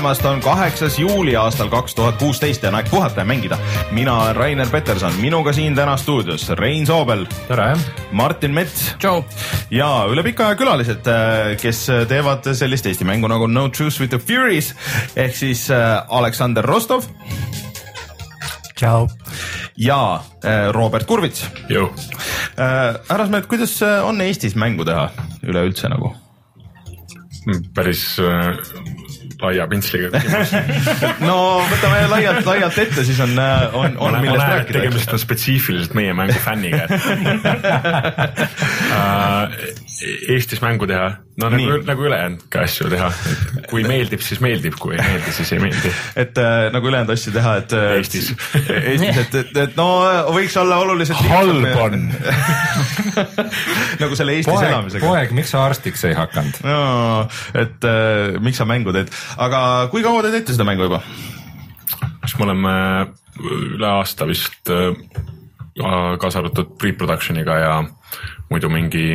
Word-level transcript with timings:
tulemast, 0.00 0.24
on 0.24 0.40
kaheksas 0.40 0.98
juuli 0.98 1.34
aastal 1.36 1.68
kaks 1.68 1.94
tuhat 1.94 2.16
kuusteist 2.16 2.62
ja 2.62 2.68
on 2.70 2.74
aeg 2.78 2.86
puhata 2.90 3.20
ja 3.20 3.24
mängida. 3.24 3.58
mina 3.90 4.14
olen 4.22 4.36
Rainer 4.36 4.68
Peterson, 4.68 5.12
minuga 5.20 5.52
siin 5.52 5.74
täna 5.74 5.96
stuudios 5.96 6.48
Rein 6.48 6.86
Soobel. 6.86 7.26
tere. 7.48 7.76
Martin 8.10 8.54
Mets. 8.54 8.94
tšau. 8.98 9.24
ja 9.70 10.06
üle 10.08 10.22
pika 10.22 10.46
aja 10.46 10.56
külalised, 10.56 11.04
äh, 11.04 11.56
kes 11.60 11.86
teevad 12.08 12.48
sellist 12.54 12.86
Eesti 12.86 13.04
mängu 13.04 13.28
nagu 13.28 13.46
No 13.46 13.68
Truce 13.68 14.00
with 14.00 14.10
the 14.10 14.18
Furies 14.18 14.74
ehk 15.16 15.36
siis 15.36 15.70
äh, 15.70 16.02
Aleksander 16.08 16.64
Rostov. 16.64 17.04
tšau. 18.74 19.08
ja 19.76 20.22
äh, 20.44 20.72
Robert 20.72 21.06
Kurvits. 21.06 21.44
härrasmehed, 23.08 23.46
kuidas 23.46 23.82
on 23.82 24.20
Eestis 24.20 24.56
mängu 24.56 24.84
teha 24.84 25.10
üleüldse 25.42 25.92
nagu? 25.92 26.14
päris 27.74 28.16
laia 29.42 29.66
pintsliga 29.70 30.10
no 31.28 31.36
võtame 31.70 32.02
laialt, 32.12 32.46
laialt 32.46 32.78
ette, 32.84 33.04
siis 33.06 33.20
on, 33.24 33.36
on, 33.72 33.96
on 33.98 34.18
millest 34.22 34.46
rääkida. 34.46 34.78
tegemist 34.80 35.14
on 35.14 35.22
spetsiifiliselt 35.22 35.94
meie 35.98 36.14
mängu 36.16 36.38
fänniga 36.44 36.86
uh, 38.90 39.44
Eestis 40.32 40.62
mängu 40.64 40.86
teha, 40.88 41.10
no 41.38 41.48
nagu, 41.52 41.78
nagu 41.86 42.04
ülejäänud 42.08 42.42
ka 42.52 42.64
asju 42.66 42.88
teha. 42.90 43.08
kui 43.70 43.84
meeldib, 43.86 44.22
siis 44.24 44.40
meeldib, 44.42 44.76
kui 44.80 44.96
ei 44.96 45.02
meeldi, 45.04 45.32
siis 45.36 45.52
ei 45.54 45.62
meeldi. 45.62 45.92
et 46.18 46.38
äh, 46.42 46.66
nagu 46.74 46.90
ülejäänud 46.90 47.12
asju 47.14 47.32
teha, 47.34 47.54
et 47.62 47.74
äh, 47.76 47.86
Eestis 47.98 48.30
Eestis, 48.58 49.20
et, 49.24 49.38
et, 49.42 49.56
et 49.64 49.78
no 49.78 49.88
võiks 50.34 50.56
olla 50.60 50.80
oluliselt 50.84 51.22
halb 51.30 51.66
on 51.86 51.98
nagu 54.02 54.18
selle 54.18 54.36
Eestis 54.38 54.52
poeg, 54.52 54.68
elamisega. 54.68 55.06
poeg, 55.06 55.34
miks 55.38 55.54
sa 55.54 55.64
arstiks 55.68 56.04
ei 56.10 56.16
hakanud? 56.18 56.62
no, 56.66 56.80
et 57.54 57.88
äh, 57.88 58.40
miks 58.42 58.60
sa 58.60 58.68
mängu 58.68 58.94
teed, 58.96 59.12
aga 59.38 59.64
kui 59.94 60.04
kaua 60.06 60.26
te 60.26 60.34
teete 60.34 60.56
seda 60.56 60.68
mängu 60.68 60.90
juba? 60.90 61.02
kas 62.20 62.36
me 62.38 62.48
oleme 62.50 62.74
üle 63.40 63.92
aasta 64.00 64.26
vist 64.28 64.70
äh, 64.74 64.92
kaasa 66.20 66.42
arvatud 66.42 66.74
pre-production'iga 66.78 67.60
ja 67.62 67.74
muidu 68.50 68.68
mingi 68.72 69.14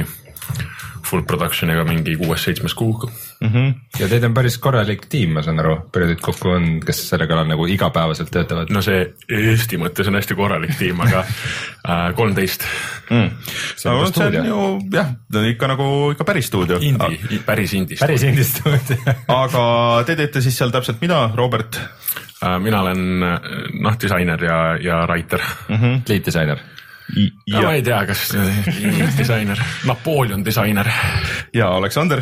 full 1.06 1.26
production'iga 1.28 1.84
mingi 1.88 2.16
kuues-seitsmes 2.20 2.74
kuu 2.78 2.94
mm. 3.06 3.50
-hmm. 3.50 3.74
ja 4.00 4.08
teid 4.10 4.24
on 4.24 4.34
päris 4.34 4.58
korralik 4.58 5.06
tiim, 5.10 5.36
ma 5.38 5.44
saan 5.46 5.60
aru, 5.60 5.78
palju 5.94 6.08
teid 6.12 6.22
kokku 6.26 6.50
on, 6.56 6.68
kes 6.86 7.02
selle 7.10 7.28
kallal 7.28 7.48
nagu 7.50 7.68
igapäevaselt 7.72 8.32
töötavad? 8.32 8.72
no 8.74 8.82
see 8.86 9.06
Eesti 9.30 9.80
mõttes 9.82 10.10
on 10.12 10.20
hästi 10.20 10.36
korralik 10.36 10.76
tiim, 10.80 11.02
aga 11.06 11.24
äh, 11.90 12.08
kolmteist 12.18 12.66
mm.. 13.10 13.30
see 13.76 13.92
on, 13.92 14.14
see 14.14 14.42
on 14.42 14.52
ju 14.52 14.62
jah, 14.94 15.14
ikka 15.52 15.72
nagu 15.76 15.90
ikka 16.16 16.28
päris 16.28 16.48
stuudio. 16.52 16.80
Indie, 16.82 17.42
päris 17.46 17.74
indie. 17.74 17.98
päris 18.00 18.24
indie 18.24 18.44
stuudio 18.44 19.16
aga 19.42 19.66
te 20.06 20.16
teete 20.16 20.42
siis 20.42 20.58
seal 20.58 20.74
täpselt 20.74 21.02
mida, 21.02 21.28
Robert? 21.36 21.80
Äh, 22.44 22.60
mina 22.60 22.82
olen 22.82 23.04
noh, 23.20 24.00
disainer 24.02 24.44
ja, 24.44 24.62
ja 24.82 25.04
writer 25.10 25.42
mm. 25.70 25.76
-hmm. 25.76 26.02
liitdisainer 26.10 26.75
ja 27.48 27.62
ma 27.62 27.74
ei 27.74 27.84
tea, 27.84 28.00
kas 28.06 28.24
disainer, 29.18 29.60
Napoleon 29.86 30.46
disainer. 30.46 30.90
ja 31.54 31.70
Aleksander. 31.76 32.22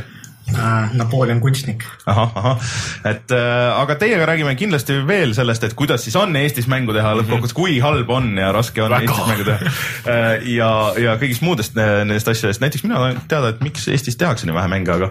Napoleon 0.94 1.40
kunstnik. 1.42 1.84
ahah, 2.06 2.32
ahah, 2.36 2.72
et 3.08 3.32
äh, 3.32 3.80
aga 3.80 3.96
teiega 4.00 4.26
räägime 4.28 4.56
kindlasti 4.60 4.98
veel 5.08 5.32
sellest, 5.36 5.64
et 5.64 5.76
kuidas 5.78 6.04
siis 6.04 6.16
on 6.20 6.36
Eestis 6.36 6.68
mängu 6.72 6.94
teha 6.96 7.14
lõppkokkuvõttes, 7.20 7.56
kui 7.56 7.78
halb 7.84 8.10
on 8.12 8.34
ja 8.38 8.52
raske 8.56 8.84
on 8.84 8.92
Väga. 8.92 9.08
Eestis 9.08 9.30
mängu 9.32 9.46
teha 9.48 9.72
äh,. 10.12 10.48
ja, 10.54 10.70
ja 11.00 11.16
kõigist 11.22 11.46
muudest 11.46 11.78
nendest 11.80 12.28
asjadest, 12.34 12.62
näiteks 12.64 12.84
mina 12.84 13.00
tahan 13.00 13.22
teada, 13.32 13.54
et 13.56 13.64
miks 13.64 13.88
Eestis 13.88 14.20
tehakse 14.20 14.50
nii 14.50 14.58
vähe 14.58 14.72
mänge, 14.74 14.92
aga, 14.98 15.10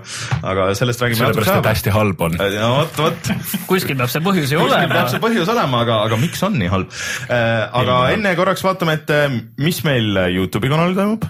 aga 0.52 0.68
sellest 0.78 1.02
räägime. 1.04 1.22
sellepärast, 1.22 1.54
et 1.56 1.70
hästi 1.72 1.96
halb 1.96 2.26
on. 2.28 2.36
no 2.36 2.70
vot, 2.76 3.00
vot. 3.06 3.32
kuskil 3.72 3.96
peab 3.96 4.12
see 4.12 4.24
põhjus 4.28 4.52
ju 4.52 4.60
olema. 4.60 4.84
kuskil 4.84 4.94
peab 4.98 5.10
see 5.14 5.24
põhjus 5.24 5.54
olema, 5.56 5.82
aga, 5.86 6.02
aga 6.10 6.20
miks 6.20 6.44
on 6.44 6.60
nii 6.60 6.70
halb 6.76 6.92
äh,? 7.32 7.64
aga 7.82 7.98
enne 8.18 8.36
korraks 8.38 8.68
vaatame, 8.68 9.00
et 9.00 9.16
mis 9.64 9.82
meil 9.88 10.26
Youtube'i 10.36 10.70
kanalil 10.72 10.98
toimub. 10.98 11.26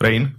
Rein 0.00 0.32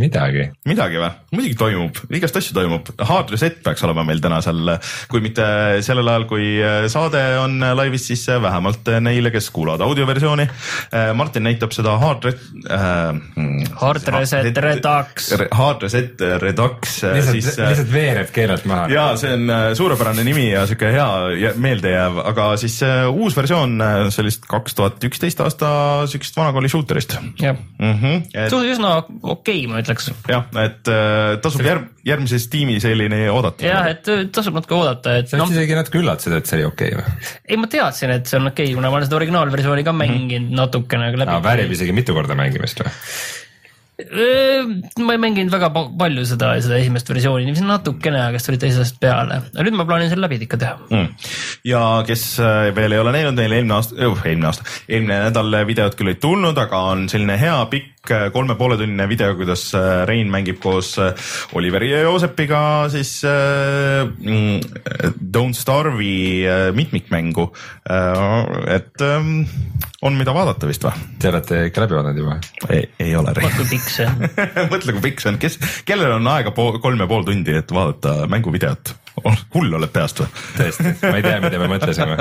midagi. 0.00 0.46
midagi 0.64 0.96
või? 0.96 1.10
muidugi 1.36 1.56
toimub, 1.60 1.98
igast 2.16 2.36
asju 2.40 2.54
toimub. 2.56 2.88
Hard 3.08 3.32
Reset 3.32 3.58
peaks 3.64 3.82
olema 3.84 4.04
meil 4.08 4.22
täna 4.24 4.38
seal, 4.44 4.70
kui 5.12 5.20
mitte 5.24 5.44
sellel 5.84 6.08
ajal, 6.08 6.24
kui 6.30 6.46
saade 6.92 7.20
on 7.42 7.58
laivis, 7.76 8.06
siis 8.08 8.24
vähemalt 8.42 8.88
neile, 9.04 9.32
kes 9.34 9.50
kuulavad 9.52 9.84
audioversiooni. 9.84 10.46
Martin 11.16 11.44
näitab 11.44 11.74
seda 11.76 11.98
Hard 12.00 12.28
Re- 12.28 12.34
äh,. 12.72 13.20
Hard 13.82 14.08
Reset 14.16 14.60
Redux. 14.64 15.28
Hard 15.52 15.84
Reset 15.84 16.24
Redux. 16.40 16.96
lihtsalt, 17.12 17.68
lihtsalt 17.68 17.92
veereb 17.92 18.32
keelelt 18.32 18.64
maha. 18.68 18.88
ja 18.92 19.06
see 19.20 19.34
on 19.36 19.52
suurepärane 19.76 20.24
nimi 20.24 20.48
ja 20.50 20.64
sihuke 20.68 20.92
hea 20.94 21.52
meeldejääv, 21.60 22.22
aga 22.32 22.48
siis 22.60 22.78
uus 23.12 23.36
versioon 23.36 23.76
sellist 24.14 24.48
kaks 24.48 24.76
tuhat 24.78 25.04
üksteist 25.04 25.40
aasta 25.44 25.68
siukest 26.08 26.36
vanakooli 26.36 26.72
shooter'ist. 26.72 27.16
jah 27.40 27.56
mm 27.78 27.94
-hmm. 28.00 28.56
On 28.62 28.68
üsna 28.68 28.96
okei 28.96 29.64
okay,, 29.64 29.66
ma 29.66 29.81
ütleks. 29.82 30.08
jah, 30.30 30.46
et 30.62 30.90
äh, 30.92 31.34
tasub 31.44 31.64
järg, 31.66 31.90
järgmises 32.06 32.48
tiimis 32.52 32.82
selline 32.86 33.24
oodata. 33.32 33.66
jah, 33.66 33.90
et 33.92 34.08
äh, 34.12 34.24
tasub 34.34 34.56
natuke 34.58 34.78
oodata, 34.78 35.18
et. 35.20 35.30
sa 35.30 35.38
vist 35.38 35.44
no, 35.44 35.50
isegi 35.58 35.78
natuke 35.78 36.02
üllatasid, 36.02 36.38
et 36.38 36.50
see 36.50 36.60
oli 36.60 36.68
okei 36.70 36.96
okay, 36.96 37.02
või? 37.02 37.28
ei, 37.48 37.60
ma 37.60 37.70
teadsin, 37.76 38.16
et 38.16 38.30
see 38.30 38.40
on 38.40 38.50
okei 38.52 38.70
okay,, 38.70 38.78
kuna 38.78 38.90
ma 38.92 39.00
olen 39.00 39.10
seda 39.10 39.20
originaalversiooni 39.20 39.86
ka 39.86 39.96
mänginud 39.96 40.48
mm 40.48 40.50
-hmm. 40.50 40.58
natukene 40.64 41.12
läbi. 41.16 41.38
väärib 41.46 41.78
isegi 41.78 41.96
mitu 41.96 42.16
korda 42.16 42.38
mängimist 42.38 42.84
või? 42.84 42.92
ma 44.02 45.14
ei 45.14 45.20
mänginud 45.20 45.52
väga 45.52 45.68
palju 45.72 46.24
seda, 46.26 46.52
seda 46.64 46.78
esimest 46.80 47.10
versiooni, 47.10 47.46
niiviisi 47.46 47.66
natukene, 47.66 48.22
aga 48.24 48.38
siis 48.38 48.48
tulid 48.48 48.62
teisest 48.64 48.98
peale, 49.02 49.38
aga 49.52 49.66
nüüd 49.66 49.76
ma 49.78 49.86
plaanin 49.88 50.10
selle 50.10 50.26
läbi 50.26 50.40
ikka 50.46 50.58
teha 50.62 50.78
mm.. 50.88 51.28
ja 51.68 51.82
kes 52.08 52.24
äh, 52.42 52.70
veel 52.76 52.96
ei 52.96 53.02
ole 53.02 53.14
näinud, 53.14 53.36
neil 53.38 53.56
eelmine 53.58 53.76
aasta 53.76 53.98
eelmine 54.00 54.48
aasta, 54.48 54.66
eelmine 54.88 55.18
nädal 55.28 55.58
videot 55.68 55.96
küll 55.98 56.14
ei 56.14 56.18
tulnud, 56.22 56.58
aga 56.64 56.82
on 56.94 57.04
selline 57.12 57.36
hea 57.40 57.58
pikk 57.72 57.91
äh, 58.10 58.28
kolme 58.32 58.56
poole 58.58 58.76
tunnine 58.80 59.06
video, 59.08 59.34
kuidas 59.38 59.68
äh, 59.78 60.02
Rein 60.08 60.30
mängib 60.32 60.58
koos 60.62 60.94
Oliveri 61.54 61.92
ja 61.92 62.02
Joosepiga 62.06 62.62
siis 62.92 63.20
äh, 63.28 64.06
mm, 64.06 64.60
Don't 65.22 65.58
Starve'i 65.58 66.72
mitmikmängu 66.74 67.48
äh,. 67.90 68.74
et 68.76 69.00
äh, 69.00 69.30
on, 70.02 70.18
mida 70.18 70.34
vaadata 70.34 70.70
vist 70.70 70.84
või? 70.86 71.06
Te 71.22 71.30
olete 71.30 71.66
ikka 71.68 71.84
läbi 71.84 71.98
vaadanud 71.98 72.22
juba? 72.24 72.38
ei, 72.70 72.88
ei 72.98 73.14
ole. 73.16 73.34
mõtle, 73.36 73.54
kui 73.60 73.70
pikk 73.76 73.92
see 73.94 74.08
on 74.08 74.26
mõtle, 74.72 74.96
kui 74.96 75.06
pikk 75.10 75.22
see 75.22 75.32
on, 75.34 75.38
kes, 75.42 75.60
kellel 75.88 76.18
on 76.18 76.32
aega 76.34 76.54
pool, 76.56 76.80
kolm 76.82 77.02
ja 77.02 77.08
pool 77.10 77.26
tundi, 77.28 77.54
et 77.58 77.74
vaadata 77.74 78.22
mänguvideot? 78.32 78.96
Hull 79.54 79.74
oled 79.78 79.92
peast 79.92 80.22
või? 80.22 80.28
tõesti, 80.56 80.94
ma 81.02 81.16
ei 81.18 81.24
tea, 81.24 81.38
mida 81.42 81.60
me 81.60 81.68
mõtlesime 81.74 82.16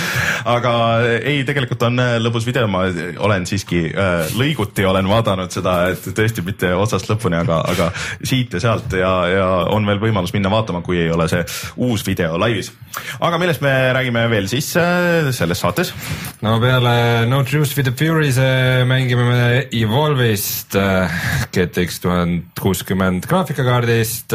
aga 0.56 0.72
ei, 1.18 1.42
tegelikult 1.48 1.82
on 1.88 2.00
äh, 2.02 2.14
lõbus 2.22 2.46
video, 2.48 2.66
ma 2.70 2.84
olen 3.26 3.46
siiski 3.48 3.84
äh, 3.90 4.30
lõiguti 4.38 4.86
olen 4.88 5.08
vaadanud 5.10 5.52
seda, 5.52 5.76
et 5.94 6.10
tõesti 6.16 6.44
mitte 6.46 6.72
otsast 6.76 7.10
lõpuni, 7.10 7.38
aga, 7.40 7.60
aga 7.70 7.90
siit 8.26 8.54
ja 8.56 8.62
sealt 8.62 8.92
ja, 8.96 9.12
ja 9.30 9.48
on 9.74 9.86
veel 9.88 10.00
võimalus 10.02 10.34
minna 10.36 10.52
vaatama, 10.52 10.82
kui 10.86 11.00
ei 11.02 11.10
ole 11.12 11.28
see 11.30 11.44
uus 11.80 12.04
video 12.06 12.38
laivis. 12.40 12.72
aga 13.20 13.38
millest 13.40 13.64
me 13.64 13.74
räägime 13.96 14.26
veel 14.32 14.48
siis 14.50 14.72
äh, 14.80 15.30
selles 15.36 15.62
saates? 15.62 15.94
no 16.42 16.58
peale 16.62 17.26
No 17.30 17.42
Truth 17.44 17.76
with 17.76 17.88
the 17.88 17.94
Furies 17.96 18.38
mängime 18.88 19.26
me 19.28 19.40
Evolve'ist 19.76 20.76
GTX 21.52 22.00
tuhat 22.02 22.60
kuuskümmend 22.60 23.26
graafikakaardist 23.30 24.34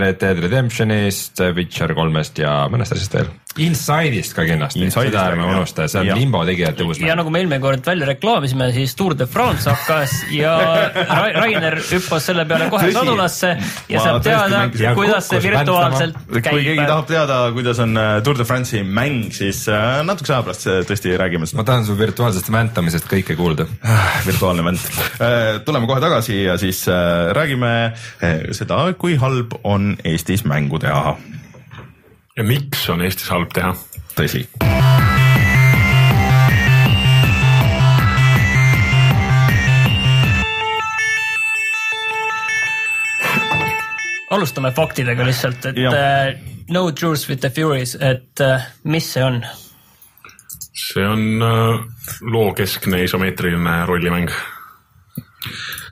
Red 0.00 0.20
Dead 0.20 0.40
Redemptionist 0.44 1.39
Witcher 1.56 1.94
kolmest 1.96 2.38
ja 2.42 2.52
mõnest 2.72 2.96
asjast 2.96 3.16
veel. 3.16 3.30
Inside'ist 3.58 4.30
ka 4.36 4.44
kindlasti, 4.46 4.86
seda 4.94 5.24
ärme 5.32 5.42
unusta, 5.50 5.88
see 5.90 5.98
on 5.98 6.06
ja. 6.06 6.14
Limbo 6.14 6.44
tegijate 6.46 6.84
uus 6.86 7.00
mäng. 7.00 7.08
ja 7.10 7.16
nagu 7.18 7.32
me 7.34 7.40
eelmine 7.42 7.58
kord 7.62 7.82
välja 7.86 8.06
reklaamisime, 8.06 8.68
siis 8.76 8.94
Tour 8.94 9.16
de 9.18 9.26
France 9.26 9.66
hakkas 9.66 10.12
ja 10.30 10.52
Ra 11.18 11.24
Rainer 11.34 11.80
hüppas 11.82 12.28
selle 12.30 12.44
peale 12.46 12.68
kohe 12.70 12.92
sadulasse 12.94 13.50
ja 13.90 14.04
saab 14.04 14.22
teada, 14.22 14.60
kuidas 14.94 15.26
see 15.32 15.42
virtuaalselt 15.42 16.20
käib. 16.30 16.52
kui 16.52 16.62
keegi 16.68 16.84
tahab 16.84 17.10
teada, 17.10 17.40
kuidas 17.56 17.82
on 17.82 17.98
äh, 17.98 18.12
Tour 18.26 18.38
de 18.38 18.46
France'i 18.46 18.84
mäng, 18.86 19.32
siis 19.34 19.64
äh, 19.66 19.98
natukese 20.06 20.36
aja 20.36 20.46
pärast 20.46 20.70
äh, 20.70 20.78
tõesti 20.86 21.16
räägime 21.18 21.50
seda. 21.50 21.58
ma 21.64 21.66
tahan 21.72 21.88
su 21.90 21.98
virtuaalsest 21.98 22.52
väntamisest 22.54 23.10
kõike 23.10 23.34
kuulda 23.40 23.66
virtuaalne 24.28 24.68
vänt. 24.70 24.86
tuleme 25.66 25.90
kohe 25.90 26.06
tagasi 26.06 26.44
ja 26.44 26.54
siis 26.60 26.84
räägime 27.34 27.74
seda, 28.54 28.84
kui 28.94 29.18
halb 29.18 29.58
on 29.64 29.96
Eestis 30.06 30.46
mängu 30.46 30.78
teha 30.78 31.16
ja 32.40 32.44
miks 32.44 32.86
on 32.88 33.02
Eestis 33.04 33.28
halb 33.28 33.52
teha. 33.52 33.74
tõsi. 34.16 34.46
alustame 44.30 44.70
faktidega 44.72 45.24
lihtsalt, 45.26 45.64
et 45.72 45.78
ja. 45.82 45.90
uh, 45.90 45.96
äh, 45.98 46.60
No 46.70 46.92
Truth 46.96 47.28
With 47.28 47.42
The 47.42 47.50
Furies, 47.50 47.96
et 48.00 48.40
uh, 48.40 48.62
mis 48.84 49.08
see 49.12 49.24
on? 49.26 49.42
see 50.72 51.04
on 51.04 51.42
äh, 51.42 51.50
uh, 51.50 51.84
lookeskne 52.22 53.02
isomeetriline 53.04 53.82
rollimäng 53.90 54.30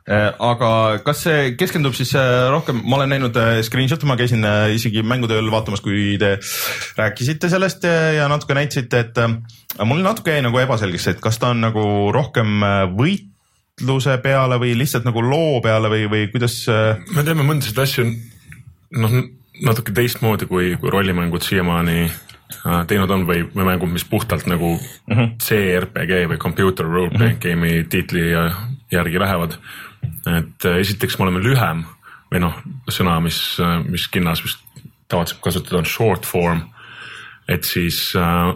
Äh, 0.09 0.31
aga 0.41 0.69
kas 1.05 1.19
see 1.27 1.51
keskendub 1.61 1.93
siis 1.93 2.15
äh, 2.17 2.47
rohkem, 2.49 2.79
ma 2.89 2.97
olen 2.97 3.11
näinud 3.13 3.35
äh, 3.37 3.59
screenshot'e, 3.67 4.09
ma 4.09 4.15
käisin 4.17 4.45
isegi 4.73 5.03
mängutööl 5.05 5.51
vaatamas, 5.53 5.83
kui 5.85 6.15
te 6.21 6.39
rääkisite 6.97 7.51
sellest 7.53 7.85
ja 7.85 8.25
natuke 8.33 8.57
näitasite, 8.57 9.03
et 9.05 9.19
mul 9.85 10.01
natuke 10.01 10.33
jäi 10.33 10.47
nagu 10.47 10.57
ebaselgeks, 10.63 11.11
et 11.13 11.21
kas 11.21 11.37
ta 11.43 11.51
on 11.53 11.61
nagu 11.67 11.83
rohkem 12.15 12.65
võitluse 12.97 14.17
peale 14.25 14.57
või 14.63 14.73
lihtsalt 14.81 15.05
nagu 15.05 15.21
loo 15.27 15.59
peale 15.65 15.91
või, 15.93 16.07
või 16.09 16.23
kuidas 16.33 16.57
me 17.13 17.25
teeme 17.27 17.45
mõndasid 17.45 17.83
asju 17.85 18.07
noh, 19.03 19.19
natuke 19.61 19.93
teistmoodi, 19.93 20.49
kui, 20.49 20.71
kui 20.81 20.95
rollimängud 20.95 21.45
siiamaani 21.45 22.07
teinud 22.89 23.13
on 23.13 23.27
või, 23.29 23.45
või 23.53 23.69
mängud, 23.69 23.93
mis 23.93 24.09
puhtalt 24.09 24.49
nagu 24.49 24.73
mm 24.79 25.13
-hmm. 25.13 25.37
CRPG 25.45 26.25
või 26.33 26.41
computer 26.41 26.89
role 26.89 27.13
playing 27.13 27.37
mm 27.37 27.45
-hmm. 27.45 27.61
game'i 27.61 27.85
tiitli 27.93 28.25
järgi 28.93 29.21
lähevad. 29.21 29.59
Et 30.27 30.65
äh, 30.65 30.81
esiteks 30.83 31.19
me 31.19 31.29
oleme 31.29 31.43
lühem 31.45 31.85
või 32.29 32.41
noh, 32.45 32.57
sõna, 32.93 33.17
mis, 33.25 33.39
mis 33.89 34.09
kinnas 34.13 34.43
vist 34.45 34.61
tavatseb 35.09 35.41
kasutada, 35.41 35.81
on 35.81 35.89
short 35.89 36.27
form. 36.27 36.61
et 37.49 37.65
siis 37.65 38.13
äh, 38.17 38.53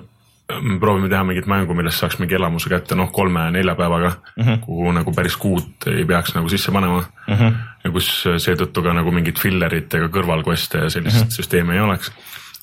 me 0.61 0.79
proovime 0.81 1.09
teha 1.09 1.25
mingit 1.25 1.47
mängu, 1.49 1.75
millest 1.75 2.03
saaks 2.03 2.19
mingi 2.21 2.37
elamuse 2.37 2.69
kätte 2.69 2.97
noh, 2.99 3.09
kolme-nelja 3.13 3.75
päevaga 3.75 4.11
mm, 4.13 4.45
-hmm. 4.45 4.59
kuhu 4.61 4.93
nagu 4.93 5.13
päris 5.13 5.37
kuud 5.37 5.87
ei 5.87 6.05
peaks 6.05 6.35
nagu 6.35 6.49
sisse 6.49 6.73
panema 6.73 7.01
mm. 7.01 7.35
-hmm. 7.35 7.55
ja 7.85 7.91
kus 7.91 8.11
seetõttu 8.37 8.83
ka 8.83 8.93
nagu 8.93 9.11
mingit 9.11 9.41
fillerit 9.41 9.95
ega 9.95 10.09
kõrvalquest'e 10.13 10.85
ja 10.85 10.91
sellist 10.91 11.17
mm 11.17 11.23
-hmm. 11.23 11.37
süsteemi 11.37 11.75
ei 11.75 11.81
oleks. 11.81 12.13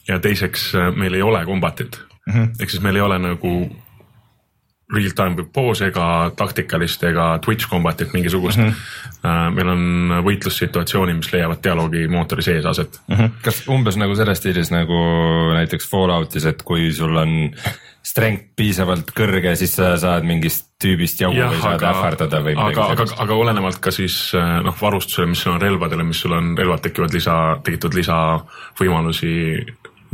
ja 0.07 0.19
teiseks 0.19 0.75
äh, 0.75 0.95
meil 0.95 1.13
ei 1.13 1.21
ole 1.21 1.45
kombatit 1.45 2.01
mm 2.25 2.33
-hmm. 2.33 2.49
ehk 2.59 2.69
siis 2.69 2.83
meil 2.83 2.95
ei 2.95 3.01
ole 3.01 3.19
nagu 3.19 3.75
real 4.93 5.13
time 5.15 5.37
või 5.37 5.49
pause 5.53 5.89
ega 5.91 6.05
taktikalist 6.37 7.03
ega 7.09 7.31
twitch 7.45 7.69
combat'it 7.69 8.13
mingisugust 8.13 8.57
mm. 8.57 8.71
-hmm. 8.71 9.57
meil 9.57 9.73
on 9.73 10.15
võitlussituatsioonid, 10.25 11.19
mis 11.19 11.33
leiavad 11.33 11.61
dialoogi 11.63 12.07
mootori 12.07 12.45
sees 12.45 12.65
aset 12.65 12.99
mm. 13.07 13.15
-hmm. 13.15 13.37
kas 13.45 13.61
umbes 13.69 13.99
nagu 14.01 14.15
selles 14.15 14.41
stiilis 14.41 14.71
nagu 14.73 14.97
näiteks 15.53 15.89
Falloutis, 15.89 16.45
et 16.45 16.63
kui 16.63 16.91
sul 16.93 17.15
on 17.17 17.51
strength 18.05 18.55
piisavalt 18.55 19.11
kõrge, 19.15 19.53
siis 19.59 19.75
sa 19.75 19.91
saad 19.99 20.25
mingist 20.27 20.69
tüübist 20.81 21.19
jaugu 21.21 21.37
või 21.37 21.59
saad 21.61 21.83
ähvardada 21.83 22.39
või 22.41 22.55
midagi 22.55 22.79
aga, 22.79 22.85
aga 22.93 23.03
sellist?, 23.03 23.21
aga 23.25 23.37
olenevalt 23.43 23.79
ka 23.83 23.91
siis 23.93 24.15
äh, 24.39 24.53
noh, 24.65 24.75
varustusele, 24.81 25.27
mis 25.33 25.43
sul 25.43 25.53
on 25.57 25.61
relvadele, 25.61 26.05
mis 26.07 26.21
sul 26.23 26.35
on, 26.37 26.53
relvad 26.57 26.83
tekivad 26.85 27.13
lisa, 27.13 27.35
tekivad 27.65 27.97
lisavõimalusi 27.99 29.33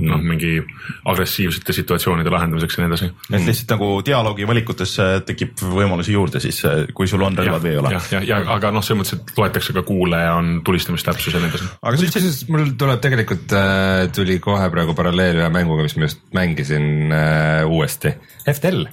noh, 0.03 0.19
mingi 0.19 0.57
agressiivsete 1.07 1.73
situatsioonide 1.75 2.31
lahendamiseks 2.33 2.77
ja 2.77 2.83
nii 2.83 2.91
edasi. 2.91 3.09
et 3.31 3.45
lihtsalt 3.47 3.75
nagu 3.75 3.89
dialoogi 4.05 4.47
valikutes 4.47 4.95
tekib 5.27 5.63
võimalusi 5.71 6.15
juurde 6.15 6.41
siis, 6.43 6.61
kui 6.97 7.07
sul 7.07 7.23
on 7.25 7.37
relvad 7.39 7.63
või 7.63 7.71
ei 7.71 7.79
ole. 7.81 7.93
jah, 7.95 8.09
ja, 8.17 8.23
ja, 8.27 8.41
aga 8.57 8.73
noh, 8.75 8.83
selles 8.85 9.01
mõttes, 9.03 9.21
et 9.21 9.39
loetakse 9.39 9.75
ka 9.77 9.85
kuule 9.87 10.19
ja 10.19 10.33
on 10.39 10.59
tulistamistäpsus 10.67 11.37
ja 11.37 11.43
nii 11.43 11.53
edasi. 11.53 11.69
aga 11.81 12.01
kusjuures 12.01 12.41
mul 12.51 12.75
tuleb 12.79 13.05
tegelikult 13.05 13.55
äh,, 13.55 14.01
tuli 14.15 14.39
kohe 14.43 14.67
praegu 14.73 14.97
paralleel 14.97 15.43
ühe 15.43 15.49
mänguga, 15.53 15.87
mis 15.87 15.95
ma 15.99 16.09
just 16.09 16.25
mängisin 16.35 17.15
äh, 17.15 17.63
uuesti. 17.69 18.15
FTL 18.51 18.85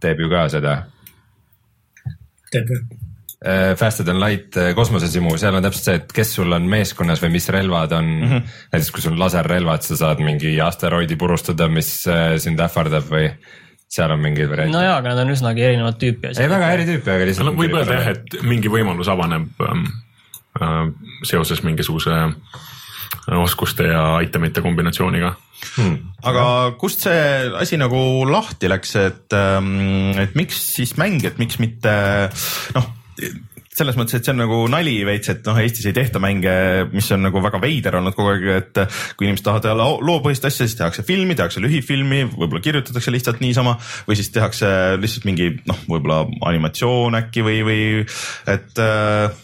teeb 0.00 0.24
ju 0.24 0.32
ka 0.32 0.48
seda 0.52 0.80
teeb 2.50 2.72
äh, 2.74 2.84
Faster 3.40 4.04
than 4.04 4.18
light 4.20 4.56
äh, 4.60 4.74
kosmosesimu, 4.76 5.32
seal 5.40 5.54
on 5.56 5.64
täpselt 5.64 5.86
see, 5.86 5.94
et 6.02 6.10
kes 6.12 6.34
sul 6.36 6.52
on 6.52 6.66
meeskonnas 6.68 7.22
või 7.22 7.30
mis 7.38 7.48
relvad 7.48 7.94
on 7.96 8.10
mm. 8.10 8.26
-hmm. 8.28 8.58
näiteks 8.74 8.90
kui 8.92 9.00
sul 9.00 9.14
on 9.14 9.22
laserrelvad, 9.22 9.86
sa 9.86 9.96
saad 9.96 10.20
mingi 10.20 10.52
asteroidi 10.60 11.16
purustada, 11.16 11.68
mis 11.72 11.88
äh, 12.04 12.34
sind 12.36 12.60
ähvardab 12.60 13.08
või 13.08 13.30
seal 13.88 14.12
on 14.12 14.20
mingeid 14.20 14.52
variante 14.52 14.76
no. 14.76 14.84
jaa, 14.84 14.98
aga 15.00 15.14
nad 15.14 15.22
on 15.24 15.32
üsnagi 15.32 15.64
erinevat 15.70 15.96
tüüpi 16.02 16.34
ei, 16.34 16.50
väga 16.52 16.68
eri 16.76 16.86
tüüpi, 16.90 17.14
aga 17.14 17.30
lihtsalt. 17.30 17.48
no 17.48 17.56
võib 17.56 17.78
öelda 17.80 17.96
jah, 17.96 18.12
et 18.12 18.36
mingi 18.44 18.68
võimalus 18.76 19.08
avaneb 19.08 19.64
ähm, 19.64 19.88
äh, 20.60 20.84
seoses 21.32 21.64
mingisuguse 21.64 22.20
äh, 22.20 23.40
oskuste 23.40 23.88
ja 23.88 24.04
itemite 24.26 24.60
kombinatsiooniga 24.60 25.36
Hmm. 25.76 25.98
aga 26.24 26.72
kust 26.80 27.02
see 27.04 27.24
asi 27.60 27.76
nagu 27.76 27.98
lahti 28.24 28.68
läks, 28.72 28.94
et, 28.96 29.34
et 30.22 30.32
miks 30.34 30.56
siis 30.56 30.94
mäng, 30.96 31.20
et 31.28 31.36
miks 31.36 31.58
mitte 31.60 31.92
noh, 32.72 32.86
selles 33.80 33.96
mõttes, 33.96 34.18
et 34.18 34.26
see 34.26 34.34
on 34.34 34.40
nagu 34.42 34.60
nali 34.70 34.96
veits, 35.06 35.30
et 35.32 35.44
noh, 35.46 35.58
Eestis 35.62 35.86
ei 35.88 35.94
tehta 35.96 36.20
mänge, 36.22 36.52
mis 36.90 37.06
on 37.14 37.22
nagu 37.24 37.42
väga 37.42 37.60
veider 37.62 37.96
olnud 38.00 38.16
kogu 38.16 38.32
aeg, 38.32 38.48
et 38.58 38.80
kui 39.16 39.28
inimesed 39.28 39.46
tahavad 39.46 39.66
teha 39.66 39.76
loo- 39.78 40.00
loopõhist 40.04 40.46
asja, 40.48 40.66
siis 40.66 40.78
tehakse 40.78 41.04
filmi, 41.06 41.36
tehakse 41.38 41.62
lühifilmi, 41.62 42.24
võib-olla 42.34 42.64
kirjutatakse 42.64 43.14
lihtsalt 43.14 43.40
niisama 43.44 43.76
või 44.08 44.18
siis 44.18 44.32
tehakse 44.34 44.72
lihtsalt 45.00 45.28
mingi 45.28 45.52
noh, 45.70 45.78
võib-olla 45.86 46.24
animatsioon 46.50 47.20
äkki 47.22 47.46
või, 47.46 47.62
või 47.66 47.80
et 48.50 48.82
äh, 48.82 49.38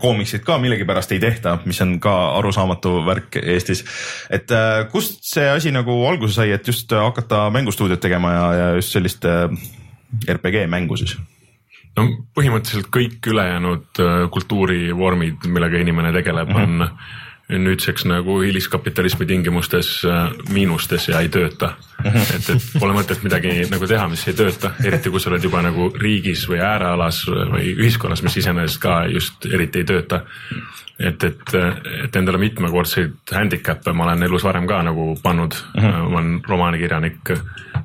koomiksid 0.00 0.42
ka 0.48 0.58
millegipärast 0.62 1.12
ei 1.14 1.22
tehta, 1.22 1.58
mis 1.68 1.80
on 1.84 1.98
ka 2.02 2.14
arusaamatu 2.40 2.98
värk 3.06 3.40
Eestis. 3.42 3.84
et 4.30 4.50
äh, 4.50 4.84
kust 4.92 5.20
see 5.28 5.48
asi 5.48 5.72
nagu 5.76 6.00
alguse 6.08 6.40
sai, 6.40 6.50
et 6.56 6.66
just 6.66 6.92
hakata 6.92 7.50
mängustuudiot 7.54 8.00
tegema 8.00 8.32
ja, 8.32 8.46
ja 8.62 8.76
just 8.80 8.96
sellist 8.96 9.28
äh, 9.28 9.48
RPG 10.24 10.64
mängu 10.72 10.96
siis? 10.96 11.18
No 11.98 12.08
põhimõtteliselt 12.36 12.90
kõik 12.94 13.32
ülejäänud 13.32 14.02
äh, 14.02 14.18
kultuurivormid, 14.34 15.48
millega 15.50 15.80
inimene 15.82 16.12
tegeleb, 16.14 16.54
on 16.54 16.86
nüüdseks 17.48 18.04
nagu 18.04 18.40
hiliskapitalismi 18.44 19.26
tingimustes 19.26 20.02
äh, 20.04 20.32
miinustes 20.52 21.08
ja 21.08 21.22
ei 21.24 21.30
tööta. 21.32 21.72
et, 22.04 22.50
et 22.52 22.66
pole 22.78 22.92
mõtet 22.92 23.22
midagi 23.24 23.54
nagu 23.72 23.88
teha, 23.88 24.04
mis 24.12 24.26
ei 24.28 24.36
tööta, 24.36 24.74
eriti 24.84 25.10
kui 25.10 25.20
sa 25.20 25.30
oled 25.32 25.44
juba 25.44 25.62
nagu 25.64 25.88
riigis 25.96 26.44
või 26.50 26.60
äärealas 26.60 27.22
või 27.28 27.72
ühiskonnas, 27.72 28.22
mis 28.22 28.36
iseenesest 28.42 28.80
ka 28.82 29.00
just 29.08 29.48
eriti 29.48 29.82
ei 29.82 29.88
tööta. 29.88 30.20
et, 30.98 31.24
et, 31.24 31.54
et 32.04 32.16
endale 32.16 32.38
mitmekordseid 32.42 33.32
handicap'e 33.32 33.92
ma 33.94 34.04
olen 34.04 34.28
elus 34.28 34.44
varem 34.44 34.66
ka 34.66 34.82
nagu 34.82 35.14
pannud 35.22 35.54
mm, 35.54 35.80
-hmm. 35.80 36.10
ma 36.12 36.18
olen 36.18 36.40
romaanikirjanik 36.48 37.32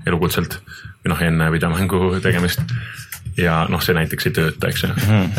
elukutselt 0.06 0.60
või 1.04 1.14
noh, 1.14 1.22
enne 1.22 1.52
videomängu 1.52 2.20
tegemist 2.22 2.62
ja 3.38 3.64
noh, 3.70 3.82
see 3.84 3.96
näiteks 3.98 4.30
ei 4.30 4.36
tööta, 4.36 4.70
eks 4.70 4.84
ju. 4.84 4.92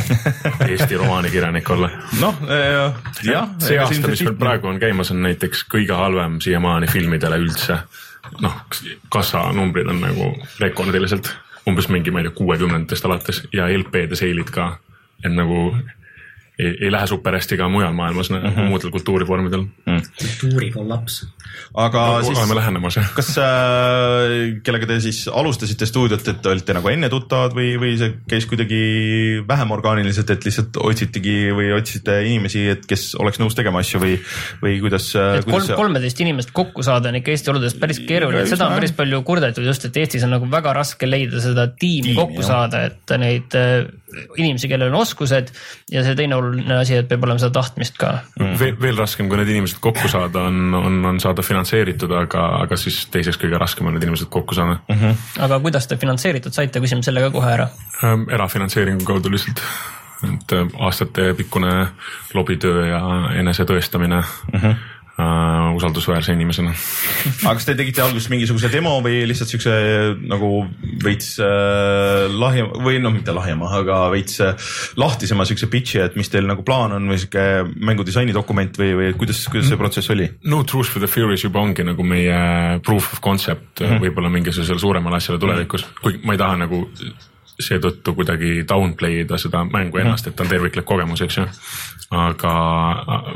Eesti 0.71 0.99
romaanikirjanik 1.01 1.71
olla. 1.71 1.91
noh, 2.21 2.43
jah. 2.49 3.55
see 3.63 3.79
aasta, 3.81 4.11
mis 4.11 4.25
meil 4.27 4.39
praegu 4.41 4.71
on 4.71 4.81
käimas, 4.83 5.13
on 5.15 5.23
näiteks 5.25 5.67
kõige 5.71 5.97
halvem 5.99 6.41
siiamaani 6.45 6.91
filmidele 6.91 7.39
üldse. 7.43 7.79
noh, 8.41 8.61
kassanumbrid 9.13 9.91
on 9.93 10.01
nagu 10.01 10.31
rekordiliselt 10.61 11.33
umbes 11.69 11.89
mingi, 11.89 12.13
ma 12.13 12.21
ei 12.21 12.29
tea, 12.29 12.37
kuuekümnendatest 12.37 13.07
alates 13.09 13.43
ja 13.53 13.69
LP-de 13.73 14.17
seilid 14.19 14.51
ka, 14.53 14.75
et 15.25 15.33
nagu 15.33 15.71
ei, 16.59 16.71
ei 16.87 16.91
lähe 16.93 17.07
super 17.11 17.35
hästi 17.35 17.57
ka 17.59 17.69
mujal 17.69 17.93
maailmas 17.97 18.31
mm 18.31 18.37
-hmm. 18.37 18.69
muudel 18.71 18.91
kultuurivormidel 18.95 19.65
mm.. 19.87 20.03
kultuurikollaps. 20.19 21.27
aga 21.75 22.05
No, 22.07 22.23
siis 22.23 22.39
oleme 22.39 22.55
lähenemas 22.55 22.97
jah. 22.97 23.09
kas 23.15 23.39
äh, 23.39 24.61
kellega 24.63 24.87
te 24.87 25.01
siis 25.01 25.29
alustasite 25.29 25.87
stuudiot, 25.87 26.29
et 26.29 26.47
olite 26.47 26.75
nagu 26.75 26.89
enne 26.89 27.09
tuttavad 27.11 27.57
või, 27.59 27.75
või 27.81 27.97
see 27.99 28.13
käis 28.31 28.47
kuidagi 28.47 28.81
vähem 29.49 29.71
orgaaniliselt, 29.71 30.31
et 30.31 30.45
lihtsalt 30.45 30.77
otsitegi 30.77 31.51
või 31.55 31.73
otsisite 31.75 32.21
inimesi, 32.23 32.69
et 32.77 32.87
kes 32.87 33.15
oleks 33.19 33.43
nõus 33.43 33.59
tegema 33.59 33.83
asju 33.83 34.01
või, 34.01 34.15
või 34.63 34.79
kuidas, 34.81 35.11
et 35.15 35.45
kolm, 35.45 35.59
kuidas 35.59 35.75
kolmeteist 35.77 36.21
inimest 36.21 36.55
kokku 36.55 36.87
saada 36.87 37.11
on 37.11 37.19
ikka 37.19 37.35
Eesti 37.35 37.51
oludes 37.51 37.75
päris 37.75 37.99
keeruline, 37.99 38.47
seda 38.47 38.69
on 38.69 38.75
Üsna, 38.75 38.79
päris 38.79 38.95
palju 38.95 39.23
kurdetud 39.27 39.67
just, 39.67 39.91
et 39.91 39.97
Eestis 39.97 40.23
on 40.23 40.35
nagu 40.37 40.47
väga 40.51 40.73
raske 40.77 41.11
leida 41.11 41.43
seda 41.43 41.67
tiimi, 41.67 42.13
Tiimi, 42.13 42.19
kokku 42.21 42.43
jah. 42.43 42.51
saada, 42.53 42.85
et 42.91 43.17
neid 43.19 43.59
äh, 43.59 43.89
inimesi, 44.37 44.69
kellel 44.71 44.93
on 44.93 45.01
oskused 45.01 45.53
ja 45.93 46.05
see 46.07 46.17
teine 46.19 46.37
oluline 46.39 46.79
asi, 46.81 46.99
et 47.01 47.09
peab 47.11 47.27
olema 47.27 47.43
seda 47.43 47.55
tahtmist 47.59 47.99
ka. 48.01 48.13
veel, 48.41 48.77
veel 48.81 49.01
raskem, 49.01 49.29
kui 49.31 49.41
need 49.41 49.53
inimesed 49.55 49.81
kokku 49.85 50.11
saada, 50.11 50.47
on, 50.51 50.75
on, 50.79 51.01
on 51.13 51.21
saada 51.23 51.45
finantseeritud, 51.47 52.13
aga, 52.19 52.47
aga 52.65 52.79
siis 52.81 53.05
teiseks 53.15 53.41
kõige 53.41 53.61
raskem 53.61 53.89
on 53.89 53.97
need 53.97 54.07
inimesed 54.07 54.31
kokku 54.33 54.57
saada 54.57 54.79
mm. 54.81 55.01
-hmm. 55.01 55.27
aga 55.47 55.61
kuidas 55.65 55.89
te 55.91 55.99
finantseeritud 56.01 56.55
saite, 56.55 56.83
küsime 56.85 57.03
selle 57.07 57.25
ka 57.25 57.31
kohe 57.35 57.53
ära. 57.53 57.69
erafinantseeringu 58.31 59.05
kaudu 59.05 59.31
lihtsalt, 59.33 59.63
et 60.25 60.53
äh, 60.57 60.67
aastatepikkune 60.87 61.75
lobitöö 62.35 62.87
ja 62.89 63.01
enesetõestamine 63.41 64.21
mm 64.21 64.61
-hmm. 64.61 64.75
Uh, 65.19 65.75
usaldusväärse 65.77 66.35
inimesena. 66.35 66.73
aga 67.47 67.55
kas 67.59 67.69
te 67.69 67.77
tegite 67.79 68.03
alguses 68.05 68.31
mingisuguse 68.33 68.71
demo 68.73 68.97
või 69.05 69.23
lihtsalt 69.29 69.53
siukse 69.53 69.75
nagu 70.25 70.51
veits 71.05 71.35
äh, 71.43 72.27
lahja 72.33 72.67
või 72.73 73.01
noh, 73.03 73.15
mitte 73.15 73.35
lahjema, 73.37 73.71
aga 73.81 74.01
veits 74.15 74.41
äh, 74.45 74.71
lahtisema 75.01 75.47
siukse 75.49 75.69
pitch'i, 75.73 76.03
et 76.05 76.19
mis 76.19 76.31
teil 76.33 76.49
nagu 76.51 76.65
plaan 76.67 76.97
on 76.99 77.11
või 77.11 77.21
sihuke 77.23 77.47
mängudisaini 77.75 78.35
dokument 78.37 78.81
või, 78.81 78.93
või 78.99 79.13
kuidas, 79.19 79.45
kuidas 79.51 79.71
see 79.71 79.81
protsess 79.81 80.15
oli? 80.15 80.29
No 80.51 80.63
Truth 80.69 80.95
for 80.95 81.05
the 81.05 81.11
Furious 81.11 81.47
juba 81.47 81.63
ongi 81.63 81.87
nagu 81.87 82.07
meie 82.07 82.81
proof 82.85 83.13
of 83.15 83.23
concept 83.25 83.81
mm 83.81 83.87
-hmm. 83.87 84.03
võib-olla 84.07 84.33
mingisugusele 84.33 84.83
suuremale 84.83 85.21
asjale 85.21 85.39
tulevikus, 85.43 85.87
kuigi 86.03 86.25
ma 86.25 86.35
ei 86.35 86.43
taha 86.43 86.59
nagu 86.65 86.85
seetõttu 87.61 88.15
kuidagi 88.17 88.65
downplay 88.69 89.23
ida 89.23 89.39
seda 89.39 89.63
mängu 89.69 90.01
ennast, 90.03 90.27
et 90.27 90.37
ta 90.37 90.43
on 90.43 90.51
terviklik 90.51 90.87
kogemus, 90.89 91.23
eks 91.23 91.37
ju. 91.39 91.47
aga 92.15 92.55
äh, 93.15 93.29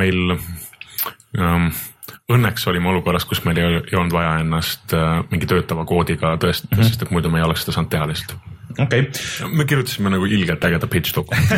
meil 0.00 0.36
õnneks 2.32 2.66
olime 2.70 2.88
olukorras, 2.88 3.24
kus 3.28 3.44
meil 3.44 3.58
ei, 3.60 3.78
ei 3.92 3.98
olnud 3.98 4.14
vaja 4.14 4.38
ennast 4.42 4.94
äh, 4.96 5.20
mingi 5.30 5.48
töötava 5.50 5.84
koodiga 5.88 6.36
tõestada 6.40 6.76
mm, 6.76 6.80
-hmm. 6.80 6.92
sest 6.92 7.02
et 7.02 7.14
muidu 7.14 7.30
me 7.30 7.40
ei 7.40 7.46
oleks 7.46 7.64
seda 7.64 7.78
saanud 7.78 7.92
teha 7.92 8.08
lihtsalt 8.10 8.53
okei 8.78 9.06
okay. 9.06 9.50
me 9.54 9.66
kirjutasime 9.68 10.10
nagu 10.12 10.26
ilgelt 10.26 10.64
ägeda 10.66 10.88
pitch 10.90 11.14
dokumenti 11.16 11.54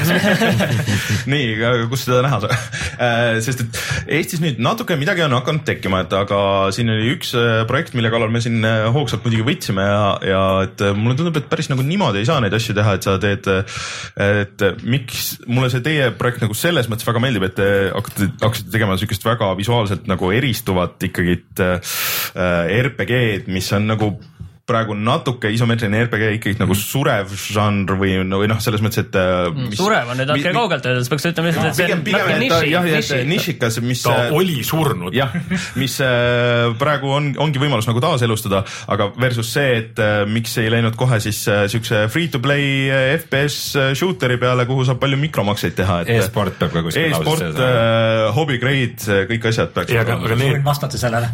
nii, 1.32 1.54
kus 1.90 2.04
seda 2.06 2.23
näha 2.25 2.40
saab? 2.44 2.54
Äh, 3.02 3.38
sest 3.44 3.62
et 3.64 3.80
Eestis 4.18 4.42
nüüd 4.42 4.61
natuke 4.62 4.96
midagi 4.99 5.25
on 5.25 5.35
hakanud 5.37 5.64
tekkima, 5.66 6.02
et 6.04 6.14
aga 6.16 6.38
siin 6.75 6.90
oli 6.92 7.11
üks 7.14 7.32
äh, 7.38 7.62
projekt, 7.68 7.96
mille 7.99 8.11
kallal 8.12 8.32
me 8.32 8.42
siin 8.44 8.61
äh, 8.66 8.87
hoogsalt 8.94 9.25
muidugi 9.26 9.46
võitsime 9.46 9.87
ja, 9.87 10.04
ja 10.26 10.42
et 10.66 10.85
mulle 10.96 11.16
tundub, 11.18 11.38
et 11.40 11.49
päris 11.50 11.70
nagu 11.73 11.85
niimoodi 11.87 12.23
ei 12.23 12.28
saa 12.28 12.40
neid 12.44 12.54
asju 12.56 12.76
teha, 12.76 12.96
et 12.96 13.06
sa 13.06 13.16
teed, 13.23 13.49
et 14.23 14.64
miks 14.85 15.37
mulle 15.46 15.70
see 15.73 15.85
teie 15.85 16.11
projekt 16.18 16.44
nagu 16.44 16.56
selles 16.56 16.88
mõttes 16.90 17.06
väga 17.08 17.23
meeldib, 17.23 17.49
et 17.49 17.56
te 17.58 17.68
hakkate, 17.92 18.30
hakkasite 18.42 18.73
tegema 18.75 18.99
siukest 19.00 19.26
väga 19.26 19.52
visuaalselt 19.58 20.08
nagu 20.11 20.30
eristuvat 20.35 21.08
ikkagi 21.08 21.38
RPG-d, 22.37 23.52
mis 23.52 23.70
on 23.76 23.90
nagu 23.92 24.14
praegu 24.66 24.96
natuke 24.99 25.50
isomeetriline 25.54 26.00
RPG 26.08 26.30
ikkagi 26.40 26.58
nagu 26.58 26.75
surev 26.75 27.30
žanr 27.38 27.94
või, 28.00 28.16
või 28.26 28.49
noh, 28.50 28.58
selles 28.62 28.82
mõttes, 28.82 29.04
et. 29.04 29.14
Äh, 29.14 29.46
mm, 29.52 29.75
surev 29.78 30.11
on 30.11 30.18
nüüd 30.18 30.30
natuke 30.32 30.52
kaugelt 30.56 30.88
öeldes, 30.90 31.11
peaks 31.12 31.26
ütlema 31.30 31.52
lihtsalt, 31.52 31.68
et 31.70 31.78
see 31.78 31.87
on 31.94 32.02
natuke 32.02 32.38
niši. 32.40 32.70
jah, 32.73 33.28
nišikas, 33.30 33.78
mis. 33.87 34.02
ta 34.02 34.16
äh, 34.25 34.35
oli 34.35 34.64
surnud. 34.66 35.14
jah, 35.14 35.37
mis 35.78 35.94
äh, 36.02 36.73
praegu 36.80 37.12
on, 37.14 37.30
ongi 37.46 37.62
võimalus 37.62 37.87
nagu 37.87 38.02
taaselustada, 38.02 38.64
aga 38.90 39.08
versus 39.23 39.52
see, 39.54 39.76
et 39.85 40.02
miks 40.32 40.56
ei 40.58 40.73
läinud 40.75 40.99
kohe 40.99 41.20
siis 41.23 41.44
siukse 41.70 42.02
free 42.11 42.26
to 42.32 42.42
play 42.42 42.90
FPS 43.20 43.94
shooter'i 43.99 44.40
peale, 44.42 44.66
kuhu 44.66 44.88
saab 44.88 44.99
palju 45.02 45.20
mikromakseid 45.23 45.78
teha. 45.78 46.00
e-sport 46.16 46.58
peab 46.58 46.75
ka 46.75 46.82
kuskil 46.88 47.14
lauses 47.14 47.38
sees 47.38 47.54
olema. 47.54 48.35
hobby 48.35 48.58
grade, 48.58 49.23
kõik 49.30 49.46
asjad 49.52 49.70
peaks. 49.78 49.94
aga, 49.94 50.18
aga 50.26 50.40
need. 50.42 50.58
vastata 50.66 50.99
sellele 50.99 51.30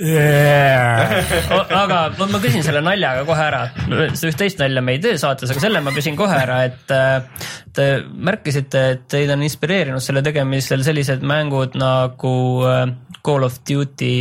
yeah. 0.00 1.22
aga 1.82 2.00
ma, 2.18 2.28
ma 2.30 2.40
küsin 2.42 2.64
selle 2.66 2.82
naljaga 2.84 3.24
kohe 3.28 3.44
ära, 3.46 3.62
üht 3.88 4.38
teist 4.40 4.60
nalja 4.62 4.82
me 4.84 4.96
ei 4.96 5.02
tee 5.02 5.16
saates, 5.20 5.52
aga 5.52 5.62
selle 5.62 5.82
ma 5.84 5.94
küsin 5.96 6.18
kohe 6.18 6.36
ära, 6.36 6.62
et 6.68 6.94
äh, 6.94 7.46
te 7.76 7.88
märkisite, 8.06 8.84
et 8.96 9.06
teid 9.12 9.32
on 9.34 9.44
inspireerinud 9.46 10.04
selle 10.04 10.24
tegemisel 10.26 10.84
sellised 10.86 11.24
mängud 11.26 11.78
nagu 11.80 12.34
äh, 12.68 12.82
Call 13.26 13.46
of 13.46 13.60
Duty 13.68 14.14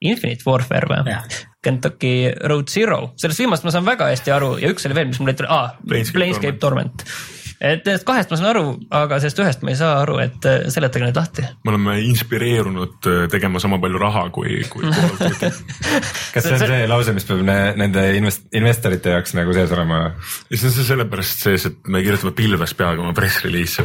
Infinite 0.00 0.46
Warfare 0.46 0.88
või? 0.90 1.18
Kentucky 1.60 2.30
Road 2.48 2.70
Zero, 2.72 3.10
sellest 3.20 3.42
viimast 3.42 3.66
ma 3.66 3.74
saan 3.74 3.84
väga 3.84 4.08
hästi 4.08 4.32
aru 4.32 4.54
ja 4.62 4.70
üks 4.72 4.88
oli 4.88 4.96
veel, 4.96 5.10
mis 5.12 5.20
mul 5.20 5.34
ei 5.34 5.42
tule 5.42 5.52
ah,, 5.52 5.76
Planescape 5.84 6.56
Torment, 6.62 7.04
Torment 7.04 7.39
et 7.60 7.82
nendest 7.84 8.06
kahest 8.08 8.30
ma 8.32 8.38
saan 8.40 8.48
aru, 8.54 8.62
aga 8.96 9.18
sellest 9.20 9.40
ühest 9.42 9.64
ma 9.66 9.74
ei 9.74 9.76
saa 9.76 9.98
aru, 10.00 10.14
et 10.22 10.46
äh, 10.48 10.62
seletage 10.72 11.04
need 11.04 11.18
lahti. 11.18 11.42
me 11.64 11.74
oleme 11.74 11.96
inspireerunud 12.08 13.08
äh, 13.10 13.24
tegema 13.32 13.60
sama 13.60 13.76
palju 13.82 14.00
raha 14.00 14.22
kui, 14.32 14.62
kui 14.72 14.88
kas 16.32 16.46
see 16.46 16.54
on 16.56 16.62
see 16.62 16.86
lause, 16.88 17.12
mis 17.12 17.28
peab 17.28 17.42
ne, 17.44 17.56
nende 17.76 18.04
invest-, 18.16 18.46
investorite 18.56 19.12
jaoks 19.12 19.36
nagu 19.36 19.52
sees 19.56 19.74
olema? 19.76 19.98
see 20.48 20.70
on 20.70 20.74
see 20.78 20.86
sellepärast 20.88 21.44
sees, 21.44 21.66
et 21.68 21.92
me 21.92 22.00
kirjutame 22.06 22.32
pilves 22.38 22.72
peaaegu 22.78 23.04
oma 23.04 23.12
press 23.16 23.44
release'e 23.44 23.84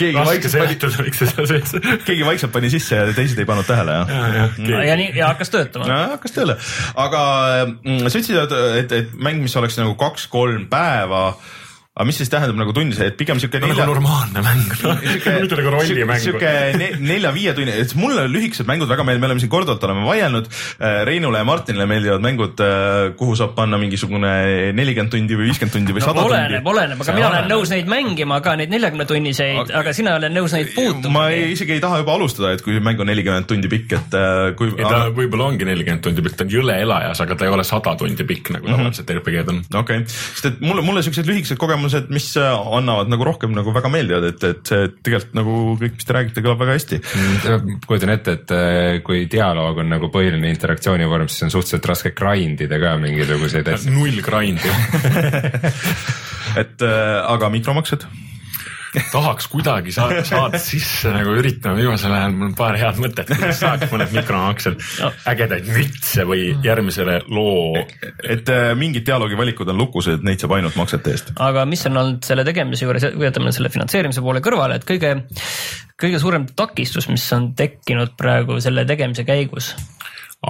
keegi 0.00 0.18
vaikselt 0.18 0.58
pani, 0.58 1.62
keegi 2.08 2.26
vaikselt 2.26 2.54
pani 2.56 2.72
sisse 2.74 2.98
ja 2.98 3.06
teised 3.14 3.38
ei 3.38 3.46
pannud 3.46 3.70
tähele, 3.70 4.00
jah? 4.00 4.10
ja, 4.10 4.26
ja, 4.40 4.50
ja, 4.58 4.82
ja 4.90 4.98
nii, 5.04 5.14
ja 5.22 5.30
hakkas 5.30 5.54
töötama. 5.54 6.02
hakkas 6.16 6.34
tööle, 6.34 6.58
aga 6.98 7.22
mm, 7.70 8.10
sa 8.10 8.18
ütlesid, 8.18 8.42
et, 8.42 8.58
et, 8.82 8.98
et 9.04 9.16
mäng, 9.22 9.38
mis 9.46 9.54
oleks 9.60 9.78
nagu 9.78 9.94
kaks-kolm 10.02 10.66
päeva 10.72 11.28
aga 11.90 12.06
mis 12.06 12.20
siis 12.20 12.30
tähendab 12.30 12.54
nagu 12.54 12.70
tunnis, 12.70 13.00
et 13.02 13.16
pigem 13.18 13.40
siuke 13.42 13.58
no, 13.58 13.66
nelja... 13.66 13.82
nagu 13.82 13.96
normaalne 13.96 14.42
mäng 14.46 14.74
no., 14.84 14.92
mitte 15.42 15.56
nagu 15.58 15.70
rollimäng. 15.74 16.20
siuke 16.22 16.50
ne, 16.78 16.90
nelja-viie 17.02 17.50
tunni, 17.56 17.72
et 17.82 17.94
mulle 17.98 18.28
lühikesed 18.30 18.68
mängud 18.68 18.86
väga 18.86 19.02
meeldivad, 19.02 19.24
me 19.24 19.30
oleme 19.32 19.42
siin 19.42 19.50
korduvalt 19.50 19.86
oleme 19.88 20.04
vaielnud. 20.06 20.46
Äh, 20.78 21.00
Reinule 21.08 21.40
ja 21.42 21.46
Martinile 21.48 21.86
meeldivad 21.90 22.22
mängud, 22.22 22.62
äh, 22.62 23.10
kuhu 23.18 23.34
saab 23.38 23.56
panna 23.56 23.80
mingisugune 23.82 24.30
nelikümmend 24.76 25.10
tundi 25.10 25.34
või 25.34 25.48
viiskümmend 25.50 25.74
tundi 25.74 25.96
või 25.96 26.04
sada 26.04 26.22
no, 26.22 26.28
oleneb, 26.30 26.62
tundi. 26.62 26.72
oleneb, 26.76 27.02
aga 27.02 27.16
mina 27.18 27.28
olen 27.32 27.50
nõus 27.50 27.74
neid 27.74 27.90
mängima 27.90 28.38
ka, 28.44 28.54
neid 28.60 28.70
neljakümne 28.70 29.08
tunniseid 29.10 29.60
aga..., 29.64 29.82
aga 29.82 29.96
sina 29.98 30.14
oled 30.20 30.36
nõus 30.36 30.54
neid 30.54 30.72
puutuma. 30.76 31.12
ma 31.18 31.26
ei, 31.34 31.50
isegi 31.56 31.74
ei 31.74 31.82
taha 31.82 32.00
juba 32.04 32.16
alustada, 32.20 32.54
et 32.54 32.64
kui 32.64 32.78
mäng 32.78 33.02
on 33.02 33.10
nelikümmend 33.10 33.50
tundi 33.50 33.72
pikk, 33.72 33.98
et 33.98 34.18
äh, 34.20 34.40
kui. 34.54 34.70
ei 34.78 34.86
ta 34.86 35.02
võib-olla 35.10 35.50
ongi 35.50 35.66
nelikümmend 35.66 36.06
tundi 36.06 36.22
pikk, 36.22 36.38
ta 36.38 36.46
on 36.46 36.54
jõle 36.54 36.78
elajas, 36.86 37.26
aga 37.26 37.34
ta 37.34 37.50
ei 37.50 37.54
ole 37.58 37.66
sada 37.66 37.98
tundi 37.98 38.30
pikk 38.30 38.54
nagu 38.56 38.70
mhm. 38.70 38.78
tavaliselt 38.78 39.10
mm 39.10 39.20
-hmm. 39.20 39.26
RPG-d 39.26 39.54
on. 39.56 39.62
okei 39.82 40.02
okay., 40.06 40.18
sest 40.30 40.52
et 40.52 40.64
mulle, 40.64 40.86
mulle 40.86 41.02
siuksed 41.02 41.26
lühikesed 41.26 41.58
kogemused, 41.60 41.89
mis 42.12 42.28
annavad 42.40 43.10
nagu 43.10 43.26
rohkem 43.26 43.54
nagu 43.56 43.74
väga 43.74 43.90
meeldivad, 43.92 44.26
et, 44.30 44.46
et 44.46 44.72
see 44.72 44.88
tegelikult 45.00 45.36
nagu 45.38 45.56
kõik, 45.80 45.98
mis 45.98 46.08
te 46.08 46.16
räägite, 46.16 46.44
kõlab 46.44 46.62
väga 46.64 46.76
hästi. 46.78 47.00
Mm, 47.00 47.76
kujutan 47.86 48.14
ette, 48.14 48.36
et 48.38 48.54
äh, 48.56 49.00
kui 49.06 49.24
dialoog 49.30 49.82
on 49.84 49.92
nagu 49.92 50.10
põhiline 50.12 50.50
interaktsioonivorm, 50.54 51.28
siis 51.30 51.48
on 51.48 51.54
suhteliselt 51.54 51.90
raske 51.90 52.14
grind 52.16 52.64
ida 52.66 52.80
ka 52.82 52.96
mingisuguseid 53.02 53.70
asju. 53.74 53.94
null 53.94 54.22
grind'i 54.24 54.72
et 56.62 56.82
äh, 56.86 57.14
aga 57.30 57.50
mikromaksed 57.52 58.06
tahaks 59.12 59.46
kuidagi 59.50 59.92
saada, 59.94 60.22
saada 60.26 60.58
sisse 60.62 61.12
nagu 61.14 61.34
üritame 61.38 61.78
viimasel 61.78 62.14
ajal, 62.14 62.34
mul 62.34 62.48
on 62.50 62.54
paar 62.58 62.78
head 62.80 62.98
mõtet, 63.02 63.30
kuidas 63.30 63.60
saaks 63.62 63.90
mõned 63.92 64.14
mikromaksed 64.14 64.78
no. 65.02 65.10
ägedaid 65.30 65.68
mütse 65.70 66.26
või 66.28 66.48
järgmisele 66.64 67.20
loo. 67.30 67.78
et 68.24 68.50
äh, 68.50 68.72
mingid 68.78 69.06
dialoogivalikud 69.06 69.70
on 69.70 69.78
lukus, 69.84 70.10
et 70.10 70.24
neid 70.26 70.42
saab 70.42 70.56
ainult 70.58 70.78
maksete 70.80 71.14
eest. 71.14 71.32
aga 71.38 71.64
mis 71.70 71.86
on 71.90 72.00
olnud 72.02 72.26
selle 72.26 72.44
tegemise 72.46 72.86
juures, 72.86 73.06
jätame 73.06 73.54
selle 73.54 73.70
finantseerimise 73.72 74.24
poole 74.26 74.42
kõrvale, 74.44 74.80
et 74.80 74.88
kõige, 74.88 75.14
kõige 76.00 76.22
suurem 76.22 76.48
takistus, 76.56 77.08
mis 77.12 77.26
on 77.36 77.52
tekkinud 77.58 78.16
praegu 78.18 78.58
selle 78.64 78.86
tegemise 78.88 79.26
käigus? 79.28 79.74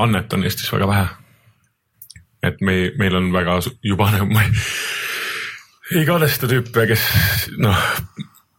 annet 0.00 0.32
on 0.32 0.46
Eestis 0.48 0.72
väga 0.72 0.88
vähe. 0.88 1.06
et 2.46 2.64
me, 2.64 2.80
meil 2.98 3.20
on 3.20 3.32
väga 3.36 3.60
juba 3.84 4.08
nagu 4.16 4.32
ma 4.32 4.48
ei 4.48 4.64
ei 5.90 6.06
kadesta 6.06 6.48
tüüpe, 6.50 6.86
kes 6.90 7.04
noh, 7.58 7.78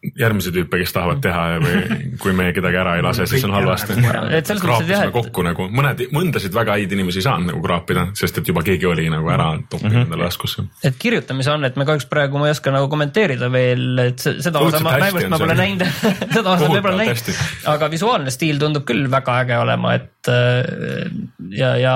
järgmise 0.02 0.50
tüüpe, 0.54 0.80
kes 0.82 0.94
tahavad 0.96 1.20
teha 1.22 1.42
või 1.62 1.82
kui 2.22 2.34
me 2.34 2.48
kedagi 2.56 2.80
ära 2.82 2.96
ei 2.98 3.04
lase, 3.06 3.28
siis 3.30 3.44
on 3.46 3.54
halvasti. 3.54 3.98
kraapisime 4.02 5.12
kokku 5.14 5.44
nagu 5.46 5.68
mõned, 5.70 6.02
mõndasid 6.14 6.56
väga 6.56 6.78
häid 6.80 6.96
inimesi 6.96 7.22
ei 7.22 7.28
saanud 7.28 7.52
nagu 7.52 7.62
kraapida, 7.62 8.08
sest 8.18 8.42
et 8.42 8.50
juba 8.50 8.64
keegi 8.66 8.90
oli 8.90 9.06
nagu 9.14 9.30
ära 9.30 9.52
toppinud 9.70 9.92
mm 9.92 9.98
-hmm. 9.98 10.08
endale 10.10 10.30
taskusse. 10.30 10.66
et 10.84 10.98
kirjutamise 10.98 11.52
annet 11.52 11.76
me 11.76 11.86
kahjuks 11.86 12.10
praegu 12.10 12.42
ma 12.42 12.50
ei 12.50 12.56
oska 12.58 12.72
nagu 12.72 12.90
kommenteerida 12.90 13.52
veel, 13.52 14.00
et 14.00 14.20
seda 14.46 14.60
osa 14.60 14.80
ma 14.80 14.98
mängust 14.98 15.30
ma 15.30 15.38
pole 15.38 15.56
näinud 15.56 15.86
seda 16.34 16.50
osa 16.50 16.68
ma 16.68 16.82
pole 16.82 16.98
näinud, 16.98 17.34
aga 17.66 17.92
visuaalne 17.92 18.32
stiil 18.32 18.58
tundub 18.60 18.86
küll 18.86 19.12
väga 19.12 19.40
äge 19.46 19.58
olema, 19.58 19.94
et 19.94 20.21
ja, 20.28 21.70
ja 21.80 21.94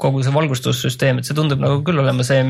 kogu 0.00 0.22
see 0.24 0.34
valgustussüsteem, 0.34 1.18
et 1.18 1.28
see 1.28 1.36
tundub 1.36 1.62
nagu 1.62 1.80
küll 1.86 2.00
olema 2.02 2.26
see, 2.26 2.42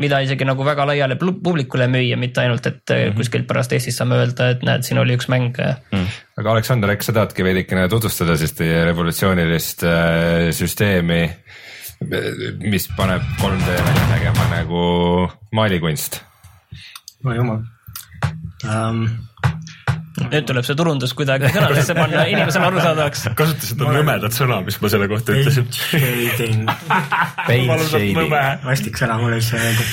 mida 0.00 0.20
isegi 0.24 0.46
nagu 0.48 0.64
väga 0.66 0.86
laiale 0.90 1.16
publikule 1.20 1.88
müüa, 1.90 2.18
mitte 2.20 2.44
ainult, 2.44 2.66
et 2.66 2.82
mm 2.82 2.96
-hmm. 2.96 3.16
kuskilt 3.16 3.46
pärast 3.48 3.72
Eestis 3.72 3.98
saame 4.00 4.20
öelda 4.20 4.50
et 4.54 4.62
näed, 4.66 4.86
siin 4.86 4.98
oli 5.02 5.16
üks 5.18 5.28
mäng 5.32 5.56
mm.. 5.56 6.06
aga 6.38 6.52
Aleksander, 6.52 6.90
äkki 6.94 7.08
sa 7.08 7.12
tahadki 7.12 7.44
veidikene 7.44 7.88
tutvustada 7.88 8.36
siis 8.36 8.52
teie 8.52 8.84
revolutsioonilist 8.84 9.84
äh, 9.84 10.50
süsteemi, 10.52 11.22
mis 12.64 12.88
paneb 12.96 13.22
3D 13.42 13.66
välja 13.88 14.06
nägema 14.14 14.48
nagu 14.54 14.84
maalikunst? 15.52 16.22
no 17.24 17.34
jumal 17.34 17.64
um 18.64 19.08
nüüd 20.18 20.46
tuleb 20.48 20.66
see 20.66 20.76
turundus 20.78 21.12
kuidagi 21.18 21.52
sõnadesse 21.54 21.94
panna 21.94 22.24
inimesele 22.30 22.66
arusaadavaks. 22.70 23.28
kasutasid 23.38 23.76
seda 23.76 23.92
nõmedat 23.94 24.34
sõna, 24.34 24.58
mis 24.66 24.80
ma 24.82 24.90
selle 24.92 25.06
kohta 25.10 25.36
ütlesin. 25.36 25.66
vastik 28.66 28.98
sõna 28.98 29.20
mulle 29.22 29.38
üldse 29.38 29.56
ei 29.56 29.62
meeldi 29.68 29.88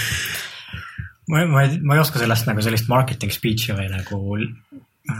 ma, 1.27 1.45
ma 1.45 1.63
ei, 1.65 1.79
ma 1.83 1.97
ei 1.97 2.03
oska 2.03 2.21
sellest 2.21 2.47
nagu 2.49 2.63
sellist 2.63 2.89
marketing 2.91 3.33
speech'i 3.33 3.75
või 3.75 3.89
nagu. 3.91 4.39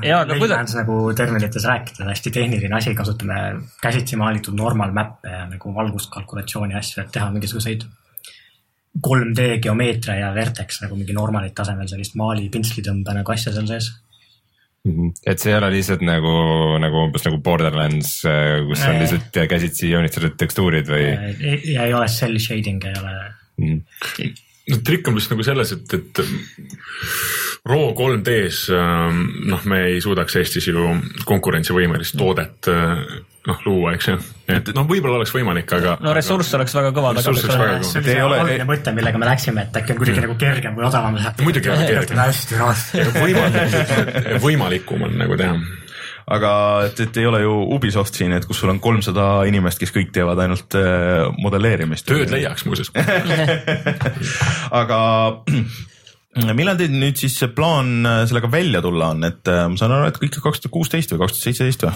jaa, 0.03 0.23
aga 0.23 0.39
kuidas. 0.39 0.75
nagu 0.77 0.99
terminites 1.17 1.67
rääkida, 1.67 2.07
hästi 2.09 2.33
tehniline 2.39 2.79
asi, 2.79 2.95
kasutame 2.95 3.39
käsitsi 3.83 4.19
maalitud 4.19 4.57
normal 4.57 4.95
map'e 4.95 5.33
ja 5.33 5.45
nagu 5.51 5.73
valguskalkulatsiooni 5.75 6.77
asju, 6.79 7.03
et 7.03 7.13
teha 7.15 7.29
mingisuguseid 7.35 7.87
3D 9.07 9.59
geomeetria 9.61 10.15
ja 10.23 10.33
vertex 10.33 10.81
nagu 10.81 10.97
mingi 10.97 11.13
normalit 11.13 11.53
tasemel 11.55 11.89
sellist 11.89 12.15
maali 12.17 12.47
pintslitõmbe 12.49 13.13
nagu 13.19 13.33
asja 13.33 13.53
seal 13.53 13.67
sees. 13.69 13.91
Et 15.25 15.41
see 15.41 15.51
ei 15.53 15.58
ole 15.60 15.72
lihtsalt 15.75 16.03
nagu, 16.06 16.34
nagu 16.82 17.03
umbes 17.08 17.25
nagu 17.27 17.39
Borderlands, 17.44 18.20
äh, 18.29 18.58
kus 18.67 18.86
on 18.88 19.00
lihtsalt 19.01 19.41
käsitsi 19.51 19.91
joonistatud 19.91 20.38
tekstuurid 20.39 20.91
või? 20.91 21.08
ja 21.74 21.88
ei 21.88 21.96
ole 21.96 22.10
cell 22.12 22.39
shading 22.41 22.84
ei 22.88 23.00
ole 23.01 23.15
mm. 23.62 24.38
-hmm 24.67 24.77
no 24.77 24.83
trikk 24.83 25.07
on 25.07 25.15
vist 25.15 25.31
nagu 25.31 25.43
selles, 25.43 25.71
et, 25.71 25.93
et 25.93 26.19
RAW 27.67 27.93
3D-s 27.95 28.67
ähm, 28.75 29.24
noh, 29.47 29.63
me 29.65 29.83
ei 29.93 30.01
suudaks 30.03 30.36
Eestis 30.41 30.67
ju 30.67 30.89
konkurentsivõimelist 31.27 32.17
toodet 32.19 32.67
äh, 32.71 33.01
noh 33.47 33.62
luua, 33.65 33.93
eks 33.95 34.09
ju. 34.09 34.17
et 34.51 34.74
noh, 34.75 34.83
võib-olla 34.89 35.21
oleks 35.21 35.31
võimalik, 35.36 35.71
aga. 35.77 35.95
no 36.03 36.13
ressurss 36.15 36.51
oleks 36.59 36.75
väga 36.75 36.91
kõva 36.95 37.13
Ressurss 37.15 37.45
oleks 37.45 37.55
väga 37.55 37.77
kõva. 37.77 37.88
see 37.88 38.01
oli 38.01 38.12
ei 38.12 38.17
see 38.17 38.27
ole- 38.27 38.39
algne 38.43 38.67
mõte, 38.67 38.93
millega 38.97 39.21
me 39.24 39.29
läksime, 39.29 39.67
et 39.67 39.81
äkki 39.81 39.95
on 39.95 40.01
kuidagi 40.01 40.24
nagu 40.25 40.38
kergem 40.41 40.75
või 40.77 40.88
odavam. 40.89 41.19
Muidugi 41.47 41.71
on 41.71 41.83
kergem. 41.88 42.24
hästi 42.25 42.59
raske. 42.59 43.05
võimalik, 43.21 44.41
võimalikum 44.43 45.07
on 45.07 45.19
nagu 45.24 45.39
teha. 45.39 45.59
Aga 46.27 46.51
et, 46.88 47.00
et 47.05 47.19
ei 47.22 47.27
ole 47.29 47.41
ju 47.43 47.53
Ubisoft 47.77 48.17
siin, 48.19 48.34
et 48.36 48.46
kus 48.48 48.60
sul 48.62 48.72
on 48.74 48.81
kolmsada 48.84 49.46
inimest, 49.48 49.79
kes 49.79 49.93
kõik 49.96 50.12
teevad 50.15 50.39
ainult 50.43 50.75
äh, 50.79 51.27
modelleerimist. 51.39 52.07
tööd 52.10 52.34
leiaks 52.34 52.67
muuseas. 52.67 52.91
aga 54.81 55.00
millal 56.58 56.77
teil 56.79 56.94
nüüd 56.94 57.17
siis 57.20 57.36
see 57.39 57.50
plaan 57.53 58.06
äh, 58.06 58.22
sellega 58.29 58.50
välja 58.51 58.82
tulla 58.84 59.12
on, 59.15 59.25
et 59.27 59.50
äh, 59.51 59.65
ma 59.72 59.79
saan 59.79 59.94
aru, 59.96 60.12
et 60.12 60.17
ikka 60.27 60.44
kaks 60.44 60.63
tuhat 60.63 60.74
kuusteist 60.74 61.13
või 61.13 61.22
kaks 61.24 61.38
tuhat 61.38 61.48
seitseteist 61.48 61.86
või? 61.88 61.94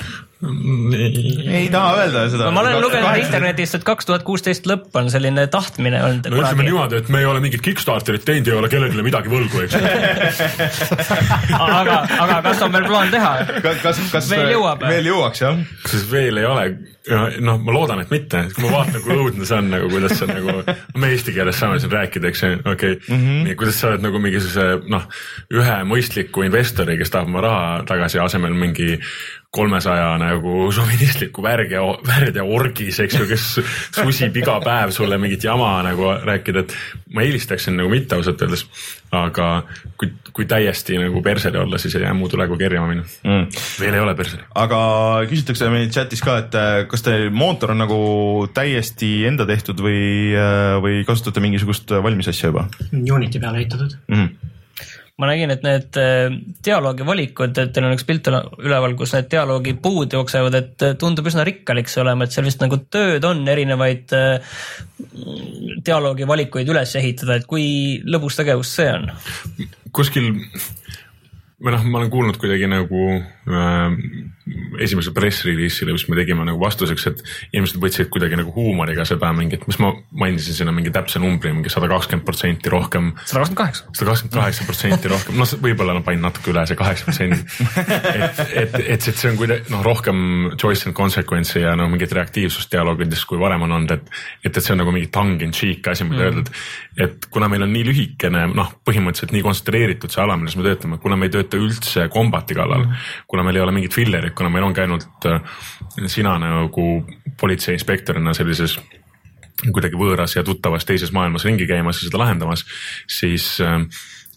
ei 1.51 1.67
taha 1.73 1.91
öelda 2.01 2.23
seda. 2.33 2.49
ma 2.53 2.63
olen 2.63 2.79
lugenud 2.81 3.19
internetist, 3.21 3.77
et 3.77 3.85
kaks 3.85 4.09
tuhat 4.09 4.25
kuusteist 4.25 4.65
lõpp 4.69 4.95
on 4.97 5.11
selline 5.13 5.45
tahtmine 5.53 6.01
olnud. 6.07 6.29
no 6.31 6.41
ütleme 6.41 6.65
niimoodi, 6.65 7.01
et 7.03 7.11
me 7.13 7.21
ei 7.21 7.29
ole 7.29 7.43
mingit 7.43 7.61
Kickstarterit 7.65 8.25
teinud, 8.25 8.49
ei 8.49 8.57
ole 8.57 8.71
kellelegi 8.71 9.05
midagi 9.05 9.31
võlgu, 9.31 9.65
eks 9.67 9.77
aga, 11.61 11.99
aga 12.25 12.39
kas 12.49 12.65
on 12.65 12.73
veel 12.73 12.87
plaan 12.89 13.13
teha? 13.13 13.33
kas, 13.61 14.01
kas 14.13 14.31
Veel 14.31 14.55
jõuab? 14.55 14.87
veel 14.89 15.11
jõuaks 15.11 15.45
jah? 15.45 15.61
kas 15.85 16.07
veel 16.09 16.41
ei 16.41 16.49
ole, 16.49 16.65
noh, 17.41 17.57
ma 17.57 17.73
loodan, 17.73 18.03
et 18.03 18.11
mitte, 18.13 18.43
kui 18.53 18.67
ma 18.67 18.75
vaatan, 18.75 19.01
kui 19.01 19.15
õudne 19.17 19.45
see 19.47 19.57
on 19.57 19.69
nagu, 19.73 19.89
kuidas 19.89 20.13
sa 20.19 20.27
nagu, 20.29 20.61
me 21.01 21.09
eesti 21.09 21.33
keeles 21.33 21.57
saame 21.57 21.79
siin 21.81 21.93
rääkida, 21.93 22.29
eks 22.29 22.43
ju, 22.43 22.51
okei 22.61 22.95
okay. 22.97 22.97
mm, 23.07 23.21
-hmm. 23.25 23.55
kuidas 23.57 23.79
sa 23.81 23.89
oled 23.89 24.05
nagu 24.05 24.21
mingisuguse 24.21 24.67
noh, 24.91 25.07
ühe 25.57 25.77
mõistliku 25.89 26.45
investori, 26.45 26.99
kes 27.01 27.13
tahab 27.13 27.31
oma 27.31 27.41
raha 27.47 27.83
tagasi 27.89 28.21
asemel 28.21 28.53
mingi 28.53 28.99
kolmesaja 29.51 30.13
nagu 30.21 30.69
šovinistliku 30.71 31.43
värge, 31.43 31.81
värdja 32.07 32.43
orgis, 32.43 33.01
eks 33.03 33.17
ju, 33.19 33.27
kes 33.27 33.47
susib 33.97 34.37
iga 34.37 34.59
päev 34.63 34.93
sulle 34.95 35.17
mingit 35.17 35.43
jama 35.43 35.73
nagu 35.83 36.13
rääkida, 36.21 36.63
et 36.63 36.77
ma 37.11 37.25
eelistaksin 37.25 37.75
nagu 37.81 37.89
mitte 37.91 38.15
ausalt 38.15 38.41
öeldes, 38.45 38.67
aga 39.11 39.47
kui, 39.99 40.11
kui 40.31 40.45
täiesti 40.47 40.95
nagu 40.99 41.21
perseli 41.23 41.59
olla, 41.59 41.79
siis 41.81 41.95
ei 41.97 42.05
jää 42.05 42.13
muud 42.15 42.35
üle 42.37 42.47
kui 42.47 42.59
kerjama 42.61 42.87
minna 42.91 43.03
mm.. 43.03 43.49
veel 43.81 43.97
ei 43.97 44.03
ole 44.03 44.15
perseli. 44.15 44.45
aga 44.63 44.79
küsitakse 45.31 45.67
meil 45.73 45.91
chatis 45.91 46.23
ka, 46.23 46.37
et 46.45 46.55
äh, 46.55 46.69
kas 46.91 47.03
teil 47.05 47.27
mootor 47.35 47.75
on 47.75 47.83
nagu 47.83 47.99
täiesti 48.55 49.11
enda 49.27 49.47
tehtud 49.49 49.83
või, 49.83 50.31
või 50.85 51.03
kasutate 51.07 51.43
mingisugust 51.43 51.91
valmis 52.03 52.31
asja 52.31 52.53
juba 52.53 52.67
Unity 52.91 53.39
peale 53.39 53.63
ehitatud. 53.63 53.99
mm? 54.07 54.15
-hmm. 54.23 54.57
Ma 55.21 55.29
nägin, 55.29 55.53
et 55.53 55.65
need 55.65 55.99
äh, 56.01 56.33
dialoogi 56.65 57.05
valikud, 57.05 57.53
et 57.61 57.73
teil 57.75 57.87
on 57.87 57.93
üks 57.95 58.05
pilt 58.07 58.27
üle- 58.31 58.43
üleval, 58.63 58.95
kus 58.97 59.13
need 59.13 59.29
dialoogi 59.31 59.75
puud 59.83 60.15
jooksevad, 60.17 60.57
et 60.57 60.85
äh, 60.87 60.95
tundub 60.99 61.29
üsna 61.29 61.45
rikkalik 61.47 61.91
see 61.91 62.01
olema, 62.01 62.25
et 62.25 62.33
seal 62.33 62.47
vist 62.47 62.63
nagu 62.63 62.79
tööd 62.91 63.25
on 63.29 63.43
erinevaid 63.53 64.15
äh, 64.17 64.57
dialoogi 65.85 66.27
valikuid 66.29 66.73
üles 66.73 66.95
ehitada, 66.97 67.37
et 67.37 67.49
kui 67.49 67.65
lõbus 68.09 68.41
tegevus 68.41 68.73
see 68.79 68.89
on? 68.91 69.11
kuskil 69.93 70.31
või 71.61 71.75
noh, 71.75 71.83
ma 71.85 71.99
olen 72.01 72.11
kuulnud 72.13 72.41
kuidagi 72.41 72.69
nagu 72.71 73.05
äh, 73.13 73.97
esimesel 74.81 75.13
press 75.15 75.43
release'ile, 75.47 75.93
mis 75.95 76.05
me 76.09 76.17
tegime 76.19 76.45
nagu 76.47 76.59
vastuseks, 76.61 77.05
et 77.11 77.21
inimesed 77.53 77.79
võtsid 77.81 78.09
kuidagi 78.13 78.37
nagu 78.39 78.53
huumoriga 78.55 79.05
seda 79.07 79.29
mingit, 79.35 79.65
mis 79.69 79.79
ma 79.81 79.91
mainisin 80.23 80.57
sinna 80.61 80.73
mingi 80.75 80.91
täpse 80.93 81.19
numbri, 81.21 81.51
mingi 81.55 81.71
sada 81.73 81.89
kakskümmend 81.91 82.25
protsenti 82.27 82.71
rohkem 82.73 83.11
sada 83.25 83.43
kakskümmend 83.43 83.59
kaheksa. 83.61 83.85
sada 83.97 84.09
kakskümmend 84.11 84.37
kaheksa 84.39 84.67
protsenti 84.69 85.11
rohkem, 85.11 85.37
noh, 85.41 85.53
võib-olla 85.65 85.95
ma 85.99 86.03
panin 86.05 86.23
natuke 86.25 86.51
üle 86.53 86.65
see 86.69 86.79
kaheksa 86.79 87.07
protsendi. 87.09 87.39
et, 88.15 88.41
et, 88.63 88.75
et 88.95 89.01
see- 89.07 89.15
see 89.21 89.31
on 89.31 89.37
kuidagi 89.39 89.71
noh, 89.73 89.83
rohkem 89.85 90.21
choice 90.61 90.87
and 90.89 90.95
consequence'i 90.97 91.61
ja 91.65 91.75
no 91.77 91.87
mingit 91.91 92.11
reaktiivsust 92.17 92.71
dialoogides, 92.73 93.25
kui 93.29 93.39
varem 93.41 93.65
on 93.67 93.75
olnud, 93.77 93.91
et, 93.97 94.09
et, 94.43 94.51
et 94.55 94.61
see 94.63 94.73
on 94.75 94.81
nagu 94.81 94.93
mingi 94.95 95.11
tongue 95.13 95.45
in 95.45 95.53
cheek 95.55 95.87
asi, 95.91 96.07
mida 96.07 96.29
öelda, 96.29 96.45
et, 96.45 97.05
et 97.07 97.27
kuna 97.33 97.49
meil 97.51 97.65
on 97.67 97.71
nii 97.73 97.85
lühikene, 97.91 98.47
noh, 98.57 98.71
põhimõtteliselt 98.87 99.35
nii 99.35 99.43
kontsentreeritud 99.45 100.11
see 100.13 100.23
ala, 100.23 100.37
milles 100.39 100.55
me 100.59 100.65
töötame, 100.65 100.97
kuna 101.03 101.17
me 101.19 101.29
ei 101.29 101.35
tööta 101.35 101.59
üldse 101.61 102.07
kombati 102.13 102.57
kallal, 102.57 102.87
kuna 103.29 103.45
meil 103.47 103.59
ei 103.59 103.65
ole 103.65 103.75
mingit 103.75 103.93
fillerit, 103.95 104.33
kuna 104.41 104.49
meil 104.49 104.65
ongi 104.65 104.81
ainult 104.81 105.29
äh, 105.29 105.41
sina 106.09 106.33
nagu 106.41 106.87
politseiinspektorina 107.39 108.33
sellises 108.33 108.79
kuidagi 109.69 109.99
võõras 109.99 110.33
ja 110.33 110.43
tuttavas 110.45 110.87
teises 110.89 111.11
maailmas 111.13 111.45
ringi 111.45 111.67
käimas 111.69 111.99
ja 111.99 112.07
seda 112.07 112.23
lahendamas, 112.23 112.65
siis 113.09 113.53
äh, 113.61 113.83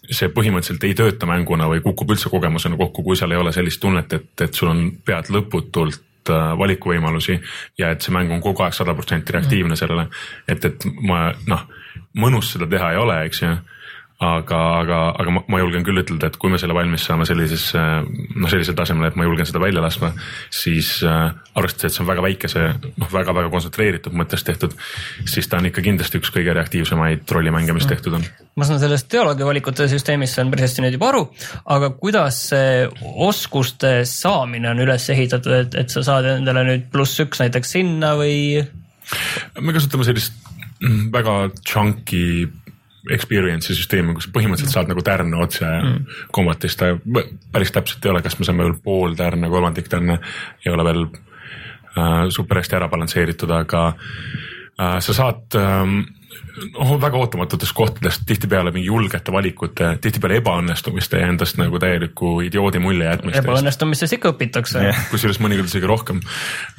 see 0.05 0.29
põhimõtteliselt 0.29 0.85
ei 0.85 0.97
tööta 0.97 1.25
mänguna 1.29 1.69
või 1.71 1.81
kukub 1.81 2.13
üldse 2.13 2.29
kogemusena 2.29 2.77
kokku, 2.77 3.03
kui 3.03 3.17
seal 3.17 3.33
ei 3.33 3.41
ole 3.41 3.53
sellist 3.55 3.81
tunnet, 3.81 4.13
et, 4.13 4.33
et 4.45 4.53
sul 4.53 4.69
on 4.69 4.83
pead 5.05 5.31
lõputult 5.33 6.29
äh, 6.29 6.51
valikuvõimalusi 6.59 7.39
ja 7.81 7.89
et 7.95 8.05
see 8.05 8.13
mäng 8.13 8.33
on 8.35 8.43
kogu 8.45 8.65
aeg 8.65 8.77
sada 8.77 8.93
protsenti 8.93 9.33
reaktiivne 9.33 9.77
sellele. 9.79 10.05
et, 10.47 10.69
et 10.69 10.85
ma 11.01 11.31
noh, 11.49 11.65
mõnus 12.21 12.53
seda 12.53 12.69
teha 12.69 12.93
ei 12.93 13.01
ole, 13.01 13.23
eks 13.25 13.41
ju 13.41 13.55
aga, 14.23 14.59
aga, 14.79 14.97
aga 15.19 15.31
ma, 15.33 15.41
ma 15.51 15.59
julgen 15.59 15.83
küll 15.83 15.99
ütelda, 15.99 16.29
et 16.29 16.37
kui 16.39 16.51
me 16.51 16.59
selle 16.59 16.75
valmis 16.75 17.03
saame 17.03 17.25
sellises 17.27 17.65
noh, 17.75 18.47
sellisel 18.51 18.77
tasemel, 18.77 19.09
et 19.09 19.17
ma 19.19 19.25
julgen 19.27 19.47
seda 19.47 19.59
välja 19.59 19.83
laskma, 19.83 20.13
siis 20.53 21.01
äh, 21.03 21.33
arvestades, 21.59 21.91
et 21.91 21.97
see 21.97 22.03
on 22.05 22.07
väga 22.07 22.23
väikese 22.23 22.63
noh, 22.85 23.11
väga-väga 23.11 23.51
kontsentreeritud 23.51 24.15
mõttes 24.15 24.47
tehtud, 24.47 24.77
siis 25.27 25.51
ta 25.51 25.59
on 25.59 25.67
ikka 25.67 25.83
kindlasti 25.83 26.21
üks 26.21 26.31
kõige 26.31 26.55
reaktiivsemaid 26.55 27.27
rollimänge, 27.35 27.75
mis 27.75 27.89
tehtud 27.91 28.15
on. 28.15 28.25
ma 28.55 28.67
saan 28.67 28.79
sellest 28.79 29.11
dialoogi 29.11 29.47
valikute 29.47 29.89
süsteemist 29.91 30.39
saan 30.39 30.53
päris 30.53 30.69
hästi 30.69 30.85
nüüd 30.85 30.95
juba 30.95 31.11
aru, 31.11 31.25
aga 31.75 31.91
kuidas 31.99 32.39
see 32.53 32.85
oskuste 33.27 33.97
saamine 34.07 34.71
on 34.71 34.83
üles 34.87 35.11
ehitatud, 35.11 35.59
et, 35.59 35.79
et 35.83 35.91
sa 35.91 36.07
saad 36.07 36.37
endale 36.37 36.63
nüüd 36.71 36.87
pluss 36.93 37.19
üks 37.19 37.43
näiteks 37.43 37.75
sinna 37.77 38.15
või? 38.15 38.63
me 39.59 39.75
kasutame 39.75 40.07
sellist 40.07 40.39
mm, 40.79 41.09
väga 41.11 41.41
chunky 41.67 42.47
experience'i 43.13 43.77
süsteemi, 43.77 44.15
kus 44.17 44.27
põhimõtteliselt 44.33 44.73
saad 44.73 44.89
nagu 44.91 45.03
tärne 45.05 45.37
otse 45.43 45.67
mm. 45.67 46.17
kombatist, 46.35 46.81
päris 47.53 47.73
täpselt 47.75 48.05
ei 48.05 48.13
ole, 48.13 48.23
kas 48.25 48.39
me 48.39 48.47
saame 48.47 48.65
veel 48.65 48.77
pool 48.83 49.15
tärne, 49.19 49.49
kolmandik 49.51 49.89
tärne, 49.91 50.19
ei 50.65 50.73
ole 50.73 50.87
veel 50.87 51.05
äh, 51.05 52.25
super 52.33 52.61
hästi 52.61 52.79
ära 52.79 52.89
balansseeritud, 52.91 53.51
aga 53.53 53.87
äh, 53.93 54.97
sa 55.05 55.17
saad 55.17 55.59
ähm, 55.59 55.99
noh, 56.73 56.95
väga 57.01 57.19
ootamatutest 57.19 57.75
kohtadest 57.75 58.25
tihtipeale 58.27 58.71
mingi 58.75 58.87
julgete 58.89 59.33
valikute, 59.33 59.91
tihtipeale 60.01 60.39
ebaõnnestumiste 60.41 61.19
ja 61.21 61.29
endast 61.31 61.59
nagu 61.61 61.79
täieliku 61.81 62.39
idioodi 62.45 62.81
mulje 62.83 63.07
jätmiste 63.09 63.41
eest 63.41 63.49
ebaõnnestumistes 63.49 64.15
ikka 64.17 64.33
õpitakse 64.35 64.85
kusjuures 65.11 65.41
mõnikord 65.43 65.71
isegi 65.71 65.89
rohkem 65.89 66.23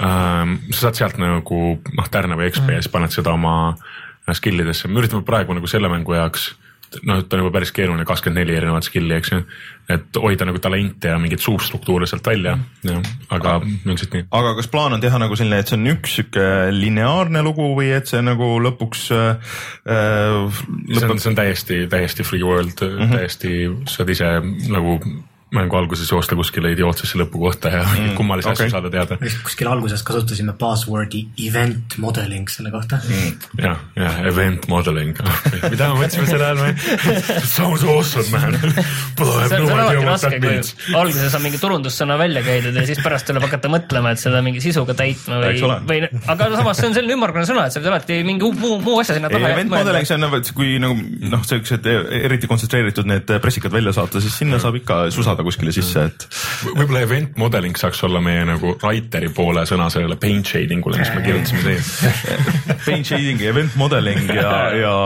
ähm,. 0.00 0.58
sa 0.72 0.86
saad 0.86 1.00
sealt 1.00 1.20
nagu 1.22 1.62
noh, 1.76 2.10
tärne 2.10 2.38
või 2.38 2.50
XP 2.52 2.74
ja 2.76 2.82
siis 2.82 2.92
paned 2.92 3.14
seda 3.14 3.36
oma 3.36 3.56
skill 4.34 4.60
idesse, 4.60 4.88
me 4.88 4.98
üritame 5.00 5.22
praegu 5.22 5.54
nagu 5.54 5.66
selle 5.70 5.88
mängu 5.92 6.16
jaoks 6.16 6.54
noh, 7.06 7.20
et 7.20 7.34
on 7.34 7.42
juba 7.42 7.52
päris 7.56 7.72
keeruline, 7.74 8.06
kakskümmend 8.06 8.40
neli 8.40 8.56
erinevat 8.56 8.86
skill'i, 8.86 9.16
eks 9.18 9.32
ju. 9.32 9.40
et 9.92 10.18
hoida 10.22 10.46
nagu 10.48 10.60
talente 10.62 11.10
ja 11.10 11.18
mingeid 11.22 11.42
suustruktuure 11.42 12.08
sealt 12.08 12.26
välja, 12.26 12.56
jah, 12.86 13.10
aga 13.34 13.56
üldiselt 13.62 14.16
nii. 14.16 14.26
aga 14.38 14.54
kas 14.58 14.70
plaan 14.72 14.96
on 14.96 15.02
teha 15.02 15.20
nagu 15.22 15.38
selline, 15.38 15.60
et 15.62 15.70
see 15.70 15.78
on 15.78 15.92
üks 15.92 16.16
sihuke 16.18 16.48
lineaarne 16.74 17.42
lugu 17.46 17.68
või 17.78 17.92
et 17.96 18.10
see 18.10 18.22
nagu 18.24 18.56
lõpuks 18.62 19.06
äh, 19.16 19.54
äh, 19.90 20.60
see 20.90 21.08
on, 21.10 21.22
see 21.22 21.32
on 21.32 21.38
täiesti, 21.38 21.80
täiesti 21.92 22.26
free 22.26 22.44
world 22.46 22.82
mm, 22.82 22.98
-hmm. 22.98 23.16
täiesti 23.18 23.56
saad 23.92 24.12
ise 24.14 24.36
nagu 24.72 24.98
mängu 25.56 25.78
alguses 25.78 26.10
joosta 26.12 26.36
kuskile 26.38 26.72
idiootsesse 26.74 27.18
lõpukohta 27.20 27.72
ja 27.72 27.82
mm, 27.84 28.14
kummalisi 28.18 28.50
okay. 28.50 28.66
asju 28.66 28.74
saada 28.74 28.92
teada. 28.92 29.18
kuskil 29.46 29.70
alguses 29.70 30.04
kasutasime 30.06 30.54
buzzword'i 30.60 31.22
event 31.48 31.96
modeling 32.02 32.50
selle 32.52 32.72
kohta 32.74 33.00
mm.. 33.02 33.62
jah, 33.62 33.80
jah, 33.96 34.20
event 34.30 34.68
modeling, 34.72 35.16
mida 35.72 35.90
me 35.92 36.02
mõtlesime 36.02 36.28
selle 36.30 36.50
all? 36.52 36.62
Sounds 37.56 37.84
awesome 37.84 38.30
man. 38.32 38.56
On, 38.56 39.48
see 39.48 39.60
on 39.60 39.66
no 39.66 39.78
idea 39.86 40.04
what 40.04 40.20
that 40.20 40.38
means. 40.42 40.74
alguses 40.94 41.34
on 41.36 41.44
mingi 41.44 41.60
turundussõna 41.62 42.18
välja 42.20 42.42
käidud 42.46 42.76
ja 42.76 42.86
siis 42.88 43.00
pärast 43.04 43.28
tuleb 43.30 43.46
hakata 43.46 43.70
mõtlema, 43.72 44.12
et 44.14 44.22
seda 44.22 44.42
mingi 44.44 44.62
sisuga 44.64 44.96
täitma 44.98 45.40
või 45.42 45.60
või 45.86 46.02
aga 46.04 46.48
samas 46.54 46.80
see 46.80 46.90
on 46.90 46.96
selline 46.96 47.16
ümmargune 47.16 47.46
sõna, 47.48 47.66
et 47.66 47.74
sa 47.74 47.80
pead 47.80 47.90
alati 47.92 48.20
mingi 48.26 48.50
muu, 48.60 48.78
muu 48.82 48.98
asja 49.00 49.16
sinna 49.16 49.30
taha 49.32 49.52
event 49.54 49.72
modeling, 49.72 50.08
see 50.08 50.18
on 50.18 50.24
nagu, 50.26 50.40
kui 50.56 50.76
nagu 50.82 50.96
noh, 51.32 51.44
siuksed 51.46 51.88
eriti 52.20 52.50
kontsentreeritud 52.50 53.08
need 53.08 53.32
pressikad 53.42 53.74
välja 53.74 53.94
saata, 53.96 54.22
siis 54.22 54.36
sinna 54.42 54.60
saab 54.62 54.80
ikka 54.80 55.06
susada 55.14 55.45
kuskile 55.46 55.74
sisse, 55.74 56.06
et 56.10 56.26
võib-olla 56.66 57.04
event 57.06 57.38
modeling 57.40 57.78
saaks 57.78 58.02
olla 58.06 58.22
meie 58.24 58.44
nagu 58.48 58.74
writer'i 58.82 59.30
poole 59.34 59.66
sõna 59.68 59.88
sellele 59.92 60.18
paint 60.20 60.46
shading 60.46 60.86
ule, 60.86 61.00
mis 61.00 61.12
me 61.14 61.22
kirjutasime 61.24 61.76
siia. 61.78 62.40
paint 62.88 63.12
shading, 63.12 63.44
event 63.46 63.78
modeling 63.80 64.28
ja, 64.34 64.50
ja, 64.76 64.96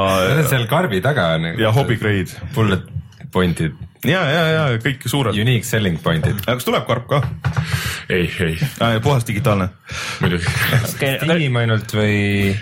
seal 0.50 0.66
karbi 0.70 1.02
taga 1.04 1.34
on. 1.36 1.52
ja 1.60 1.74
hobby 1.76 2.00
grade 2.00 2.50
Bullet 2.54 2.88
point'id, 3.30 3.76
ja, 4.08 4.24
ja, 4.26 4.42
ja 4.50 4.62
kõik 4.82 5.04
suured. 5.10 5.36
unique 5.38 5.66
selling 5.68 6.00
point'id. 6.02 6.40
aga 6.46 6.58
kas 6.58 6.66
tuleb 6.66 6.86
karp 6.88 7.06
ka? 7.10 7.22
ei, 8.10 8.26
ei, 8.42 8.56
puhas 9.04 9.26
digitaalne. 9.28 9.70
muidugi. 10.22 10.56
Steam 10.96 11.60
ainult 11.62 11.94
või? 11.94 12.56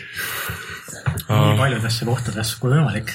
Nii 1.28 1.56
paljudesse 1.58 2.06
kohtadesse 2.08 2.56
kui 2.60 2.72
võimalik. 2.72 3.12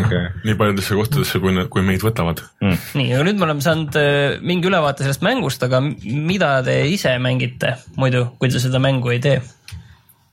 okay.. 0.00 0.24
nii 0.44 0.56
paljudesse 0.58 0.98
kohtadesse, 0.98 1.42
kui, 1.42 1.54
kui 1.70 1.84
meid 1.86 2.02
võtavad. 2.04 2.42
nii, 2.62 3.12
aga 3.12 3.28
nüüd 3.28 3.38
me 3.38 3.46
oleme 3.48 3.64
saanud 3.64 4.00
äh, 4.00 4.38
mingi 4.42 4.70
ülevaate 4.70 5.06
sellest 5.06 5.24
mängust, 5.26 5.62
aga 5.66 5.82
mida 5.82 6.56
te 6.66 6.80
ise 6.90 7.14
mängite 7.22 7.76
muidu, 8.00 8.26
kui 8.40 8.50
te 8.52 8.62
seda 8.62 8.82
mängu 8.82 9.14
ei 9.14 9.22
tee? 9.22 9.38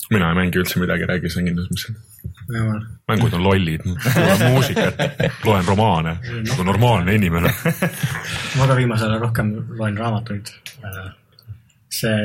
mina 0.09 0.29
ei 0.29 0.37
mängi 0.37 0.61
üldse 0.61 0.81
midagi, 0.81 1.07
räägi 1.09 1.31
sa 1.33 1.45
kindlasti, 1.45 1.73
mis 1.77 1.87
see 1.87 1.95
on. 2.61 2.81
mängud 3.09 3.33
on 3.33 3.43
lollid, 3.43 3.85
kuulan 4.13 4.43
muusikat, 4.51 4.99
loen 5.45 5.65
romaane 5.65 6.17
nagu 6.49 6.63
normaalne 6.63 7.15
inimene. 7.15 7.53
ma 8.57 8.67
ka 8.67 8.77
viimasel 8.77 9.13
ajal 9.13 9.23
rohkem 9.27 9.53
loen 9.77 9.97
raamatuid. 9.97 10.51
see, 11.89 12.17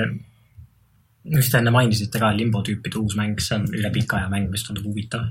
vist 1.31 1.55
enne 1.55 1.73
mainisite 1.75 2.21
ka 2.21 2.31
Limbo 2.35 2.62
tüüpide 2.66 2.99
uus 3.01 3.14
mäng, 3.19 3.38
see 3.43 3.57
on 3.59 3.66
üle 3.71 3.90
pika 3.95 4.19
aja 4.19 4.31
mäng, 4.33 4.49
mis 4.53 4.64
tundub 4.66 4.87
huvitav. 4.88 5.29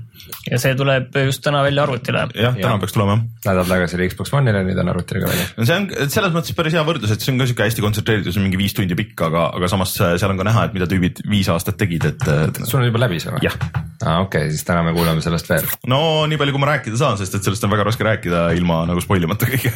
ja 0.48 0.58
see 0.60 0.74
tuleb 0.78 1.16
just 1.26 1.42
täna 1.44 1.62
välja 1.66 1.84
arvutile. 1.84 2.26
jah, 2.34 2.56
täna 2.56 2.78
peaks 2.82 2.96
tulema 2.96 3.16
jah. 3.16 3.24
nädal 3.48 3.68
tagasi 3.68 3.98
oli 3.98 4.08
Xbox 4.12 4.34
One'ile, 4.38 4.62
nüüd 4.66 4.80
on 4.80 4.92
arvutile 4.92 5.24
ka 5.24 5.30
väljas. 5.32 5.52
no 5.58 5.68
see 5.68 5.78
on 5.78 5.88
selles 6.16 6.34
mõttes 6.36 6.56
päris 6.56 6.76
hea 6.76 6.84
võrdlus, 6.86 7.14
et 7.14 7.24
see 7.24 7.34
on 7.34 7.42
ka 7.42 7.48
sihuke 7.50 7.68
hästi 7.68 7.84
kontsentreeritud, 7.84 8.32
see 8.32 8.42
on 8.42 8.48
mingi 8.48 8.60
viis 8.60 8.76
tundi 8.76 8.98
pikk, 8.98 9.26
aga, 9.28 9.46
aga 9.60 9.72
samas 9.72 9.94
seal 10.00 10.34
on 10.34 10.40
ka 10.40 10.48
näha, 10.48 10.66
et 10.68 10.76
mida 10.76 10.88
tüübid 10.90 11.24
viis 11.30 11.50
aastat 11.52 11.80
tegid, 11.80 12.08
et. 12.12 12.28
sul 12.64 12.80
on 12.80 12.88
juba 12.88 13.04
läbi 13.04 13.20
see 13.22 13.34
või? 13.34 13.44
jah, 13.48 13.56
aa 14.04 14.20
okei 14.24 14.46
okay,, 14.46 14.54
siis 14.54 14.64
täna 14.68 14.84
me 14.86 14.96
kuulame 14.96 15.24
sellest 15.24 15.52
veel. 15.52 15.68
no 15.90 16.02
nii 16.30 16.40
palju, 16.40 16.56
kui 16.56 16.64
ma 16.64 16.72
rääkida 16.74 17.00
saan, 17.00 17.20
sest 17.20 17.36
et 17.36 17.46
sellest 17.46 17.68
on 17.68 17.74
väga 17.74 17.88
raske 17.90 18.06
rääkida 18.06 18.50
ilma 18.58 18.84
nagu 18.88 19.04
spoil 19.04 19.28
imata 19.28 19.48
kõike, 19.50 19.74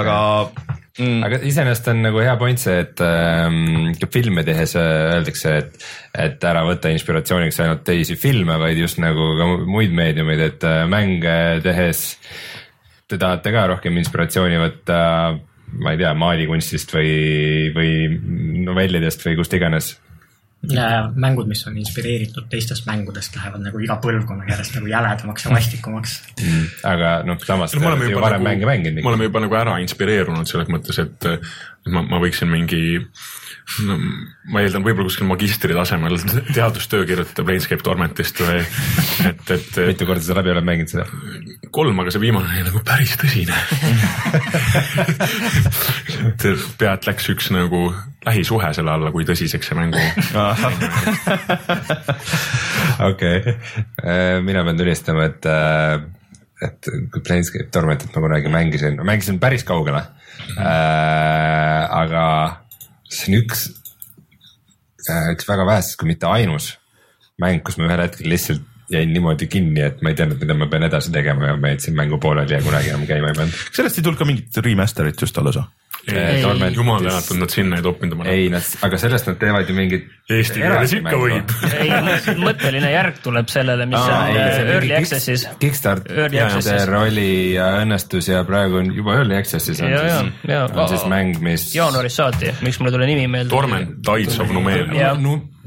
aga 0.00 0.16
mm,. 0.98 1.20
aga 1.26 1.40
iseenesest 1.48 1.90
on 1.92 2.02
nagu 2.06 2.22
hea 2.24 2.34
point 2.40 2.60
see, 2.60 2.80
et 2.84 3.02
ähm, 3.06 3.92
filme 4.12 4.44
tehes 4.46 4.76
äh, 4.80 4.88
öeldakse, 5.16 5.54
et, 5.62 5.86
et 6.26 6.48
ära 6.48 6.64
võta 6.68 6.92
inspiratsiooniks 6.92 7.60
ainult 7.64 7.84
teisi 7.86 8.18
filme, 8.20 8.58
vaid 8.60 8.80
just 8.80 9.00
nagu 9.02 9.32
ka 9.38 9.48
muid 9.68 9.94
meediumeid, 9.96 10.44
et 10.50 10.68
äh, 10.68 10.82
mänge 10.90 11.36
tehes 11.64 12.04
te 13.12 13.18
tahate 13.20 13.52
ka 13.52 13.66
rohkem 13.74 13.98
inspiratsiooni 14.00 14.60
võtta, 14.60 15.00
ma 15.82 15.92
ei 15.92 16.00
tea, 16.00 16.12
maalikunstist 16.16 16.94
või, 16.94 17.12
või 17.76 17.92
novellidest 18.68 19.24
või 19.26 19.36
kust 19.40 19.56
iganes. 19.56 19.94
Ja 20.70 21.10
mängud, 21.14 21.48
mis 21.50 21.64
on 21.66 21.76
inspireeritud 21.78 22.46
teistest 22.50 22.86
mängudest, 22.86 23.34
lähevad 23.36 23.64
nagu 23.64 23.80
iga 23.82 23.96
põlvkonnaga 24.02 24.54
järjest 24.54 24.76
nagu 24.78 24.90
jäledamaks 24.90 25.46
ja 25.46 25.54
vastikumaks. 25.54 26.16
aga 26.86 27.12
noh, 27.26 27.38
samas 27.46 27.74
te 27.74 27.80
me 27.80 27.88
olete 27.90 27.96
oleme 27.96 28.10
ju 28.10 28.16
juba 28.16 28.26
varem 28.28 28.44
nagu, 28.44 28.50
mänge 28.50 28.68
mänginud 28.70 29.00
me. 29.00 29.08
oleme 29.10 29.30
juba 29.30 29.42
nagu 29.42 29.58
ära 29.58 29.78
inspireerunud 29.82 30.50
selles 30.50 30.70
mõttes, 30.70 31.00
et 31.02 31.30
et 31.32 31.90
ma, 31.90 32.04
ma 32.06 32.20
võiksin 32.22 32.50
mingi 32.52 33.00
no, 33.86 33.96
ma 34.52 34.62
eeldan 34.62 34.84
võib-olla 34.84 35.08
kuskil 35.08 35.28
magistri 35.28 35.74
tasemel 35.76 36.18
teadustöö 36.56 37.06
kirjutada 37.08 37.44
Planescape 37.46 37.84
Tormentist 37.86 38.40
või 38.42 38.62
et, 39.30 39.52
et 39.56 39.80
mitu 39.92 40.08
korda 40.08 40.24
sa 40.24 40.36
läbi 40.38 40.52
oled 40.54 40.66
mänginud 40.66 40.92
seda? 40.92 41.06
kolm, 41.72 42.00
aga 42.02 42.12
see 42.12 42.22
viimane 42.22 42.50
oli 42.50 42.64
nagu 42.66 42.82
päris 42.86 43.14
tõsine. 43.20 43.56
et 46.28 46.48
pealt 46.80 47.06
läks 47.08 47.30
üks 47.32 47.52
nagu 47.54 47.84
lähisuhe 48.26 48.72
selle 48.76 48.92
alla, 48.92 49.12
kui 49.14 49.24
tõsiseks 49.26 49.70
see 49.70 49.78
mängu. 49.78 50.02
okei, 53.08 53.56
mina 54.44 54.66
pean 54.66 54.78
tunnistama, 54.78 55.30
et, 55.30 55.48
et 56.68 56.90
kui 57.14 57.24
Planescape 57.24 57.70
Tormentit 57.74 58.12
ma 58.14 58.26
kunagi 58.26 58.52
mängisin, 58.52 59.00
mängisin 59.06 59.40
päris 59.42 59.64
kaugele 59.64 60.02
mm. 60.02 60.58
-hmm. 60.58 61.88
aga 62.02 62.26
see 63.12 63.32
on 63.32 63.40
üks, 63.42 63.66
üks 65.34 65.48
väga 65.48 65.66
vähestest, 65.68 65.98
kui 66.00 66.10
mitte 66.10 66.30
ainus 66.30 66.72
mäng, 67.42 67.62
kus 67.66 67.78
ma 67.78 67.88
ühel 67.88 68.04
hetkel 68.06 68.30
lihtsalt 68.32 68.68
jäin 68.92 69.12
niimoodi 69.14 69.48
kinni, 69.48 69.80
et 69.86 70.02
ma 70.04 70.12
ei 70.12 70.18
teadnud, 70.18 70.40
mida 70.42 70.56
ma 70.56 70.68
pean 70.72 70.84
edasi 70.86 71.12
tegema 71.14 71.52
ja 71.52 71.56
ma 71.56 71.72
jätsin 71.72 71.96
mängu 71.96 72.18
pooleli 72.20 72.58
ja 72.58 72.60
kunagi 72.64 72.92
enam 72.92 73.06
käima 73.08 73.30
ei 73.32 73.38
pannud. 73.38 73.62
sellest 73.72 73.98
ei 73.98 74.04
tulnud 74.04 74.20
ka 74.20 74.28
mingit 74.28 74.58
remaster'it 74.66 75.24
just 75.24 75.38
alles 75.40 75.58
või? 75.60 75.68
Tormentis- 76.02 76.76
jumal 76.76 77.04
tänatud, 77.04 77.38
nad 77.38 77.52
sinna 77.54 77.76
ei 77.78 77.84
toppinud 77.84 78.16
oma. 78.16 78.24
ei, 78.26 78.48
nad, 78.50 78.66
aga 78.82 78.98
sellest 78.98 79.28
nad 79.30 79.38
teevad 79.38 79.68
ju 79.70 79.76
mingit. 79.76 80.08
Eesti 80.32 80.62
keeles 80.62 80.94
ikka 80.96 81.14
võib. 81.20 81.52
ei, 81.82 81.92
mõtteline 82.42 82.90
järg 82.90 83.20
tuleb 83.22 83.52
sellele, 83.52 83.86
mis 83.86 84.00
Aa, 84.00 84.18
on 84.18 84.32
ei, 84.32 84.40
äh, 84.42 84.72
Early 84.76 84.96
Access'is. 84.98 85.46
Kickstarter 85.62 86.94
oli 86.98 87.30
ja 87.54 87.68
õnnestus 87.84 88.32
ja 88.32 88.42
praegu 88.48 88.80
on 88.82 88.90
juba 88.96 89.20
Early 89.20 89.38
Access'is 89.38 89.82
on 89.82 89.94
ja, 89.94 90.02
ja, 90.08 90.18
siis, 90.18 90.50
ja 90.50 90.64
on 90.66 90.90
siis 90.90 91.06
mäng, 91.12 91.38
mis. 91.44 91.70
jaanuarist 91.76 92.18
saati, 92.18 92.50
miks 92.66 92.82
mul 92.82 92.90
ei 92.90 92.98
tule 92.98 93.10
nimi 93.12 93.30
meelde. 93.30 93.54
Torment, 93.54 93.98
Tides 94.06 94.38
of 94.42 94.50
Numeria. 94.54 95.14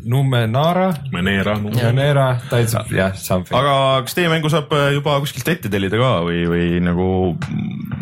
Numenara, 0.06 0.94
Menera, 1.12 1.56
Numenera, 1.58 2.40
Tides 2.50 2.76
of, 2.76 2.92
jah, 2.94 3.16
something. 3.18 3.58
aga 3.58 4.04
kas 4.06 4.14
teie 4.14 4.30
mängu 4.30 4.52
saab 4.54 4.70
äh, 4.78 4.92
juba 4.94 5.16
kuskilt 5.24 5.50
ette 5.50 5.72
tellida 5.74 5.98
ka 5.98 6.12
või, 6.28 6.44
või 6.46 6.68
nagu 6.86 7.08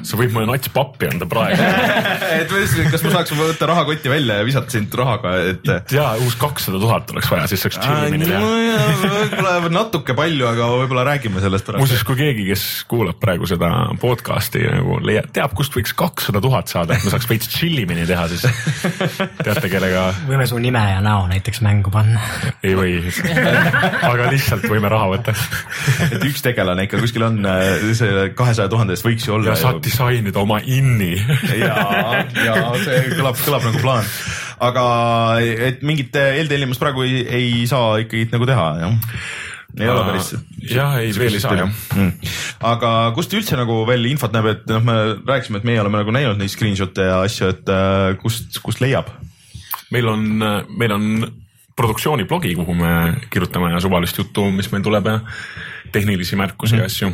sa 0.08 0.20
võid 0.20 0.34
mulle 0.36 0.50
nats 0.50 0.72
pappi 0.74 1.08
anda 1.10 1.28
praegu. 1.30 1.64
et 2.42 2.52
või- 2.52 2.88
kas 2.92 3.04
ma 3.06 3.14
saaks 3.18 3.34
võtta 3.38 3.70
rahakotti 3.70 4.12
välja 4.12 4.40
ja 4.42 4.48
visata 4.48 4.74
sind 4.74 4.94
rahaga, 4.98 5.36
et. 5.52 5.94
ja 5.94 6.14
uus 6.24 6.36
kakssada 6.40 6.80
tuhat 6.82 7.12
oleks 7.14 7.30
vaja, 7.32 7.48
siis 7.52 7.64
saaks 7.66 7.80
tšillimini 7.80 8.28
teha. 8.28 8.42
võib-olla 9.04 9.72
natuke 9.74 10.16
palju, 10.18 10.48
aga 10.50 10.70
võib-olla 10.74 11.06
räägime 11.14 11.44
sellest 11.44 11.68
pärast. 11.68 11.84
muuseas, 11.84 12.06
kui 12.08 12.20
keegi, 12.20 12.48
kes 12.52 12.66
kuulab 12.90 13.20
praegu 13.22 13.48
seda 13.50 13.72
podcast'i 14.02 14.64
nagu 14.68 15.00
leiab, 15.04 15.30
teab, 15.36 15.56
kust 15.58 15.76
võiks 15.78 15.96
kakssada 15.98 16.42
tuhat 16.44 16.72
saada, 16.72 16.98
et 16.98 17.06
me 17.06 17.14
saaks 17.14 17.30
veits 17.30 17.52
tšillimini 17.52 18.08
teha, 18.10 18.28
siis 18.32 18.46
teate, 19.44 19.70
kellega 19.72 20.10
võime 20.28 20.48
su 20.50 20.60
nime 20.62 20.84
ja 20.92 21.02
näo 21.04 21.26
näiteks 21.32 21.64
mängu 21.66 21.94
panna. 21.94 22.22
ei 22.64 22.76
või. 22.78 23.00
aga 24.04 24.30
lihtsalt 24.32 24.68
võime 24.72 24.92
raha 24.92 25.12
võtta 25.16 25.36
et 26.10 26.24
üks 26.26 26.44
tegelane 26.46 26.88
ikka 26.88 27.00
kuskil 27.02 27.26
on, 27.28 27.40
see 27.98 28.28
kahesaja 28.38 28.70
tuhande 28.72 28.98
eest 28.98 29.06
võiks 29.06 29.28
ju 29.28 29.38
olla 29.38 29.54
ja. 29.54 29.60
saad 29.60 29.82
disainida 29.94 30.42
oma 30.42 30.60
inni. 30.66 31.14
ja, 31.62 32.26
ja 32.34 32.58
see 32.82 33.00
kõlab, 33.14 33.40
kõlab 33.40 33.68
nagu 33.70 33.82
plaan. 33.84 34.12
aga 34.64 34.84
et 35.70 35.84
mingit 35.86 36.16
eeltellimust 36.18 36.82
praegu 36.82 37.06
ei, 37.06 37.24
ei 37.24 37.50
saa 37.70 38.00
ikkagi 38.04 38.30
nagu 38.34 38.48
teha, 38.50 38.70
jah? 38.82 39.20
ei 39.80 39.90
ole 39.90 40.06
päris. 40.10 40.32
jah, 40.70 40.98
ei 41.02 41.14
veel 41.18 41.38
ei 41.38 41.44
saa 41.44 41.58
jah. 41.58 41.78
Mm. 41.98 42.34
aga 42.74 42.94
kust 43.18 43.34
üldse 43.38 43.58
nagu 43.60 43.82
veel 43.90 44.10
infot 44.12 44.34
näeb, 44.36 44.50
et 44.54 44.66
noh, 44.70 44.84
me 44.86 44.98
rääkisime, 45.22 45.62
et 45.62 45.70
meie 45.70 45.82
oleme 45.82 46.02
nagu 46.02 46.16
näinud 46.16 46.42
neid 46.42 46.54
screenshot'e 46.54 47.08
ja 47.10 47.22
asju, 47.26 47.54
et 47.54 47.72
äh, 47.74 48.10
kust, 48.22 48.60
kust 48.66 48.84
leiab? 48.84 49.12
meil 49.94 50.10
on, 50.10 50.26
meil 50.74 50.94
on 50.94 51.10
produktsiooniblogi, 51.78 52.54
kuhu 52.58 52.74
me 52.78 52.94
kirjutame 53.34 53.74
suvalist 53.82 54.18
juttu, 54.18 54.48
mis 54.54 54.70
meil 54.74 54.86
tuleb 54.86 55.10
ja 55.10 55.20
tehnilisi 55.94 56.40
märkusi 56.40 56.80
ja 56.80 56.90
asju 56.90 57.12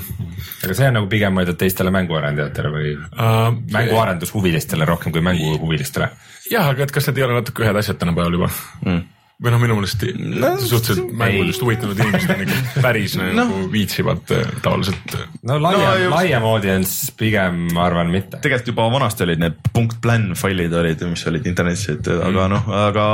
aga 0.63 0.76
see 0.76 0.89
on 0.89 0.98
nagu 1.00 1.12
pigem 1.12 1.36
mõeldud 1.36 1.60
teistele 1.60 1.94
mänguarendajatele 1.96 2.74
või 2.74 2.96
uh,. 2.98 3.54
mänguarendushuvilistele 3.76 4.88
rohkem 4.89 5.15
kui 5.15 5.24
mänguhuvilistele? 5.26 6.10
jah, 6.52 6.72
aga 6.72 6.88
et 6.88 6.96
kas 6.96 7.10
need 7.10 7.22
ei 7.22 7.28
ole 7.28 7.39
natuke 7.39 7.65
ühed 7.65 7.82
asjad 7.84 8.00
tänapäeval 8.02 8.39
juba 8.39 8.52
mm.? 8.86 9.19
Või 9.39 9.54
noh, 9.54 9.60
minu 9.62 9.75
meelest 9.78 10.02
no, 10.19 10.49
suhteliselt 10.60 11.13
mängudest 11.15 11.62
huvitunud 11.63 11.99
inimesed 12.04 12.34
on 12.34 12.41
ikka 12.43 12.82
päris 12.86 13.13
nagu 13.19 13.62
no. 13.62 13.67
viitsivad 13.71 14.34
äh, 14.36 14.49
tavaliselt. 14.65 15.13
no 15.47 15.56
laiem 15.63 15.80
No 15.80 15.93
no, 15.95 16.10
laiem 16.15 16.43
audience 16.49 17.13
pigem 17.19 17.62
ma 17.75 17.86
arvan 17.88 18.12
mitte. 18.12 18.41
tegelikult 18.43 18.73
juba 18.73 18.88
vanasti 18.91 19.23
olid 19.25 19.39
need 19.45 19.56
punkt 19.73 20.02
plan 20.04 20.34
failid 20.39 20.73
olid, 20.75 21.06
mis 21.08 21.23
olid 21.32 21.47
internetis, 21.47 21.88
et 21.95 22.08
aga 22.12 22.47
Mm. 22.49 22.52
noh, 22.56 22.67
aga, 22.71 23.06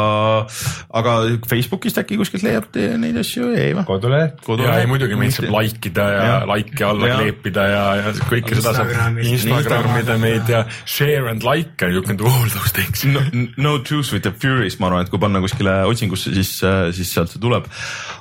aga 0.96 1.14
Facebookist 1.50 1.98
äkki 2.02 2.18
kuskilt 2.20 2.44
leiab 2.46 2.68
te 2.74 2.88
neid 3.02 3.18
asju, 3.22 3.52
ei 3.58 3.74
või? 3.78 3.86
koduleht, 3.88 4.42
ja 4.62 4.76
ei 4.82 4.90
muidugi 4.90 5.18
meid 5.20 5.34
saab 5.36 5.50
like 5.54 5.90
ida 5.90 6.06
ja, 6.10 6.18
ja 6.18 6.26
Jah. 6.36 6.46
laike'i 6.50 6.86
alla 6.88 7.10
Jah. 7.10 7.22
kleepida 7.22 7.66
ja, 7.70 7.84
ja 8.02 8.14
kõike 8.30 8.58
seda 8.60 8.74
saab. 8.80 9.20
Instagramida 9.22 10.18
meid 10.22 10.50
ja 10.52 10.64
share 10.86 11.30
and 11.32 11.44
like 11.46 11.76
can 11.78 12.18
do 12.18 12.26
all 12.26 12.50
those 12.50 12.72
things. 12.74 13.04
no, 13.06 13.22
no 13.58 13.78
truth 13.80 14.12
with 14.14 14.24
the 14.24 14.32
furies, 14.32 14.80
ma 14.80 14.90
arvan, 14.90 15.06
et 15.06 15.12
kui 15.14 15.20
panna 15.22 15.42
kuskile 15.44 15.74
otsingusse, 16.16 16.34
siis, 16.34 16.96
siis 16.98 17.14
sealt 17.14 17.34
see 17.34 17.42
tuleb. 17.44 17.68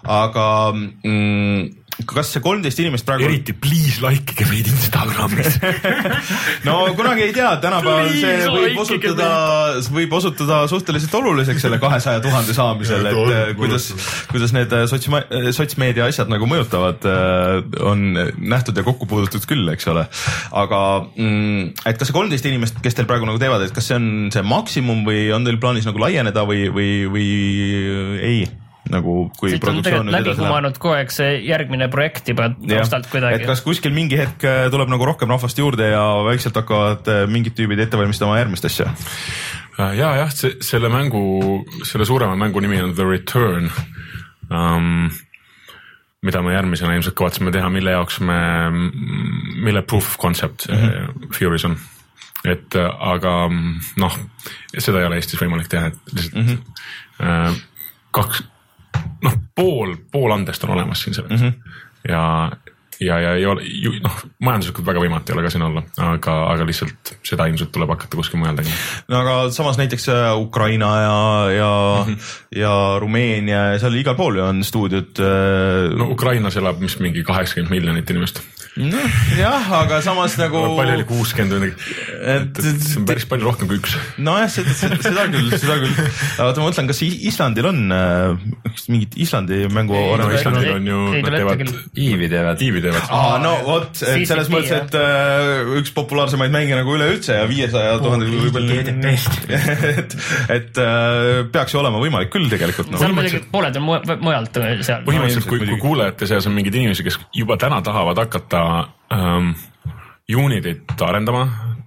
aga 0.04 0.46
mm, 0.74 1.83
kas 2.02 2.32
see 2.34 2.42
kolmteist 2.42 2.80
inimest 2.82 3.06
praegu, 3.06 3.28
eriti 3.28 3.54
please 3.54 4.02
like 4.02 4.34
ige 4.34 4.46
meid 4.50 4.66
Instagramis. 4.70 5.58
no 6.66 6.80
kunagi 6.98 7.28
ei 7.28 7.34
tea, 7.36 7.52
tänapäeval 7.62 8.10
see 8.16 8.48
võib 8.50 8.80
osutuda, 8.82 9.28
võib 9.94 10.16
osutuda 10.18 10.58
suhteliselt 10.70 11.14
oluliseks 11.20 11.62
selle 11.64 11.78
kahesaja 11.82 12.22
tuhande 12.24 12.56
saamisel, 12.56 13.06
et 13.10 13.20
äh, 13.36 13.52
kuidas, 13.58 13.88
kuidas 14.32 14.54
need 14.56 14.74
äh, 14.74 14.88
sotsma-, 14.90 15.22
sotsmeedia 15.54 16.08
asjad 16.10 16.32
nagu 16.32 16.48
mõjutavad, 16.50 17.06
on 17.84 18.04
nähtud 18.42 18.76
ja 18.78 18.84
kokku 18.86 19.06
puututud 19.10 19.46
küll, 19.48 19.70
eks 19.72 19.86
ole. 19.92 20.06
aga 20.64 20.80
mm, 21.14 21.86
et 21.86 22.00
kas 22.00 22.10
see 22.10 22.16
kolmteist 22.16 22.50
inimest, 22.50 22.82
kes 22.82 22.98
teil 22.98 23.08
praegu 23.10 23.28
nagu 23.28 23.38
teevad, 23.42 23.62
et 23.62 23.74
kas 23.74 23.92
see 23.92 24.00
on 24.00 24.10
see 24.34 24.42
maksimum 24.46 25.06
või 25.06 25.28
on 25.36 25.46
teil 25.46 25.62
plaanis 25.62 25.86
nagu 25.86 26.02
laieneda 26.02 26.46
või, 26.48 26.66
või, 26.74 26.90
või 27.14 27.30
ei? 28.18 28.44
Nagu 28.92 29.14
kui 29.38 29.52
siit 29.52 29.62
on 29.62 29.68
produktsioon 29.68 30.08
nüüd 30.08 30.12
läbi 30.12 30.28
edasi 30.28 30.40
läheb. 30.42 30.50
kumanud 30.50 30.78
kogu 30.82 30.94
aeg 30.98 31.12
see 31.14 31.30
järgmine 31.46 31.88
projekt 31.92 32.28
juba 32.28 32.50
taustalt 32.52 33.06
et 33.06 33.12
kuidagi. 33.14 33.46
kas 33.48 33.62
kuskil 33.64 33.94
mingi 33.96 34.18
hetk 34.20 34.44
äh, 34.48 34.66
tuleb 34.72 34.92
nagu 34.92 35.08
rohkem 35.08 35.30
rahvast 35.32 35.60
juurde 35.60 35.88
ja 35.88 36.02
vaikselt 36.26 36.58
hakkavad 36.60 37.08
äh, 37.08 37.24
mingid 37.30 37.56
tüübid 37.56 37.80
ette 37.80 38.00
valmistama 38.00 38.36
järgmist 38.42 38.68
asja? 38.68 38.90
ja, 39.78 40.10
jah, 40.20 40.34
selle 40.34 40.92
mängu, 40.92 41.24
selle 41.88 42.06
suurema 42.08 42.36
mängu 42.36 42.60
nimi 42.64 42.82
on 42.84 42.94
The 42.94 43.08
Return 43.08 43.70
um,. 44.50 45.10
mida 46.24 46.40
me 46.40 46.54
järgmisena 46.54 46.94
ilmselt 46.96 47.16
kavatseme 47.20 47.52
teha, 47.52 47.68
mille 47.68 47.92
jaoks 47.92 48.20
me, 48.24 48.36
mille 49.64 49.82
proof 49.82 50.14
of 50.14 50.20
concept 50.20 50.68
mm 50.68 50.76
-hmm. 50.76 51.28
Fury's 51.36 51.64
on. 51.68 51.76
et 52.44 52.76
äh, 52.76 52.96
aga 53.00 53.48
noh, 53.96 54.18
seda 54.78 55.00
ei 55.00 55.06
ole 55.06 55.16
Eestis 55.16 55.40
võimalik 55.40 55.68
teha, 55.68 55.86
et 55.86 56.12
lihtsalt 56.12 56.34
mm 56.34 56.48
-hmm. 56.48 57.62
kaks, 58.10 58.44
noh, 59.24 59.38
pool, 59.54 59.96
pool 60.12 60.34
andest 60.34 60.64
on 60.64 60.74
olemas 60.76 61.02
siin 61.02 61.14
selleks 61.16 61.40
mm. 61.40 61.48
-hmm. 61.48 61.80
ja, 62.08 62.24
ja, 63.00 63.18
ja 63.18 63.34
ei 63.38 63.46
ole, 63.48 63.64
noh, 64.04 64.18
majanduslikult 64.44 64.86
väga 64.86 65.02
võimatu 65.02 65.32
ei 65.32 65.36
ole 65.36 65.44
ka 65.46 65.52
siin 65.52 65.64
olla, 65.66 65.82
aga, 66.04 66.34
aga 66.52 66.66
lihtsalt 66.68 67.14
seda 67.26 67.46
ilmselt 67.50 67.72
tuleb 67.74 67.90
hakata 67.94 68.18
kuskil 68.18 68.40
mujal 68.42 68.58
tegema. 68.58 68.76
no 69.10 69.20
aga 69.22 69.36
samas 69.54 69.78
näiteks 69.80 70.08
äh, 70.12 70.26
Ukraina 70.38 70.90
ja, 71.02 71.16
ja 71.54 71.70
mm, 71.70 72.12
-hmm. 72.12 72.34
ja 72.60 72.74
Rumeenia 73.02 73.62
ja 73.72 73.78
seal 73.82 73.98
igal 73.98 74.16
pool 74.18 74.38
ju 74.38 74.44
on 74.46 74.64
stuudiod 74.64 75.22
äh, 75.22 75.90
no 75.98 76.10
Ukrainas 76.14 76.56
elab 76.60 76.80
vist 76.80 77.00
mingi 77.00 77.24
kaheksakümmend 77.24 77.70
miljonit 77.70 78.10
inimest. 78.10 78.42
noh, 78.76 79.10
jah, 79.38 79.72
aga 79.80 80.00
samas 80.02 80.38
nagu. 80.38 80.62
palju 80.76 80.98
oli 80.98 81.08
kuuskümmend 81.08 81.54
või 81.54 81.60
midagi, 81.66 81.98
et 82.36 82.58
et 82.58 82.82
see 82.82 83.00
on 83.00 83.06
päris 83.08 83.26
palju 83.30 83.50
rohkem 83.50 83.68
kui 83.68 83.78
üks. 83.82 83.96
nojah, 84.18 84.50
seda, 84.50 84.74
seda, 84.74 85.00
seda 85.02 85.26
küll, 85.30 85.50
seda 85.58 85.78
küll. 85.82 85.94
oota, 86.38 86.60
ma 86.60 86.68
mõtlen, 86.70 86.90
kas 86.90 87.02
Islandil 87.02 87.70
on 87.70 87.84
äh, 87.92 88.38
mingit 88.88 89.16
Islandi 89.16 89.64
mängu 89.72 89.94
no 89.94 90.30
Islandil 90.30 90.76
on 90.76 90.86
ju, 90.86 91.02
nad 91.14 91.24
tule 91.24 91.42
ette 91.44 92.28
teevad 92.34 92.62
Iivi 92.62 92.80
teevad. 92.82 92.93
teevad. 92.94 93.10
aa, 93.18 93.36
no 93.42 93.52
vot, 93.66 94.02
et 94.12 94.24
selles 94.28 94.50
mõttes, 94.52 94.72
et 94.78 94.96
äh, 94.98 95.74
üks 95.80 95.92
populaarsemaid 95.96 96.54
mänge 96.54 96.78
nagu 96.78 96.94
üleüldse 96.96 97.38
ja 97.40 97.48
viiesaja 97.50 97.98
tuhande 98.04 98.30
või 98.30 98.52
palju. 98.54 98.80
Et, 99.94 100.16
et 100.54 100.80
äh, 100.80 101.42
peaks 101.52 101.74
ju 101.74 101.82
olema 101.82 102.00
võimalik 102.02 102.32
küll 102.32 102.48
tegelikult 102.52 102.90
seal 102.94 103.12
no.. 103.12 103.18
muidugi 103.18 103.42
pooled 103.52 103.76
on 103.80 103.86
mu- 103.86 104.00
mujalt 104.24 104.58
seal. 104.86 105.04
põhimõtteliselt, 105.06 105.48
kui, 105.50 105.62
kui 105.66 105.80
kuulajate 105.82 106.28
seas 106.30 106.48
on 106.50 106.56
mingeid 106.56 106.80
inimesi, 106.80 107.06
kes 107.06 107.20
juba 107.36 107.58
täna 107.60 107.80
tahavad 107.84 108.20
hakata 108.24 108.64
ähm, 109.14 109.54
Unityt 110.32 111.02
arendama, 111.04 111.42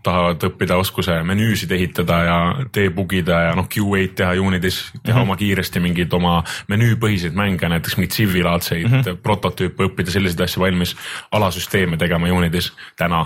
tahavad 0.06 0.44
õppida 0.46 0.76
oskuse 0.78 1.16
menüüsid 1.26 1.72
ehitada 1.74 2.18
ja 2.22 2.36
debugida 2.76 3.40
ja 3.48 3.54
noh, 3.58 3.66
QA-d 3.66 4.14
teha 4.20 4.36
Unitis, 4.38 4.78
teha 4.94 5.02
mm 5.02 5.18
-hmm. 5.18 5.24
oma 5.26 5.38
kiiresti 5.40 5.82
mingeid 5.84 6.14
oma 6.14 6.34
menüüpõhiseid 6.72 7.36
mänge, 7.36 7.70
näiteks 7.70 7.98
mingeid 7.98 8.14
Civi-laadseid 8.16 8.88
mm 8.88 9.02
-hmm. 9.02 9.18
prototüüpe, 9.24 9.88
õppida 9.90 10.14
selliseid 10.14 10.44
asju 10.46 10.62
valmis, 10.62 10.96
alasüsteeme 11.32 11.98
tegema 11.98 12.28
Unitis 12.34 12.72
täna. 12.96 13.26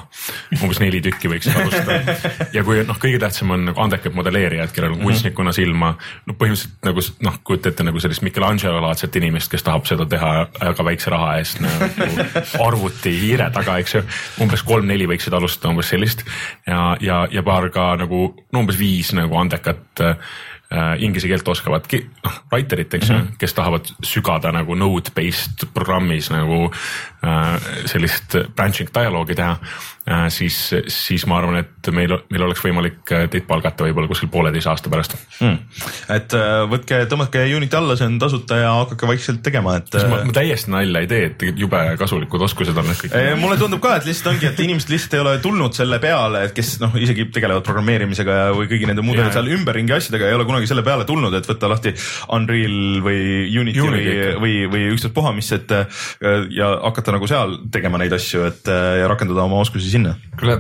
umbes 0.64 0.80
neli 0.80 1.02
tükki 1.02 1.28
võiks 1.28 1.52
alustada 1.56 2.18
ja 2.56 2.64
kui 2.64 2.84
noh, 2.84 2.98
kõige 3.00 3.20
tähtsam 3.20 3.52
on 3.52 3.66
nagu 3.66 3.82
andekad 3.82 4.14
modelleerijad, 4.14 4.72
kellel 4.72 4.92
on 4.92 5.00
kunstnikuna 5.00 5.52
silma, 5.52 5.98
no 6.26 6.34
põhimõtteliselt 6.34 6.88
nagu 6.88 7.00
noh, 7.20 7.40
kujuta 7.44 7.70
ette 7.70 7.84
nagu 7.84 8.00
sellist 8.00 8.22
Michelangelo 8.22 8.82
laadset 8.82 9.16
inimest, 9.16 9.52
kes 9.52 9.64
tahab 9.64 9.86
seda 9.86 10.06
teha 10.06 10.48
väga 10.62 10.86
väikse 10.86 11.10
raha 11.10 11.38
eest 11.38 11.60
nagu 11.60 11.86
arvuti 12.68 13.20
hiire 13.20 13.50
taga, 13.50 13.78
eks 13.78 13.96
ju. 13.96 14.04
umbes 14.40 14.64
kolm-neli 14.64 15.01
võiksid 15.10 15.34
alustada 15.38 15.72
umbes 15.74 15.92
sellist 15.94 16.26
ja, 16.68 16.96
ja, 17.02 17.26
ja 17.32 17.44
paar 17.44 17.70
ka 17.74 17.96
nagu 18.00 18.32
no 18.54 18.64
umbes 18.64 18.80
viis 18.80 19.14
nagu 19.18 19.38
andekat 19.40 20.04
äh, 20.04 20.16
inglise 21.04 21.28
keelt 21.28 21.48
oskavat 21.48 21.88
noh, 21.92 22.38
writer'it, 22.52 22.94
eks 22.94 23.10
ju 23.10 23.16
mm, 23.16 23.22
-hmm. 23.22 23.38
kes 23.38 23.54
tahavad 23.54 23.92
sügada 24.04 24.52
nagu 24.52 24.76
node-based 24.76 25.68
programmis 25.74 26.30
nagu 26.32 26.72
sellist 27.22 28.34
branching 28.56 28.90
dialoogi 28.94 29.36
teha 29.38 29.56
äh,, 30.10 30.28
siis, 30.34 30.56
siis 30.90 31.26
ma 31.30 31.38
arvan, 31.38 31.60
et 31.62 31.90
meil, 31.94 32.16
meil 32.34 32.46
oleks 32.48 32.64
võimalik 32.66 33.12
äh, 33.14 33.28
teid 33.32 33.46
palgata 33.50 33.86
võib-olla 33.86 34.10
kuskil 34.10 34.32
pooleteise 34.34 34.72
aasta 34.72 34.90
pärast. 34.90 35.14
Hmm. 35.38 35.60
et 36.16 36.34
äh, 36.38 36.64
võtke, 36.72 37.04
tõmmake 37.12 37.44
Unity 37.58 37.78
alla, 37.78 37.98
see 38.00 38.10
on 38.10 38.18
tasuta 38.22 38.58
ja 38.58 38.72
hakake 38.80 39.10
vaikselt 39.10 39.44
tegema, 39.46 39.76
et 39.82 39.94
ma, 40.00 40.22
äh, 40.22 40.26
ma 40.30 40.36
täiesti 40.36 40.74
nalja 40.74 41.04
ei 41.04 41.10
tee, 41.12 41.30
et 41.30 41.46
jube 41.62 41.82
kasulikud 42.02 42.48
oskused 42.48 42.78
on 42.78 42.90
need 42.90 43.02
kõik. 43.04 43.18
Mulle 43.42 43.60
tundub 43.62 43.84
ka, 43.84 43.96
et 44.00 44.10
lihtsalt 44.10 44.34
ongi, 44.34 44.50
et 44.50 44.64
inimesed 44.66 44.94
lihtsalt 44.94 45.18
ei 45.18 45.24
ole 45.24 45.36
tulnud 45.44 45.78
selle 45.78 46.02
peale, 46.02 46.46
et 46.50 46.56
kes 46.58 46.74
noh, 46.82 46.98
isegi 47.02 47.28
tegelevad 47.34 47.66
programmeerimisega 47.68 48.40
ja, 48.40 48.50
või 48.58 48.70
kõigi 48.72 48.90
nende 48.90 49.06
muude 49.06 49.22
Jaa. 49.22 49.36
seal 49.38 49.52
ümberringi 49.54 49.98
asjadega 49.98 50.30
ei 50.30 50.38
ole 50.40 50.50
kunagi 50.50 50.70
selle 50.70 50.86
peale 50.86 51.06
tulnud, 51.10 51.38
et 51.38 51.50
võtta 51.50 51.70
lahti 51.70 51.94
Unreal 52.34 53.02
või 53.06 53.22
Unity, 53.62 53.86
Unity 53.86 54.18
või 54.42 54.52
või, 54.52 54.70
või 54.72 54.88
ükstaspuha 54.96 55.32
mis, 55.36 55.52
et 55.56 55.72
äh, 55.72 55.86
ja 56.54 56.72
hakata 56.82 57.11
nagu 57.16 57.28
seal 57.30 57.58
tegema 57.74 58.00
neid 58.02 58.14
asju, 58.16 58.44
et 58.50 58.70
äh, 58.72 59.02
ja 59.02 59.10
rakendada 59.12 59.44
oma 59.46 59.62
oskusi 59.64 59.92
sinna. 59.92 60.16
kuule, 60.40 60.58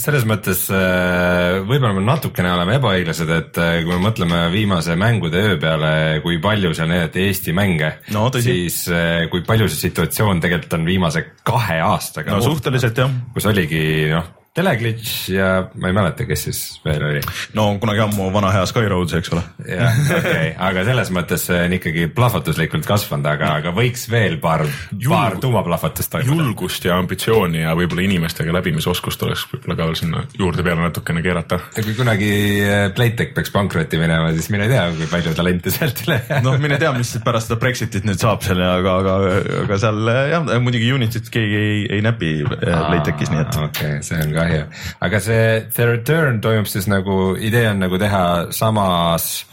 selles 0.00 0.26
mõttes 0.28 0.64
äh, 0.74 1.58
võib-olla 1.66 1.94
me 1.96 2.04
natukene 2.06 2.52
oleme 2.54 2.78
ebaõiglased, 2.78 3.34
et 3.34 3.60
äh, 3.62 3.74
kui 3.84 3.94
me 3.94 4.00
mõtleme 4.06 4.44
viimase 4.54 4.96
mängude 5.00 5.44
öö 5.44 5.58
peale, 5.60 5.92
kui 6.24 6.40
palju 6.42 6.72
seal 6.76 6.90
näidati 6.92 7.26
Eesti 7.28 7.54
mänge 7.56 7.92
No 8.14 8.28
siis 8.38 8.84
kui 9.32 9.42
palju 9.46 9.68
see 9.70 9.88
situatsioon 9.88 10.40
tegelikult 10.42 10.78
on 10.78 10.88
viimase 10.88 11.24
kahe 11.46 11.80
aastaga 11.84 12.34
no 12.34 12.42
suhteliselt 12.44 12.98
jah, 13.00 13.12
kus 13.34 13.48
oligi 13.50 13.82
noh, 14.12 14.37
teleglitch 14.58 15.30
ja 15.32 15.48
ma 15.78 15.90
ei 15.90 15.96
mäleta, 15.96 16.26
kes 16.28 16.46
siis 16.48 16.60
veel 16.84 17.04
oli. 17.10 17.22
no 17.58 17.68
kunagi 17.80 18.02
ammu 18.04 18.28
vana 18.34 18.50
hea 18.54 18.66
Skyroads, 18.68 19.14
eks 19.18 19.32
ole. 19.34 19.42
jah, 19.68 19.98
okei 20.04 20.18
okay., 20.18 20.52
aga 20.68 20.84
selles 20.88 21.12
mõttes 21.14 21.46
see 21.48 21.60
on 21.66 21.76
ikkagi 21.78 22.08
plahvatuslikult 22.14 22.86
kasvanud, 22.88 23.28
aga, 23.30 23.52
aga 23.62 23.72
võiks 23.76 24.08
veel 24.10 24.38
paar, 24.42 24.64
paar 25.04 25.38
tuumaplahvatust 25.42 26.12
toimuda. 26.14 26.34
julgust 26.34 26.88
ja 26.88 26.98
ambitsiooni 26.98 27.62
ja 27.62 27.74
võib-olla 27.78 28.04
inimestega 28.06 28.54
läbimisoskust 28.58 29.22
oleks 29.26 29.46
võib-olla 29.52 29.78
ka 29.78 29.88
veel 29.90 30.00
sinna 30.02 30.24
juurde 30.38 30.66
peale 30.66 30.84
natukene 30.86 31.22
keerata. 31.24 31.60
ja 31.76 31.86
kui 31.86 31.96
kunagi 31.98 32.32
äh, 32.64 32.88
Playtech 32.96 33.34
peaks 33.36 33.54
pankrotti 33.54 34.00
minema, 34.00 34.32
siis 34.36 34.50
mine 34.54 34.68
tea, 34.70 34.88
kui 34.96 35.10
palju 35.10 35.34
talenti 35.38 35.74
sealt 35.74 36.04
üle 36.06 36.18
jääb. 36.24 36.42
noh, 36.46 36.58
mine 36.62 36.80
tea, 36.82 36.92
mis 36.96 37.14
pärast 37.24 37.50
seda 37.50 37.60
Brexitit 37.62 38.08
nüüd 38.08 38.20
saab 38.20 38.42
seal, 38.46 38.62
aga, 38.64 38.98
aga, 39.04 39.16
aga 39.64 39.80
seal 39.80 40.12
jah, 40.34 40.52
muidugi 40.64 40.90
Unityt 40.98 41.28
keegi 41.32 41.58
ei, 41.62 41.80
ei 41.98 42.04
näpi 42.04 42.34
äh, 42.42 42.84
Playtechis, 42.88 43.32
nii 43.34 43.44
et. 43.44 43.60
okei 43.68 43.94
okay,, 43.94 44.02
see 44.06 44.18
on 44.24 44.34
kahju, 44.48 44.70
aga 45.08 45.20
see 45.24 45.44
The 45.74 45.90
Return 45.92 46.40
toimub 46.44 46.70
siis 46.70 46.88
nagu, 46.90 47.36
idee 47.36 47.68
on 47.70 47.84
nagu 47.86 48.00
teha 48.00 48.24
samas. 48.56 49.44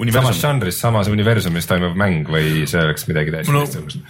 Universum. 0.00 0.24
samas 0.24 0.38
žanris, 0.40 0.78
samas 0.80 1.08
universumis 1.12 1.66
toimuv 1.68 1.92
mäng 2.00 2.30
või 2.32 2.62
see 2.66 2.80
oleks 2.80 3.04
midagi 3.10 3.34
täiesti 3.34 3.52
no 3.52 3.60
teistsugust? 3.66 4.00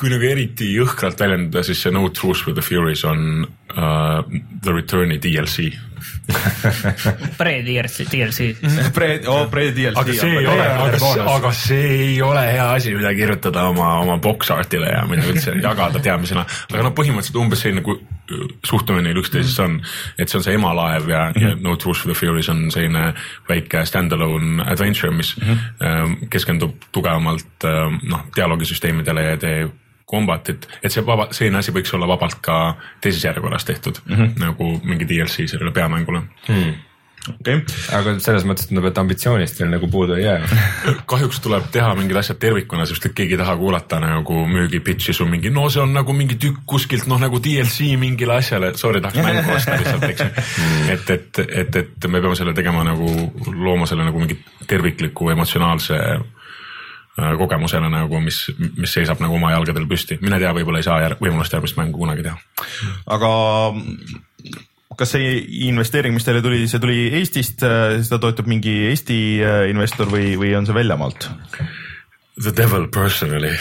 Kui 0.00 0.12
nagu 0.12 0.28
eriti 0.28 0.70
jõhkralt 0.74 1.20
väljendada, 1.20 1.64
siis 1.66 1.82
see 1.84 1.92
No 1.94 2.08
Truth 2.08 2.48
with 2.48 2.56
the 2.58 2.64
Furies 2.64 3.04
on 3.04 3.44
uh, 3.44 4.22
The 4.62 4.72
Return'i 4.72 5.20
DLC. 5.22 5.72
Pre-DLC, 7.38 8.06
DLC. 8.08 8.56
Pre, 8.92 9.08
oh 9.28 9.46
Pre 9.50 9.72
DLC. 9.72 9.96
aga 9.96 10.12
see 10.12 10.38
ei 10.38 10.46
ole, 10.48 10.66
aga 11.20 11.52
see, 11.52 11.88
ei 12.08 12.22
ole 12.24 12.44
hea 12.48 12.66
asi, 12.78 12.94
mida 12.96 13.12
kirjutada 13.16 13.66
oma, 13.68 13.90
oma 14.00 14.16
box 14.22 14.50
art'ile 14.54 14.88
ja 14.92 15.04
mida 15.08 15.26
üldse 15.28 15.56
jagada 15.66 16.00
teadmisena. 16.00 16.46
aga 16.72 16.86
noh, 16.86 16.94
põhimõtteliselt 16.96 17.40
umbes 17.40 17.64
selline 17.64 17.82
nagu 17.82 17.98
suhtumine 18.64 19.04
neil 19.04 19.20
üksteisesse 19.20 19.64
on, 19.66 19.78
et 20.16 20.32
see 20.32 20.40
on 20.40 20.46
see 20.46 20.56
emalaev 20.56 21.08
ja 21.12 21.26
mm, 21.28 21.36
-hmm. 21.36 21.48
ja 21.48 21.56
No 21.60 21.76
Truth 21.76 22.00
for 22.00 22.12
the 22.12 22.18
Furies 22.18 22.48
on 22.48 22.70
selline 22.72 23.12
väike 23.48 23.84
stand-alone 23.84 24.64
adventure, 24.64 25.12
mis 25.12 25.36
mm 25.36 25.56
-hmm. 25.56 26.28
keskendub 26.30 26.88
tugevamalt 26.92 27.64
ähm, 27.64 28.00
noh, 28.02 28.24
dialoogisüsteemidele 28.36 29.22
ja 29.22 29.36
tee 29.36 29.68
kombatit, 30.04 30.66
et 30.82 30.92
see 30.92 31.04
vaba, 31.06 31.28
selline 31.32 31.60
asi 31.62 31.72
võiks 31.72 31.94
olla 31.96 32.08
vabalt 32.08 32.40
ka 32.44 32.58
teises 33.00 33.24
järjekorras 33.24 33.64
tehtud 33.64 34.02
mm, 34.04 34.16
-hmm. 34.16 34.34
nagu 34.40 34.72
mingi 34.84 35.08
DLC 35.08 35.48
sellele 35.50 35.72
peamängule 35.72 36.24
Hmm. 36.44 36.74
okei, 37.30 37.60
aga 37.96 38.12
selles 38.20 38.44
mõttes 38.44 38.68
tundub, 38.68 38.84
et 38.84 38.98
ambitsioonist 39.00 39.60
veel 39.60 39.70
nagu 39.72 39.88
puudu 39.88 40.14
ei 40.18 40.26
jää. 40.26 40.48
kahjuks 41.12 41.40
tuleb 41.40 41.70
teha 41.72 41.94
mingid 41.96 42.16
asjad 42.20 42.38
tervikuna, 42.42 42.84
sest 42.86 43.06
et 43.08 43.14
keegi 43.16 43.34
ei 43.34 43.40
taha 43.40 43.56
kuulata 43.56 44.00
nagu 44.02 44.44
müügi 44.50 44.82
pitch'i 44.84 45.14
sul 45.16 45.30
mingi, 45.32 45.50
no 45.50 45.70
see 45.72 45.82
on 45.82 45.96
nagu 45.96 46.12
mingi 46.12 46.36
tükk 46.36 46.60
kuskilt 46.66 47.06
noh, 47.06 47.20
nagu 47.20 47.40
DLC 47.40 47.96
mingile 47.96 48.36
asjale, 48.36 48.74
sorry, 48.76 49.00
tahaks 49.00 49.24
mängu 49.24 49.54
osta 49.56 49.80
lihtsalt, 49.80 50.04
eks 50.10 50.20
ju. 50.20 50.30
et, 50.92 51.10
et, 51.16 51.42
et, 51.48 51.76
et 51.76 52.08
me 52.08 52.20
peame 52.20 52.36
selle 52.36 52.54
tegema 52.54 52.84
nagu, 52.84 53.08
looma 53.56 53.86
selle 53.86 54.04
nagu 54.04 54.20
mingi 54.20 54.36
tervikliku 54.68 55.32
emotsionaalse 55.32 56.00
äh, 57.18 57.32
kogemusena 57.40 57.90
nagu, 57.92 58.20
mis, 58.24 58.44
mis 58.58 58.94
seisab 58.94 59.22
nagu 59.24 59.38
oma 59.38 59.54
jalgadel 59.54 59.88
püsti, 59.90 60.18
mine 60.24 60.40
tea, 60.42 60.52
võib-olla 60.56 60.82
ei 60.82 60.86
saa 60.86 61.00
jär, 61.04 61.16
võimalust 61.20 61.56
järgmist 61.56 61.80
mängu 61.80 62.00
kunagi 62.00 62.26
teha. 62.26 62.38
aga 63.16 63.32
kas 64.98 65.14
see 65.16 65.38
investeering, 65.68 66.14
mis 66.14 66.26
teile 66.26 66.42
tuli, 66.44 66.68
see 66.70 66.82
tuli 66.82 67.08
Eestist, 67.18 67.64
seda 67.64 68.20
toetab 68.22 68.50
mingi 68.50 68.74
Eesti 68.90 69.18
äh, 69.42 69.64
investor 69.72 70.10
või, 70.10 70.34
või 70.40 70.54
on 70.58 70.68
see 70.68 70.76
väljamaalt? 70.76 71.30
The 72.34 72.50
devil 72.50 72.88
personally. 72.88 73.52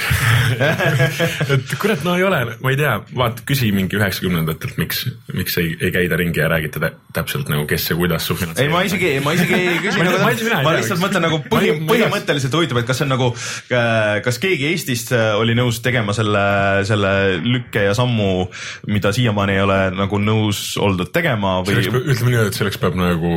Et 1.54 1.74
kurat, 1.78 2.02
no 2.02 2.16
ei 2.18 2.24
ole, 2.26 2.40
ma 2.58 2.72
ei 2.74 2.78
tea, 2.80 2.94
vaata, 3.14 3.44
küsi 3.46 3.68
mingi 3.70 4.00
üheksakümnendatelt, 4.00 4.80
miks, 4.82 5.04
miks 5.38 5.60
ei, 5.62 5.76
ei 5.78 5.92
käida 5.94 6.18
ringi 6.18 6.42
ja 6.42 6.48
räägita 6.50 6.82
tä 6.82 6.90
täpselt 7.14 7.52
nagu, 7.54 7.68
kes 7.70 7.86
ja 7.92 7.98
kuidas 8.00 8.26
su 8.26 8.34
ei, 8.42 8.72
ma 8.74 8.82
isegi, 8.82 9.12
ma 9.22 9.36
isegi 9.38 9.54
ei 9.60 9.78
küsi 9.84 10.02
Ma 10.02 10.08
nagu 10.08 10.24
ma 10.24 10.32
ma 10.32 10.34
tea, 10.40 10.74
lihtsalt 10.80 11.04
mõtlen 11.04 11.26
nagu 11.28 11.40
Ma 11.44 11.52
põhi 11.52 11.76
ma 11.78 11.92
põhimõtteliselt 11.92 12.58
huvitav, 12.58 12.82
et 12.82 12.90
kas 12.90 12.98
see 12.98 13.06
on 13.06 13.14
nagu, 13.14 13.30
kas 14.26 14.42
keegi 14.42 14.72
Eestist 14.72 15.14
äh, 15.14 15.36
oli 15.38 15.54
nõus 15.60 15.78
tegema 15.86 16.18
selle, 16.18 16.44
selle 16.90 17.14
lükke 17.46 17.86
ja 17.92 17.94
sammu, 17.94 18.48
mida 18.90 19.14
siiamaani 19.14 19.60
ei 19.60 19.64
ole 19.68 19.80
nagu 20.00 20.18
nõus 20.18 20.64
oldud 20.82 21.14
tegema 21.14 21.60
või 21.62 21.78
ütleme 21.86 22.34
nii, 22.34 22.42
et 22.48 22.58
selleks 22.58 22.82
peab 22.82 22.98
nagu 22.98 23.36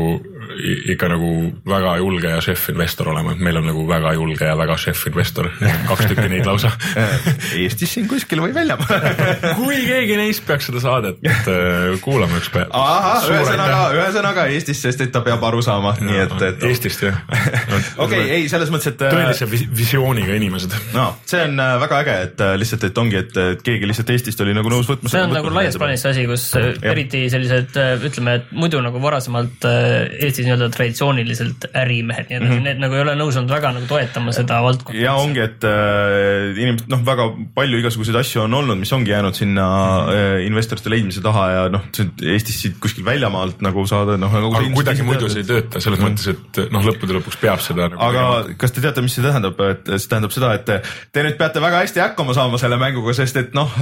ikka 0.95 1.09
nagu 1.13 1.31
väga 1.69 1.97
julge 2.01 2.31
ja 2.33 2.41
šef-investor 2.45 3.11
olema, 3.13 3.35
et 3.37 3.43
meil 3.45 3.61
on 3.61 3.67
nagu 3.69 3.85
väga 3.89 4.15
julge 4.17 4.49
ja 4.49 4.57
väga 4.59 4.77
šef-investor, 4.81 5.51
kaks 5.89 6.09
tükki 6.11 6.29
neid 6.33 6.49
lausa. 6.49 6.73
Eestis 7.61 7.95
siin 7.97 8.09
kuskil 8.11 8.43
või 8.45 8.55
väljamaal. 8.57 9.07
kui 9.61 9.81
keegi 9.87 10.19
neist 10.19 10.47
peaks 10.49 10.71
seda 10.71 10.83
saadet 10.85 11.23
äh, 11.27 11.97
kuulama 12.05 12.41
üks 12.41 12.51
päev. 12.55 12.73
ühesõnaga, 12.73 13.81
ühesõnaga 13.99 14.47
Eestis, 14.55 14.81
sest 14.87 15.05
et 15.05 15.13
ta 15.15 15.23
peab 15.27 15.45
aru 15.51 15.63
saama, 15.65 15.95
nii 16.01 16.23
et, 16.25 16.37
et 16.51 16.67
Eestist 16.71 17.05
jah. 17.07 17.21
okei, 18.07 18.25
ei 18.41 18.49
selles 18.53 18.73
mõttes, 18.75 18.93
et 18.95 19.01
tõelise 19.05 19.49
vis- 19.51 19.67
visiooniga 19.77 20.37
inimesed. 20.39 20.75
no 20.97 21.11
see 21.29 21.45
on 21.45 21.61
äh, 21.61 21.77
väga 21.85 22.03
äge, 22.05 22.19
et 22.31 22.45
äh, 22.49 22.57
lihtsalt, 22.61 22.89
et 22.91 23.03
ongi, 23.05 23.21
et 23.25 23.63
keegi 23.67 23.89
lihtsalt 23.91 24.11
Eestist 24.17 24.41
oli 24.45 24.57
nagu 24.57 24.73
nõus 24.73 24.89
võtma. 24.91 25.13
see 25.13 25.23
on 25.27 25.35
nagu 25.37 25.53
laias 25.53 25.79
plaanis 25.81 26.07
see 26.07 26.15
asi, 26.15 26.27
kus 26.31 26.47
äh, 26.59 26.73
eriti 26.93 27.25
sellised 27.33 27.77
äh, 27.81 27.95
ütleme, 28.07 28.39
et 28.41 28.53
muidu 28.57 28.81
nagu 28.85 29.01
varasemalt 29.03 29.67
äh, 29.69 30.07
Eestis 30.37 30.49
nii-öelda 30.51 30.69
traditsiooniliselt 30.75 31.67
ärimehed 31.73 32.29
nii 32.29 32.37
edasi 32.37 32.51
mm, 32.51 32.59
-hmm. 32.59 32.65
need 32.69 32.81
nagu 32.83 32.97
ei 32.97 33.03
ole 33.05 33.15
nõus 33.17 33.39
olnud 33.41 33.53
väga 33.55 33.73
nagu 33.73 33.89
toetama 33.89 34.35
seda 34.37 34.59
valdkonda. 34.65 35.01
ja 35.01 35.15
ongi, 35.17 35.41
et 35.41 35.65
äh, 35.65 36.53
inimesed 36.53 36.91
noh, 36.93 37.05
väga 37.07 37.29
palju 37.57 37.81
igasuguseid 37.81 38.19
asju 38.21 38.43
on 38.45 38.57
olnud, 38.61 38.79
mis 38.81 38.93
ongi 38.93 39.15
jäänud 39.15 39.39
sinna 39.39 39.67
äh, 40.13 40.45
investorite 40.47 40.93
leidmise 40.93 41.23
taha 41.25 41.47
ja 41.53 41.63
noh, 41.73 41.87
Eestis 41.97 42.61
siit 42.63 42.77
kuskil 42.83 43.07
väljamaalt 43.07 43.63
nagu 43.65 43.87
saada 43.89 44.19
noh 44.21 44.33
nagu. 44.33 44.53
aga 44.53 44.73
kuidagi 44.77 45.07
muidu 45.07 45.31
see 45.33 45.45
ei 45.45 45.49
tööta, 45.49 45.81
selles 45.81 46.03
mõttes, 46.03 46.29
et 46.35 46.63
noh, 46.75 46.85
lõppude 46.91 47.17
lõpuks 47.19 47.41
peab 47.41 47.65
seda 47.65 47.89
nagu 47.89 48.03
aga 48.03 48.57
kas 48.61 48.77
te 48.77 48.85
teate, 48.85 49.05
mis 49.05 49.17
see 49.17 49.25
tähendab, 49.25 49.61
et 49.71 49.89
see 49.97 50.13
tähendab 50.13 50.37
seda, 50.37 50.53
et 50.59 50.69
te 51.13 51.25
nüüd 51.25 51.41
peate 51.41 51.65
väga 51.65 51.81
hästi 51.85 52.05
hakkama 52.05 52.37
saama 52.37 52.61
selle 52.61 52.79
mänguga, 52.81 53.17
sest 53.17 53.41
et 53.41 53.57
noh, 53.57 53.73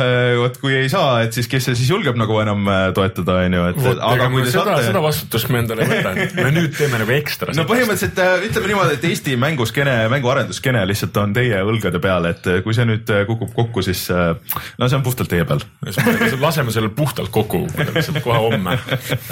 vot 0.40 0.60
kui 0.62 0.76
ei 0.78 0.88
saa, 0.92 1.24
et 1.26 1.34
siis 1.34 1.50
kes 1.50 1.70
see 1.70 1.78
siis 1.78 1.90
julgeb 1.90 2.18
nagu 2.20 2.38
enam 2.42 2.68
äh, 2.70 2.86
toetada, 2.96 3.40
on 3.44 3.58
ju, 3.58 3.66
et 3.72 3.82
seda, 3.82 4.14
saate 4.54 4.88
seda 4.88 5.02
vastutust 5.04 5.50
me 5.52 5.62
endale 5.62 5.84
ei 5.84 5.90
võta, 5.90 6.14
et 6.43 6.43
me 6.44 6.52
nüüd 6.58 6.74
teeme 6.76 7.00
nagu 7.00 7.14
ekstra. 7.16 7.54
no 7.56 7.66
põhimõtteliselt 7.68 8.20
äh, 8.22 8.46
ütleme 8.48 8.70
niimoodi, 8.70 8.98
et 8.98 9.06
Eesti 9.08 9.36
mänguskeene, 9.40 9.96
mänguarenduskeene 10.12 10.84
lihtsalt 10.90 11.16
on 11.22 11.34
teie 11.36 11.62
õlgade 11.64 12.00
peal, 12.04 12.28
et 12.30 12.46
äh, 12.50 12.60
kui 12.66 12.76
see 12.76 12.86
nüüd 12.88 13.10
äh, 13.14 13.24
kukub 13.28 13.54
kokku, 13.56 13.84
siis 13.86 14.06
äh, 14.14 14.34
no 14.80 14.90
see 14.90 14.98
on 14.98 15.06
puhtalt 15.06 15.32
teie 15.32 15.46
peal. 15.48 15.64
laseme 16.40 16.74
selle 16.74 16.92
puhtalt 16.94 17.32
kokku 17.34 17.64
kohe 18.24 18.38
homme. 18.38 18.78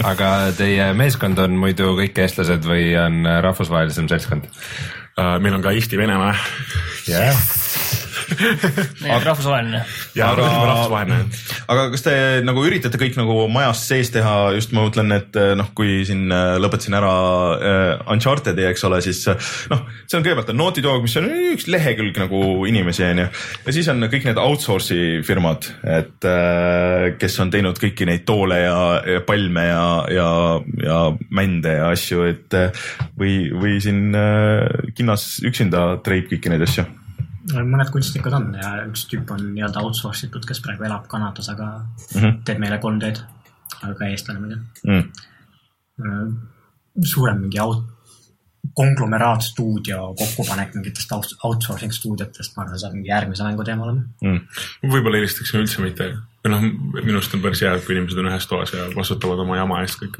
aga 0.08 0.32
teie 0.56 0.92
meeskond 0.96 1.38
on 1.42 1.56
muidu 1.60 1.94
kõik 2.00 2.24
eestlased 2.24 2.66
või 2.68 2.92
on 3.00 3.22
rahvusvahelisem 3.44 4.10
seltskond? 4.12 4.48
Äh, 5.12 5.38
meil 5.44 5.52
on 5.52 5.60
ka 5.60 5.74
Eesti-Venemaa 5.76 6.32
jah, 7.04 7.36
rahvusvaheline. 9.26 9.82
ja 10.16 10.30
Aga- 10.32 10.46
aga... 10.46 10.66
rahvusvaheline. 10.70 11.24
aga 11.68 11.82
kas 11.92 12.04
te 12.06 12.14
nagu 12.46 12.62
üritate 12.64 12.96
kõik 13.00 13.18
nagu 13.20 13.34
majas 13.52 13.82
sees 13.90 14.08
teha, 14.14 14.54
just 14.56 14.72
ma 14.72 14.86
mõtlen, 14.86 15.12
et 15.12 15.36
äh, 15.36 15.52
noh, 15.58 15.68
kui 15.76 16.00
siin 16.08 16.32
äh, 16.32 16.54
lõpetasin 16.62 16.96
ära 16.96 17.12
Uncharted'i, 18.12 18.64
eks 18.70 18.86
ole, 18.88 19.02
siis 19.04 19.20
noh, 19.68 19.82
see 20.06 20.16
on 20.16 20.24
kõigepealt 20.24 20.54
on 20.54 20.60
Naughty 20.62 20.84
Dog, 20.84 21.04
mis 21.04 21.18
on 21.20 21.28
üks 21.52 21.68
lehekülg 21.68 22.16
nagu 22.22 22.40
inimesi, 22.70 23.04
onju. 23.10 23.28
ja 23.66 23.76
siis 23.76 23.92
on 23.92 24.08
kõik 24.08 24.30
need 24.30 24.40
outsource'i 24.40 25.20
firmad, 25.26 25.68
et 25.84 26.28
kes 27.20 27.38
on 27.44 27.52
teinud 27.52 27.76
kõiki 27.82 28.08
neid 28.08 28.24
toole 28.28 28.62
ja, 28.62 28.80
ja 29.18 29.22
palme 29.28 29.66
ja, 29.68 29.84
ja, 30.12 30.28
ja 30.88 30.98
mände 31.36 31.76
ja 31.76 31.92
asju, 31.92 32.24
et 32.32 32.58
või, 33.20 33.36
või 33.52 33.76
siin 33.84 34.16
äh, 35.02 35.04
kinnas 35.04 35.28
üksinda 35.44 35.86
treib 36.06 36.30
kõiki 36.30 36.52
neid 36.52 36.64
asju 36.68 36.86
mõned 37.50 37.90
kunstnikud 37.90 38.34
on 38.36 38.52
ja 38.54 38.72
üks 38.86 39.06
tüüp 39.10 39.30
on 39.34 39.40
nii-öelda 39.54 39.82
outsource 39.82 40.28
itud, 40.28 40.44
kes 40.46 40.60
praegu 40.62 40.86
elab 40.86 41.08
Kanadas, 41.10 41.48
aga 41.50 41.68
mm. 41.82 42.20
-hmm. 42.20 42.36
teeb 42.46 42.60
meile 42.62 42.78
3D-d, 42.78 43.24
aga 43.82 43.94
ka 43.98 44.06
eestlane 44.06 44.40
muidu. 44.40 44.60
Mm. 44.86 46.36
suurem 47.04 47.40
mingi 47.42 47.58
out-, 47.60 47.84
konglomeraatstuudio 48.78 50.14
kokkupanek 50.18 50.74
mingitest 50.74 51.12
out- 51.12 51.34
outsourcing 51.44 51.92
stuudiotest, 51.92 52.56
ma 52.56 52.62
arvan, 52.62 52.76
see 52.76 52.84
saab 52.84 52.94
mingi 52.94 53.10
järgmise 53.10 53.44
mängu 53.46 53.66
teema 53.66 53.88
olema. 53.88 54.06
Mm. 54.22 54.40
võib-olla 54.94 55.18
eelistaksime 55.18 55.64
üldse 55.64 55.82
mitte, 55.82 56.12
noh, 56.50 56.62
minu 56.98 57.18
arust 57.18 57.34
on 57.36 57.42
päris 57.42 57.60
hea, 57.62 57.72
kui 57.84 57.94
inimesed 57.94 58.18
on 58.18 58.28
ühes 58.32 58.46
toas 58.50 58.72
ja 58.74 58.88
vastutavad 58.96 59.42
oma 59.44 59.60
jama 59.60 59.78
eest 59.84 60.00
kõik. 60.00 60.18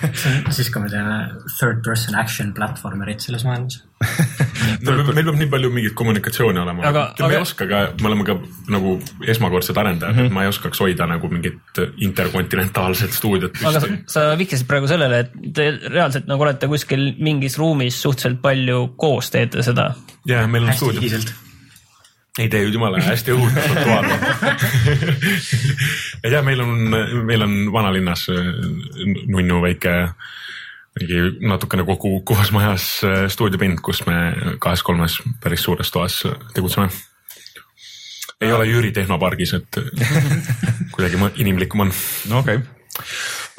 siis, 0.56 0.70
kui 0.70 0.84
me 0.84 0.90
teeme 0.92 1.16
third 1.56 1.80
person 1.86 2.14
action 2.20 2.52
platvormerit 2.54 3.24
selles 3.24 3.42
maailmas. 3.46 3.80
meil 4.84 5.00
peab, 5.00 5.10
meil 5.16 5.26
peab 5.26 5.38
nii 5.40 5.50
palju 5.50 5.70
mingit 5.74 5.96
kommunikatsiooni 5.98 6.62
olema, 6.62 6.84
Aga- 6.86 7.06
aga 7.16 7.30
me 7.30 7.38
ei 7.38 7.42
oska 7.42 7.66
ka, 7.70 7.80
me 8.02 8.10
oleme 8.10 8.26
ka 8.28 8.36
nagu 8.70 8.96
esmakordsed 9.34 9.78
arendajad 9.80 10.14
mm, 10.14 10.20
-hmm. 10.20 10.30
et 10.30 10.36
ma 10.36 10.44
ei 10.44 10.50
oskaks 10.52 10.82
hoida 10.84 11.06
nagu 11.10 11.30
mingit 11.32 11.80
interkontinentaalset 12.06 13.14
stuudiot 13.16 13.62
aga 13.64 13.80
sa, 13.80 13.88
sa 14.16 14.26
vihjasid 14.38 14.68
praegu 14.68 14.90
sellele, 14.90 15.24
et 15.24 15.54
te 15.56 15.70
reaalselt 15.86 16.28
nagu 16.30 16.44
olete 16.46 16.68
kuskil 16.68 17.14
mingis 17.18 17.56
ruumis 17.58 18.02
suhteliselt 18.02 18.42
palju 18.42 18.92
koos 19.00 19.30
teete 19.34 19.62
seda. 19.64 19.94
jaa, 20.28 20.46
meil 20.46 20.68
on 20.68 20.76
stuudio. 20.76 21.24
Ei 22.38 22.48
tee 22.50 22.64
jumala 22.66 22.98
hästi 23.02 23.34
õhutatud 23.34 23.78
toad. 23.84 24.06
ei 26.24 26.30
tea, 26.30 26.42
meil 26.42 26.62
on, 26.64 26.72
meil 27.26 27.46
on 27.46 27.54
vanalinnas 27.72 28.26
äh, 28.32 28.50
nunnu 29.30 29.60
väike 29.62 29.94
mingi 30.98 31.48
natukene 31.48 31.86
kokku 31.86 32.10
kukkuvas 32.18 32.52
majas 32.54 32.86
äh, 33.06 33.24
stuudiopind, 33.30 33.82
kus 33.82 34.04
me 34.06 34.18
kahes-kolmes 34.62 35.20
päris 35.42 35.62
suures 35.66 35.90
toas 35.94 36.20
tegutseme. 36.54 36.88
ei 38.40 38.52
ole 38.52 38.66
Jüri 38.66 38.92
tehnopargis, 38.92 39.54
et 39.54 39.80
kuidagi 40.94 41.18
inimlikum 41.42 41.86
on. 41.86 41.92
no 42.28 42.42
okei 42.42 42.56
okay., 42.62 43.04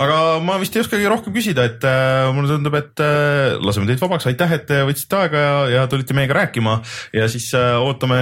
aga 0.02 0.40
ma 0.44 0.58
vist 0.60 0.76
ei 0.76 0.84
oskagi 0.84 1.08
rohkem 1.10 1.34
küsida, 1.36 1.66
et 1.70 1.84
äh, 1.88 2.28
mulle 2.36 2.50
tundub, 2.52 2.76
et 2.80 3.02
äh, 3.04 3.56
laseme 3.64 3.88
teid 3.88 4.02
vabaks, 4.02 4.28
aitäh, 4.30 4.56
et 4.58 4.66
te 4.68 4.82
võtsite 4.88 5.20
aega 5.22 5.44
ja, 5.44 5.54
ja 5.72 5.84
tulite 5.92 6.16
meiega 6.18 6.36
rääkima 6.36 6.78
ja 7.16 7.28
siis 7.32 7.48
äh, 7.56 7.76
ootame 7.80 8.18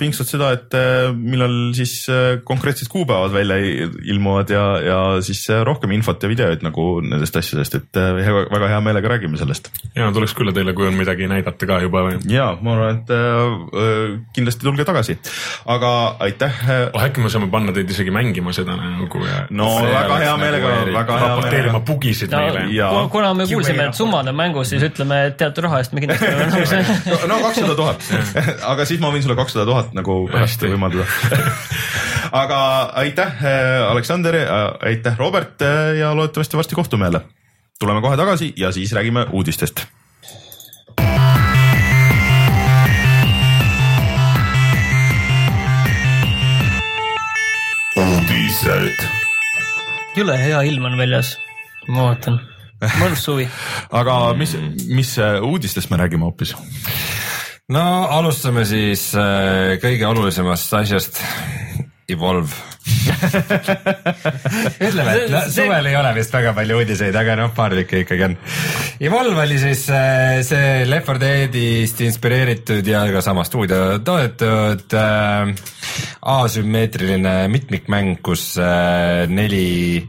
pingsalt 0.00 0.30
seda, 0.32 0.50
et 0.56 0.74
äh, 0.78 1.12
millal 1.14 1.72
siis 1.78 1.94
äh, 2.10 2.40
konkreetsed 2.46 2.90
kuupäevad 2.92 3.34
välja 3.34 3.58
ilmuvad 3.62 4.50
ja, 4.50 4.64
ja 4.82 4.98
siis 5.22 5.44
äh, 5.52 5.62
rohkem 5.66 5.94
infot 5.94 6.22
ja 6.22 6.30
videoid 6.32 6.64
nagu 6.66 6.86
nendest 7.06 7.38
asjadest, 7.38 7.78
et 7.78 8.00
äh, 8.00 8.10
väga 8.50 8.72
hea 8.72 8.82
meelega 8.84 9.14
räägime 9.14 9.38
sellest. 9.38 9.70
ja 9.94 10.10
tuleks 10.14 10.34
külla 10.38 10.54
teile, 10.56 10.74
kui 10.74 10.88
on 10.90 10.98
midagi 10.98 11.30
näidata 11.30 11.70
ka 11.70 11.78
juba. 11.84 12.04
ja 12.30 12.50
ma 12.60 12.74
arvan, 12.74 12.98
et 13.02 13.14
äh, 13.14 13.54
äh, 13.84 14.18
kindlasti 14.34 14.66
tulge 14.66 14.86
tagasi, 14.88 15.18
aga 15.70 15.94
aitäh 16.26 16.60
äh, 16.66 16.84
oh, 16.90 17.06
äkki 17.06 17.22
me 17.22 17.30
saame 17.30 17.50
panna 17.52 17.74
teid 17.76 17.90
isegi 17.94 18.10
mängima 18.14 18.54
seda 18.56 18.74
nagu 18.74 19.22
ja 19.22 19.46
no 19.54 19.70
väga 19.86 20.18
hea 20.18 20.34
nagu 20.34 20.42
meelega, 20.42 20.76
eriti 20.82 21.11
väga 21.12 21.20
hea 21.20 21.30
raporteerima 21.34 21.80
bugisid 21.86 22.32
no 22.32 22.40
meile. 22.42 23.06
Kuna 23.12 23.32
me 23.36 23.46
kuulsime, 23.50 23.86
et 23.90 23.98
summad 23.98 24.28
on 24.32 24.38
mängus, 24.38 24.72
siis 24.72 24.84
ütleme, 24.88 25.20
et 25.30 25.38
teatud 25.40 25.66
raha 25.66 25.82
eest 25.82 25.94
me 25.96 26.04
kindlasti 26.04 26.28
oleme 26.30 26.48
nõus. 26.52 27.28
no 27.30 27.38
kakssada 27.46 27.78
tuhat, 27.78 28.10
aga 28.72 28.88
siis 28.88 29.02
ma 29.02 29.12
võin 29.14 29.24
sulle 29.24 29.38
kakssada 29.38 29.66
tuhat 29.68 29.94
nagu 29.96 30.18
pärast 30.32 30.66
võimaldada. 30.66 31.06
aga 32.42 32.60
aitäh, 33.04 33.46
Aleksander, 33.90 34.38
aitäh, 34.80 35.18
Robert 35.20 35.64
ja 35.98 36.14
loodetavasti 36.16 36.60
varsti 36.60 36.78
kohtume 36.78 37.10
jälle. 37.10 37.26
tuleme 37.78 38.00
kohe 38.00 38.16
tagasi 38.16 38.52
ja 38.56 38.72
siis 38.72 38.92
räägime 38.92 39.26
uudistest. 39.32 39.86
uudised. 47.96 49.21
Jõle 50.16 50.36
hea 50.40 50.62
ilm 50.68 50.86
on 50.88 50.98
väljas, 51.00 51.36
ma 51.88 52.08
vaatan, 52.10 52.38
mõnus 53.00 53.24
suvi. 53.24 53.46
aga 54.00 54.18
mis, 54.38 54.54
mis 54.90 55.14
äh, 55.22 55.38
uudistest 55.44 55.92
me 55.92 56.00
räägime 56.02 56.28
hoopis? 56.28 56.54
no 57.72 57.84
alustame 58.18 58.66
siis 58.68 59.08
äh, 59.16 59.78
kõige 59.82 60.08
olulisemast 60.10 60.78
asjast, 60.82 61.22
Evolve. 62.10 62.71
ütleme, 64.86 65.12
et 65.14 65.30
no, 65.30 65.40
suvel 65.52 65.86
ei 65.90 65.96
ole 65.98 66.12
vist 66.16 66.32
väga 66.34 66.52
palju 66.56 66.78
uudiseid, 66.80 67.16
aga 67.18 67.36
noh, 67.38 67.50
paar 67.54 67.74
tükki 67.78 67.96
ikkagi 68.04 68.22
on. 68.26 68.34
Evolve 69.02 69.42
oli 69.44 69.58
siis 69.62 69.82
äh, 69.94 70.40
see 70.46 70.86
Left 70.88 71.08
4 71.12 71.20
Deadist 71.22 72.00
inspireeritud 72.04 72.86
ja 72.86 73.04
ka 73.14 73.20
sama 73.24 73.44
stuudio 73.46 73.98
toodetud 74.04 74.96
äh, 74.98 75.42
asümmeetriline 76.34 77.34
mitmikmäng, 77.52 78.16
kus 78.24 78.42
äh, 78.60 79.28
neli 79.30 80.02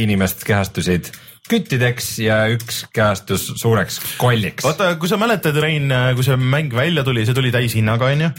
inimest 0.00 0.44
kehastusid 0.48 1.04
küttideks 1.50 2.12
ja 2.24 2.40
üks 2.52 2.84
kehastus 2.94 3.46
suureks 3.60 3.98
kolliks. 4.20 4.64
vaata, 4.66 4.92
kui 5.00 5.10
sa 5.10 5.18
mäletad, 5.20 5.56
Rein, 5.60 5.90
kui 6.16 6.26
see 6.26 6.38
mäng 6.40 6.74
välja 6.74 7.04
tuli, 7.06 7.24
see 7.26 7.36
tuli 7.36 7.52
täishinnaga, 7.54 8.10
onju. 8.14 8.30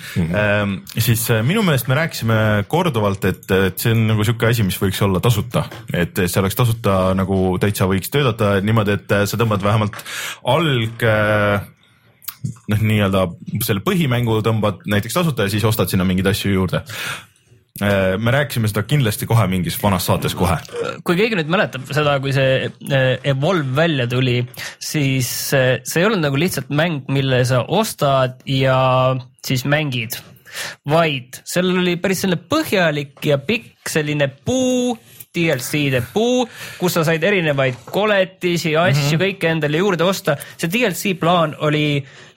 siis 0.97 1.25
äh, 1.33 1.43
minu 1.45 1.63
meelest 1.67 1.89
me 1.91 1.97
rääkisime 1.99 2.39
korduvalt, 2.71 3.27
et, 3.29 3.43
et 3.57 3.81
see 3.81 3.95
on 3.95 4.07
nagu 4.13 4.25
sihuke 4.27 4.49
asi, 4.51 4.65
mis 4.67 4.79
võiks 4.81 5.01
olla 5.05 5.21
tasuta, 5.23 5.65
et 5.93 6.23
see 6.25 6.41
oleks 6.41 6.57
tasuta 6.59 7.01
nagu 7.17 7.43
täitsa 7.61 7.89
võiks 7.91 8.13
töötada 8.13 8.59
niimoodi, 8.63 8.97
et 8.99 9.17
äh, 9.17 9.27
sa 9.29 9.39
tõmbad 9.39 9.63
vähemalt 9.65 9.99
alg 10.51 11.05
äh, 11.07 11.67
noh, 12.71 12.85
nii-öelda 12.91 13.25
selle 13.65 13.83
põhimängu 13.85 14.39
tõmbad 14.45 14.85
näiteks 14.89 15.19
tasuta 15.19 15.45
ja 15.45 15.53
siis 15.53 15.65
ostad 15.67 15.91
sinna 15.91 16.07
mingeid 16.07 16.31
asju 16.31 16.55
juurde 16.55 16.85
me 18.17 18.31
rääkisime 18.31 18.69
seda 18.69 18.83
kindlasti 18.85 19.27
kohe 19.29 19.47
mingis 19.49 19.77
vanas 19.81 20.05
saates 20.09 20.35
kohe. 20.37 20.57
kui 21.03 21.17
keegi 21.17 21.37
nüüd 21.39 21.51
mäletab 21.51 21.87
seda, 21.95 22.17
kui 22.23 22.33
see 22.35 22.67
äh, 22.67 23.07
Evolve 23.33 23.75
välja 23.75 24.07
tuli, 24.11 24.41
siis 24.79 25.29
äh, 25.57 25.79
see 25.83 26.03
ei 26.03 26.09
olnud 26.09 26.23
nagu 26.27 26.39
lihtsalt 26.39 26.69
mäng, 26.69 27.05
mille 27.11 27.43
sa 27.49 27.63
ostad 27.67 28.41
ja 28.45 28.77
siis 29.45 29.65
mängid, 29.65 30.19
vaid 30.89 31.41
seal 31.47 31.71
oli 31.73 31.97
päris 32.01 32.25
selline 32.25 32.41
põhjalik 32.51 33.17
ja 33.25 33.39
pikk 33.41 33.89
selline 33.89 34.29
puu 34.45 34.97
DLC-de 35.31 36.01
puu, 36.11 36.43
kus 36.75 36.97
sa 36.97 37.05
said 37.07 37.23
erinevaid 37.23 37.77
koletisi, 37.87 38.75
asju 38.75 38.99
mm 38.99 39.07
-hmm. 39.07 39.21
kõike 39.23 39.47
endale 39.47 39.77
juurde 39.79 40.03
osta. 40.03 40.35
see 40.57 40.69
DLC 40.69 41.15
plaan 41.19 41.55
oli 41.59 42.03
äh, 42.03 42.30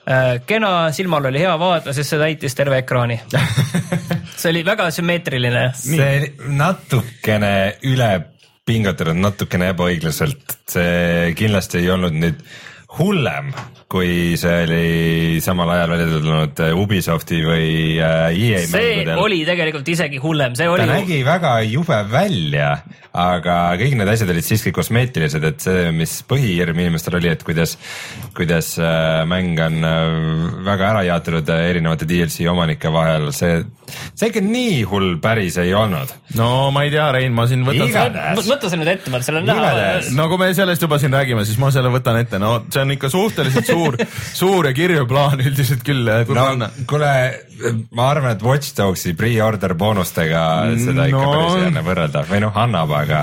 kena, 0.45 0.71
silmal 0.93 1.25
oli 1.31 1.41
hea 1.41 1.53
vaadata, 1.59 1.93
sest 1.95 2.13
see 2.13 2.21
täitis 2.21 2.55
terve 2.57 2.77
ekraani. 2.83 3.19
see 4.39 4.51
oli 4.51 4.61
väga 4.65 4.89
sümmeetriline. 4.93 5.65
see 5.79 6.33
natukene 6.53 7.53
üle 7.89 8.11
pingutatud, 8.65 9.17
natukene 9.21 9.71
ebaõiglaselt, 9.73 10.57
see 10.69 11.33
kindlasti 11.37 11.83
ei 11.83 11.89
olnud 11.93 12.15
nüüd 12.17 12.41
hullem, 12.97 13.51
kui 13.91 14.33
see 14.39 14.63
oli 14.65 15.41
samal 15.45 15.69
ajal 15.75 15.91
välja 15.93 16.07
tulnud 16.09 16.61
Ubisofti 16.81 17.41
või 17.45 17.67
äh, 18.01 18.33
EA 18.33 18.63
see 18.65 18.81
mängudel. 18.81 19.21
oli 19.21 19.43
tegelikult 19.45 19.91
isegi 19.93 20.21
hullem, 20.23 20.55
see 20.57 20.65
ta 20.65 20.73
oli, 20.73 20.87
nägi 20.89 21.19
väga 21.27 21.51
jube 21.69 21.99
välja, 22.09 22.71
aga 23.15 23.55
kõik 23.79 23.93
need 23.99 24.09
asjad 24.11 24.31
olid 24.33 24.45
siiski 24.45 24.73
kosmeetilised, 24.75 25.45
et 25.47 25.61
see, 25.63 25.91
mis 25.95 26.17
põhihirm 26.27 26.81
inimestel 26.81 27.19
oli, 27.19 27.29
et 27.31 27.45
kuidas, 27.45 27.75
kuidas 28.35 28.73
äh, 28.81 29.21
mäng 29.29 29.59
on 29.61 29.77
äh, 29.85 30.01
väga 30.65 30.89
ära 30.89 31.05
jaotatud 31.07 31.53
äh, 31.53 31.69
erinevate 31.69 32.09
DLC 32.09 32.49
omanike 32.49 32.89
vahel, 32.93 33.29
see, 33.37 33.61
see 34.17 34.31
ikka 34.31 34.41
nii 34.43 34.81
hull 34.89 35.15
päris 35.21 35.59
ei 35.61 35.75
olnud. 35.77 36.11
no 36.39 36.71
ma 36.73 36.87
ei 36.87 36.93
tea, 36.93 37.05
Rein, 37.15 37.37
ma 37.37 37.45
siin 37.49 37.61
võtan. 37.67 38.17
võta 38.41 38.71
see 38.71 38.81
nüüd 38.81 38.91
ette, 38.97 39.13
vaata 39.13 39.29
seal 39.29 39.39
on 39.43 39.49
näha 39.51 40.01
no 40.17 40.27
kui 40.31 40.41
me 40.41 40.49
sellest 40.57 40.83
juba 40.83 40.97
siin 41.01 41.13
räägime, 41.13 41.45
siis 41.45 41.61
ma 41.61 41.69
selle 41.75 41.93
võtan 41.93 42.17
ette, 42.23 42.41
no 42.41 42.57
see 42.65 42.81
on 42.81 42.97
ikka 42.97 43.13
suhteliselt 43.13 43.69
suur, 43.75 43.84
suur 44.35 44.69
ja 44.69 44.73
kirju 44.77 45.05
plaan 45.09 45.41
üldiselt 45.43 45.83
küll, 45.85 46.09
kui 46.27 46.37
no 46.37 46.69
kuule, 46.89 47.11
ma 47.95 48.09
arvan, 48.11 48.35
et 48.35 48.43
Watch 48.45 48.75
Dogsi 48.77 49.13
pre-order 49.17 49.75
boonustega 49.79 50.45
seda 50.81 51.07
ikka 51.11 51.21
No. 51.25 51.33
päris 51.35 51.59
ei 51.59 51.67
anna 51.69 51.83
võrrelda 51.85 52.23
või 52.29 52.41
noh, 52.43 52.57
annab, 52.65 52.91
aga, 52.97 53.21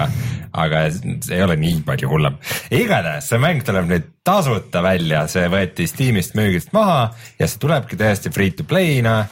aga 0.65 0.83
see 0.93 1.37
ei 1.37 1.43
ole 1.45 1.57
nii 1.61 1.83
palju 1.87 2.09
hullem. 2.11 2.39
igatahes 2.71 3.29
see 3.33 3.41
mäng 3.43 3.65
tuleb 3.67 3.89
nüüd 3.91 4.11
tasuta 4.25 4.83
välja, 4.85 5.27
see 5.33 5.49
võeti 5.53 5.89
Steamist 5.91 6.37
müügist 6.39 6.73
maha 6.77 7.11
ja 7.39 7.49
see 7.49 7.61
tulebki 7.63 7.99
täiesti 8.01 8.33
free 8.35 8.51
to 8.57 8.65
play'na 8.69 9.25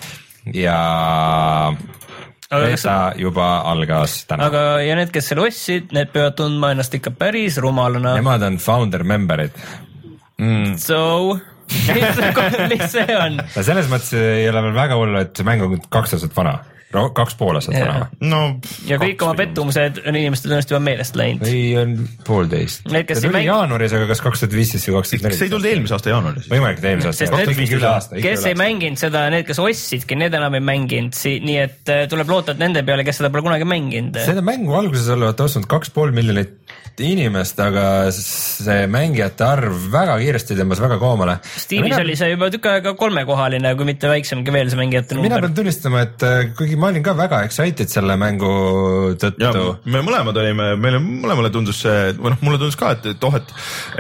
ja 0.55 0.77
beta 2.51 2.97
juba 3.19 3.61
algas 3.71 4.25
täna. 4.27 4.49
aga, 4.51 4.63
ja 4.83 4.97
need, 4.99 5.13
kes 5.15 5.31
selle 5.31 5.47
ostsid, 5.47 5.93
need 5.95 6.11
peavad 6.15 6.35
tundma 6.41 6.73
ennast 6.75 6.95
ikka 6.99 7.13
päris 7.15 7.61
rumalana. 7.63 8.17
Nemad 8.19 8.43
on 8.49 8.59
founder 8.59 9.05
member'id. 9.07 9.55
So, 10.81 11.01
mis 11.89 12.93
see 12.93 13.17
on? 13.17 13.41
no 13.57 13.65
selles 13.67 13.91
mõttes 13.93 14.15
ei 14.17 14.49
ole 14.51 14.63
veel 14.67 14.77
väga 14.79 14.97
hullu, 14.99 15.21
et 15.21 15.35
see 15.37 15.47
mäng 15.47 15.65
on 15.67 15.77
kaks 15.93 16.17
aastat 16.17 16.37
vana, 16.37 16.59
kaks 16.91 17.37
pool 17.39 17.59
aastat 17.59 17.77
vana 17.79 18.09
no 18.21 18.41
ja 18.89 18.99
kõik 19.01 19.23
oma 19.25 19.37
pettumused 19.39 20.01
on 20.03 20.19
inimestel 20.19 20.51
tõenäoliselt 20.51 20.75
juba 20.75 20.83
meelest 20.89 21.19
läinud. 21.19 21.45
või 21.47 21.63
on 21.79 21.95
poolteist. 22.27 22.83
Kes 22.85 23.21
ei 23.21 23.29
tuli 23.29 23.37
mängi- 23.39 23.51
jaanuaris, 23.51 23.95
aga 23.99 24.09
kas 24.11 24.23
kaks 24.25 24.45
tuhat 24.45 24.57
viisteist 24.59 24.91
või 24.91 24.99
kaks 24.99 25.15
tuhat 25.15 25.27
kas 25.29 25.39
see 25.39 25.49
ei 25.49 25.55
tulnud 25.55 25.71
eelmise 25.71 25.97
aasta 25.97 26.13
jaanuaris? 26.15 26.51
võimalik, 26.51 26.83
et 26.83 26.89
eelmise 26.91 27.13
aasta, 27.13 27.93
aasta. 27.93 28.23
kes 28.27 28.47
ei 28.51 28.59
mänginud 28.59 29.03
seda, 29.03 29.25
need, 29.33 29.47
kes 29.49 29.63
ostsidki, 29.63 30.19
need 30.19 30.35
enam 30.41 30.59
ei 30.59 30.65
mänginud, 30.73 31.17
nii 31.47 31.59
et 31.63 31.95
äh, 31.95 32.05
tuleb 32.11 32.35
loota, 32.35 32.57
et 32.57 32.63
nende 32.63 32.83
peale, 32.87 33.07
kes 33.07 33.23
seda 33.23 33.31
pole 33.31 33.47
kunagi 33.47 33.69
mänginud. 33.69 34.19
seda 34.27 34.45
mängu 34.45 34.75
alguses 34.79 35.11
olevat 35.15 35.47
ostnud 35.47 35.71
kaks 35.71 35.95
pool 35.95 36.15
miljonit 36.17 36.59
inimest, 37.01 37.61
aga 37.63 37.85
see 38.15 38.85
mängijate 38.91 39.45
arv 39.47 39.87
väga 39.93 40.17
kiiresti 40.21 40.57
tõmbas 40.59 40.83
väga 40.83 40.99
koomale. 41.01 41.37
Steamis 41.63 41.97
oli 41.97 42.17
see 42.19 42.33
juba 42.33 42.51
tükk 42.53 42.69
aega 42.75 42.95
kolmekohaline, 42.99 43.73
kui 43.79 43.89
mitte 43.89 44.11
väiksemgi 44.11 44.55
veel 44.55 44.71
see 44.73 44.81
mängijate 44.81 45.17
mina 45.17 45.37
number 45.37 45.49
pean. 45.49 45.57
tunnistama, 45.61 46.05
et 46.07 46.27
äh, 46.27 46.51
kuigi 46.59 46.77
ma 46.81 46.91
olin 46.91 47.05
ka 47.05 47.15
väga 47.19 47.43
excited 47.47 47.91
selle 47.93 48.17
mängu 48.21 48.51
tõttu, 49.21 49.65
me 49.91 50.03
mõlemad 50.07 50.39
olime, 50.43 50.73
meile 50.81 51.01
mõlemale 51.03 51.53
tundus 51.55 51.83
see, 51.85 52.13
või 52.19 52.35
noh, 52.35 52.41
mulle 52.47 52.61
tundus 52.63 52.79
ka, 52.81 52.95
et, 52.97 53.11
et 53.13 53.27
oh, 53.29 53.37
et, 53.37 53.53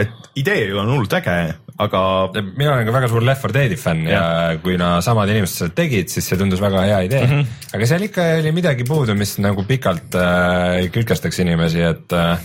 et 0.04 0.30
idee 0.40 0.70
on 0.74 0.88
hullult 0.94 1.14
äge, 1.20 1.36
aga 1.80 2.00
mina 2.34 2.74
olen 2.74 2.88
ka 2.88 2.94
väga 2.94 3.10
suur 3.12 3.24
Left 3.26 3.46
4 3.46 3.56
Dead'i 3.56 3.78
fänn 3.80 4.08
ja, 4.08 4.22
ja 4.22 4.58
kuna 4.62 4.92
samad 5.04 5.32
inimesed 5.32 5.64
seda 5.64 5.76
tegid, 5.82 6.10
siis 6.12 6.28
see 6.30 6.40
tundus 6.40 6.62
väga 6.62 6.84
hea 6.88 7.00
idee 7.08 7.22
mm. 7.24 7.32
-hmm. 7.32 7.70
aga 7.78 7.90
seal 7.92 8.08
ikka 8.08 8.26
oli 8.40 8.54
midagi 8.56 8.88
puudu, 8.88 9.16
mis 9.18 9.36
nagu 9.42 9.64
pikalt 9.68 10.18
äh, 10.18 10.90
külkestaks 10.94 11.42
inimesi, 11.44 11.82
et 11.92 12.16
äh, 12.16 12.38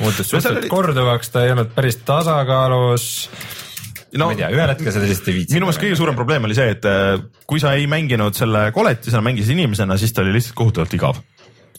muutus 0.00 0.28
suhteliselt 0.30 0.64
oli- 0.64 0.72
korduvaks, 0.72 1.30
ta 1.30 1.44
ei 1.44 1.54
olnud 1.54 1.74
päris 1.74 2.00
tasakaalus 2.06 3.06
no,. 4.18 4.30
ma 4.30 4.34
ei 4.34 4.40
tea, 4.42 4.52
ühel 4.54 4.72
hetkel 4.74 4.94
seda 4.94 5.08
lihtsalt 5.08 5.30
ei 5.30 5.40
viitsinud. 5.40 5.58
minu 5.58 5.68
meelest 5.68 5.84
kõige 5.84 5.98
suurem 6.00 6.18
probleem 6.18 6.48
oli 6.48 6.56
see, 6.58 6.76
et 6.76 6.86
äh, 6.88 7.18
kui 7.50 7.62
sa 7.62 7.74
ei 7.78 7.90
mänginud 7.90 8.38
selle 8.38 8.70
koletisena, 8.76 9.22
mängisid 9.26 9.54
inimesena, 9.58 9.98
siis 10.00 10.14
ta 10.16 10.24
oli 10.24 10.34
lihtsalt 10.38 10.58
kohutavalt 10.58 10.96
igav. 10.98 11.20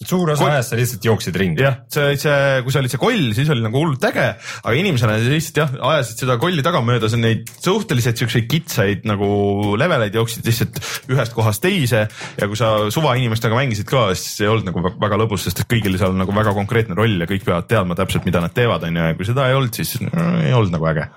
suur 0.01 0.31
osa 0.33 0.47
ajast 0.47 0.71
sa 0.71 0.77
lihtsalt 0.79 1.03
jooksid 1.05 1.35
ringi. 1.37 1.61
jah, 1.61 1.75
see, 1.91 2.15
see, 2.17 2.61
kui 2.65 2.73
sa 2.73 2.79
olid 2.81 2.93
see 2.93 3.01
koll, 3.01 3.25
siis 3.37 3.51
oli 3.53 3.61
nagu 3.61 3.77
hullult 3.77 4.07
äge, 4.07 4.23
aga 4.63 4.73
inimesena 4.79 5.17
sa 5.19 5.33
lihtsalt 5.33 5.59
jah, 5.61 5.75
ajasid 5.91 6.23
seda 6.23 6.39
kolli 6.41 6.63
tagamööda, 6.65 7.11
on 7.13 7.21
neid 7.27 7.51
suhteliselt 7.61 8.23
siukseid 8.23 8.47
kitsaid 8.49 9.05
nagu 9.11 9.75
leveleid 9.77 10.17
jooksid 10.17 10.47
lihtsalt 10.49 10.81
ühest 11.11 11.37
kohast 11.37 11.61
teise 11.61 12.07
ja 12.07 12.49
kui 12.49 12.57
sa 12.57 12.71
suvainimestega 12.95 13.59
mängisid 13.59 13.91
ka, 13.91 14.07
siis 14.17 14.41
ei 14.41 14.49
olnud 14.49 14.71
nagu 14.71 14.87
vä- 14.87 14.95
väga 15.05 15.21
lõbus, 15.21 15.45
sest 15.45 15.61
et 15.61 15.69
kõigil 15.75 15.99
seal 16.01 16.15
on 16.15 16.23
nagu 16.23 16.33
väga 16.39 16.55
konkreetne 16.57 16.97
roll 16.97 17.21
ja 17.21 17.29
kõik 17.29 17.45
peavad 17.45 17.69
teadma 17.69 17.99
täpselt, 17.99 18.25
mida 18.25 18.41
nad 18.41 18.57
teevad, 18.57 18.89
onju, 18.89 19.05
ja 19.11 19.19
kui 19.19 19.29
seda 19.29 19.51
ei 19.51 19.59
olnud, 19.59 19.77
siis 19.77 19.99
ei 20.01 20.57
olnud 20.57 20.73
nagu 20.79 20.91
äge. 20.95 21.09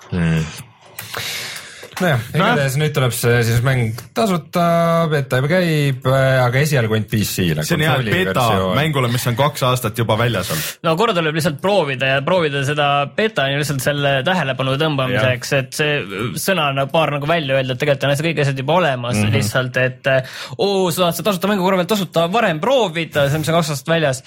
nojah, 2.02 2.22
igatahes 2.34 2.76
nüüd 2.80 2.94
tuleb 2.94 3.12
see 3.14 3.40
siis 3.46 3.60
mäng 3.64 3.98
tasuta, 4.16 4.64
beta 5.10 5.38
juba 5.40 5.50
käib, 5.50 6.06
aga 6.08 6.62
esialgu 6.62 6.96
ainult 6.96 7.10
PC-le. 7.12 7.64
see 7.66 7.76
on 7.78 7.84
hea 7.84 7.94
beta 8.08 8.46
mängule, 8.76 9.10
mis 9.12 9.26
on 9.30 9.38
kaks 9.38 9.64
aastat 9.68 9.98
juba 10.00 10.16
väljas 10.20 10.50
olnud. 10.54 10.70
no 10.86 10.96
korra 11.00 11.16
tuleb 11.16 11.38
lihtsalt 11.38 11.60
proovida 11.62 12.14
ja 12.14 12.24
proovida 12.26 12.64
seda 12.66 12.88
beta 13.16 13.46
on 13.46 13.54
ju 13.54 13.62
lihtsalt 13.62 13.84
selle 13.84 14.14
tähelepanu 14.26 14.76
tõmbamiseks, 14.80 15.54
et 15.60 15.78
see 15.78 15.94
sõna 16.40 16.70
nagu 16.76 16.92
paar 16.94 17.14
nagu 17.14 17.30
välja 17.30 17.58
öelda, 17.58 17.76
et 17.76 17.84
tegelikult 17.84 18.08
on 18.08 18.16
asja 18.16 18.28
kõik 18.28 18.42
asjad 18.44 18.64
juba 18.64 18.78
olemas 18.80 19.16
mm 19.16 19.22
-hmm. 19.28 19.38
lihtsalt, 19.38 19.80
et 19.84 20.12
oo, 20.58 20.90
sa 20.90 21.04
tahad 21.04 21.20
seda 21.20 21.30
tasuta 21.30 21.52
mängu 21.52 21.66
korra 21.66 21.80
veel 21.82 21.90
tasuta 21.94 22.28
varem 22.32 22.60
proovida, 22.60 23.28
see, 23.28 23.42
mis 23.42 23.52
on 23.52 23.60
kaks 23.60 23.74
aastat 23.76 23.94
väljas 23.94 24.24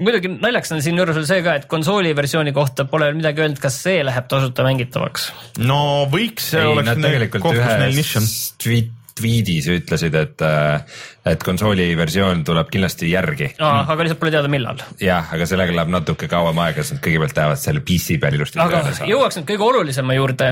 muidugi 0.00 0.30
naljakas 0.32 0.74
on 0.74 0.82
siinjuures 0.84 1.16
veel 1.18 1.28
see 1.28 1.44
ka, 1.46 1.54
et 1.60 1.68
konsooli 1.70 2.14
versiooni 2.16 2.52
kohta 2.56 2.86
pole 2.90 3.08
veel 3.10 3.18
midagi 3.20 3.44
öeldud, 3.44 3.60
kas 3.62 3.78
see 3.86 4.02
läheb 4.06 4.26
tasuta 4.30 4.66
mängitavaks. 4.66 5.30
no 5.62 5.78
võiks, 6.10 6.50
see 6.54 6.62
ei, 6.62 6.72
oleks 6.72 7.00
tegelikult 7.04 7.46
koht, 7.46 7.58
kus 7.60 7.80
neil 7.82 7.98
nišš 8.00 8.20
on. 8.20 8.28
ühes 8.28 8.38
tweet, 8.64 8.92
tweetis 9.14 9.68
ütlesid, 9.70 10.16
et, 10.18 10.42
et 11.30 11.44
konsooli 11.46 11.86
versioon 11.98 12.40
tuleb 12.46 12.70
kindlasti 12.74 13.12
järgi. 13.12 13.52
Ah, 13.62 13.84
aga 13.86 14.02
lihtsalt 14.02 14.18
pole 14.22 14.32
teada, 14.34 14.50
millal. 14.50 14.82
jah, 15.02 15.30
aga 15.36 15.46
sellega 15.46 15.76
läheb 15.76 15.92
natuke 15.94 16.30
kauem 16.30 16.58
aega, 16.64 16.82
sest 16.82 16.98
nad 16.98 17.04
kõigepealt 17.04 17.36
tahavad 17.38 17.62
selle 17.62 17.84
PC 17.86 18.18
peal 18.22 18.40
ilusti 18.40 18.58
aga 18.58 18.80
tööle 18.80 18.96
saada. 18.96 19.12
jõuaks 19.12 19.38
nüüd 19.38 19.48
kõige 19.52 19.68
olulisema 19.68 20.18
juurde, 20.18 20.50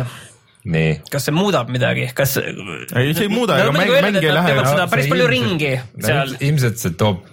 nii. 0.71 0.95
kas 1.11 1.27
see 1.27 1.35
muudab 1.35 1.75
midagi, 1.75 2.07
kas? 2.15 2.39
ei, 2.39 3.11
see 3.11 3.27
ei 3.27 3.35
muuda, 3.35 3.59
ega 3.65 3.75
mäng, 3.75 3.91
mäng 3.99 4.23
ei 4.23 4.39
lähe 4.39 4.57
No, 4.63 4.87
päris 4.95 5.11
palju 5.11 5.27
ringi 5.27 5.75
no 5.75 6.07
seal. 6.07 6.37
ilmselt 6.39 6.79
see 6.79 6.95
toob 6.95 7.32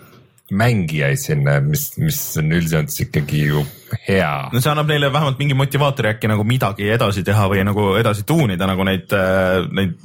mängijaid 0.52 1.20
sinna, 1.22 1.60
mis, 1.64 1.92
mis 2.02 2.20
on 2.40 2.52
üldiselt 2.58 2.94
ikkagi 3.06 3.44
ju 3.50 3.64
hea. 4.08 4.50
no 4.54 4.62
see 4.62 4.72
annab 4.72 4.90
neile 4.90 5.10
vähemalt 5.14 5.40
mingi 5.42 5.58
motivaatori 5.58 6.12
äkki 6.14 6.30
nagu 6.32 6.46
midagi 6.48 6.90
edasi 6.94 7.24
teha 7.26 7.48
või 7.52 7.64
nagu 7.68 7.92
edasi 8.00 8.26
tuunida 8.28 8.68
nagu 8.70 8.86
neid, 8.88 9.14
neid 9.76 9.96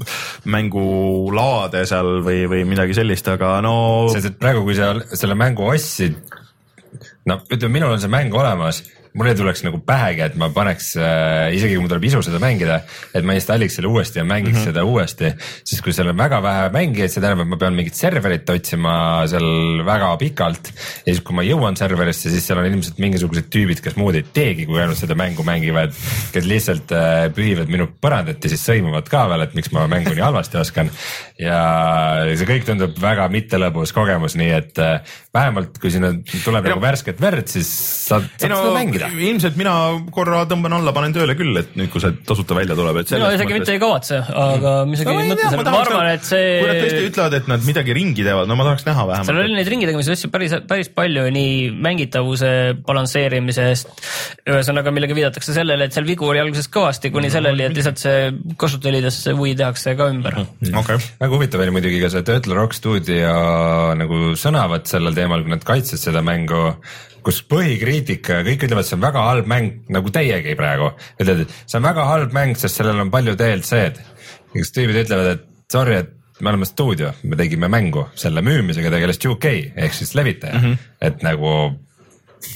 mängulaade 0.51 1.85
seal 1.89 2.21
või, 2.25 2.45
või 2.51 2.65
midagi 2.69 2.97
sellist, 2.97 3.29
aga 3.33 3.57
no 3.65 3.77
sest 4.13 4.33
et 4.33 4.41
praegu, 4.41 4.65
kui 4.67 4.77
sa 4.79 4.95
selle 5.13 5.37
mängu 5.39 5.69
ostsid, 5.71 6.19
no 7.29 7.41
ütleme, 7.49 7.79
minul 7.79 7.97
on 7.97 8.03
see 8.03 8.13
mäng 8.13 8.35
olemas, 8.37 8.83
mul 9.15 9.31
ei 9.31 9.37
tuleks 9.39 9.63
nagu 9.63 9.79
pähegi, 9.87 10.25
et 10.27 10.37
ma 10.41 10.49
paneks 10.55 10.95
äh,, 10.99 11.55
isegi 11.55 11.77
kui 11.77 11.85
mul 11.85 11.91
tuleb 11.93 12.07
isu 12.09 12.23
seda 12.27 12.41
mängida, 12.43 12.81
et 13.15 13.27
ma 13.27 13.37
installiks 13.39 13.79
selle 13.79 13.91
uuesti 13.93 14.19
ja 14.19 14.25
mängiks 14.27 14.57
mm 14.57 14.61
-hmm. 14.61 14.73
seda 14.73 14.85
uuesti, 14.85 15.31
siis 15.65 15.83
kui 15.85 15.95
seal 15.95 16.11
on 16.11 16.19
väga 16.19 16.41
vähe 16.43 16.69
mängijaid, 16.75 17.13
see 17.13 17.23
tähendab, 17.23 17.45
et 17.47 17.53
ma 17.53 17.59
pean 17.61 17.79
mingit 17.79 17.95
serverit 17.95 18.51
otsima 18.51 18.95
seal 19.31 19.85
väga 19.87 20.17
pikalt 20.19 20.73
ja 20.75 21.13
siis, 21.13 21.23
kui 21.23 21.37
ma 21.37 21.47
jõuan 21.47 21.79
serverisse, 21.79 22.31
siis 22.31 22.47
seal 22.47 22.59
on 22.59 22.67
ilmselt 22.67 22.99
mingisugused 22.99 23.51
tüübid, 23.55 23.83
kes 23.85 23.97
muud 23.97 24.19
ei 24.19 24.27
teegi, 24.27 24.67
kui 24.67 24.81
ainult 24.81 24.99
seda 24.99 25.15
mängu 25.15 25.47
mängivad, 25.47 25.95
kes 26.33 26.45
lihtsalt 26.51 26.93
äh, 26.93 27.29
pühivad 27.35 27.71
minu 27.71 27.87
põrandat 28.01 28.43
ja 28.43 28.51
siis 28.51 28.67
sõimavad 28.67 29.09
ka 29.09 29.29
veel, 29.31 29.47
et 29.47 29.55
miks 29.55 29.71
ma 29.73 29.87
mängu 29.87 30.11
nii 30.11 30.27
halvasti 30.27 30.59
oskan 30.59 30.91
ja 31.39 31.61
see 32.39 32.47
kõik 32.47 32.67
tundub 32.67 32.99
väga 33.03 33.27
mittelõbus 33.33 33.95
kogemus, 33.95 34.37
nii 34.39 34.51
et 34.55 34.79
äh, 34.83 35.17
vähemalt 35.35 35.79
kui 35.83 35.91
sinna 35.91 36.13
tuleb 36.45 36.65
Ja- 36.65 36.75
nagu 36.75 36.83
värsket 36.85 37.21
verd, 37.21 37.49
siis 37.51 37.71
saad, 38.07 38.29
saad 38.39 38.47
ei 38.47 38.53
no 38.53 38.61
seda 38.63 38.75
mängida. 38.77 39.04
Ilmselt 39.13 39.59
mina 39.61 39.75
korra 40.15 40.45
tõmban 40.51 40.77
alla, 40.79 40.93
panen 40.97 41.15
tööle 41.17 41.37
küll, 41.39 41.55
et 41.61 41.75
nüüd, 41.79 41.91
kui 41.93 42.03
see 42.03 42.15
tasuta 42.27 42.57
välja 42.59 42.77
tuleb, 42.79 43.01
et 43.03 43.15
mina 43.15 43.33
isegi 43.37 43.59
mitte 43.59 43.75
ei 43.75 43.83
kavatse, 43.83 44.21
aga 44.45 44.75
ma 44.89 44.99
isegi 44.99 45.15
ei 45.15 45.31
mõtle 45.31 45.51
selle, 45.51 45.67
ma 45.69 45.81
arvan, 45.85 46.11
et 46.15 46.29
kui 46.29 46.69
nad 46.69 46.81
tõesti 46.81 46.99
see 46.99 47.11
ütlevad, 47.11 47.39
et 47.39 47.51
nad 47.51 47.69
midagi 47.69 47.97
ringi 47.97 48.27
teevad, 48.27 48.51
no 48.51 48.59
ma 48.59 48.69
tahaks 48.69 48.87
näha 48.89 49.05
seal 49.05 49.13
oli 49.13 49.37
vähemalt. 49.37 49.57
neid 49.59 49.71
ringi 49.73 49.89
tegemise 49.89 50.17
asju 50.17 50.31
päris, 50.33 50.57
päris 50.69 50.91
palju 50.95 51.25
nii 51.35 51.55
mängitavuse 51.85 52.51
balansseerimisest. 52.87 53.95
ühesõnaga, 54.49 54.93
millega 54.95 55.17
viidatakse 55.17 55.55
sellele, 55.57 55.89
et 55.89 55.97
seal 55.97 56.07
vigu 56.09 56.29
oli 56.29 56.43
alguses 56.43 56.69
kõvasti, 56.73 57.13
kuni 57.15 57.31
selleni, 57.33 57.67
et 57.69 57.77
lihtsalt 57.77 58.01
see 58.01 58.29
kasutajaliidesse 58.61 59.35
Wii 59.39 59.57
tehakse 59.61 59.97
ka 59.99 60.11
ümber. 60.13 60.41
okei, 60.83 61.01
väga 61.21 61.33
huvitav 61.33 61.65
oli 61.65 61.77
muidugi 61.79 62.03
ka 62.03 62.13
see 62.13 62.27
Turtle 62.27 62.59
Rock 62.59 62.77
stuudio 62.77 63.33
nagu 63.99 64.23
sõnavõtt 64.39 64.91
sellel 64.91 65.17
teemal, 65.17 65.45
kui 65.45 65.55
nad 65.55 65.67
kaitsesid 65.67 66.11
seda 66.11 66.25
mängu 66.25 66.71
kus 67.25 67.41
põhikriitika 67.51 68.41
ja 68.41 68.47
kõik 68.47 68.67
ütlevad, 68.67 68.89
see 68.89 68.99
on 68.99 69.05
väga 69.05 69.23
halb 69.29 69.49
mäng, 69.51 69.79
nagu 69.93 70.13
teiegi 70.15 70.57
praegu, 70.59 70.91
ütled, 71.21 71.45
et 71.45 71.55
see 71.65 71.79
on 71.81 71.87
väga 71.89 72.09
halb 72.11 72.37
mäng, 72.37 72.59
sest 72.61 72.81
sellel 72.81 73.01
on 73.05 73.13
palju 73.15 73.37
DLC-d. 73.41 74.05
ja 74.55 74.59
siis 74.61 74.75
tüübid 74.77 75.05
ütlevad, 75.05 75.33
et 75.37 75.73
sorry, 75.73 76.03
et 76.05 76.13
me 76.41 76.51
oleme 76.51 76.67
stuudio, 76.67 77.13
me 77.23 77.39
tegime 77.39 77.71
mängu, 77.71 78.09
selle 78.19 78.43
müümisega 78.45 78.91
tegeles 78.93 79.21
2K 79.23 79.55
ehk 79.87 79.95
siis 79.95 80.15
levitaja 80.19 80.59
mm, 80.59 80.65
-hmm. 80.65 80.93
et 81.09 81.23
nagu 81.27 81.55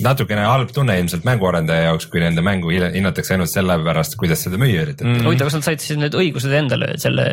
natukene 0.05 0.45
halb 0.45 0.73
tunne 0.75 0.99
ilmselt 1.01 1.25
mänguarendaja 1.25 1.89
jaoks, 1.89 2.07
kui 2.13 2.21
nende 2.23 2.43
mängu 2.45 2.73
hinnatakse 2.73 3.37
ainult 3.37 3.53
selle 3.53 3.79
pärast, 3.85 4.19
kuidas 4.21 4.43
seda 4.45 4.61
müüa 4.61 4.85
üritati 4.85 5.09
mm.. 5.09 5.27
huvitav, 5.27 5.49
kas 5.49 5.59
nad 5.59 5.69
said 5.69 5.85
siis 5.85 6.01
need 6.01 6.17
õigused 6.19 6.55
endale, 6.59 6.93
et 6.95 7.05
selle, 7.05 7.27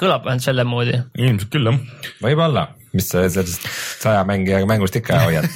kõlab 0.00 0.26
vähemalt 0.26 0.46
selle 0.46 0.66
moodi. 0.68 0.98
ilmselt 1.18 1.52
küll 1.52 1.70
jah. 1.70 1.78
võib-olla, 2.24 2.66
mis 2.92 3.08
sa 3.08 3.24
sellest 3.32 3.66
saja 4.02 4.24
mängijaga 4.28 4.68
mängust 4.68 4.96
ikka 5.00 5.24
hoiad. 5.24 5.48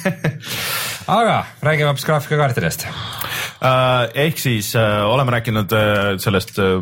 aga 1.19 1.39
räägime 1.63 1.91
hoopis 1.91 2.05
graafikakaartidest. 2.07 2.87
Äh, 3.57 4.25
ehk 4.27 4.37
siis 4.37 4.75
äh, 4.77 5.01
oleme 5.09 5.33
rääkinud 5.33 5.71
äh, 5.73 6.11
sellest 6.21 6.59
äh, 6.61 6.77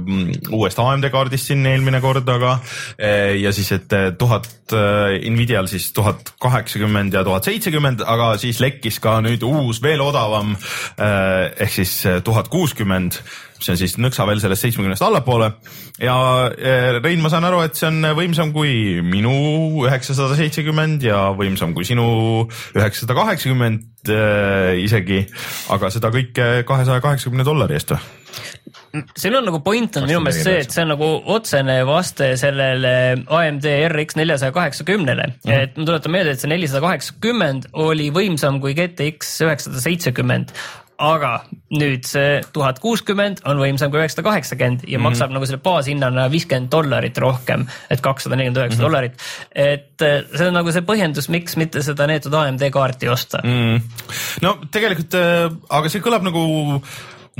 uuest 0.51 0.79
AMD 0.79 1.07
kaardist 1.13 1.47
siin 1.47 1.63
eelmine 1.69 2.01
kord, 2.03 2.27
aga 2.29 2.57
äh, 2.99 3.35
ja 3.39 3.53
siis, 3.55 3.71
et 3.75 3.95
tuhat 4.19 4.49
äh, 4.75 5.15
Nvidial 5.31 5.69
siis 5.71 5.91
tuhat 5.95 6.33
kaheksakümmend 6.41 7.15
ja 7.15 7.23
tuhat 7.23 7.47
seitsekümmend, 7.47 8.03
aga 8.03 8.33
siis 8.41 8.59
lekkis 8.63 8.99
ka 9.03 9.21
nüüd 9.23 9.45
uus 9.47 9.79
veel 9.83 10.03
odavam 10.03 10.55
äh, 10.55 11.53
ehk 11.63 11.75
siis 11.79 11.95
tuhat 12.27 12.51
kuuskümmend 12.51 13.21
mis 13.59 13.71
on 13.71 13.79
siis 13.79 13.95
nõksa 14.01 14.25
veel 14.27 14.41
sellest 14.43 14.65
seitsmekümnest 14.65 15.05
allapoole. 15.05 15.51
Ja 16.01 16.15
äh, 16.51 16.99
Rein, 16.99 17.23
ma 17.23 17.31
saan 17.31 17.47
aru, 17.47 17.61
et 17.65 17.77
see 17.79 17.87
on 17.89 18.11
võimsam 18.17 18.51
kui 18.55 19.01
minu 19.05 19.35
üheksasada 19.85 20.37
seitsekümmend 20.39 21.05
ja 21.07 21.29
võimsam 21.37 21.75
kui 21.77 21.87
sinu 21.87 22.07
üheksasada 22.75 23.17
kaheksakümmend 23.17 24.11
äh, 24.11 24.75
isegi, 24.83 25.23
aga 25.75 25.93
seda 25.93 26.11
kõike 26.13 26.51
kahesaja 26.67 27.03
kaheksakümne 27.05 27.47
dollari 27.47 27.79
eest 27.79 27.95
või? 27.95 28.03
siin 29.17 29.35
on 29.35 29.45
nagu 29.47 29.59
point 29.63 29.97
on 29.99 30.07
minu 30.07 30.21
meelest 30.23 30.47
see, 30.47 30.61
et 30.63 30.73
see 30.73 30.83
on 30.85 30.93
nagu 30.93 31.09
otsene 31.35 31.77
vaste 31.87 32.31
sellele 32.39 32.93
AMD 33.23 33.67
RX 33.89 34.17
neljasaja 34.19 34.55
kaheksakümnele, 34.55 35.27
et 35.51 35.77
ma 35.77 35.87
tuletan 35.87 36.15
meelde, 36.15 36.35
et 36.35 36.43
see 36.43 36.51
nelisada 36.51 36.83
kaheksakümmend 36.85 37.69
oli 37.85 38.09
võimsam 38.15 38.61
kui 38.63 38.75
GTX 38.77 39.37
üheksasada 39.47 39.83
seitsekümmend 39.83 40.55
aga 41.01 41.31
nüüd 41.75 42.05
see 42.07 42.39
tuhat 42.55 42.79
kuuskümmend 42.83 43.41
on 43.49 43.59
võimsam 43.59 43.91
kui 43.91 43.99
üheksasada 43.99 44.27
kaheksakümmend 44.29 44.85
ja 44.89 44.99
maksab 45.01 45.33
nagu 45.35 45.47
selle 45.47 45.63
baashinnana 45.65 46.27
viiskümmend 46.31 46.71
dollarit 46.71 47.17
rohkem, 47.21 47.65
et 47.91 48.03
kakssada 48.05 48.37
nelikümmend 48.37 48.61
üheksa 48.63 48.83
dollarit. 48.83 49.17
et 49.51 50.05
eh, 50.05 50.21
see 50.35 50.47
on 50.47 50.55
nagu 50.59 50.75
see 50.75 50.85
põhjendus, 50.87 51.29
miks 51.33 51.57
mitte 51.59 51.83
seda 51.85 52.07
neetud 52.11 52.33
AMD 52.35 52.69
kaarti 52.73 53.11
osta 53.11 53.41
mm.. 53.43 53.81
no 54.45 54.55
tegelikult, 54.71 55.19
aga 55.69 55.91
see 55.91 56.03
kõlab 56.05 56.25
nagu 56.27 56.45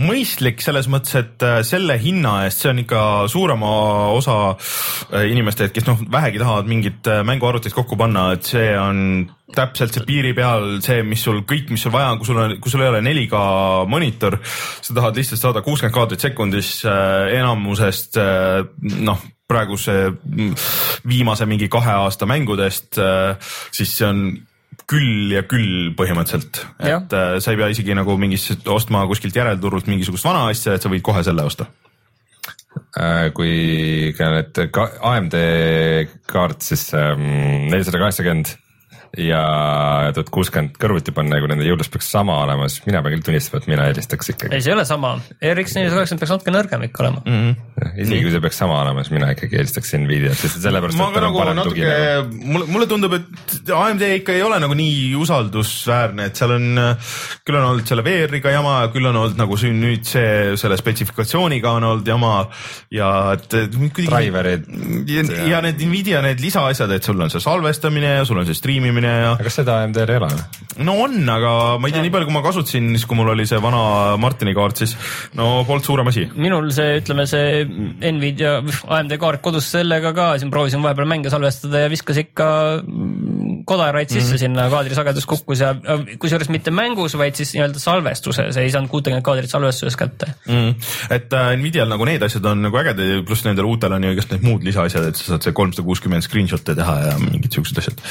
mõistlik 0.02 0.60
selles 0.64 0.90
mõttes, 0.92 1.16
et 1.20 1.44
äh, 1.46 1.62
selle 1.68 1.96
hinna 2.02 2.42
eest, 2.46 2.64
see 2.64 2.72
on 2.72 2.82
ikka 2.84 3.02
suurema 3.32 3.70
osa 4.16 4.38
äh, 4.52 5.30
inimeste, 5.32 5.70
kes 5.74 5.88
noh, 5.88 6.02
vähegi 6.12 6.42
tahavad 6.42 6.68
mingit 6.68 7.08
äh, 7.12 7.22
mänguarvutit 7.28 7.76
kokku 7.76 7.98
panna, 8.00 8.28
et 8.36 8.48
see 8.48 8.74
on 8.80 9.26
täpselt 9.56 9.96
see 9.96 10.04
piiri 10.08 10.34
peal 10.36 10.82
see, 10.84 11.04
mis 11.08 11.24
sul 11.24 11.44
kõik, 11.48 11.70
mis 11.72 11.86
sul 11.86 11.94
vaja 11.94 12.12
on, 12.12 12.20
kui 12.20 12.28
sul 12.28 12.42
on, 12.42 12.58
kui 12.60 12.74
sul 12.74 12.84
ei 12.84 12.92
ole 12.92 13.04
4K 13.06 13.44
monitor, 13.92 14.40
sa 14.44 14.98
tahad 14.98 15.16
lihtsalt 15.16 15.42
saada 15.42 15.64
kuuskümmend 15.64 15.96
kaadrit 15.96 16.28
sekundis 16.28 16.74
äh, 16.90 17.38
enamusest 17.38 18.20
äh, 18.20 18.66
noh, 19.00 19.24
praeguse 19.48 19.96
mm, 20.12 20.52
viimase 21.08 21.48
mingi 21.48 21.70
kahe 21.72 21.94
aasta 22.02 22.28
mängudest 22.28 23.00
äh,, 23.00 23.38
siis 23.72 23.96
see 24.00 24.08
on 24.10 24.26
küll 24.90 25.34
ja 25.34 25.42
küll 25.50 25.94
põhimõtteliselt, 25.98 26.62
et 26.80 27.16
äh, 27.18 27.38
sa 27.42 27.54
ei 27.54 27.60
pea 27.60 27.72
isegi 27.74 27.96
nagu 27.98 28.18
mingis 28.22 28.52
ostma 28.70 29.06
kuskilt 29.10 29.36
järelturult 29.38 29.90
mingisugust 29.90 30.28
vana 30.28 30.46
asja, 30.52 30.76
et 30.76 30.86
sa 30.86 30.92
võid 30.92 31.06
kohe 31.06 31.24
selle 31.26 31.46
osta. 31.48 31.68
Äh, 33.00 33.30
kui 33.36 34.14
ka 34.18 34.30
need 34.34 34.60
ka 34.76 34.90
AMD 35.14 35.36
kaart 36.30 36.64
siis 36.64 36.90
ähm, 36.98 37.26
nelisada 37.72 38.02
kaheksakümmend 38.02 38.54
ja 39.18 39.42
tuhat 40.16 40.30
kuuskümmend 40.34 40.76
kõrvuti 40.82 41.14
panna 41.16 41.38
ja 41.38 41.44
kui 41.44 41.52
nende 41.52 41.68
jõudlus 41.68 41.90
peaks 41.92 42.10
sama 42.12 42.38
olema, 42.44 42.68
siis 42.72 42.84
mina 42.88 43.02
pean 43.04 43.16
küll 43.16 43.26
tunnistama, 43.30 43.62
et 43.62 43.70
mina 43.72 43.88
eelistaks 43.90 44.32
ikkagi 44.34 44.58
ei, 44.58 44.64
see 44.64 44.74
ei 44.74 44.76
ole 44.76 44.86
sama, 44.88 45.14
RX 45.40 45.78
nelisada 45.78 46.02
kaheksakümmend 46.02 46.24
peaks 46.24 46.34
natuke 46.34 46.54
nõrgem 46.56 46.86
ikka 46.90 47.04
olema 47.06 47.22
mm. 47.24 47.44
-hmm. 47.46 47.94
isegi 48.04 48.22
kui 48.26 48.34
see 48.34 48.44
peaks 48.44 48.60
sama 48.64 48.80
olema, 48.82 49.06
siis 49.06 49.16
mina 49.16 49.30
ikkagi 49.36 49.60
eelistaks 49.62 49.94
Nvidiat 49.96 50.44
lihtsalt 50.44 50.66
sellepärast, 50.66 51.00
ma 51.00 51.08
et 51.08 51.16
ka 51.16 51.22
tal 51.22 51.28
on 51.28 51.32
nagu 51.32 51.40
parem 51.40 51.62
tugi 51.64 51.86
nagu. 51.86 52.02
natuke, 52.02 52.48
mulle, 52.54 52.70
mulle 52.76 52.90
tundub, 52.92 53.16
et 53.20 53.72
AMD 53.80 54.06
ikka 54.20 54.36
ei 54.36 54.44
ole 54.44 54.60
nagu 54.64 54.78
nii 54.78 55.16
usaldusväärne, 55.22 56.28
et 56.30 56.42
seal 56.42 56.56
on, 56.58 56.68
küll 57.48 57.60
on 57.62 57.70
olnud 57.72 57.88
selle 57.88 58.04
VR-iga 58.06 58.52
jama 58.52 58.76
ja 58.84 58.92
küll 58.94 59.12
on 59.12 59.22
olnud 59.24 59.40
nagu 59.40 59.60
siin 59.60 59.80
nüüd 59.80 60.04
see 60.08 60.58
selle 60.60 60.78
spetsifikatsiooniga 60.82 61.72
on 61.80 61.88
olnud 61.92 62.08
jama 62.08 62.36
ja 62.92 63.12
et. 63.38 63.54
Driverid 63.96 64.66
ja, 65.08 65.24
ja 65.48 65.60
need 65.64 65.80
Nvidia 65.86 66.20
need 66.26 66.42
lisaasjad, 66.44 66.92
et 66.92 67.06
sul 67.06 67.20
on 67.22 67.32
see 67.32 67.42
salvestamine 67.44 68.18
ja 68.20 68.26
sul 68.28 68.40
on 68.42 68.48
see 68.48 68.58
striimimine 68.58 69.05
ja 69.06 69.34
aga 69.34 69.48
kas 69.48 69.60
seda 69.62 69.80
AMD-l 69.84 70.14
ei 70.14 70.20
ole? 70.22 70.30
no 70.86 70.98
on, 71.06 71.18
aga 71.32 71.52
ma 71.80 71.88
ei 71.88 71.96
tea, 71.96 72.04
nii 72.04 72.14
palju, 72.14 72.28
kui 72.30 72.36
ma 72.36 72.44
kasutasin, 72.44 72.90
siis 72.96 73.06
kui 73.08 73.18
mul 73.20 73.32
oli 73.32 73.46
see 73.48 73.62
vana 73.64 73.82
Martini 74.22 74.56
kaart, 74.58 74.82
siis 74.82 74.96
no 75.40 75.64
polnud 75.68 75.88
suurem 75.88 76.12
asi. 76.12 76.26
minul 76.36 76.68
see, 76.76 77.00
ütleme 77.02 77.28
see 77.30 77.64
Nvidia 78.12 78.58
AMD 78.98 79.16
kaart 79.22 79.44
kodus 79.46 79.70
sellega 79.76 80.12
ka, 80.18 80.34
siin 80.42 80.52
proovisin 80.54 80.84
vahepeal 80.84 81.10
mänge 81.10 81.32
salvestada 81.34 81.86
ja 81.86 81.92
viskas 81.92 82.20
ikka 82.26 82.50
kodaraid 83.66 84.10
sisse 84.10 84.28
mm 84.28 84.36
-hmm. 84.36 84.40
sinna, 84.40 84.68
kaadrisagedus 84.70 85.26
kukkus 85.26 85.60
ja 85.60 85.74
kusjuures 86.20 86.50
mitte 86.54 86.72
mängus, 86.72 87.18
vaid 87.18 87.36
siis 87.36 87.54
nii-öelda 87.56 87.82
salvestuses, 87.82 88.58
ei 88.58 88.72
saanud 88.72 88.90
kuutekümmet 88.90 89.26
kaadrit 89.26 89.50
salvestuses 89.50 89.98
kätte. 89.98 90.32
mm.. 90.48 90.76
et 91.10 91.34
äh, 91.34 91.52
Nvidial 91.58 91.90
nagu 91.90 92.06
need 92.06 92.24
asjad 92.24 92.46
on 92.46 92.62
nagu 92.68 92.78
ägedad 92.78 93.10
ja 93.10 93.24
pluss 93.26 93.46
nendel 93.46 93.66
uutel 93.66 93.98
on 93.98 94.04
ju 94.04 94.14
igast 94.16 94.32
need 94.32 94.46
muud 94.46 94.64
lisaasjad, 94.64 95.10
et 95.10 95.20
sa 95.20 95.34
saad 95.34 95.48
see 95.48 95.58
kolmsada 95.58 95.86
kuuskümmend 95.88 96.26
screenshot'e 96.26 96.76
teha 96.76 96.96
ja 97.08 97.18
mingid 97.20 97.52
siuksed 97.58 97.82
asjad. 97.84 98.02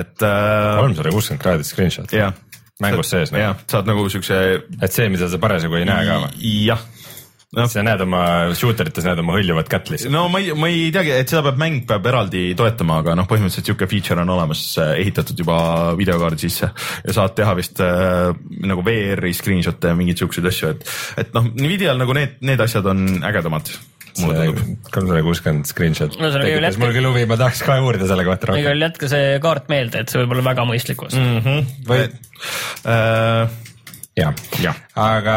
et 0.00 0.22
äh, 0.22 0.80
kolmsada 0.80 1.14
kuuskümmend 1.14 1.42
kraadi 1.42 1.64
screenshot 1.64 2.12
jah. 2.12 2.34
mängus 2.80 3.10
sees 3.10 3.32
nagu, 3.32 3.42
jah, 3.42 3.64
saad 3.70 3.88
nagu 3.88 4.08
siukse. 4.12 4.42
et 4.82 4.92
see, 4.92 5.08
mida 5.08 5.28
sa 5.28 5.38
parasjagu 5.42 5.80
ei 5.80 5.88
näe 5.88 6.06
ka 6.08 6.20
või? 6.24 6.54
jah, 6.66 6.82
noh 7.56 7.70
sa 7.72 7.82
näed 7.86 8.02
oma 8.04 8.22
shooter 8.58 8.90
ites 8.90 9.06
näed 9.06 9.20
oma 9.22 9.36
hõljuvat 9.38 9.70
kätt 9.72 9.90
lihtsalt. 9.92 10.12
no 10.14 10.26
ma 10.32 10.42
ei, 10.42 10.52
ma 10.58 10.68
ei 10.72 10.90
teagi, 10.94 11.14
et 11.16 11.32
seda 11.32 11.42
peab 11.48 11.60
mäng 11.62 11.82
peab 11.88 12.06
eraldi 12.10 12.44
toetama, 12.58 13.00
aga 13.02 13.16
noh, 13.18 13.28
põhimõtteliselt 13.30 13.72
siuke 13.72 13.88
feature 13.90 14.22
on 14.22 14.32
olemas 14.36 14.62
äh, 14.82 14.94
ehitatud 15.02 15.42
juba 15.44 15.58
videokaardi 15.98 16.46
sisse 16.46 16.70
ja 16.70 17.16
saad 17.16 17.36
teha 17.38 17.56
vist 17.58 17.82
äh, 17.84 18.30
nagu 18.66 18.84
VR-i 18.86 19.34
screenshot'e 19.36 19.92
ja 19.92 19.98
mingeid 19.98 20.22
siukseid 20.22 20.48
asju, 20.52 20.72
et, 20.76 20.96
et 21.24 21.36
noh, 21.36 21.48
Nvidial 21.56 22.00
nagu 22.00 22.16
need, 22.16 22.40
need 22.46 22.62
asjad 22.62 22.88
on 22.92 23.06
ägedamad. 23.26 23.72
mulle 24.16 24.46
tundub. 24.48 24.84
kolmsada 24.94 25.24
kuuskümmend 25.26 25.68
screenshot 25.68 26.14
Ühesõnaga, 26.16 26.46
tekitas 26.48 26.78
mul 26.80 26.94
küll 26.96 27.08
huvi, 27.10 27.26
ma 27.28 27.36
tahaks 27.36 27.60
ka 27.66 27.76
uurida 27.84 28.08
selle 28.08 28.24
kohta 28.24 28.46
igal 28.46 28.54
rohkem. 28.54 28.64
juhul 28.64 28.86
jätke 28.86 29.10
see 29.12 29.34
kaart 29.44 29.68
meelde, 29.72 30.00
et 30.00 30.12
see 30.12 30.22
võib 30.22 30.32
olla 30.36 30.46
väga 30.52 30.64
mõistlik 30.70 31.04
ost 31.04 31.20
mm.. 31.20 31.84
või 31.88 32.06
Äh, 32.86 33.48
jah, 34.16 34.32
jah, 34.62 34.78
aga 34.96 35.36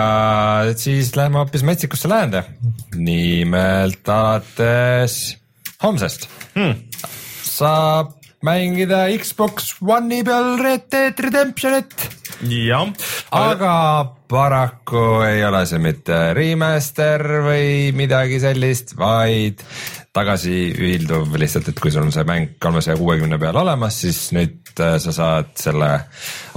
siis 0.80 1.12
läheme 1.18 1.42
hoopis 1.42 1.66
metsikusse 1.68 2.10
läände. 2.10 2.44
nimelt 2.96 4.10
alates 4.10 5.38
homsest. 5.84 6.30
Hmm. 6.56 6.76
saab 7.44 8.16
mängida 8.44 9.08
Xbox 9.20 9.74
One'i 9.84 10.24
peal 10.24 10.58
Red 10.64 10.88
Dead 10.92 11.20
Redemptionit, 11.20 11.94
jah, 12.48 12.88
aga 13.36 13.76
paraku 14.32 15.24
ei 15.28 15.44
ole 15.44 15.66
see 15.68 15.82
mitte 15.84 16.20
remaster 16.38 17.26
või 17.44 17.92
midagi 17.98 18.40
sellist, 18.44 18.96
vaid 19.00 19.64
tagasi 20.20 20.56
ühilduv 20.76 21.36
lihtsalt, 21.40 21.72
et 21.72 21.80
kui 21.82 21.92
sul 21.94 22.06
on 22.06 22.14
see 22.14 22.26
mäng 22.28 22.56
kolmesaja 22.62 22.98
kuuekümne 23.00 23.40
peal 23.42 23.58
olemas, 23.62 24.00
siis 24.04 24.20
nüüd 24.36 24.82
äh, 24.84 24.98
sa 25.02 25.14
saad 25.16 25.54
selle 25.60 25.90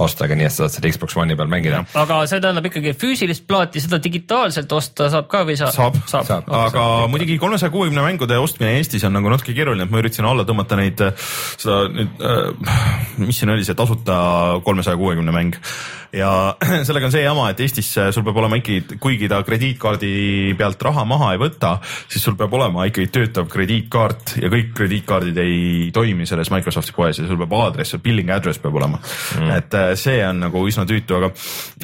osta 0.03 0.27
ka 0.29 0.37
nii, 0.37 0.47
et 0.49 0.55
sa 0.55 0.65
saad 0.65 0.77
selle 0.77 0.91
Xbox 0.93 1.17
One'i 1.19 1.37
peal 1.39 1.51
mängida. 1.51 1.83
aga 2.03 2.19
see 2.29 2.41
tähendab 2.43 2.67
ikkagi 2.69 2.95
füüsilist 2.99 3.47
plaati, 3.49 3.83
seda 3.83 4.01
digitaalselt 4.03 4.71
osta 4.75 5.09
saab 5.13 5.29
ka 5.31 5.43
või 5.47 5.55
ei 5.55 5.61
saa? 5.63 5.71
saab, 5.75 5.99
saab. 6.09 6.29
saab. 6.29 6.51
aga 6.63 6.85
muidugi 7.11 7.39
kolmesaja 7.41 7.73
kuuekümne 7.73 8.05
mängude 8.05 8.37
ostmine 8.41 8.77
Eestis 8.79 9.07
on 9.07 9.15
nagu 9.17 9.31
natuke 9.31 9.55
keeruline, 9.55 9.87
et 9.87 9.93
ma 9.93 10.03
üritasin 10.03 10.29
alla 10.29 10.47
tõmmata 10.47 10.79
neid, 10.79 11.03
seda 11.57 11.83
nüüd 11.93 12.23
äh,, 12.23 12.79
mis 13.23 13.41
siin 13.41 13.53
oli 13.53 13.67
see 13.67 13.77
tasuta 13.77 14.17
kolmesaja 14.65 14.99
kuuekümne 14.99 15.35
mäng 15.35 15.59
ja 16.13 16.29
sellega 16.87 17.09
on 17.09 17.13
see 17.13 17.23
jama, 17.23 17.47
et 17.51 17.63
Eestis 17.63 17.89
sul 18.13 18.25
peab 18.25 18.37
olema 18.43 18.59
ikkagi, 18.59 18.97
kuigi 19.01 19.29
ta 19.31 19.41
krediitkaardi 19.45 20.13
pealt 20.59 20.85
raha 20.85 21.05
maha 21.09 21.31
ei 21.33 21.41
võta, 21.41 21.75
siis 22.11 22.23
sul 22.23 22.37
peab 22.39 22.53
olema 22.59 22.85
ikkagi 22.89 23.11
töötav 23.13 23.49
krediitkaart 23.51 24.37
ja 24.43 24.51
kõik 24.53 24.73
krediitkaardid 24.77 25.41
ei 25.43 25.89
toimi 25.95 26.27
selles 26.29 26.51
Microsofti 26.53 26.95
poes 26.95 27.21
ja 27.21 27.27
sul 27.29 27.41
peab 27.41 27.57
aadress, 27.59 27.97
billing 28.03 28.31
address 28.33 28.61
peab 28.61 28.77
olema 28.81 29.01
mm.. 29.01 29.51
et 29.57 29.79
äh, 29.79 29.91
see 29.99 30.21
on 30.27 30.45
nagu 30.45 30.63
üsna 30.69 30.87
tüütu, 30.89 31.19
aga 31.19 31.33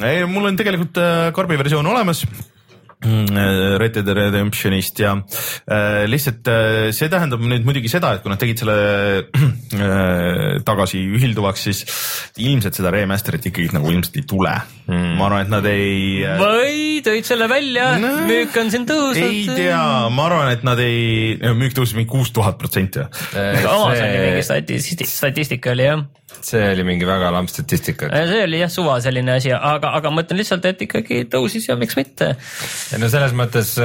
ei, 0.06 0.24
mul 0.30 0.50
on 0.50 0.58
tegelikult 0.60 1.02
äh, 1.02 1.28
karbi 1.36 1.58
versioon 1.60 1.90
olemas 1.90 2.24
Red 3.00 3.94
Dead 3.96 4.08
Redemptionist 4.12 4.98
ja 5.00 5.14
äh, 5.16 6.04
lihtsalt 6.10 6.48
äh, 6.52 6.90
see 6.92 7.08
tähendab 7.08 7.40
nüüd 7.40 7.64
muidugi 7.64 7.88
seda, 7.88 8.12
et 8.16 8.24
kui 8.24 8.32
nad 8.32 8.40
tegid 8.40 8.60
selle 8.60 8.74
äh, 9.24 10.58
tagasi 10.66 11.00
ühilduvaks, 11.16 11.64
siis 11.64 11.80
ilmselt 12.44 12.76
seda 12.76 12.92
remaster'it 12.92 13.48
ikkagi 13.48 13.72
nagu 13.72 13.88
ilmselt 13.94 14.20
ei 14.20 14.26
tule 14.28 14.52
mm.. 14.84 15.16
ma 15.16 15.30
arvan, 15.30 15.46
et 15.46 15.54
nad 15.54 15.70
ei 15.70 16.20
äh, 16.28 16.36
või 16.40 17.00
tõid 17.06 17.28
selle 17.30 17.48
välja 17.50 17.88
No, 18.00 18.12
müük 18.28 18.60
on 18.60 18.68
siin 18.72 18.84
tõusnud. 18.88 19.24
ei 19.24 19.48
tea, 19.48 19.80
ma 20.12 20.28
arvan, 20.28 20.52
et 20.52 20.68
nad 20.68 20.80
ei, 20.84 21.38
müük 21.56 21.76
tõusis 21.76 21.96
mingi 21.96 22.10
kuus 22.12 22.34
tuhat 22.36 22.60
protsenti. 22.60 23.02
Amazoni 23.32 24.20
mingi 24.26 24.44
statistika, 24.44 25.08
statistika 25.08 25.72
oli 25.72 25.88
jah. 25.88 26.04
See 26.44 26.70
oli 26.72 26.86
mingi 26.86 27.08
väga 27.08 27.30
lamp 27.34 27.50
statistika. 27.52 28.08
see 28.10 28.46
oli 28.46 28.62
jah 28.62 28.72
suva 28.72 29.00
selline 29.04 29.36
asi, 29.36 29.52
aga, 29.52 29.94
aga 29.98 30.14
ma 30.14 30.24
ütlen 30.24 30.40
lihtsalt, 30.40 30.66
et 30.70 30.88
ikkagi 30.88 31.24
tõusis 31.32 31.68
ja 31.68 31.78
miks 31.80 31.98
mitte. 31.98 32.34
no 32.98 33.12
selles 33.12 33.36
mõttes, 33.36 33.76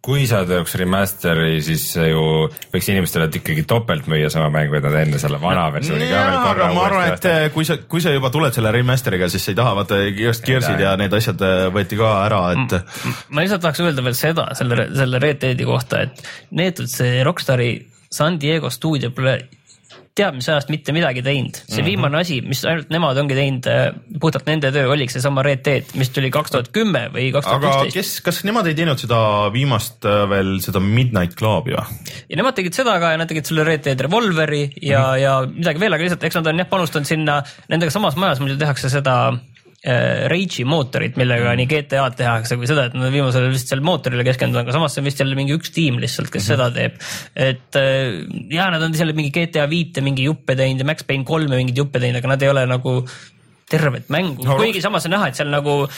kui 0.00 0.24
sa 0.28 0.40
teeks 0.48 0.74
remaster'i, 0.80 1.58
siis 1.64 1.82
see 1.92 2.06
ju 2.08 2.22
võiks 2.72 2.88
inimestele 2.88 3.26
ikkagi 3.36 3.66
topelt 3.68 4.08
müüa 4.08 4.30
sama 4.32 4.48
mängu, 4.54 4.78
et 4.78 4.86
nad 4.86 4.96
enne 5.02 5.20
selle 5.20 5.40
vana 5.42 5.66
versiooni 5.74 6.08
ka 6.08 6.22
veel 6.24 6.38
korra 6.40 6.68
aga 6.68 6.70
ma 6.76 6.86
arvan, 6.86 7.12
et 7.12 7.28
äh, 7.28 7.44
kui 7.52 7.68
sa, 7.68 7.76
kui 7.84 8.00
sa 8.00 8.14
juba 8.14 8.32
tuled 8.32 8.56
selle 8.56 8.72
remaster'iga, 8.78 9.28
siis 9.32 9.44
sa 9.44 9.52
ei 9.52 9.60
taha, 9.60 9.76
vaata 9.82 10.00
igast 10.08 10.48
Gearsid 10.48 10.80
ja 10.80 10.96
need 11.00 11.14
asjad 11.20 11.44
äh, 11.44 11.66
võeti 11.74 12.00
ka 12.00 12.14
ära, 12.24 12.42
et 12.56 12.76
ma 13.28 13.44
lihtsalt 13.44 13.66
tahaks 13.66 13.84
öelda 13.84 14.06
veel 14.08 14.16
seda 14.16 14.48
selle, 14.56 14.88
selle 14.96 15.20
Red 15.20 15.44
Deadi 15.44 15.68
kohta, 15.68 16.06
et 16.08 16.24
neetud 16.56 16.88
see 16.90 17.20
Rockstari 17.26 17.74
San 18.10 18.40
Diego 18.40 18.72
stuudio 18.72 19.12
mis 20.34 20.48
ajast 20.50 20.70
mitte 20.72 20.92
midagi 20.92 21.22
teinud, 21.22 21.54
see 21.54 21.64
mm 21.64 21.76
-hmm. 21.78 21.86
viimane 21.86 22.18
asi, 22.18 22.40
mis 22.42 22.64
ainult 22.64 22.90
nemad 22.90 23.18
ongi 23.22 23.36
teinud, 23.38 23.68
puhtalt 24.20 24.46
nende 24.50 24.72
töö 24.74 24.90
oligi 24.92 25.14
seesama 25.14 25.42
Red 25.46 25.62
Dead, 25.64 25.94
mis 25.94 26.10
tuli 26.10 26.30
kaks 26.30 26.50
tuhat 26.50 26.68
kümme 26.74 27.06
või 27.14 27.30
kaks 27.32 27.46
tuhat 27.46 27.62
aga 27.62 27.70
üksteist. 27.70 27.94
kes, 27.94 28.10
kas 28.26 28.42
nemad 28.44 28.66
ei 28.66 28.74
teinud 28.74 28.98
seda 28.98 29.20
viimast 29.54 30.04
äh, 30.04 30.24
veel 30.30 30.58
seda 30.64 30.80
Midnight 30.80 31.38
Clubi 31.38 31.76
või? 31.76 31.86
ja 32.28 32.40
nemad 32.40 32.58
tegid 32.58 32.74
seda 32.74 32.98
ka 33.00 33.14
ja 33.14 33.20
nad 33.20 33.30
tegid 33.30 33.46
selle 33.46 33.64
Red 33.64 33.84
Dead 33.86 34.00
Revolveri 34.00 34.64
ja 34.82 35.00
mm, 35.00 35.14
-hmm. 35.14 35.22
ja 35.22 35.38
midagi 35.46 35.80
veel, 35.80 35.94
aga 35.94 36.04
lihtsalt 36.04 36.24
eks 36.28 36.40
nad 36.40 36.52
on 36.52 36.64
jah 36.64 36.68
panustanud 36.70 37.06
sinna, 37.06 37.42
nendega 37.68 37.90
samas 37.94 38.16
majas 38.16 38.42
muidu 38.42 38.58
tehakse 38.58 38.90
seda 38.90 39.16
äh, 39.28 39.59
Rage'i 39.80 40.66
mootorit, 40.68 41.14
millega 41.16 41.54
nii 41.56 41.64
GTA-d 41.70 42.18
tehakse 42.18 42.58
kui 42.60 42.68
seda, 42.68 42.90
et 42.90 42.96
nad 42.98 43.08
viimasel 43.14 43.46
ajal 43.46 43.54
vist 43.54 43.70
seal 43.72 43.80
mootorile 43.84 44.26
keskendunud, 44.26 44.60
aga 44.60 44.74
samas 44.76 44.92
see 44.92 45.00
on 45.00 45.08
vist 45.08 45.22
jälle 45.22 45.38
mingi 45.38 45.56
üks 45.56 45.72
tiim 45.72 45.96
lihtsalt, 46.02 46.28
kes 46.28 46.44
mm 46.44 46.52
-hmm. 46.52 46.58
seda 46.58 46.70
teeb. 46.74 46.98
et 47.34 47.80
äh, 47.80 48.52
ja 48.52 48.68
nad 48.70 48.82
on 48.82 48.94
seal 48.94 49.14
mingi 49.16 49.32
GTA 49.32 49.64
viite 49.70 50.04
mingi 50.04 50.28
juppe 50.28 50.56
teinud 50.56 50.84
ja 50.84 50.84
Max 50.84 51.04
Payne 51.08 51.24
kolme 51.24 51.56
mingeid 51.56 51.80
juppe 51.80 51.98
teinud, 51.98 52.20
aga 52.20 52.28
nad 52.28 52.42
ei 52.42 52.52
ole 52.52 52.66
nagu 52.66 53.06
tervet 53.70 54.08
mängu 54.08 54.44
No, 54.44 54.56
kuigi 54.58 54.82
samas 54.82 55.06
on 55.06 55.14
näha, 55.16 55.30
et 55.30 55.38
seal 55.38 55.48
nagu 55.48 55.88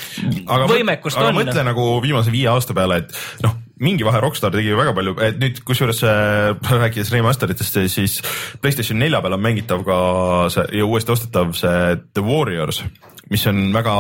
aga 0.47 0.67
võimekust 0.71 1.19
aga 1.19 1.33
on. 1.33 1.41
mõtle 1.43 1.65
nagu 1.67 2.01
viimase 2.05 2.31
viie 2.31 2.49
aasta 2.53 2.75
peale, 2.77 3.03
et 3.03 3.43
noh, 3.43 3.57
mingi 3.83 4.07
vahe 4.07 4.21
Rockstar 4.23 4.53
tegi 4.55 4.77
väga 4.79 4.93
palju, 4.95 5.17
et 5.27 5.41
nüüd 5.43 5.63
kusjuures 5.67 6.05
äh, 6.07 6.55
rääkides 6.83 7.11
remasteritest, 7.11 7.81
siis 7.91 8.21
Playstation 8.63 9.01
nelja 9.03 9.23
peal 9.25 9.39
on 9.39 9.43
mängitav 9.43 9.83
ka 9.89 9.97
see 10.55 10.69
ja 10.79 10.87
uuesti 10.87 11.17
ostetav 11.17 11.51
see 11.59 11.97
The 12.15 12.23
Warriors 12.23 12.85
mis 13.33 13.47
on 13.51 13.63
väga 13.75 13.95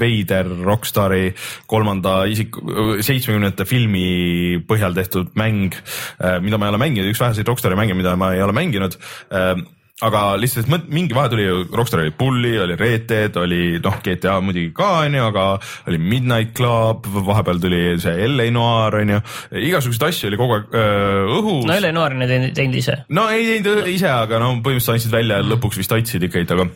veider 0.00 0.50
Rockstari 0.64 1.28
kolmanda 1.70 2.22
isiku, 2.30 2.64
seitsmekümnendate 3.04 3.68
filmi 3.68 4.08
põhjal 4.68 4.96
tehtud 4.96 5.32
mäng, 5.38 5.76
mida 6.44 6.58
ma 6.58 6.68
ei 6.68 6.74
ole 6.74 6.82
mänginud, 6.82 7.12
üks 7.12 7.22
väheseid 7.22 7.48
Rockstari 7.48 7.78
mänge, 7.78 7.96
mida 7.98 8.16
ma 8.18 8.34
ei 8.34 8.42
ole 8.44 8.56
mänginud 8.56 8.98
aga 10.02 10.22
lihtsalt 10.40 10.66
mingi 10.90 11.14
vahe 11.14 11.30
tuli 11.30 11.44
ju, 11.44 11.58
Rockstar 11.70 12.02
oli 12.02 12.12
Bully, 12.18 12.56
oli 12.58 12.74
Red 12.78 13.06
Dead, 13.08 13.36
oli 13.38 13.78
noh, 13.82 13.98
GTA 14.02 14.40
muidugi 14.42 14.72
ka 14.74 14.88
onju, 15.04 15.22
aga 15.28 15.44
oli 15.90 16.00
Midnight 16.02 16.54
Club, 16.56 17.06
vahepeal 17.28 17.60
tuli 17.62 17.82
see 18.02 18.26
LA 18.26 18.48
Noir 18.54 18.98
onju, 19.04 19.20
igasuguseid 19.62 20.08
asju 20.08 20.32
oli 20.32 20.40
kogu 20.40 20.56
aeg 20.58 20.74
öö, 20.74 21.20
õhus 21.38 21.68
no 21.68 21.76
Eleonor 21.76 22.16
on 22.16 22.24
neid 22.24 22.56
teinud 22.58 22.80
ise. 22.80 22.98
no 23.14 23.28
ei 23.30 23.62
teinud 23.62 23.86
ise, 23.90 24.10
aga 24.10 24.42
no 24.42 24.50
põhimõtteliselt 24.64 24.98
andsid 24.98 25.14
välja 25.14 25.38
ja 25.38 25.46
lõpuks 25.52 25.78
vist 25.78 25.94
aitasid 25.94 26.26
ikkagi, 26.26 26.50
aga 26.56 26.66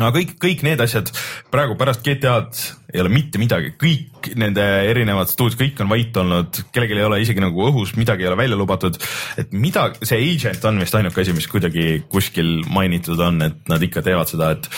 aga 0.00 0.10
kõik, 0.18 0.32
kõik 0.42 0.64
need 0.66 0.80
asjad 0.82 1.10
praegu 1.52 1.76
pärast 1.78 2.02
GTA-d 2.06 2.94
ei 2.94 3.02
ole 3.02 3.10
mitte 3.10 3.40
midagi, 3.42 3.72
kõik 3.78 4.30
nende 4.38 4.62
erinevad 4.90 5.30
stuudiod, 5.30 5.58
kõik 5.60 5.82
on 5.82 5.90
vait 5.90 6.16
olnud, 6.22 6.60
kellelgi 6.74 6.96
ei 6.98 7.06
ole 7.06 7.20
isegi 7.22 7.42
nagu 7.42 7.66
õhus 7.68 7.94
midagi 7.98 8.26
ei 8.26 8.30
ole 8.30 8.38
välja 8.38 8.58
lubatud. 8.58 8.98
et 9.38 9.52
mida, 9.52 9.88
see 10.02 10.20
agent 10.32 10.64
on 10.70 10.78
vist 10.82 10.94
ainuke 10.94 11.22
asi, 11.22 11.34
mis 11.36 11.50
kuidagi 11.50 12.04
kuskil 12.10 12.62
mainitud 12.70 13.20
on, 13.20 13.42
et 13.42 13.70
nad 13.70 13.82
ikka 13.82 14.02
teevad 14.06 14.30
seda, 14.30 14.50
et, 14.54 14.68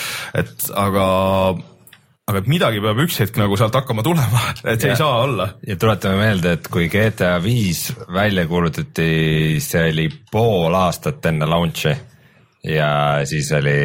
et 0.43 0.69
aga 0.73 1.07
aga 2.27 2.41
et 2.41 2.49
midagi 2.51 2.81
peab 2.83 2.97
üks 3.05 3.21
hetk 3.21 3.37
nagu 3.39 3.55
sealt 3.59 3.75
hakkama 3.77 4.03
tulema, 4.03 4.41
et 4.67 4.81
see 4.81 4.89
Ja. 4.91 4.97
ei 4.97 4.99
saa 4.99 5.21
olla. 5.23 5.49
ja 5.67 5.77
tuletame 5.79 6.17
meelde, 6.21 6.57
et 6.57 6.67
kui 6.73 6.89
GTA 6.91 7.37
viis 7.43 7.87
välja 8.13 8.45
kuulutati, 8.49 9.61
see 9.63 9.85
oli 9.93 10.09
pool 10.31 10.75
aastat 10.75 11.25
enne 11.31 11.47
launch'i 11.49 11.95
ja 12.67 12.89
siis 13.29 13.51
oli 13.55 13.77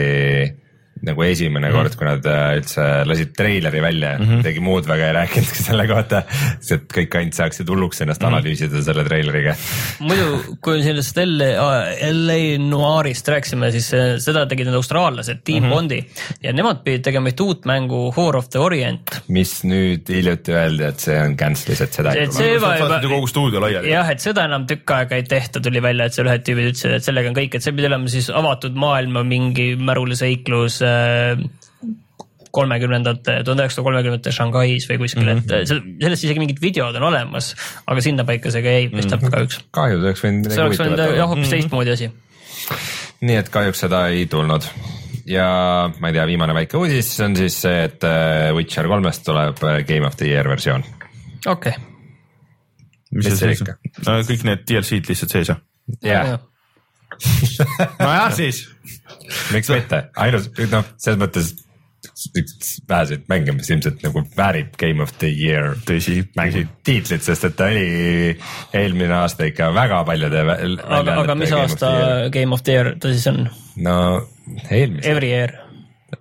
nagu 1.02 1.22
esimene 1.26 1.68
mm 1.68 1.74
-hmm. 1.74 1.82
kord, 1.82 1.96
kui 1.98 2.06
nad 2.06 2.26
äh, 2.30 2.42
üldse 2.60 2.84
lasid 3.08 3.32
treileri 3.36 3.80
välja 3.82 4.12
mm, 4.18 4.24
-hmm. 4.24 4.42
midagi 4.42 4.60
muud 4.62 4.86
väga 4.86 5.08
ei 5.08 5.14
rääkinudki 5.16 5.62
selle 5.68 5.86
kohta, 5.90 6.22
sest 6.60 6.72
et 6.76 6.84
kõik 6.96 7.16
ainult 7.18 7.38
saaksid 7.38 7.68
hulluks 7.68 8.00
ennast 8.04 8.22
mm 8.22 8.28
-hmm. 8.28 8.36
analüüsida 8.38 8.82
selle 8.86 9.04
treileriga. 9.04 9.54
muidu, 9.98 10.56
kui 10.60 10.82
sellest 10.82 11.18
LA, 11.18 11.50
LA 12.12 12.40
Noirist 12.62 13.28
rääkisime, 13.28 13.70
siis 13.74 13.92
äh, 13.94 14.14
seda 14.22 14.46
tegid 14.46 14.70
need 14.70 14.78
austraallased, 14.78 15.42
Team 15.44 15.64
mm 15.64 15.70
-hmm. 15.70 15.74
Bondi 15.74 16.04
ja 16.42 16.52
nemad 16.52 16.84
pidid 16.84 17.02
tegema 17.02 17.28
ühte 17.28 17.42
uut 17.42 17.66
mängu 17.66 18.14
War 18.16 18.36
of 18.36 18.48
the 18.48 18.58
Orient. 18.58 19.22
mis 19.28 19.64
nüüd 19.64 20.08
hiljuti 20.08 20.54
öeldi, 20.54 20.84
et 20.84 21.00
see 21.00 21.18
on 21.18 21.36
cancel'is, 21.36 21.82
et 21.82 21.92
seda 21.92 22.14
Et 22.14 22.32
see-. 22.32 22.54
juba- 22.54 22.78
saatsid 22.78 23.08
ju 23.08 23.14
kogu 23.16 23.26
stuudio 23.26 23.60
laiali. 23.60 23.90
jah, 23.90 24.10
et 24.10 24.20
seda 24.20 24.44
enam 24.44 24.66
tükk 24.66 24.90
aega 24.90 25.16
ei 25.16 25.22
tehta, 25.22 25.60
tuli 25.60 25.82
välja, 25.82 26.06
et 26.06 26.14
seal 26.14 26.30
ühed 26.30 26.46
tüübid 26.46 26.70
ütlesid, 26.72 26.94
et 26.94 27.04
sellega 27.04 27.28
on 27.28 27.34
kõik, 27.34 27.54
et 27.54 27.62
see 27.62 27.72
pidi 27.72 27.90
olema 27.90 28.08
siis 28.08 28.30
avatud 28.30 28.74
maailma 28.78 29.24
mingi 29.26 29.72
märulisõiklus 29.76 30.80
äh, 30.86 30.91
kolmekümnendate, 32.52 33.38
tuhande 33.46 33.64
üheksasaja 33.64 33.84
kolmekümnendate 33.86 34.32
Shanghais 34.34 34.86
või 34.90 34.98
kuskil 35.00 35.24
mm, 35.24 35.38
-hmm. 35.38 35.60
et 35.62 35.70
seal- 35.70 35.84
sellest 36.04 36.26
isegi 36.26 36.42
mingid 36.42 36.60
videod 36.62 36.96
on 37.00 37.06
olemas, 37.08 37.52
aga 37.86 38.04
sinnapaika 38.04 38.52
see 38.52 38.64
ka 38.64 38.74
jäi 38.76 38.88
paistab 38.92 39.22
mm 39.22 39.28
-hmm. 39.28 39.36
kahjuks. 39.36 39.60
kahju, 39.70 40.00
see 40.00 40.08
oleks 40.08 40.24
võinud 40.26 40.50
see 40.52 40.64
oleks 40.66 40.82
võinud 40.82 41.00
jah, 41.00 41.12
olla. 41.14 41.28
hoopis 41.32 41.54
teistmoodi 41.54 41.94
asi. 41.94 42.10
nii 43.20 43.38
et 43.40 43.48
kahjuks 43.48 43.84
seda 43.86 44.02
ei 44.12 44.26
tulnud 44.26 44.68
ja 45.26 45.46
ma 45.98 46.10
ei 46.10 46.18
tea, 46.18 46.26
viimane 46.26 46.54
väike 46.54 46.76
uudis 46.76 47.14
on 47.24 47.36
siis 47.36 47.56
see, 47.64 47.84
et 47.88 48.04
äh, 48.04 48.52
Witcher 48.56 48.88
kolmest 48.90 49.24
tuleb 49.24 49.64
äh, 49.64 49.80
Game 49.88 50.06
of 50.06 50.16
the 50.20 50.28
Year 50.28 50.48
versioon. 50.48 50.84
okei. 51.46 51.72
mis 53.12 53.24
mis 53.24 53.38
see 53.38 53.54
see 53.54 53.64
sees 53.64 54.08
on? 54.08 54.24
kõik 54.28 54.44
need 54.48 54.66
DLC-d 54.68 55.08
lihtsalt 55.08 55.38
sees 55.38 55.54
jah? 55.54 55.62
jah, 56.04 56.36
nojah 58.04 58.30
siis. 58.36 58.64
miks 59.52 59.70
mitte, 59.72 60.06
ainus, 60.16 60.48
noh, 60.70 60.88
selles 60.98 61.20
mõttes 61.20 61.52
üks 62.36 62.72
väheseid 62.88 63.24
mänge, 63.30 63.54
mis 63.56 63.70
ilmselt 63.70 64.02
nagu 64.04 64.22
väärib 64.36 64.74
Game 64.80 65.02
of 65.02 65.12
the 65.22 65.30
Year 65.30 65.76
tõsi, 65.86 66.20
mängu 66.38 66.64
tiitlit, 66.86 67.22
sest 67.24 67.46
et 67.48 67.56
ta 67.58 67.68
oli 67.70 68.34
eelmine 68.76 69.14
aasta 69.20 69.46
ikka 69.48 69.70
väga 69.74 70.02
paljude. 70.08 70.42
aga, 70.42 71.18
aga 71.22 71.36
mis 71.38 71.54
aasta 71.56 71.92
Game 72.34 72.54
of 72.54 72.64
the 72.66 72.78
Year 72.78 72.94
ta 72.98 73.12
siis 73.14 73.26
on? 73.30 73.46
no 73.76 73.96
eelmise, 74.70 75.08
Every 75.08 75.30
year. 75.30 75.61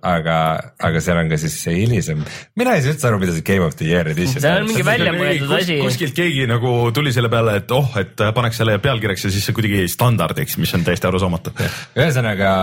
aga, 0.00 0.36
aga 0.80 1.02
seal 1.04 1.20
on 1.20 1.30
ka 1.30 1.38
siis 1.40 1.56
see 1.64 1.82
hilisem, 1.82 2.22
mina 2.58 2.76
ei 2.76 2.84
saa 2.84 2.94
üldse 2.94 3.08
aru, 3.10 3.20
mida 3.22 3.34
see 3.36 3.46
Game 3.46 3.66
of 3.66 3.76
the 3.78 3.90
Year 3.90 4.08
edition 4.12 4.40
see 4.42 4.54
on 4.62 4.68
mingi 4.70 4.86
välja 4.86 5.12
mõeldud 5.16 5.52
asi. 5.58 5.78
kuskilt 5.84 6.16
keegi 6.16 6.46
nagu 6.50 6.74
tuli 6.96 7.12
selle 7.14 7.30
peale, 7.32 7.58
et 7.60 7.74
oh, 7.76 7.90
et 8.00 8.24
paneks 8.36 8.62
selle 8.62 8.78
pealkirjaks 8.82 9.28
ja 9.28 9.32
siis 9.34 9.48
see 9.48 9.56
kuidagi 9.56 9.84
standardiks, 9.92 10.56
mis 10.62 10.72
on 10.78 10.86
täiesti 10.86 11.10
arusaamatu. 11.10 11.54
ühesõnaga 11.98 12.54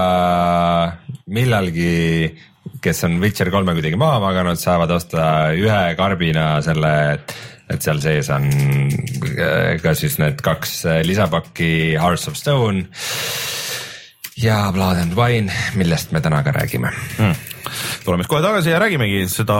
millalgi, 1.30 1.94
kes 2.82 3.06
on 3.08 3.20
Witcher 3.22 3.54
kolme 3.54 3.78
kuidagi 3.78 4.00
maha 4.00 4.20
maganud, 4.24 4.60
saavad 4.60 4.98
osta 4.98 5.30
ühe 5.58 5.80
karbina 6.00 6.52
selle 6.66 6.94
et 7.70 7.86
seal 7.86 8.00
sees 8.02 8.32
on 8.34 8.48
äh, 8.50 9.78
ka 9.84 9.94
siis 9.98 10.18
need 10.22 10.42
kaks 10.46 10.80
äh, 10.90 11.02
lisapakki 11.06 11.72
Hearts 12.02 12.26
of 12.32 12.38
Stone 12.40 12.88
ja 14.42 14.72
Blood 14.72 14.98
and 14.98 15.16
Wine, 15.18 15.52
millest 15.76 16.12
me 16.12 16.22
täna 16.22 16.44
ka 16.44 16.52
räägime. 16.52 16.92
Mm.. 17.18 17.36
tuleme 18.06 18.24
siis 18.24 18.32
kohe 18.32 18.42
tagasi 18.42 18.70
ja 18.70 18.80
räägimegi 18.80 19.28
seda, 19.30 19.58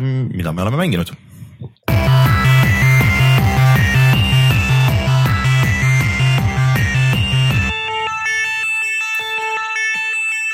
mida 0.00 0.52
me 0.52 0.62
oleme 0.62 0.76
mänginud. 0.76 1.12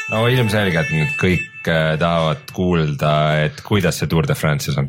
No 0.06 0.28
ilmselgelt 0.30 0.90
nüüd 0.94 1.16
kõik 1.18 1.55
äh, 1.70 1.94
tahavad 2.00 2.50
kuulda, 2.54 3.12
et 3.46 3.60
kuidas 3.66 4.00
see 4.00 4.10
Tour 4.10 4.26
de 4.28 4.36
France'is 4.38 4.76
on 4.80 4.88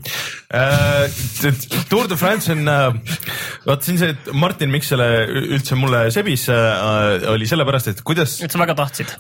äh,. 0.54 1.08
Tour 1.90 2.08
de 2.10 2.18
France 2.20 2.52
on 2.54 2.68
äh,, 2.68 2.96
vaat 3.66 3.86
siin 3.88 4.00
see, 4.00 4.14
et 4.16 4.30
Martin, 4.38 4.72
miks 4.74 4.92
selle 4.94 5.08
üldse 5.28 5.78
mulle 5.80 6.06
sebis 6.14 6.48
äh,, 6.54 7.28
oli 7.32 7.50
sellepärast, 7.50 7.92
et 7.92 8.04
kuidas. 8.08 8.38
et 8.46 8.54
sa 8.54 8.62
väga 8.62 8.78
tahtsid. 8.78 9.16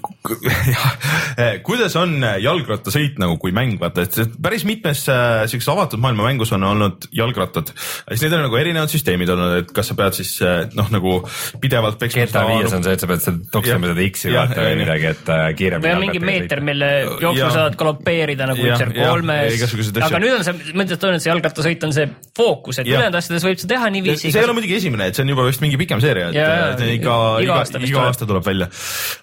kuidas 1.68 1.98
on 2.00 2.18
jalgrattasõit 2.44 3.20
nagu 3.22 3.38
kui 3.42 3.54
mäng, 3.56 3.78
vaata, 3.82 4.08
et 4.08 4.38
päris 4.42 4.66
mitmes 4.68 5.06
siukses 5.08 5.72
avatud 5.74 6.02
maailma 6.04 6.30
mängus 6.30 6.54
on 6.56 6.64
olnud 6.68 7.10
jalgrattad. 7.16 7.74
siis 8.12 8.26
need 8.26 8.38
on 8.38 8.46
nagu 8.48 8.60
erinevad 8.60 8.92
süsteemid 8.92 9.32
olnud, 9.34 9.64
et 9.64 9.76
kas 9.76 9.92
sa 9.92 9.98
pead 10.00 10.18
siis 10.20 10.34
noh, 10.78 10.92
nagu 10.94 11.20
pidevalt 11.62 12.00
peksma. 12.02 12.28
GTA 12.28 12.46
viies 12.54 12.76
on 12.78 12.86
see, 12.86 12.96
et 12.98 13.04
sa 13.04 13.10
pead 13.10 13.24
seal 13.24 13.42
toksima 13.52 13.92
seda 13.92 14.08
X-i 14.12 14.34
vaata 14.36 14.64
või 14.64 14.80
midagi, 14.84 15.12
et 15.14 15.32
kiiremini 15.60 15.88
või 15.88 15.96
on 15.96 16.04
mingi 16.06 16.24
meeter, 16.24 16.64
mille 16.66 16.92
jooksul 17.24 17.47
saad 17.56 17.78
galopeerida 17.80 18.48
nagu 18.50 18.64
Witcher 18.64 18.92
kolmes. 18.96 19.64
aga 20.08 20.22
nüüd 20.24 20.36
on 20.38 20.46
see, 20.48 20.56
ma 20.74 20.86
ütlen, 20.88 21.18
et 21.18 21.26
see 21.26 21.32
jalgrattasõit 21.32 21.86
on 21.88 21.96
see 21.96 22.08
fookus, 22.38 22.82
et 22.82 22.90
ülejäänud 22.90 23.20
asjades 23.20 23.48
võib 23.48 23.62
seda 23.62 23.76
teha 23.76 23.92
niiviisi. 23.94 24.32
see 24.32 24.42
ei 24.42 24.48
ole 24.48 24.58
muidugi 24.58 24.78
esimene, 24.80 25.10
et 25.12 25.18
see 25.18 25.26
on 25.26 25.34
juba 25.34 25.48
vist 25.48 25.64
mingi 25.64 25.80
pikem 25.82 26.02
seeria, 26.04 26.32
et 26.32 26.38
iga, 26.38 26.90
iga, 26.98 27.18
iga, 27.46 27.60
aasta, 27.62 27.82
iga 27.88 28.06
aasta 28.08 28.30
tuleb 28.30 28.46
välja. 28.48 28.70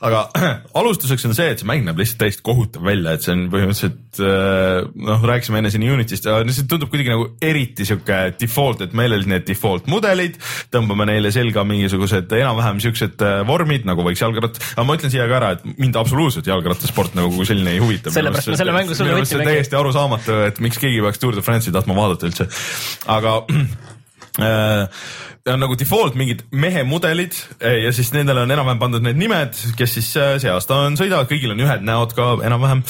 aga 0.08 0.24
alustuseks 0.80 1.28
on 1.30 1.36
see, 1.36 1.50
et 1.54 1.62
see 1.62 1.70
mäng 1.70 1.86
näeb 1.86 2.00
lihtsalt 2.02 2.22
täiesti 2.24 2.44
kohutav 2.46 2.86
välja, 2.86 3.16
et 3.16 3.26
see 3.26 3.34
on 3.36 3.46
põhimõtteliselt 3.52 4.22
noh, 4.94 5.24
rääkisime 5.30 5.60
enne 5.62 5.72
siin 5.74 5.86
Unity'st 5.94 6.28
ja 6.28 6.38
see 6.48 6.68
tundub 6.70 6.90
kuidagi 6.92 7.12
nagu 7.12 7.28
eriti 7.44 7.86
sihuke 7.88 8.20
default, 8.40 8.84
et 8.86 8.94
meil 8.96 9.14
olid 9.16 9.30
need 9.30 9.46
default 9.48 9.88
mudelid, 9.90 10.38
tõmbame 10.74 11.08
neile 11.10 11.32
selga 11.34 11.64
mingisugused 11.68 12.32
enam-vähem 12.38 12.80
siuksed 12.84 13.24
vormid 13.48 13.86
nagu 13.88 14.04
võiks 14.06 14.22
jalgratt, 14.22 14.60
aga 14.74 14.86
ma 14.86 14.98
ütlen 14.98 15.12
siia 15.12 15.26
ka 15.30 15.38
ära, 15.40 15.52
et 15.56 15.66
mind 15.80 15.98
absoluutselt 16.00 16.48
jalgrattasport 16.50 17.16
nagu 17.18 17.46
selline 17.46 17.74
ei 17.76 17.82
huvita. 17.82 18.13
Sellepärast 18.14 18.52
ma 18.52 18.60
selle 18.60 18.76
mängu 18.76 18.96
sulle 18.98 19.16
võtsin. 19.18 19.44
täiesti 19.46 19.78
arusaamatu, 19.78 20.38
et 20.50 20.60
miks 20.64 20.80
keegi 20.82 21.02
peaks 21.04 21.22
Tour 21.22 21.36
de 21.36 21.44
France'i 21.44 21.74
tahtma 21.74 21.96
vaadata 21.98 22.30
üldse, 22.30 22.48
aga 23.10 23.40
on 24.34 25.60
nagu 25.60 25.76
default 25.78 26.16
mingid 26.18 26.40
mehemudelid 26.50 27.36
ja 27.60 27.90
siis 27.94 28.08
nendele 28.14 28.42
on 28.42 28.50
enam-vähem 28.50 28.80
pandud 28.80 29.04
need 29.04 29.18
nimed, 29.20 29.54
kes 29.78 29.92
siis 29.98 30.08
see 30.42 30.50
aasta 30.50 30.80
on, 30.86 30.96
sõidavad, 30.98 31.28
kõigil 31.30 31.52
on 31.54 31.62
ühed 31.62 31.84
näod 31.86 32.14
ka 32.16 32.30
enam-vähem. 32.48 32.82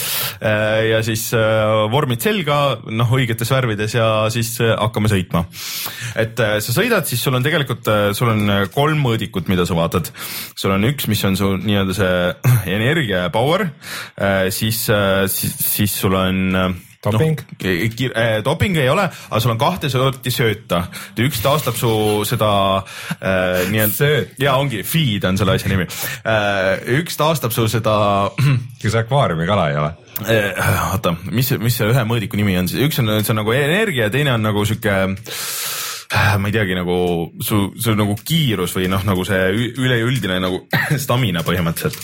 ja 0.88 1.03
siis 1.05 1.26
vormid 1.92 2.24
selga, 2.24 2.78
noh 2.88 3.12
õigetes 3.18 3.53
värvides 3.53 3.97
ja 3.99 4.07
siis 4.32 4.55
hakkame 4.62 5.12
sõitma. 5.12 5.45
et 6.16 6.40
sa 6.40 6.76
sõidad, 6.78 7.05
siis 7.11 7.20
sul 7.20 7.36
on 7.36 7.45
tegelikult, 7.45 7.92
sul 8.16 8.32
on 8.32 8.55
kolm 8.72 9.05
mõõdikut, 9.05 9.51
mida 9.53 9.66
sa 9.68 9.76
vaatad. 9.76 10.09
sul 10.57 10.72
on 10.72 10.88
üks, 10.88 11.11
mis 11.12 11.24
on 11.28 11.36
su 11.36 11.53
nii-öelda 11.61 11.99
see 11.99 12.16
energia 12.78 13.28
power, 13.34 13.68
siis, 14.49 14.86
siis, 14.88 15.61
siis 15.61 16.01
sul 16.01 16.16
on 16.16 16.80
doping 17.05 17.40
no,? 17.40 17.68
Eh, 18.14 18.38
doping 18.44 18.78
ei 18.80 18.88
ole, 18.90 19.07
aga 19.09 19.40
sul 19.42 19.55
on 19.55 19.61
kahte 19.61 19.90
sorti 19.92 20.32
sööta. 20.34 20.84
üks 21.20 21.42
taastab 21.44 21.76
su 21.78 21.90
seda 22.28 22.50
äh, 22.80 23.64
nii-öelda, 23.72 24.11
ja 24.42 24.57
ongi, 24.61 24.82
feed 24.86 25.26
on 25.28 25.38
selle 25.40 25.59
asja 25.59 25.72
nimi 25.72 25.86
äh,. 25.88 26.80
üks 27.00 27.20
taastab 27.20 27.55
su 27.55 27.68
seda. 27.68 27.94
kas 28.82 28.98
akvaariumi 29.00 29.46
kala 29.48 29.68
ei 29.70 29.78
ole? 29.80 29.94
oota, 30.92 31.14
mis, 31.34 31.50
mis 31.59 31.78
see 31.78 31.88
ühe 31.90 32.05
mõõdiku 32.07 32.38
nimi 32.38 32.55
on 32.61 32.68
siis, 32.70 32.84
üks 32.86 33.00
on, 33.02 33.11
see 33.20 33.32
on 33.34 33.40
nagu 33.42 33.55
energia, 33.57 34.11
teine 34.14 34.36
on 34.36 34.44
nagu 34.46 34.62
sihuke 34.68 34.94
ma 36.12 36.48
ei 36.48 36.55
teagi, 36.55 36.76
nagu 36.76 36.96
su, 37.42 37.61
su 37.80 37.94
nagu 37.96 38.16
kiirus 38.26 38.74
või 38.76 38.88
noh, 38.92 39.02
nagu 39.07 39.24
see 39.26 39.70
üleüldine 39.80 40.38
nagu 40.42 40.61
stamina 41.05 41.44
põhimõtteliselt. 41.46 41.98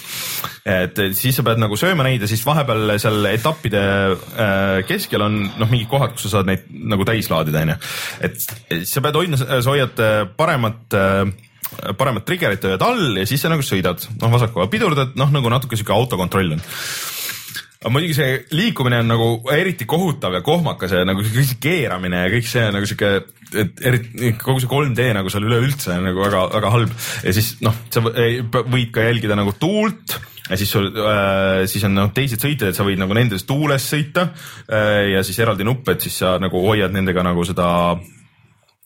et 0.71 1.03
siis 1.19 1.37
sa 1.37 1.45
pead 1.47 1.61
nagu 1.63 1.79
sööma 1.81 2.07
neid 2.07 2.25
ja 2.25 2.31
siis 2.31 2.45
vahepeal 2.47 2.97
seal 3.03 3.31
etappide 3.33 3.83
äh, 3.83 4.81
keskel 4.89 5.27
on 5.27 5.39
noh, 5.45 5.69
mingid 5.69 5.91
kohad, 5.91 6.17
kus 6.17 6.29
sa 6.29 6.39
saad 6.39 6.51
neid 6.51 6.67
nagu 6.71 7.07
täis 7.09 7.31
laadida, 7.33 7.65
onju. 7.67 7.79
et 8.27 8.85
sa 8.89 9.05
pead 9.05 9.21
hoidma, 9.21 9.41
sa 9.41 9.63
hoiad 9.69 10.05
äh, 10.05 10.25
paremat 10.37 10.99
äh, 10.99 11.25
paremat 11.97 12.27
trigger'it 12.27 12.65
hoiad 12.67 12.83
all 12.83 13.21
ja 13.21 13.29
siis 13.29 13.45
sa 13.45 13.53
nagu 13.53 13.65
sõidad, 13.65 14.03
noh 14.21 14.33
vasakule 14.33 14.69
pidurdad, 14.73 15.15
noh 15.21 15.33
nagu 15.35 15.53
natuke 15.53 15.79
sihuke 15.79 15.95
autokontroll 15.95 16.57
on 16.57 16.65
aga 17.81 17.93
muidugi 17.95 18.13
see 18.19 18.33
liikumine 18.53 18.99
on 19.01 19.09
nagu 19.09 19.27
eriti 19.55 19.87
kohutav 19.89 20.35
ja 20.37 20.43
kohmakas 20.45 20.93
ja 20.93 21.05
nagu 21.09 21.23
see 21.25 21.57
keeramine 21.65 22.27
ja 22.27 22.33
kõik 22.35 22.49
see 22.51 22.67
nagu 22.75 22.89
sihuke, 22.89 23.13
et 23.57 23.81
eriti 23.89 24.35
kogu 24.37 24.61
see 24.61 24.69
3D 24.69 25.07
nagu 25.17 25.33
seal 25.33 25.47
üleüldse 25.49 25.95
on 25.97 26.05
nagu 26.11 26.21
väga-väga 26.21 26.75
halb. 26.75 26.93
Ja 27.25 27.33
siis 27.39 27.55
noh, 27.65 27.79
sa 27.89 28.05
võid 28.05 28.93
ka 28.93 29.07
jälgida 29.09 29.39
nagu 29.39 29.57
tuult 29.57 30.19
ja 30.51 30.59
siis 30.61 30.77
sul 30.77 30.91
äh,, 30.93 31.65
siis 31.71 31.89
on 31.89 31.97
noh 31.97 32.13
teised 32.13 32.45
sõitjad, 32.45 32.77
sa 32.77 32.85
võid 32.85 33.01
nagu 33.01 33.17
nendes 33.17 33.49
tuules 33.49 33.89
sõita 33.95 34.29
äh, 34.29 35.15
ja 35.15 35.25
siis 35.25 35.41
eraldi 35.41 35.65
nupp, 35.65 35.89
et 35.89 36.05
siis 36.05 36.21
sa 36.21 36.37
nagu 36.43 36.61
hoiad 36.67 36.93
nendega 36.93 37.25
nagu 37.25 37.49
seda 37.49 37.71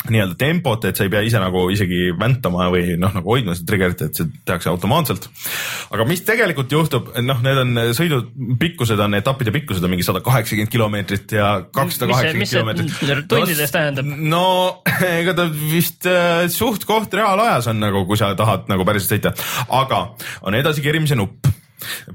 nii-öelda 0.04 0.36
tempot, 0.36 0.84
et 0.84 0.98
sa 0.98 1.06
ei 1.06 1.10
pea 1.12 1.22
ise 1.24 1.40
nagu 1.40 1.62
isegi 1.72 2.10
väntama 2.20 2.66
või 2.72 2.96
noh, 3.00 3.12
nagu 3.16 3.30
hoidma 3.32 3.54
seda 3.56 3.70
trigger'it, 3.70 4.02
et 4.04 4.18
see 4.18 4.28
tehakse 4.44 4.68
automaatselt. 4.68 5.30
aga 5.96 6.04
mis 6.08 6.20
tegelikult 6.26 6.72
juhtub, 6.72 7.08
noh, 7.24 7.40
need 7.44 7.60
on 7.62 7.80
sõidu 7.96 8.18
pikkused 8.60 9.00
on, 9.00 9.16
etappide 9.16 9.54
pikkused 9.54 9.84
on 9.84 9.94
mingi 9.94 10.04
sada 10.04 10.20
kaheksakümmend 10.24 10.72
kilomeetrit 10.72 11.36
ja 11.38 11.48
kakssada 11.72 12.10
kaheksakümmend 12.12 12.52
kilomeetrit. 12.52 13.28
tundides 13.32 13.72
tähendab? 13.72 14.10
no 14.20 14.44
ega 15.22 15.36
ta 15.38 15.48
vist 15.48 16.04
äh, 16.10 16.44
suht-koht 16.52 17.16
reaalajas 17.16 17.70
on 17.72 17.80
nagu, 17.80 18.04
kui 18.08 18.20
sa 18.20 18.34
tahad 18.36 18.68
nagu 18.72 18.84
päriselt 18.84 19.16
sõita, 19.16 19.32
aga 19.72 20.10
on 20.44 20.58
edasikerimise 20.60 21.16
nupp 21.16 21.48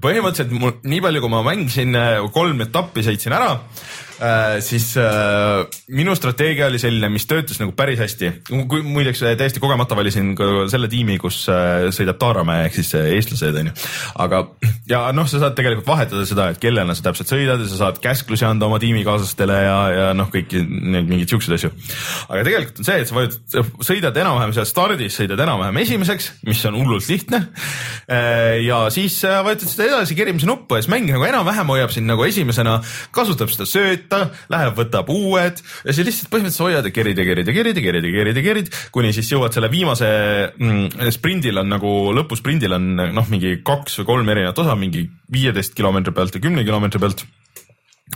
põhimõtteliselt 0.01 0.53
mul 0.53 0.77
nii 0.85 1.01
palju, 1.01 1.23
kui 1.25 1.33
ma 1.33 1.41
mängisin, 1.45 1.97
kolm 2.33 2.61
etappi 2.65 3.01
sõitsin 3.05 3.33
ära 3.37 3.55
äh,, 3.57 3.97
siis 4.59 4.91
äh, 4.99 5.63
minu 5.95 6.13
strateegia 6.15 6.67
oli 6.67 6.79
selline, 6.81 7.07
mis 7.11 7.25
töötas 7.29 7.59
nagu 7.61 7.71
päris 7.77 7.99
hästi. 8.01 8.31
kui 8.49 8.81
muideks 8.83 9.21
äh, 9.23 9.35
täiesti 9.39 9.61
kogemata 9.63 9.95
valisin 9.95 10.33
selle 10.71 10.89
tiimi, 10.91 11.17
kus 11.21 11.41
äh, 11.51 11.87
sõidab 11.95 12.19
Taaramäe 12.19 12.65
ehk 12.67 12.75
siis 12.79 12.91
äh, 12.99 13.07
eestlased 13.15 13.55
onju. 13.61 13.73
aga 14.19 14.41
ja 14.89 15.01
noh, 15.15 15.27
sa 15.29 15.39
saad 15.39 15.55
tegelikult 15.57 15.87
vahetada 15.87 16.25
seda, 16.27 16.49
et 16.51 16.59
kellena 16.59 16.95
sa 16.97 17.05
täpselt 17.07 17.31
sõidad 17.31 17.63
ja 17.63 17.69
sa 17.71 17.79
saad 17.83 18.01
käsklusi 18.03 18.47
anda 18.47 18.67
oma 18.67 18.79
tiimikaaslastele 18.83 19.59
ja, 19.63 19.77
ja 19.95 20.09
noh, 20.17 20.27
kõiki 20.33 20.65
neid 20.67 21.07
mingeid 21.07 21.31
siukseid 21.31 21.55
asju. 21.55 21.71
aga 22.27 22.43
tegelikult 22.47 22.83
on 22.83 22.89
see, 22.89 22.99
et 22.99 23.09
sa 23.11 23.17
vajutad, 23.17 23.71
sõidad 23.87 24.21
enam-vähem 24.25 24.55
seal 24.57 24.67
stardis, 24.69 25.15
sõidad 25.15 25.45
enam-vähem 25.45 25.81
esimeseks, 25.85 26.31
mis 26.49 26.65
on 26.67 26.79
hullult 26.81 27.07
lihtne. 27.07 27.45
Äh, 28.09 28.59
ja 28.65 28.81
siis 28.93 29.21
vajutad 29.23 29.71
seda 29.71 29.87
edasi 29.93 30.17
kerimise 30.19 30.49
nuppu 30.49 30.75
ja 30.75 30.83
siis 30.83 30.91
mäng 30.91 31.07
nagu 31.07 31.23
enam-vähem 31.29 31.71
hoiab 31.71 31.95
sind 31.95 32.09
nagu 32.09 32.27
esimesena, 32.27 32.79
kasutab 33.15 33.51
seda 33.53 33.69
sööt 33.69 34.08
võtta, 34.09 34.45
läheb, 34.51 34.75
võtab 34.77 35.09
uued 35.13 35.61
ja 35.61 35.93
siis 35.93 36.07
lihtsalt 36.07 36.31
põhimõtteliselt 36.33 36.65
hoiad 36.65 36.87
ja 36.89 36.93
kerid 36.93 37.19
ja 37.19 37.25
kerid 37.27 37.49
ja 37.49 37.55
kerid 37.55 37.77
ja 37.77 37.83
kerid 37.85 38.07
ja 38.07 38.13
kerid 38.15 38.39
ja 38.39 38.45
kerid, 38.45 38.71
kuni 38.95 39.13
siis 39.13 39.29
jõuad 39.31 39.55
selle 39.55 39.69
viimase 39.71 40.09
mm, 40.57 41.11
sprindil 41.15 41.61
on 41.61 41.69
nagu 41.69 41.93
lõpusprindil 42.17 42.73
on 42.77 42.89
noh, 43.13 43.29
mingi 43.29 43.59
kaks 43.65 44.01
või 44.01 44.09
kolm 44.13 44.33
erinevat 44.33 44.63
osa, 44.63 44.75
mingi 44.79 45.05
viieteist 45.31 45.77
kilomeetri 45.77 46.15
pealt 46.15 46.35
ja 46.35 46.43
kümne 46.43 46.65
kilomeetri 46.65 47.01
pealt 47.01 47.25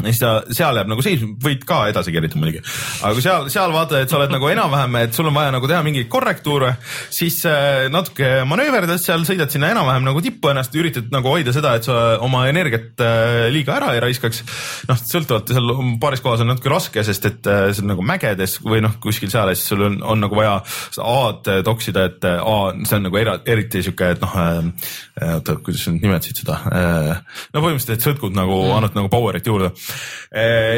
ja 0.02 0.10
siis 0.10 0.20
ta 0.24 0.30
seal 0.50 0.78
jääb 0.80 0.90
nagu 0.90 1.04
seisma, 1.06 1.36
võid 1.44 1.64
ka 1.70 1.84
edasi 1.92 2.12
kerida 2.16 2.40
muidugi. 2.42 2.64
aga 3.04 3.12
kui 3.14 3.22
seal, 3.22 3.46
seal 3.54 3.74
vaata, 3.76 4.00
et 4.02 4.10
sa 4.10 4.18
oled 4.18 4.32
nagu 4.34 4.48
enam-vähem, 4.50 4.96
et 5.04 5.14
sul 5.14 5.30
on 5.30 5.36
vaja 5.36 5.52
nagu 5.54 5.70
teha 5.70 5.84
mingeid 5.86 6.08
korrektuure, 6.12 6.72
siis 7.14 7.38
äh, 7.50 7.86
natuke 7.94 8.32
manööverdad 8.50 9.02
seal, 9.02 9.22
sõidad 9.28 9.54
sinna 9.54 9.70
enam-vähem 9.70 10.08
nagu 10.08 10.24
tippu 10.26 10.50
ennast, 10.50 10.74
üritad 10.80 11.14
nagu 11.14 11.30
hoida 11.30 11.54
seda, 11.54 11.76
et 11.78 11.86
sa 11.86 12.00
oma 12.26 12.48
energiat 12.50 13.04
äh, 13.06 13.46
liiga 13.54 13.76
ära 13.78 13.92
ei 13.94 14.02
raiskaks. 14.02 14.42
noh, 14.90 15.04
sõltuvalt 15.14 15.54
seal 15.54 15.70
paaris 16.02 16.26
kohas 16.26 16.42
on 16.42 16.50
natuke 16.50 16.74
raske, 16.74 17.06
sest 17.06 17.30
et 17.30 17.52
äh, 17.54 17.68
see 17.70 17.86
on 17.86 17.94
nagu 17.94 18.08
mägedes 18.10 18.58
või 18.66 18.82
noh, 18.82 18.98
kuskil 19.04 19.30
seal 19.34 19.54
ja 19.54 19.60
siis 19.60 19.70
sul 19.76 19.86
on, 19.92 20.00
on 20.02 20.26
nagu 20.26 20.42
vaja 20.42 20.58
A-d 21.04 21.60
toksida, 21.70 22.08
et 22.10 22.26
A, 22.34 22.58
see 22.82 22.98
on 22.98 23.08
nagu 23.12 23.22
era, 23.22 23.38
eriti 23.46 23.86
sihuke, 23.86 24.16
et 24.16 24.26
noh 24.26 24.34
oota, 25.22 25.60
kuidas 25.62 25.86
sa 25.86 25.94
nüüd 25.94 26.08
nimetasid 26.08 26.42
seda 26.42 26.58
no 27.54 27.62
põhimõtteliselt, 27.62 28.00
et 28.00 28.06
sõdkud 28.08 28.34
nagu 28.34 28.56
mm. 28.58 28.76
annavad 28.80 28.98
nagu 28.98 29.12
power'it 29.14 29.48
juurde 29.48 29.70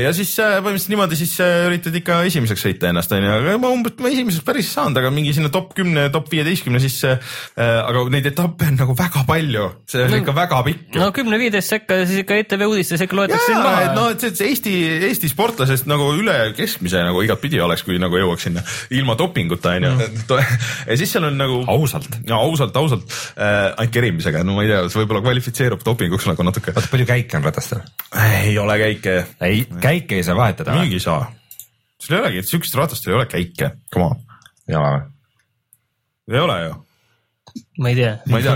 ja 0.06 0.14
siis 0.16 0.34
äh, 0.40 0.58
põhimõtteliselt 0.60 0.94
niimoodi 0.94 1.20
siis 1.20 1.36
äh, 1.44 1.66
üritad 1.70 1.96
ikka 1.96 2.22
esimeseks 2.30 2.66
sõita 2.68 2.90
ennast 2.92 3.14
onju, 3.16 3.32
aga 3.40 3.58
ma 3.62 3.72
umbes 3.74 3.98
ma 4.04 4.12
esimeseks 4.12 4.46
päris 4.48 4.70
ei 4.70 4.78
saanud, 4.78 5.02
aga 5.02 5.12
mingi 5.16 5.36
sinna 5.36 5.52
top 5.54 5.74
kümne, 5.78 6.08
top 6.14 6.32
viieteistkümne 6.32 6.82
sisse 6.84 7.16
äh,. 7.16 7.76
aga 7.86 8.06
neid 8.14 8.30
etappe 8.32 8.70
on 8.70 8.80
nagu 8.82 8.96
väga 8.98 9.26
palju, 9.28 9.68
see 9.90 10.06
on 10.06 10.18
ikka 10.20 10.36
väga 10.36 10.62
pikk 10.70 11.00
no 11.00 11.12
kümne-viieteist 11.16 11.76
sekka 11.76 12.02
ja 12.02 12.10
siis 12.10 12.24
ikka 12.24 12.40
ETV 12.44 12.66
uudistes 12.68 13.06
ikka 13.06 13.20
loetakse 13.22 13.52
sind 13.52 13.64
maha 13.64 13.86
et. 13.86 13.96
no 13.98 14.08
et 14.14 14.24
see 14.24 14.36
see 14.36 14.52
Eesti, 14.52 14.74
Eesti 15.10 15.30
sportlasest 15.32 15.88
nagu 15.90 16.08
üle 16.18 16.36
keskmise 16.58 17.02
nagu 17.06 17.22
igatpidi 17.26 17.60
oleks, 17.64 17.84
kui 17.86 17.98
nagu 18.02 18.20
jõuaks 18.20 18.48
sinna 18.48 18.64
ilma 18.96 19.16
dopinguta 19.20 19.76
onju 19.80 19.92
mm.. 19.96 20.52
ja 20.90 20.98
siis 21.00 21.16
seal 21.16 21.28
on 21.30 21.40
nagu. 21.40 21.62
ausalt. 21.72 22.20
no 22.30 22.40
ausalt, 22.44 22.76
ausalt 22.76 23.08
äh,, 23.36 23.72
ainult 23.72 23.94
kerimisega, 23.96 24.44
no 24.46 24.58
ma 24.58 24.66
ei 24.66 24.72
tea, 24.72 24.84
see 24.90 25.02
võib-olla 25.02 25.24
kvalifitseerub 25.26 25.84
dopinguks 25.86 26.28
nagu 26.30 26.46
natuke. 26.48 26.74
oota, 26.76 26.92
palju 26.92 27.08
käike 27.10 27.40
on 27.40 27.48
ratastel? 27.48 27.84
ei 28.42 28.56
ole 28.62 28.78
käike, 28.82 28.95
ei, 29.42 29.66
käike 29.82 30.20
ei 30.20 30.24
saa 30.24 30.38
vahetada. 30.38 30.78
mingi 30.80 31.00
ei 31.00 31.04
saa. 31.04 31.28
sul 32.00 32.18
ei 32.18 32.22
olegi, 32.22 32.48
siukest 32.48 32.80
ratast 32.80 33.08
ei 33.08 33.18
ole 33.18 33.28
käike, 33.32 33.72
come 33.94 34.12
on, 34.14 34.26
jama 34.70 34.96
või? 34.96 35.06
ei 36.34 36.44
ole 36.44 36.58
ju 36.64 36.74
ma 37.80 37.90
ei 37.92 37.96
tea. 37.96 38.12
ma 38.32 38.40
ei 38.40 38.44
tea, 38.44 38.56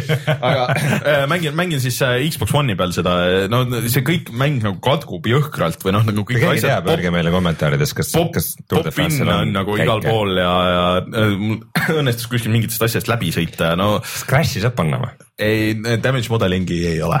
aga 0.48 0.64
äh, 0.72 1.24
mängin, 1.28 1.54
mängin 1.56 1.80
siis 1.80 1.98
äh, 2.04 2.18
Xbox 2.32 2.52
One'i 2.56 2.76
peal 2.78 2.92
seda, 2.96 3.14
no 3.52 3.62
see 3.88 4.04
kõik 4.06 4.30
mäng 4.36 4.60
nagu 4.64 4.80
katkub 4.84 5.26
jõhkralt 5.28 5.84
või 5.84 5.96
noh, 5.96 6.04
nagu 6.06 6.24
kõik 6.24 6.40
keegi 6.42 6.60
asjad 6.60 6.70
teab, 6.70 6.90
öelge 6.92 7.12
meile 7.14 7.32
kommentaarides, 7.32 7.94
kas, 7.96 8.12
pop, 8.16 8.32
kas 8.36 8.52
Tour 8.68 8.84
de 8.86 8.92
France'il 8.94 9.32
on 9.32 9.52
nagu 9.56 9.76
igal. 9.80 10.04
pool 10.04 10.36
ja, 10.40 10.52
ja 10.68 10.84
äh, 11.00 11.36
mul 11.40 11.60
õnnestus 12.00 12.28
kuskil 12.32 12.52
mingitest 12.54 12.84
asjadest 12.88 13.12
läbi 13.12 13.32
sõita 13.36 13.72
ja 13.72 13.80
no 13.80 13.96
kas 14.04 14.24
Crashi 14.28 14.64
saab 14.64 14.76
panna 14.78 15.00
või? 15.02 15.12
ei, 15.40 15.74
damage 16.00 16.32
modelingi 16.32 16.82
ei 16.92 17.02
ole. 17.04 17.20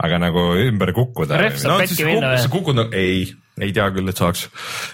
Aga 0.00 0.18
nagu 0.18 0.44
ümber 0.56 0.92
kukkuda. 0.96 1.36
No 1.36 1.78
pätki 1.78 1.94
siis 1.94 2.06
minna 2.06 2.34
kuk- 2.36 2.42
sa 2.42 2.48
kukud 2.48 2.74
nagu, 2.78 2.94
ei, 2.94 3.32
ei 3.60 3.68
tea 3.76 3.84
küll, 3.92 4.08
et 4.08 4.16
saaks. 4.16 4.46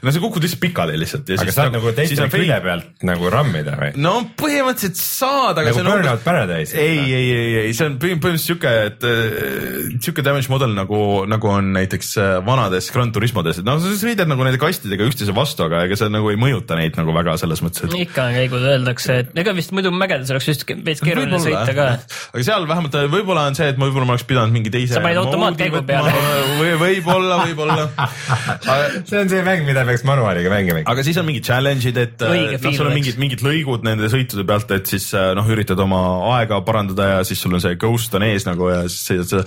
no 0.02 0.10
sa 0.10 0.18
kukud 0.22 0.42
lihtsalt 0.42 0.58
pikali 0.64 0.96
lihtsalt. 0.98 1.28
aga 1.38 1.52
saad 1.54 1.74
nagu 1.76 1.92
teiste 1.94 2.24
külje 2.32 2.56
pealt 2.64 3.04
nagu 3.06 3.30
rammida 3.30 3.76
või? 3.78 3.92
no 4.02 4.14
põhimõtteliselt 4.40 4.98
saad, 4.98 5.60
aga 5.60 5.68
nagu 5.68 5.78
see 5.78 5.84
on 5.84 5.90
Burnout 5.92 6.24
Paradise. 6.24 6.74
ei, 6.74 6.96
ei, 7.06 7.28
ei, 7.36 7.52
ei, 7.60 7.76
see 7.78 7.86
on 7.86 7.98
põhim- 8.02 8.18
põhimõtteliselt 8.24 8.48
sihuke, 8.48 8.72
et 8.88 9.06
äh, 9.06 9.92
sihuke 10.02 10.24
damage 10.26 10.50
model 10.50 10.74
nagu, 10.74 10.98
nagu 11.30 11.52
on 11.52 11.70
näiteks 11.76 12.10
äh, 12.18 12.32
vanades 12.48 12.90
Gran 12.94 13.12
Turismodes, 13.14 13.60
et 13.62 13.68
noh, 13.68 13.78
sa 13.84 13.94
sõidad 14.00 14.26
nagu 14.30 14.42
nende 14.42 14.58
kastidega 14.58 15.06
üksteise 15.06 15.36
vastu, 15.36 15.68
aga 15.68 15.84
ega 15.86 16.00
see 16.00 16.10
nagu 16.10 16.34
ei 16.34 16.40
mõjuta 16.40 16.80
neid 16.80 16.98
nagu 16.98 17.14
väga 17.14 17.36
selles 17.38 17.62
mõttes, 17.62 17.86
et 17.86 17.94
ikka 18.08 18.26
on 18.26 18.36
käigud, 18.40 18.66
öeldakse, 18.74 19.20
et 19.22 19.38
ega 19.38 19.54
vist 19.54 19.70
muidu 19.76 19.94
mägedes 19.94 20.34
oleks 20.34 20.50
just 20.50 20.66
veits 20.66 21.04
keeruline 21.06 21.38
sõita 21.46 21.78
ka. 21.78 21.88
aga 22.34 22.44
seal 22.50 22.66
vähemalt 22.66 22.98
äh, 22.98 23.06
võib-olla 23.14 23.46
on 23.52 23.60
see, 23.60 23.70
et 23.70 23.78
ma 23.78 23.86
võib-olla 23.86 24.16
oleks 24.16 24.26
pidanud 24.26 24.58
mingi 24.58 24.74
teise 24.74 24.98
Sa 24.98 25.06
panid 25.06 25.22
automaatkäigu 25.22 25.86
peale. 25.86 26.10
või 26.58 26.74
võib-olla, 26.82 27.42
võib-olla. 27.46 27.88
see 29.08 29.20
on 29.20 29.30
see 29.30 29.42
mäng, 29.46 29.64
mida 29.68 29.84
peaks 29.88 30.04
manuaaliga 30.08 30.52
mängima 30.52 30.82
aga 30.88 31.04
siis 31.06 31.18
on 31.20 31.26
mingid 31.28 31.46
challenge'id, 31.46 32.00
et 32.00 32.24
äh, 32.26 32.36
noh, 32.56 32.74
sul 32.76 32.88
on 32.88 32.96
mingid, 32.96 33.18
mingid 33.20 33.44
lõigud 33.44 33.84
nende 33.86 34.10
sõitude 34.12 34.44
pealt, 34.48 34.70
et 34.76 34.90
siis 34.90 35.08
äh, 35.18 35.30
noh, 35.38 35.48
üritad 35.52 35.80
oma 35.82 36.00
aega 36.36 36.60
parandada 36.66 37.10
ja 37.12 37.20
siis 37.28 37.42
sul 37.44 37.56
on 37.56 37.62
see 37.64 37.78
ghost 37.80 38.14
on 38.18 38.26
ees 38.26 38.46
nagu 38.48 38.70
ja 38.72 38.82
siis 38.86 39.04
sõidad 39.10 39.32
seda. 39.32 39.44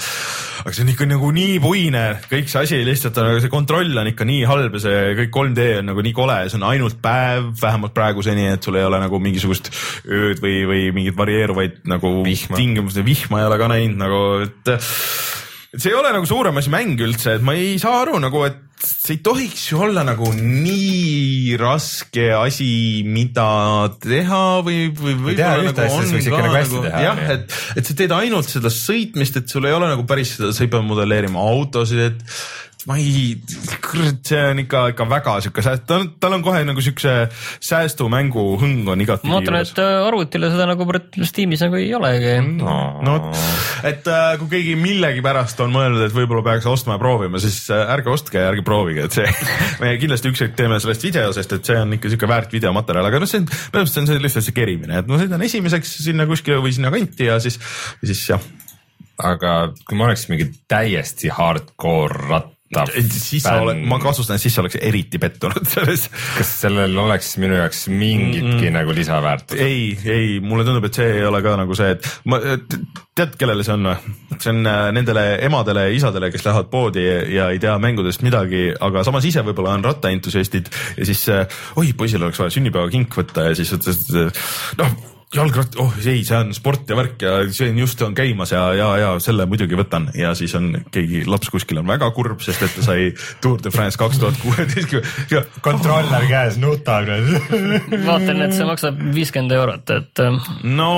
aga 0.63 0.75
see 0.75 0.85
on 0.85 0.93
ikka 0.93 1.09
nagu 1.09 1.31
nii 1.35 1.57
puine, 1.63 2.05
kõik 2.31 2.51
see 2.51 2.65
asi 2.65 2.81
lihtsalt 2.87 3.19
on, 3.21 3.33
see 3.43 3.53
kontroll 3.53 4.01
on 4.03 4.11
ikka 4.11 4.27
nii 4.27 4.45
halb 4.49 4.77
ja 4.77 4.83
see 4.85 5.03
kõik 5.23 5.35
3D 5.39 5.67
on 5.81 5.91
nagu 5.91 6.05
nii 6.05 6.15
kole, 6.17 6.39
see 6.51 6.59
on 6.61 6.67
ainult 6.69 7.01
päev, 7.03 7.51
vähemalt 7.61 7.95
praeguseni, 7.97 8.47
et 8.55 8.63
sul 8.63 8.79
ei 8.79 8.87
ole 8.87 9.01
nagu 9.01 9.21
mingisugust 9.23 9.71
ööd 10.05 10.41
või, 10.43 10.61
või 10.69 10.87
mingeid 10.95 11.17
varieeruvaid 11.17 11.83
nagu 11.91 12.17
Vihma. 12.25 12.59
tingimusi, 12.59 13.05
vihma 13.05 13.41
ei 13.41 13.49
ole 13.49 13.61
ka 13.61 13.71
näinud 13.71 14.01
nagu, 14.01 14.23
et 14.47 14.75
et 15.71 15.79
see 15.79 15.93
ei 15.93 15.95
ole 15.95 16.11
nagu 16.11 16.27
suurem 16.27 16.57
asi 16.59 16.71
mäng 16.71 16.99
üldse, 16.99 17.37
et 17.37 17.45
ma 17.45 17.55
ei 17.55 17.77
saa 17.79 18.01
aru 18.03 18.19
nagu, 18.19 18.43
et 18.47 18.59
see 18.85 19.17
ei 19.17 19.21
tohiks 19.25 19.65
ju 19.71 19.81
olla 19.85 20.03
nagu 20.07 20.29
nii 20.37 21.57
raske 21.59 22.29
asi, 22.37 22.69
mida 23.07 23.47
teha 24.01 24.43
või, 24.65 24.89
või 24.95 25.35
teha 25.37 25.57
võib-olla 25.57 25.71
ühte 25.71 25.85
asja, 25.85 26.01
siis 26.01 26.15
võiks 26.15 26.29
ikka 26.31 26.41
nagu 26.45 26.57
hästi 26.57 26.81
teha, 26.87 27.03
jah, 27.05 27.21
et, 27.35 27.59
et 27.81 27.91
sa 27.91 27.97
teed 28.01 28.15
ainult 28.17 28.49
seda 28.49 28.73
sõitmist, 28.73 29.37
et 29.41 29.53
sul 29.53 29.67
ei 29.69 29.75
ole 29.77 29.91
nagu 29.91 30.05
päris 30.09 30.35
seda, 30.37 30.51
sa 30.55 30.65
ei 30.65 30.71
pea 30.73 30.83
modelleerima 30.85 31.45
autosid, 31.51 32.03
et 32.11 32.25
ma 32.89 32.97
ei, 32.97 33.35
kurat, 33.83 34.21
see 34.25 34.39
on 34.51 34.61
ikka, 34.63 34.83
ikka 34.93 35.05
väga 35.09 35.35
sihuke 35.45 35.63
sääst-, 35.65 35.83
tal 35.89 36.03
on, 36.03 36.07
tal 36.21 36.35
on 36.37 36.43
kohe 36.45 36.61
nagu 36.65 36.81
siukse 36.81 37.13
säästumängu 37.61 38.45
hõng 38.61 38.89
on 38.89 39.03
igatpidi 39.03 39.29
ma 39.29 39.37
vaatan, 39.37 39.57
et 39.59 39.81
äh, 39.83 39.97
arvutile 40.07 40.49
seda 40.53 40.65
nagu 40.69 40.87
Steamis 41.27 41.61
nagu 41.61 41.77
ei 41.77 41.91
olegi. 41.95 42.33
no 42.57 43.17
vot, 43.17 43.27
et 43.87 44.07
äh, 44.09 44.31
kui 44.41 44.49
keegi 44.55 44.75
millegipärast 44.79 45.61
on 45.65 45.73
mõelnud, 45.75 46.05
et 46.07 46.15
võib-olla 46.15 46.43
peaks 46.47 46.69
ostma 46.71 46.97
ja 46.97 47.01
proovima, 47.01 47.41
siis 47.43 47.59
äh, 47.73 47.83
ärge 47.93 48.13
ostke 48.13 48.41
ja 48.41 48.49
ärge 48.49 48.65
proovige, 48.65 49.05
et 49.07 49.19
see, 49.19 49.27
me 49.83 49.93
kindlasti 50.01 50.31
üks 50.31 50.45
hetk 50.45 50.57
teeme 50.57 50.79
sellest 50.81 51.05
video, 51.05 51.33
sest 51.35 51.53
et 51.57 51.71
see 51.71 51.77
on 51.81 51.97
ikka 51.97 52.11
sihuke 52.11 52.31
väärt 52.31 52.55
videomaterjal, 52.55 53.11
aga 53.11 53.21
noh, 53.21 53.29
see 53.29 53.43
on, 53.43 53.49
põhimõtteliselt 53.51 54.01
on 54.03 54.09
see 54.09 54.25
lihtsalt 54.25 54.47
see 54.47 54.57
kerimine, 54.57 55.03
et 55.03 55.11
ma 55.11 55.21
sõidan 55.21 55.45
esimeseks 55.45 55.93
sinna 56.07 56.25
kuskile 56.29 56.61
või 56.63 56.73
sinna 56.75 56.93
kanti 56.93 57.29
ja 57.29 57.37
siis, 57.43 57.59
siis 58.01 58.25
jah. 58.33 58.49
aga 59.21 59.53
kui 59.85 59.99
ma 59.99 60.09
oleks 60.09 60.25
mingi 60.31 60.49
täiesti 60.71 61.29
hardcore 61.29 62.25
ratta 62.25 62.60
siis 63.11 63.43
sa 63.43 63.57
oled, 63.61 63.81
ma 63.89 63.99
kahtlustan, 64.01 64.39
siis 64.41 64.55
sa 64.55 64.63
oleks 64.63 64.77
eriti 64.81 65.19
pettunud 65.21 65.67
selles. 65.73 66.07
kas 66.37 66.53
sellel 66.63 66.97
oleks 67.03 67.35
minu 67.41 67.57
jaoks 67.59 67.85
mingitki 67.91 68.47
mm 68.47 68.57
-mm. 68.63 68.77
nagu 68.79 68.95
lisaväärtust? 68.95 69.61
ei, 69.61 69.97
ei, 70.05 70.39
mulle 70.39 70.65
tundub, 70.67 70.85
et 70.87 70.99
see 70.99 71.11
ei 71.19 71.25
ole 71.27 71.41
ka 71.41 71.55
nagu 71.59 71.75
see, 71.75 71.91
et 71.97 72.09
ma, 72.25 72.39
tead, 73.15 73.35
kellele 73.39 73.63
see 73.67 73.75
on 73.75 73.91
või? 73.91 74.15
see 74.37 74.53
on 74.53 74.65
äh, 74.65 74.81
nendele 74.95 75.25
emadele 75.47 75.87
ja 75.87 75.95
isadele, 75.99 76.31
kes 76.31 76.45
lähevad 76.45 76.71
poodi 76.71 77.05
ja 77.35 77.49
ei 77.51 77.59
tea 77.59 77.77
mängudest 77.79 78.23
midagi, 78.25 78.69
aga 78.79 79.03
samas 79.03 79.25
ise 79.25 79.43
võib-olla 79.45 79.75
on 79.77 79.83
rattaentusiastid 79.83 80.71
ja 80.97 81.05
siis 81.05 81.27
äh, 81.29 81.47
oi, 81.75 81.93
poisil 81.93 82.23
oleks 82.23 82.39
vaja 82.39 82.55
sünnipäevakink 82.57 83.17
võtta 83.17 83.49
ja 83.49 83.55
siis 83.55 83.73
noh 84.77 85.10
jalgratt, 85.31 85.77
oh 85.79 85.93
ei, 86.03 86.25
see 86.27 86.35
on 86.35 86.49
sport 86.55 86.89
ja 86.91 86.95
värk 86.99 87.23
ja 87.23 87.33
see 87.55 87.69
on 87.71 87.77
just 87.79 88.01
on 88.03 88.15
käimas 88.15 88.51
ja, 88.51 88.65
ja, 88.75 88.87
ja 88.99 89.11
selle 89.23 89.45
muidugi 89.47 89.77
võtan 89.79 90.09
ja 90.17 90.33
siis 90.35 90.51
on 90.59 90.73
keegi 90.91 91.23
laps 91.29 91.51
kuskil 91.53 91.79
on 91.79 91.87
väga 91.87 92.09
kurb, 92.15 92.41
sest 92.43 92.65
et 92.65 92.73
ta 92.75 92.83
sai 92.83 93.05
Tour 93.43 93.61
de 93.63 93.71
France 93.71 93.99
kaks 93.99 94.19
tuhat 94.19 94.39
kuueteist 94.41 95.31
ja 95.31 95.43
kontroller 95.63 96.27
käes 96.27 96.57
nutab. 96.59 97.07
vaatan, 98.09 98.41
et 98.43 98.55
see 98.57 98.67
maksab 98.67 98.99
viiskümmend 99.15 99.55
eurot, 99.55 99.93
et 99.95 100.23
äh, 100.25 100.51
no 100.67 100.91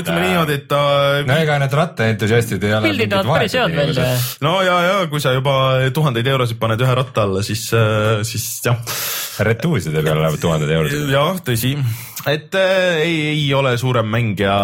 ütleme 0.00 0.24
niimoodi, 0.24 0.58
et 0.58 0.66
ta 0.70 0.82
no 1.28 1.38
ega 1.44 1.60
need 1.62 1.78
rattaentusiastid 1.80 2.66
ei 2.66 2.74
ole. 2.74 2.90
pildid 2.90 3.14
näevad 3.14 3.38
päris 3.38 3.54
head 3.60 3.78
välja. 3.78 4.08
no 4.42 4.56
ja, 4.66 4.80
ja 4.88 4.98
kui 5.12 5.22
sa 5.22 5.36
juba 5.36 5.56
tuhandeid 5.94 6.26
eurosid 6.34 6.58
paned 6.58 6.82
ühe 6.82 6.98
ratta 6.98 7.28
alla, 7.28 7.46
siis, 7.46 7.68
siis 8.26 8.50
jah, 8.66 8.82
retuuside 9.46 10.02
peal 10.02 10.18
lähevad 10.24 10.42
tuhanded 10.42 10.74
eurod. 10.74 11.10
jah, 11.12 11.40
tõsi, 11.46 11.76
et 12.26 12.54
äh, 12.58 13.00
ei, 13.04 13.16
ei 13.30 13.54
ole 13.54 13.75
suurem 13.80 14.08
mäng 14.10 14.40
ja 14.40 14.56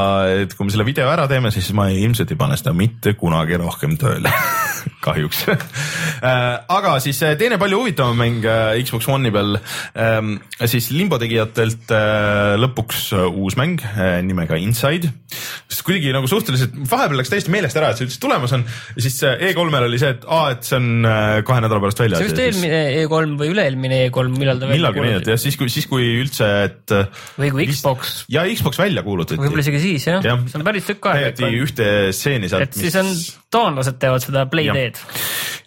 et 0.42 0.54
kui 0.56 0.66
me 0.66 0.74
selle 0.74 0.86
video 0.88 1.08
ära 1.12 1.28
teeme, 1.30 1.52
siis 1.54 1.72
ma 1.76 1.88
ei, 1.92 2.02
ilmselt 2.06 2.32
ei 2.32 2.40
pane 2.40 2.58
seda 2.60 2.74
mitte 2.76 3.14
kunagi 3.18 3.58
rohkem 3.60 3.96
tööle 4.00 4.32
kahjuks 5.06 5.44
äh, 5.48 6.62
aga 6.70 6.96
siis 7.02 7.20
äh, 7.26 7.34
teine 7.38 7.58
palju 7.60 7.82
huvitavam 7.82 8.18
mäng 8.18 8.46
äh, 8.46 8.78
Xbox 8.82 9.08
One'i 9.10 9.32
peal 9.34 9.58
ähm,, 9.98 10.36
siis 10.60 10.90
Limbo 10.94 11.18
tegijatelt 11.22 11.90
lõpuks 12.62 13.10
uus 13.32 13.56
mäng 13.58 13.82
nimega 14.26 14.58
Inside. 14.60 15.10
sest 15.68 15.84
kuidagi 15.86 16.12
nagu 16.14 16.28
suhteliselt, 16.30 16.74
vahepeal 16.88 17.20
läks 17.20 17.32
täiesti 17.32 17.52
meelest 17.52 17.78
ära, 17.78 17.92
et 17.92 18.00
see 18.00 18.08
üldse 18.08 18.20
tulemas 18.22 18.54
on 18.56 18.64
ja 18.64 19.04
siis 19.04 19.18
äh, 19.26 19.48
E3-l 19.50 19.88
oli 19.88 20.00
see, 20.00 20.12
et 20.16 20.26
aa, 20.26 20.52
et 20.54 20.66
see 20.66 20.78
on 20.78 21.08
kahe 21.46 21.64
nädala 21.64 21.82
pärast 21.82 22.02
väljas. 22.04 22.22
see 22.22 22.30
vist 22.30 22.42
eelmine 22.46 22.82
E3 23.02 23.38
või 23.40 23.52
üle-eelmine 23.54 24.02
E3, 24.08 24.36
millal 24.36 24.62
ta 24.62 24.70
välja 24.70 24.78
millalgi 24.78 25.06
nii, 25.06 25.18
et 25.20 25.32
jah, 25.32 25.40
siis 25.40 25.58
kui, 25.60 25.70
siis 25.72 25.88
kui 25.90 26.06
üldse, 26.22 26.48
et. 26.68 26.96
Või 27.40 27.52
kui 27.54 27.68
Xbox. 27.70 28.22
ja 28.32 28.44
Xbox 28.50 28.80
välja 28.80 29.01
kuulutati. 29.06 29.40
võib-olla 29.40 29.64
isegi 29.64 29.80
siis 29.82 30.06
jah 30.08 30.24
ja., 30.24 30.36
see 30.46 30.60
on 30.60 30.66
päris 30.66 30.88
tükk 30.88 31.08
aega 31.12 31.32
täieti. 31.38 31.62
ühte 31.64 31.88
stseeni 32.16 32.50
sealt. 32.52 32.68
et 32.68 32.78
siis 32.78 32.96
on, 33.00 33.10
taanlased 33.52 33.98
teevad 34.02 34.24
seda 34.24 34.44
Playdeed. 34.50 35.00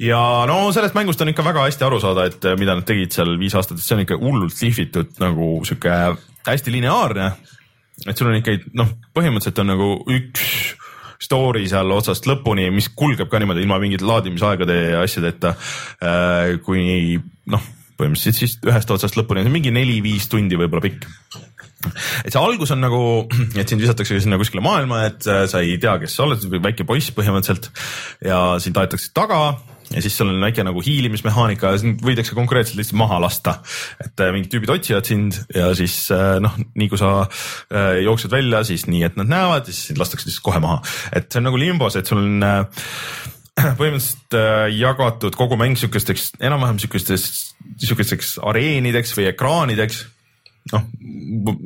ja 0.05 0.21
no 0.49 0.59
sellest 0.75 0.97
mängust 0.97 1.21
on 1.25 1.33
ikka 1.33 1.45
väga 1.45 1.67
hästi 1.67 1.87
aru 1.87 1.99
saada, 2.03 2.29
et 2.31 2.47
eh, 2.47 2.57
mida 2.59 2.77
nad 2.77 2.87
tegid 2.87 3.15
seal 3.15 3.35
viis 3.41 3.57
aastat, 3.57 3.81
et 3.81 3.87
see 3.87 3.97
on 3.97 4.05
ikka 4.05 4.19
hullult 4.21 4.63
lihvitud 4.63 5.19
nagu 5.23 5.51
sihuke 5.67 5.99
hästi 6.45 6.73
lineaarne. 6.73 7.29
et 8.05 8.17
sul 8.17 8.31
on 8.31 8.39
ikkagi 8.41 8.73
noh, 8.77 8.91
põhimõtteliselt 9.15 9.63
on 9.63 9.71
nagu 9.73 9.91
üks 10.11 10.75
story 11.25 11.63
seal 11.71 11.91
otsast 11.95 12.27
lõpuni, 12.29 12.67
mis 12.73 12.89
kulgeb 12.91 13.29
ka 13.31 13.39
niimoodi 13.39 13.63
ilma 13.63 13.79
mingite 13.81 14.05
laadimisaegade 14.07 14.75
ja 14.91 15.01
asjadeta. 15.05 15.55
kuni 16.65 17.17
noh, 17.51 17.63
põhimõtteliselt 17.95 18.39
siis 18.41 18.57
ühest 18.65 18.91
otsast 18.91 19.17
lõpuni, 19.19 19.45
mingi 19.51 19.73
neli-viis 19.73 20.27
tundi 20.31 20.59
võib-olla 20.59 20.83
pikk 20.83 21.07
et 22.23 22.33
see 22.33 22.41
algus 22.41 22.73
on 22.75 22.83
nagu, 22.83 23.03
et 23.59 23.69
sind 23.69 23.83
visatakse 23.83 24.19
sinna 24.23 24.39
kuskile 24.41 24.63
maailma, 24.65 25.05
et 25.09 25.27
äh, 25.29 25.45
sa 25.51 25.61
ei 25.63 25.77
tea, 25.81 25.97
kes 26.01 26.17
sa 26.17 26.25
oled, 26.27 26.43
väike 26.65 26.87
poiss 26.87 27.13
põhimõtteliselt 27.15 27.71
ja 28.25 28.41
sind 28.63 28.77
aetakse 28.79 29.11
taga 29.15 29.57
ja 29.91 30.01
siis 30.01 30.15
seal 30.17 30.31
on 30.31 30.41
väike 30.41 30.63
nagu 30.65 30.81
hiilimismehaanika 30.81 31.75
ja 31.75 31.81
sind 31.81 32.01
võidakse 32.05 32.33
konkreetselt 32.37 32.79
lihtsalt 32.79 32.97
maha 33.03 33.19
lasta. 33.21 33.59
et 34.01 34.23
äh, 34.23 34.31
mingid 34.33 34.49
tüübid 34.53 34.73
otsivad 34.73 35.05
sind 35.09 35.37
ja 35.53 35.69
siis 35.77 35.99
äh, 36.13 36.37
noh, 36.43 36.55
nii 36.73 36.89
kui 36.91 36.99
sa 37.01 37.27
jooksed 38.01 38.33
välja, 38.33 38.63
siis 38.65 38.87
nii, 38.89 39.03
et 39.05 39.19
nad 39.19 39.29
näevad 39.29 39.69
ja 39.69 39.73
siis 39.73 39.91
sind 39.91 40.01
lastakse 40.01 40.29
lihtsalt 40.29 40.47
kohe 40.47 40.63
maha. 40.63 40.81
et 41.13 41.29
see 41.29 41.41
on 41.41 41.49
nagu 41.51 41.61
limbos, 41.61 41.99
et 41.99 42.09
sul 42.09 42.23
on 42.23 42.41
põhimõtteliselt 43.79 44.39
jagatud 44.75 45.37
kogu 45.37 45.59
mäng 45.59 45.77
siukesteks 45.79 46.33
enam-vähem 46.43 46.81
siukesteks, 46.81 47.29
siukesteks 47.85 48.35
areenideks 48.43 49.15
või 49.15 49.29
ekraanideks 49.31 50.03
noh, 50.73 50.85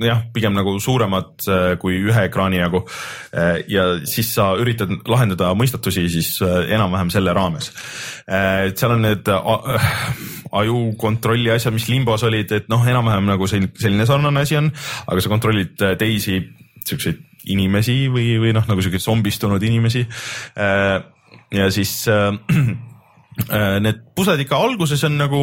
jah, 0.03 0.23
pigem 0.35 0.55
nagu 0.55 0.73
suuremad 0.83 1.45
äh, 1.47 1.73
kui 1.79 2.01
ühe 2.03 2.25
ekraani 2.27 2.59
jagu. 2.59 2.81
Äh, 3.31 3.61
ja 3.71 3.85
siis 4.09 4.33
sa 4.35 4.51
üritad 4.59 4.91
lahendada 5.07 5.53
mõistatusi 5.57 6.07
siis 6.11 6.33
äh, 6.43 6.73
enam-vähem 6.75 7.11
selle 7.13 7.35
raames. 7.35 7.71
seal 8.29 8.91
on 8.93 9.01
need 9.01 9.29
aju 9.29 10.81
kontrolli 10.99 11.49
asjad, 11.53 11.73
mis 11.73 11.87
limbos 11.89 12.23
olid, 12.27 12.51
et 12.59 12.67
noh, 12.69 12.83
enam-vähem 12.85 13.25
nagu 13.29 13.47
selline, 13.49 14.05
sarnane 14.05 14.43
asi 14.43 14.59
on, 14.59 14.69
aga 15.07 15.23
sa 15.23 15.31
kontrollid 15.31 15.81
teisi 15.97 16.37
siukseid 16.85 17.23
inimesi 17.49 18.03
või, 18.11 18.35
või 18.41 18.53
noh, 18.53 18.67
nagu 18.69 18.83
siukseid 18.83 19.01
zombistunud 19.01 19.63
inimesi. 19.65 20.03
ja 21.55 21.71
siis 21.73 21.95
need 23.85 24.03
pused 24.13 24.45
ikka 24.45 24.59
alguses 24.59 25.03
on 25.07 25.17
nagu 25.17 25.41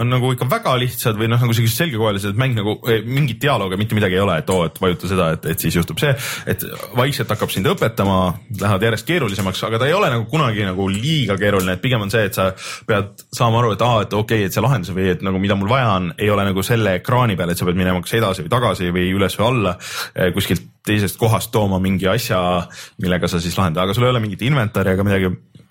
on 0.00 0.10
nagu 0.10 0.32
ikka 0.34 0.46
väga 0.50 0.74
lihtsad 0.82 1.18
või 1.18 1.28
noh, 1.30 1.38
nagu 1.38 1.54
sellised 1.54 1.78
selgekoelised, 1.78 2.32
et 2.34 2.40
mäng 2.40 2.56
nagu 2.58 2.76
eh, 2.90 3.04
mingit 3.06 3.38
dialoogi, 3.42 3.78
mitte 3.78 3.94
midagi 3.94 4.18
ei 4.18 4.24
ole, 4.24 4.40
et 4.42 4.50
oo, 4.50 4.64
et 4.66 4.80
vajuta 4.82 5.10
seda, 5.10 5.28
et, 5.36 5.46
et 5.52 5.66
siis 5.66 5.78
juhtub 5.78 6.00
see, 6.02 6.10
et 6.50 6.64
vaikselt 6.98 7.30
hakkab 7.30 7.52
sind 7.54 7.68
õpetama, 7.70 8.18
lähevad 8.60 8.88
järjest 8.88 9.08
keerulisemaks, 9.10 9.62
aga 9.68 9.82
ta 9.82 9.88
ei 9.90 9.94
ole 9.94 10.10
nagu 10.10 10.26
kunagi 10.30 10.66
nagu 10.66 10.88
liiga 10.90 11.38
keeruline, 11.38 11.78
et 11.78 11.84
pigem 11.84 12.02
on 12.02 12.10
see, 12.12 12.26
et 12.26 12.34
sa 12.34 12.50
pead 12.88 13.24
saama 13.30 13.62
aru, 13.62 13.74
et 13.76 13.86
aa, 13.86 14.02
et 14.08 14.18
okei 14.18 14.42
okay,, 14.42 14.50
et 14.50 14.56
see 14.56 14.64
lahendus 14.64 14.94
või 14.96 15.12
et 15.14 15.22
nagu 15.26 15.42
mida 15.42 15.58
mul 15.58 15.70
vaja 15.70 15.94
on, 16.00 16.10
ei 16.18 16.30
ole 16.34 16.48
nagu 16.50 16.66
selle 16.66 16.98
ekraani 16.98 17.38
peal, 17.38 17.54
et 17.54 17.60
sa 17.60 17.68
pead 17.68 17.78
minema 17.78 18.02
kas 18.02 18.18
edasi 18.18 18.46
või 18.46 18.54
tagasi 18.56 18.90
või 18.94 19.10
üles 19.14 19.38
või 19.38 19.50
alla 19.52 19.76
eh, 19.78 20.34
kuskilt 20.34 20.72
teisest 20.84 21.16
kohast 21.16 21.48
tooma 21.54 21.78
mingi 21.80 22.08
asja, 22.10 22.38
millega 23.00 23.30
sa 23.30 23.38
siis 23.40 23.54
lahendad, 23.56 23.86
aga 23.86 23.94
sul 23.96 24.04
ei 24.04 24.12
ole 24.12 24.20
mingit 24.20 24.42
inventari 24.44 24.92
ega 24.92 25.06
midagi 25.06 25.30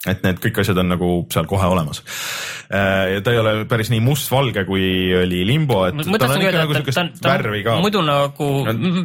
et 0.09 0.23
need 0.25 0.39
kõik 0.43 0.59
asjad 0.63 0.79
on 0.81 0.89
nagu 0.91 1.09
seal 1.31 1.47
kohe 1.47 1.67
olemas. 1.71 2.01
Äh, 2.67 3.15
ja 3.15 3.23
ta 3.23 3.31
ei 3.31 3.39
ole 3.39 3.53
päris 3.69 3.91
nii 3.93 4.01
mustvalge, 4.03 4.65
kui 4.67 4.85
oli 5.15 5.43
Limbo, 5.47 5.83
et 5.87 5.95
ma 5.95 6.19
tal 6.19 6.35
on 6.35 6.43
ikka 6.43 6.63
nagu 6.63 6.77
siukest 6.77 7.23
värvi 7.23 7.61
ka. 7.63 7.77
muidu 7.83 8.03
nagu 8.03 8.49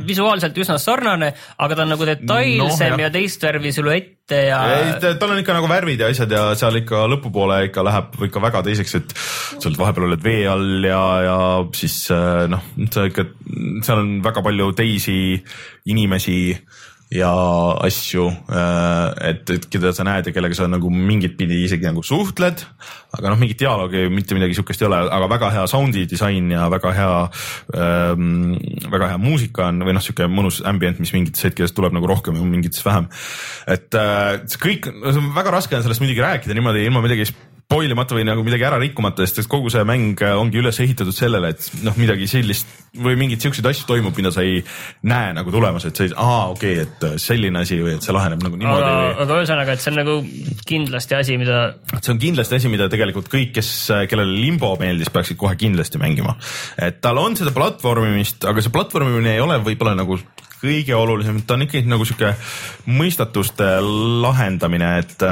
visuaalselt 0.08 0.58
üsna 0.58 0.78
sarnane, 0.82 1.30
aga 1.58 1.78
ta 1.78 1.84
on 1.86 1.94
nagu 1.94 2.08
detailsem 2.08 2.96
no, 2.96 3.02
ja 3.04 3.12
teist 3.14 3.46
värvi 3.46 3.72
silhuette 3.76 4.42
ja. 4.48 4.58
ei, 4.74 5.14
tal 5.20 5.34
on 5.34 5.42
ikka 5.42 5.54
nagu 5.56 5.70
värvid 5.70 6.02
ja 6.02 6.10
asjad 6.10 6.34
ja 6.34 6.42
seal 6.58 6.80
ikka 6.82 7.04
lõpupoole 7.14 7.60
ikka 7.68 7.86
läheb 7.86 8.18
ikka 8.28 8.42
väga 8.48 8.64
teiseks, 8.66 8.98
et 8.98 9.14
sa 9.14 9.68
oled 9.70 9.78
vahepeal 9.78 10.08
oled 10.10 10.24
vee 10.24 10.42
all 10.50 10.88
ja, 10.88 11.02
ja 11.28 11.38
siis 11.78 12.00
äh, 12.14 12.44
noh, 12.50 12.66
sa 12.90 13.06
ikka, 13.06 13.28
seal 13.86 14.02
on 14.02 14.18
väga 14.26 14.42
palju 14.46 14.72
teisi 14.82 15.20
inimesi 15.88 16.40
ja 17.08 17.30
asju, 17.86 18.26
äh, 18.52 19.30
et, 19.30 19.50
et 19.54 19.66
keda 19.72 19.94
sa 19.96 20.04
näed 20.04 20.28
ja 20.28 20.34
kellega 20.34 20.56
sa 20.58 20.66
nagu 20.68 20.90
mingit 20.92 21.38
pidi 21.38 21.62
isegi 21.64 21.86
nagu 21.88 22.02
suhtled, 22.04 22.60
aga 23.16 23.32
noh, 23.32 23.40
mingit 23.40 23.62
dialoogi, 23.62 24.04
mitte 24.12 24.36
midagi 24.36 24.58
sihukest 24.58 24.84
ei 24.84 24.88
ole, 24.90 25.00
aga 25.16 25.30
väga 25.32 25.50
hea 25.56 25.64
sound'i 25.72 26.04
disain 26.10 26.52
ja 26.52 26.66
väga 26.72 26.92
hea 26.98 27.14
ähm,, 27.80 28.58
väga 28.92 29.14
hea 29.14 29.22
muusika 29.22 29.70
on 29.70 29.80
või 29.88 29.96
noh, 29.96 30.04
sihuke 30.04 30.28
mõnus 30.28 30.60
ambient, 30.68 31.00
mis 31.00 31.14
mingites 31.16 31.48
hetkedes 31.48 31.72
tuleb 31.76 31.96
nagu 31.96 32.10
rohkem 32.10 32.36
ja 32.36 32.44
mingites 32.44 32.84
vähem. 32.84 33.08
et 33.66 33.96
äh, 33.96 34.42
see 34.44 34.64
kõik, 34.66 34.92
väga 35.36 35.56
raske 35.56 35.78
on 35.78 35.86
sellest 35.86 36.04
muidugi 36.04 36.24
rääkida 36.24 36.56
niimoodi 36.58 36.84
ilma 36.84 37.04
midagi 37.04 37.30
spoil 37.68 37.92
imata 37.92 38.16
või 38.16 38.22
nagu 38.24 38.40
midagi 38.40 38.64
ära 38.64 38.78
rikkumata, 38.80 39.26
sest 39.28 39.44
kogu 39.52 39.68
see 39.68 39.82
mäng 39.84 40.16
ongi 40.24 40.56
üles 40.56 40.78
ehitatud 40.80 41.12
sellele, 41.12 41.50
et 41.52 41.66
noh, 41.84 41.92
midagi 42.00 42.24
sellist 42.30 42.70
või 42.96 43.12
mingeid 43.20 43.44
siukseid 43.44 43.68
asju 43.68 43.84
toimub, 43.90 44.16
mida 44.16 44.32
sa 44.32 44.40
ei 44.40 44.62
näe 45.04 45.34
nagu 45.36 45.52
tulemas, 45.52 45.84
et 45.84 46.00
sa 46.00 46.06
ei, 46.06 46.14
aa, 46.16 46.46
okei 46.54 46.78
okay,, 46.80 46.86
et 46.86 47.20
selline 47.20 47.60
asi 47.60 47.76
või 47.84 47.98
et 47.98 48.06
see 48.06 48.16
laheneb 48.16 48.40
nagu 48.40 48.56
niimoodi. 48.56 48.88
aga, 48.88 48.94
või... 48.96 49.12
aga 49.26 49.38
ühesõnaga, 49.42 49.76
et 49.76 49.84
see 49.84 49.92
on 49.92 50.00
nagu 50.00 50.16
kindlasti 50.72 51.18
asi, 51.18 51.36
mida. 51.44 51.60
see 51.98 52.14
on 52.14 52.24
kindlasti 52.24 52.56
asi, 52.56 52.72
mida 52.72 52.88
tegelikult 52.88 53.28
kõik, 53.36 53.52
kes, 53.60 53.74
kellele 54.08 54.40
Limbo 54.46 54.72
meeldis, 54.80 55.12
peaksid 55.12 55.36
kohe 55.36 55.52
kindlasti 55.60 56.00
mängima. 56.00 56.38
et 56.80 57.02
tal 57.04 57.20
on 57.20 57.36
seda 57.36 57.52
platvormimist, 57.52 58.48
aga 58.48 58.64
see 58.64 58.72
platvormimine 58.72 59.36
ei 59.36 59.44
ole 59.44 59.60
võib-olla 59.60 59.92
nagu 60.00 60.16
kõige 60.62 60.96
olulisem, 60.98 61.40
ta 61.46 61.56
on 61.56 61.66
ikkagi 61.66 61.90
nagu 61.90 62.06
sihuke 62.08 62.34
mõistatuste 62.90 63.78
lahendamine, 64.24 64.90
et 65.04 65.24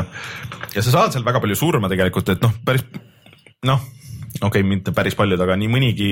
ja 0.77 0.85
sa 0.85 0.93
saad 0.93 1.15
seal 1.15 1.27
väga 1.27 1.43
palju 1.43 1.59
surma 1.59 1.91
tegelikult, 1.93 2.35
et 2.35 2.43
noh, 2.45 2.55
päris 2.67 2.87
noh 3.67 3.83
okei 4.43 4.61
okay,, 4.61 4.69
mitte 4.69 4.93
päris 4.93 5.17
paljud, 5.17 5.41
aga 5.41 5.57
nii 5.57 5.69
mõnigi 5.71 6.09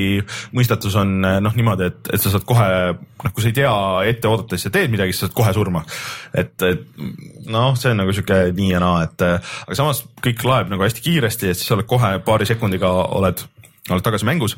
mõistatus 0.57 0.97
on 1.01 1.17
noh 1.21 1.57
niimoodi, 1.57 1.89
et, 1.91 2.13
et 2.15 2.23
sa 2.23 2.33
saad 2.33 2.47
kohe, 2.49 2.69
noh, 2.97 3.33
kui 3.35 3.45
sa 3.45 3.51
ei 3.51 3.57
tea 3.59 3.75
ette 4.11 4.31
oodata, 4.31 4.57
siis 4.57 4.69
sa 4.69 4.75
teed 4.75 4.93
midagi, 4.93 5.13
siis 5.13 5.27
saad 5.27 5.37
kohe 5.37 5.53
surma. 5.57 5.85
et, 6.33 6.55
et 6.65 6.87
noh, 7.53 7.75
see 7.79 7.93
on 7.93 8.01
nagu 8.03 8.15
sihuke 8.17 8.41
nii 8.57 8.71
ja 8.73 8.81
naa, 8.83 9.05
et 9.09 9.27
aga 9.27 9.79
samas 9.79 10.05
kõik 10.25 10.45
laeb 10.49 10.73
nagu 10.73 10.87
hästi 10.87 11.05
kiiresti, 11.05 11.53
et 11.53 11.61
siis 11.61 11.69
sa 11.71 11.77
oled 11.77 11.89
kohe 11.91 12.15
paari 12.25 12.49
sekundiga 12.49 12.91
oled 13.19 13.45
oled 13.91 14.05
tagasi 14.05 14.25
mängus. 14.29 14.57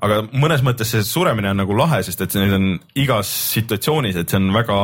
aga 0.00 0.22
mõnes 0.32 0.62
mõttes 0.64 0.94
see 0.94 1.04
suremine 1.04 1.50
on 1.52 1.60
nagu 1.60 1.76
lahe, 1.76 2.00
sest 2.06 2.24
et 2.24 2.36
need 2.40 2.54
on 2.56 2.68
igas 2.98 3.28
situatsioonis, 3.52 4.16
et 4.16 4.32
see 4.32 4.40
on 4.40 4.52
väga 4.54 4.78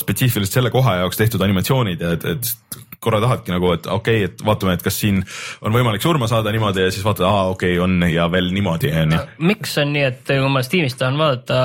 spetsiifiliselt 0.00 0.60
selle 0.60 0.72
koha 0.72 1.02
jaoks 1.02 1.20
tehtud 1.20 1.44
animatsioonid 1.44 2.00
ja 2.00 2.14
et, 2.16 2.24
et 2.36 2.80
korra 3.02 3.18
tahadki 3.22 3.50
nagu, 3.50 3.72
et 3.74 3.86
okei 3.90 4.22
okay,, 4.22 4.30
et 4.30 4.44
vaatame, 4.46 4.76
et 4.78 4.84
kas 4.84 4.96
siin 5.02 5.18
on 5.64 5.74
võimalik 5.74 6.04
surma 6.04 6.28
saada 6.30 6.52
niimoodi 6.54 6.84
ja 6.84 6.92
siis 6.94 7.04
vaatad, 7.04 7.26
aa 7.26 7.48
okei 7.50 7.74
okay,, 7.74 7.82
on 7.82 8.06
ja 8.06 8.28
veel 8.32 8.52
niimoodi 8.54 8.92
onju. 9.02 9.18
miks 9.50 9.74
on 9.82 9.92
nii, 9.96 10.04
et 10.12 10.22
kui 10.30 10.52
ma 10.54 10.62
Steamis 10.64 10.94
tahan 11.00 11.18
vaadata, 11.18 11.58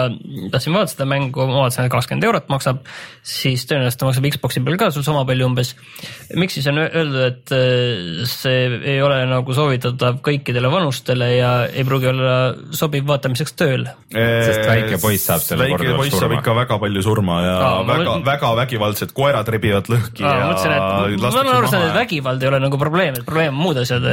tahtsin 0.53 0.75
vaadata 0.75 0.95
seda 0.95 1.07
mängu, 1.09 1.45
ma 1.45 1.61
vaatasin, 1.61 1.85
et 1.85 1.93
kakskümmend 1.93 2.27
eurot 2.27 2.49
maksab, 2.51 2.81
siis 3.21 3.67
tõenäoliselt 3.69 4.01
ta 4.01 4.09
maksab 4.09 4.29
Xbox'i 4.33 4.63
peal 4.65 4.79
ka 4.81 4.89
sama 4.97 5.23
palju 5.29 5.51
umbes. 5.51 5.75
miks 6.35 6.57
siis 6.57 6.67
on 6.71 6.81
öeldud, 6.83 7.21
et 7.27 7.55
äh, 7.55 8.25
see 8.33 8.65
ei 8.95 9.01
ole 9.05 9.21
nagu 9.29 9.53
soovitatav 9.53 10.19
kõikidele 10.25 10.73
vanustele 10.73 11.29
ja 11.37 11.51
ei 11.67 11.85
pruugi 11.87 12.09
olla 12.11 12.35
sobiv 12.75 13.07
vaatamiseks 13.07 13.55
tööl? 13.57 13.85
sest 14.11 14.63
väike 14.67 14.99
poiss 15.01 15.27
saab 15.29 15.43
selle 15.43 15.67
väike 15.67 15.95
poiss 15.97 16.17
saab 16.17 16.35
ikka 16.37 16.55
väga 16.57 16.77
palju 16.81 17.03
surma 17.05 17.39
ja 17.45 17.55
Aa, 17.57 17.81
väga 17.87 18.05
ma..., 18.09 18.17
väga 18.25 18.51
vägivaldsed 18.61 19.13
koerad 19.17 19.49
rebivad 19.53 19.89
lõhki 19.91 20.25
Aa, 20.25 20.35
ja 20.39 20.47
mõtlesin, 20.51 20.75
ma 21.21 21.31
olen 21.31 21.51
aru 21.55 21.71
saanud, 21.71 21.89
et 21.91 21.97
vägivald 21.97 22.43
ei 22.43 22.51
ole 22.51 22.61
nagu 22.63 22.79
probleem, 22.81 23.19
et 23.19 23.27
probleem 23.27 23.53
on 23.55 23.61
muud 23.67 23.81
asjad. 23.81 24.07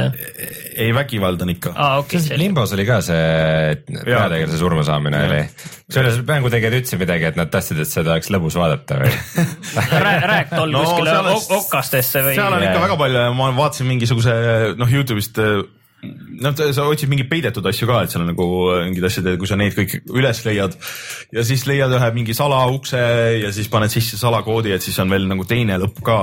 ei, 0.75 0.91
vägivald 0.95 1.41
on 1.45 1.53
ikka. 1.55 1.75
okay,. 2.01 2.23
Limbos 2.39 2.73
oli 2.75 2.87
ka 2.87 2.99
see 3.05 3.77
peategelase 4.05 4.59
surma 4.61 4.85
saamine 4.87 5.23
oli. 5.29 5.41
kusjuures 5.85 6.19
mängutegijad 6.27 6.79
ütlesid 6.81 7.01
midagi, 7.01 7.29
et 7.29 7.39
nad 7.39 7.51
tahtsid, 7.53 7.79
et 7.83 7.91
seda 7.91 8.15
oleks 8.15 8.31
lõbus 8.33 8.57
vaadata 8.59 8.99
või 9.03 9.13
rääktoll 10.33 10.75
no, 10.75 10.83
kuskile 10.83 11.17
okastesse 11.59 12.25
või? 12.25 12.37
seal 12.37 12.57
on 12.57 12.67
ikka 12.67 12.83
väga 12.87 12.99
palju 13.01 13.25
ja 13.27 13.33
ma 13.37 13.49
vaatasin 13.57 13.89
mingisuguse 13.89 14.35
noh, 14.79 14.91
Youtube'ist 14.91 15.41
noh, 16.41 16.55
sa 16.75 16.85
otsid 16.89 17.11
mingeid 17.11 17.29
peidetud 17.31 17.65
asju 17.69 17.87
ka, 17.89 18.01
et 18.03 18.13
seal 18.13 18.23
on 18.23 18.31
nagu 18.31 18.47
äh, 18.73 18.85
mingid 18.89 19.07
asjad, 19.09 19.29
kui 19.41 19.49
sa 19.49 19.57
neid 19.59 19.75
kõik 19.77 19.97
üles 20.13 20.41
leiad 20.47 20.77
ja 21.35 21.45
siis 21.47 21.65
leiad 21.69 21.93
ühe 21.97 22.09
mingi 22.15 22.35
salaukse 22.37 23.01
ja 23.41 23.51
siis 23.55 23.69
paned 23.71 23.93
sisse 23.93 24.19
salakoodi, 24.21 24.73
et 24.75 24.85
siis 24.85 24.97
on 25.03 25.11
veel 25.11 25.27
nagu 25.29 25.47
teine 25.49 25.79
lõpp 25.81 26.01
ka. 26.05 26.19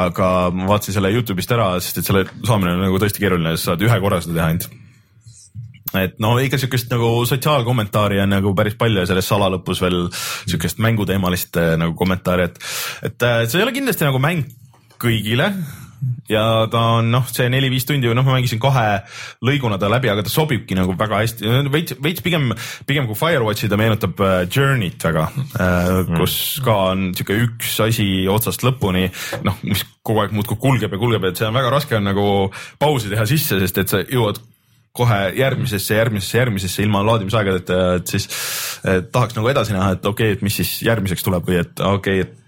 aga 0.00 0.26
ma 0.54 0.68
vaatasin 0.70 0.98
selle 0.98 1.10
Youtube'ist 1.14 1.50
ära, 1.56 1.72
sest 1.82 2.02
et 2.02 2.06
selle 2.06 2.26
saamine 2.46 2.76
on 2.76 2.86
nagu 2.86 3.00
tõesti 3.02 3.22
keeruline, 3.22 3.56
sa 3.56 3.72
saad 3.72 3.82
ühe 3.86 3.98
korra 4.02 4.20
seda 4.22 4.38
teha 4.38 4.52
ainult 4.52 4.70
et 5.98 6.20
no 6.22 6.36
ikka 6.38 6.58
siukest 6.60 6.90
nagu 6.92 7.08
sotsiaalkommentaari 7.26 8.20
on 8.22 8.30
nagu 8.30 8.52
päris 8.54 8.76
palju 8.78 9.02
ja 9.02 9.08
selles 9.10 9.26
salalõpus 9.26 9.80
veel 9.82 10.04
siukest 10.14 10.78
mänguteemalist 10.82 11.58
äh, 11.58 11.74
nagu 11.80 11.96
kommentaari, 11.98 12.50
et, 12.50 12.60
et 13.10 13.26
äh, 13.26 13.44
see 13.46 13.58
ei 13.58 13.66
ole 13.66 13.74
kindlasti 13.74 14.06
nagu 14.06 14.22
mäng 14.22 14.46
kõigile 15.00 15.50
ja 16.30 16.44
ta 16.70 16.82
on 16.98 17.10
noh, 17.12 17.26
see 17.28 17.48
neli-viis 17.52 17.86
tundi 17.88 18.08
või 18.08 18.16
noh, 18.18 18.26
ma 18.26 18.36
mängisin 18.38 18.60
kahe 18.62 19.02
lõiguna 19.46 19.78
ta 19.80 19.90
läbi, 19.92 20.10
aga 20.12 20.24
ta 20.26 20.32
sobibki 20.32 20.76
nagu 20.78 20.94
väga 20.98 21.22
hästi, 21.22 21.54
veits, 21.72 21.96
veits 22.02 22.24
pigem, 22.24 22.50
pigem 22.88 23.08
kui 23.08 23.18
Firewatchi 23.18 23.70
ta 23.70 23.78
meenutab 23.80 24.22
äh, 24.24 24.36
Journey't 24.48 25.08
väga 25.08 25.26
äh,, 25.30 25.90
kus 26.16 26.36
ka 26.64 26.76
on 26.92 27.10
sihuke 27.16 27.36
üks 27.46 27.74
asi 27.84 28.06
otsast 28.30 28.64
lõpuni, 28.66 29.08
noh, 29.46 29.58
mis 29.66 29.84
kogu 30.06 30.24
aeg 30.24 30.36
muudkui 30.36 30.60
kulgeb 30.60 30.96
ja 30.96 31.00
kulgeb, 31.00 31.28
et 31.28 31.40
see 31.40 31.48
on 31.48 31.56
väga 31.56 31.74
raske 31.74 31.98
on 31.98 32.08
nagu 32.08 32.26
pausi 32.80 33.12
teha 33.12 33.26
sisse, 33.28 33.60
sest 33.60 33.84
et 33.84 33.92
sa 33.92 34.04
jõuad 34.04 34.40
kohe 34.96 35.18
järgmisesse, 35.38 35.94
järgmisesse, 35.94 36.38
järgmisesse 36.38 36.82
ilma 36.82 37.04
laadimisaegadeta, 37.06 37.78
et 38.00 38.10
siis 38.10 38.26
et 38.90 39.10
tahaks 39.12 39.36
nagu 39.36 39.50
edasi 39.52 39.76
näha, 39.76 39.94
et 39.94 40.06
okei 40.06 40.32
okay,, 40.32 40.38
et 40.38 40.42
mis 40.46 40.56
siis 40.62 40.80
järgmiseks 40.82 41.26
tuleb 41.26 41.46
või 41.46 41.60
et 41.62 41.82
okei 41.86 42.22
okay,, 42.22 42.26
et 42.26 42.39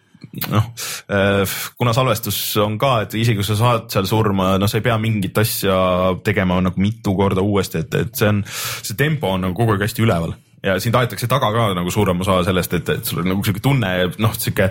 noh, 0.53 0.71
äh, 1.13 1.57
kuna 1.79 1.95
salvestus 1.97 2.39
on 2.63 2.79
ka, 2.81 2.95
et 3.07 3.17
isegi 3.19 3.41
kui 3.41 3.47
sa 3.47 3.59
saad 3.59 3.91
seal 3.93 4.09
surma, 4.09 4.55
noh, 4.61 4.71
sa 4.71 4.81
ei 4.81 4.87
pea 4.87 4.97
mingit 5.01 5.39
asja 5.43 5.77
tegema 6.25 6.61
nagu 6.63 6.81
mitu 6.83 7.17
korda 7.19 7.45
uuesti, 7.45 7.85
et, 7.85 8.01
et 8.07 8.17
see 8.17 8.31
on, 8.31 8.41
see 8.83 8.99
tempo 8.99 9.33
on 9.35 9.47
nagu 9.49 9.57
kogu 9.59 9.77
aeg 9.77 9.87
hästi 9.87 10.07
üleval. 10.07 10.35
Ja 10.63 10.77
sind 10.79 10.95
aetakse 10.95 11.27
taga 11.27 11.49
ka 11.51 11.71
nagu 11.75 11.91
suurem 11.91 12.21
osa 12.23 12.39
sellest, 12.47 12.75
et, 12.79 12.91
et 12.95 13.09
sul 13.09 13.25
on 13.25 13.33
nagu 13.33 13.43
sihuke 13.43 13.63
tunne, 13.65 13.93
noh, 14.23 14.35
sihuke 14.39 14.69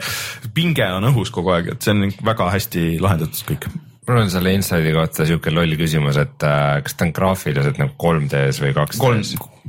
pinge 0.56 0.88
on 0.95 1.10
õhus 1.10 1.34
kogu 1.36 1.52
aeg, 1.52 1.74
et 1.74 1.84
see 1.84 1.95
on 1.95 2.14
väga 2.32 2.47
hästi 2.54 2.86
lahendatud 3.04 3.49
kõik. 3.49 3.68
Mul 4.08 4.24
on 4.24 4.32
selle 4.34 4.54
Inside'i 4.56 4.93
kohta 4.95 5.28
siuke 5.30 5.52
loll 5.54 5.76
küsimus, 5.80 6.18
et 6.20 6.47
äh, 6.47 6.80
kas 6.86 6.95
ta 6.97 7.06
on 7.06 7.12
graafiliselt 7.16 7.78
nagu 7.82 7.93
3D-s 7.99 8.64
või 8.64 8.72
2D-s? 8.74 9.02
kolm, 9.04 9.22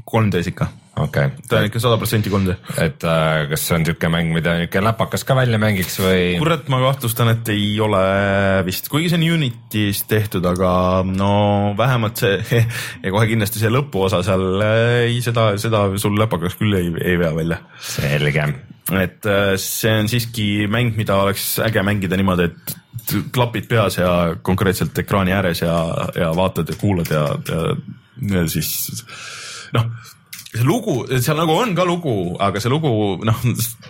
3D-s 0.08 0.52
ikka, 0.54 0.70
okei 1.00 1.30
ta 1.48 1.58
on 1.58 1.66
ikka 1.68 1.80
sada 1.80 1.96
protsenti 2.00 2.30
3D. 2.30 2.54
et 2.84 3.04
äh, 3.08 3.46
kas 3.50 3.64
see 3.64 3.76
on 3.76 3.84
niisugune 3.84 4.10
mäng, 4.12 4.32
mida 4.34 4.56
niisugune 4.58 4.84
läpakas 4.90 5.24
ka 5.24 5.36
välja 5.38 5.60
mängiks 5.60 5.96
või? 6.02 6.34
kurat, 6.42 6.68
ma 6.72 6.82
kahtlustan, 6.82 7.32
et 7.32 7.48
ei 7.54 7.70
ole 7.80 8.02
vist, 8.66 8.90
kuigi 8.92 9.08
see 9.12 9.20
on 9.20 9.24
Unity's 9.38 10.02
tehtud, 10.10 10.44
aga 10.52 10.72
no 11.08 11.32
vähemalt 11.78 12.20
see 12.20 12.60
ja 13.04 13.14
kohe 13.14 13.24
kindlasti 13.30 13.62
see 13.62 13.72
lõpuosa 13.72 14.20
seal, 14.26 14.60
ei 15.06 15.16
seda, 15.24 15.52
seda 15.62 15.86
sul 16.02 16.18
läpakas 16.20 16.58
küll 16.60 16.76
ei, 16.76 16.92
ei 17.00 17.16
vea 17.20 17.32
välja. 17.36 17.62
selge. 17.80 18.46
et 18.92 19.32
äh, 19.32 19.54
see 19.56 19.96
on 20.02 20.12
siiski 20.12 20.68
mäng, 20.68 20.92
mida 21.00 21.22
oleks 21.24 21.54
äge 21.64 21.84
mängida 21.86 22.20
niimoodi, 22.20 22.50
et 22.52 22.78
klapid 23.32 23.64
peas 23.68 23.96
ja 23.98 24.36
konkreetselt 24.44 24.98
ekraani 24.98 25.32
ääres 25.34 25.64
ja, 25.64 25.76
ja 26.16 26.30
vaatad 26.36 26.68
ja 26.68 26.76
kuulad 26.78 27.10
ja, 27.10 27.24
ja, 27.48 27.76
ja 28.36 28.44
siis 28.52 29.02
noh, 29.72 29.88
see 30.52 30.66
lugu, 30.68 30.94
seal 31.24 31.38
nagu 31.40 31.54
on 31.56 31.72
ka 31.76 31.86
lugu, 31.88 32.14
aga 32.42 32.60
see 32.60 32.72
lugu 32.72 32.90
noh, 33.24 33.38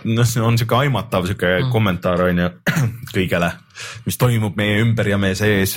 noh, 0.07 0.27
see 0.27 0.43
on 0.43 0.57
sihuke 0.59 0.77
aimatav 0.79 1.27
sihuke 1.27 1.49
mm. 1.49 1.73
kommentaar 1.73 2.23
on 2.29 2.39
ju 2.39 2.47
kõigele, 3.15 3.49
mis 4.07 4.19
toimub 4.21 4.55
meie 4.59 4.79
ümber 4.83 5.09
ja 5.11 5.19
meie 5.19 5.35
sees. 5.35 5.75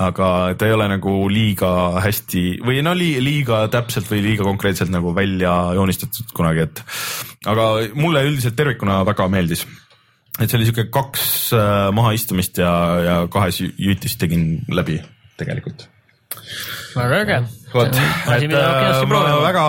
aga 0.00 0.54
ta 0.56 0.68
ei 0.68 0.74
ole 0.76 0.88
nagu 0.94 1.14
liiga 1.32 2.00
hästi 2.02 2.46
või 2.64 2.80
no 2.86 2.96
li, 2.96 3.14
liiga 3.20 3.66
täpselt 3.72 4.08
või 4.08 4.24
liiga 4.24 4.48
konkreetselt 4.48 4.92
nagu 4.94 5.12
välja 5.16 5.52
joonistatud 5.76 6.32
kunagi, 6.32 6.64
et 6.64 6.84
aga 7.52 7.68
mulle 7.94 8.24
üldiselt 8.30 8.56
tervikuna 8.56 9.02
väga 9.08 9.28
meeldis 9.32 9.66
et 10.40 10.48
see 10.48 10.58
oli 10.58 10.68
siuke 10.68 10.86
kaks 10.92 11.24
äh, 11.56 11.88
mahaistumist 11.92 12.60
ja, 12.62 12.72
ja 13.04 13.16
kahes 13.32 13.60
jü- 13.60 13.74
jütis 13.90 14.16
tegin 14.20 14.62
läbi 14.72 14.96
tegelikult. 15.36 15.88
väga 16.96 17.20
äge. 17.26 17.42
vot, 17.74 17.90
et 17.92 17.98
äh, 17.98 18.40
kindlasti 18.44 19.08
ma 19.10 19.22
väga 19.42 19.64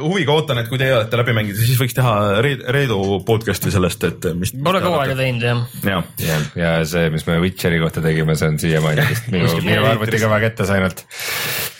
huviga 0.00 0.36
ootan, 0.36 0.60
et 0.62 0.70
kui 0.70 0.80
teie 0.80 0.94
olete 0.96 1.20
läbi 1.20 1.34
mänginud, 1.36 1.60
siis 1.60 1.80
võiks 1.80 1.96
teha 1.96 2.14
Reedu 2.42 2.98
podcast'i 3.26 3.72
sellest, 3.74 4.06
et 4.08 4.28
mis. 4.38 4.54
Pole 4.66 4.82
kaua 4.84 5.04
aega 5.04 5.18
teinud 5.18 5.46
jah. 5.46 5.62
ja, 5.86 6.00
ja, 6.22 6.40
ja 6.60 6.72
see, 6.88 7.10
mis 7.14 7.26
me 7.28 7.38
Witcheri 7.42 7.80
kohta 7.82 8.04
tegime, 8.04 8.36
see 8.38 8.50
on 8.52 8.58
siiamaani 8.62 9.06
vist 9.10 9.30
minu, 9.34 9.52
minu 9.66 9.86
arvutiga 9.92 10.30
väga 10.32 10.50
kätte 10.50 10.68
saanud. 10.68 11.04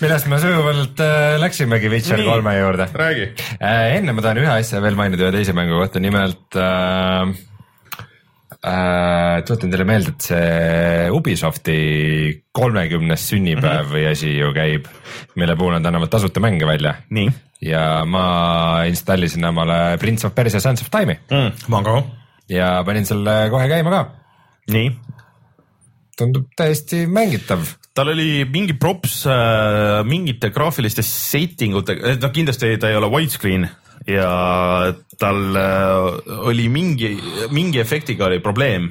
millest 0.05 0.31
me 0.33 0.41
sujuvalt 0.43 1.03
äh, 1.05 1.37
läksimegi 1.43 1.93
Witcher 1.93 2.21
Nii. 2.21 2.31
kolme 2.31 2.57
juurde 2.59 2.89
räägi. 2.95 3.33
äh,. 3.61 3.97
enne 3.99 4.17
ma 4.17 4.25
tahan 4.25 4.43
ühe 4.45 4.55
asja 4.59 4.83
veel 4.85 4.99
mainida 4.99 5.29
ühe 5.29 5.35
teise 5.39 5.57
mängu 5.57 5.81
kohta, 5.81 6.03
nimelt 6.03 6.59
äh, 6.61 7.37
äh, 8.65 9.43
tuletan 9.47 9.71
teile 9.73 9.85
meelde, 9.89 10.13
et 10.15 10.27
see 10.29 11.11
Ubisofti 11.13 11.77
kolmekümnes 12.53 13.29
sünnipäev 13.31 13.87
Mhm. 13.87 13.93
või 13.95 14.05
asi 14.11 14.33
ju 14.39 14.53
käib, 14.57 14.87
mille 15.37 15.57
puhul 15.57 15.73
nad 15.77 15.87
annavad 15.87 16.09
tasuta 16.11 16.41
mänge 16.41 16.67
välja. 16.67 16.95
Ja 17.61 18.05
ma 18.05 18.85
installisin 18.87 19.45
omale 19.45 19.97
Prince 19.99 20.27
of 20.27 20.35
Persia 20.35 20.61
Sands 20.61 20.83
of 20.83 20.91
Time'i. 20.91 21.17
Mm,, 21.31 21.53
ma 21.69 21.83
ka. 21.83 22.03
ja 22.49 22.83
panin 22.85 23.05
selle 23.07 23.49
kohe 23.51 23.69
käima 23.69 23.91
ka. 23.91 24.01
Nii, 24.71 24.91
tundub 26.19 26.47
täiesti 26.57 27.07
mängitav. 27.07 27.65
tal 27.95 28.09
oli 28.13 28.45
mingi 28.45 28.75
props 28.77 29.23
äh, 29.27 30.05
mingite 30.05 30.51
graafiliste 30.53 31.03
setting 31.03 31.75
utega, 31.77 32.15
noh 32.21 32.33
kindlasti 32.33 32.77
ta 32.79 32.89
ei 32.91 32.97
ole 32.97 33.09
widescreen 33.09 33.69
ja 34.07 34.31
tal 35.21 35.57
äh, 35.57 36.37
oli 36.51 36.69
mingi, 36.73 37.15
mingi 37.55 37.81
efektiga 37.81 38.29
oli 38.29 38.41
probleem. 38.45 38.91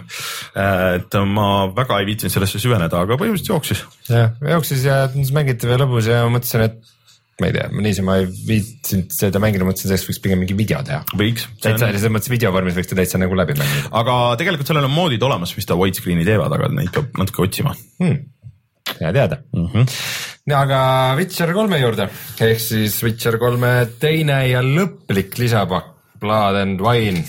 et 0.55 1.15
ma 1.27 1.47
väga 1.75 1.99
ei 2.01 2.09
viitsinud 2.09 2.33
sellesse 2.33 2.59
süveneda, 2.61 3.03
aga 3.05 3.17
põhimõtteliselt 3.19 3.53
jooksis. 3.53 3.85
jah, 4.09 4.33
jooksis 4.55 4.85
ja 4.87 5.05
tundus 5.11 5.33
mängitav 5.35 5.73
ja 5.75 5.79
lõbus 5.81 6.09
ja 6.09 6.23
mõtlesin, 6.31 6.65
et 6.69 6.93
ma 7.41 7.49
ei 7.49 7.55
tea, 7.55 7.65
ma 7.71 7.83
niisama 7.83 8.17
ei 8.21 8.27
viitsinud 8.47 9.11
seda 9.11 9.41
mängida, 9.43 9.67
mõtlesin, 9.67 9.91
sellest 9.91 10.07
võiks 10.09 10.21
pigem 10.23 10.39
mingi 10.41 10.55
video 10.57 10.79
teha. 10.87 11.01
võiks. 11.19 11.49
täitsa 11.63 11.89
selles 11.89 12.13
mõttes 12.13 12.31
video 12.31 12.51
vormis 12.55 12.77
võiks 12.77 12.91
ta 12.91 12.99
täitsa 12.99 13.19
nagu 13.21 13.35
läbi 13.35 13.57
mängida 13.59 13.91
aga 13.99 14.15
tegelikult 14.39 14.71
sellel 14.71 14.87
on 14.87 14.95
moodid 14.95 15.25
olemas, 15.27 15.55
mis 15.57 15.67
ta 15.67 15.77
widescreen'i 15.79 16.27
teevad, 16.27 16.55
aga 16.55 16.71
neid 16.71 16.93
peab 16.95 17.19
natuke 17.19 17.43
otsima 17.43 17.75
hmm.. 17.99 18.21
hea 19.01 19.11
teada 19.19 19.41
mm. 19.51 19.67
-hmm. 19.67 19.99
Aga 20.53 20.79
Witcher 21.17 21.49
kolme 21.57 21.79
juurde 21.81 22.05
ehk 22.45 22.59
siis 22.61 22.99
Witcher 23.01 23.39
kolme 23.41 23.71
teine 23.97 24.43
ja 24.45 24.61
lõplik 24.61 25.39
lisapakk, 25.41 25.95
Blood 26.21 26.59
and 26.59 26.83
Wine, 26.85 27.23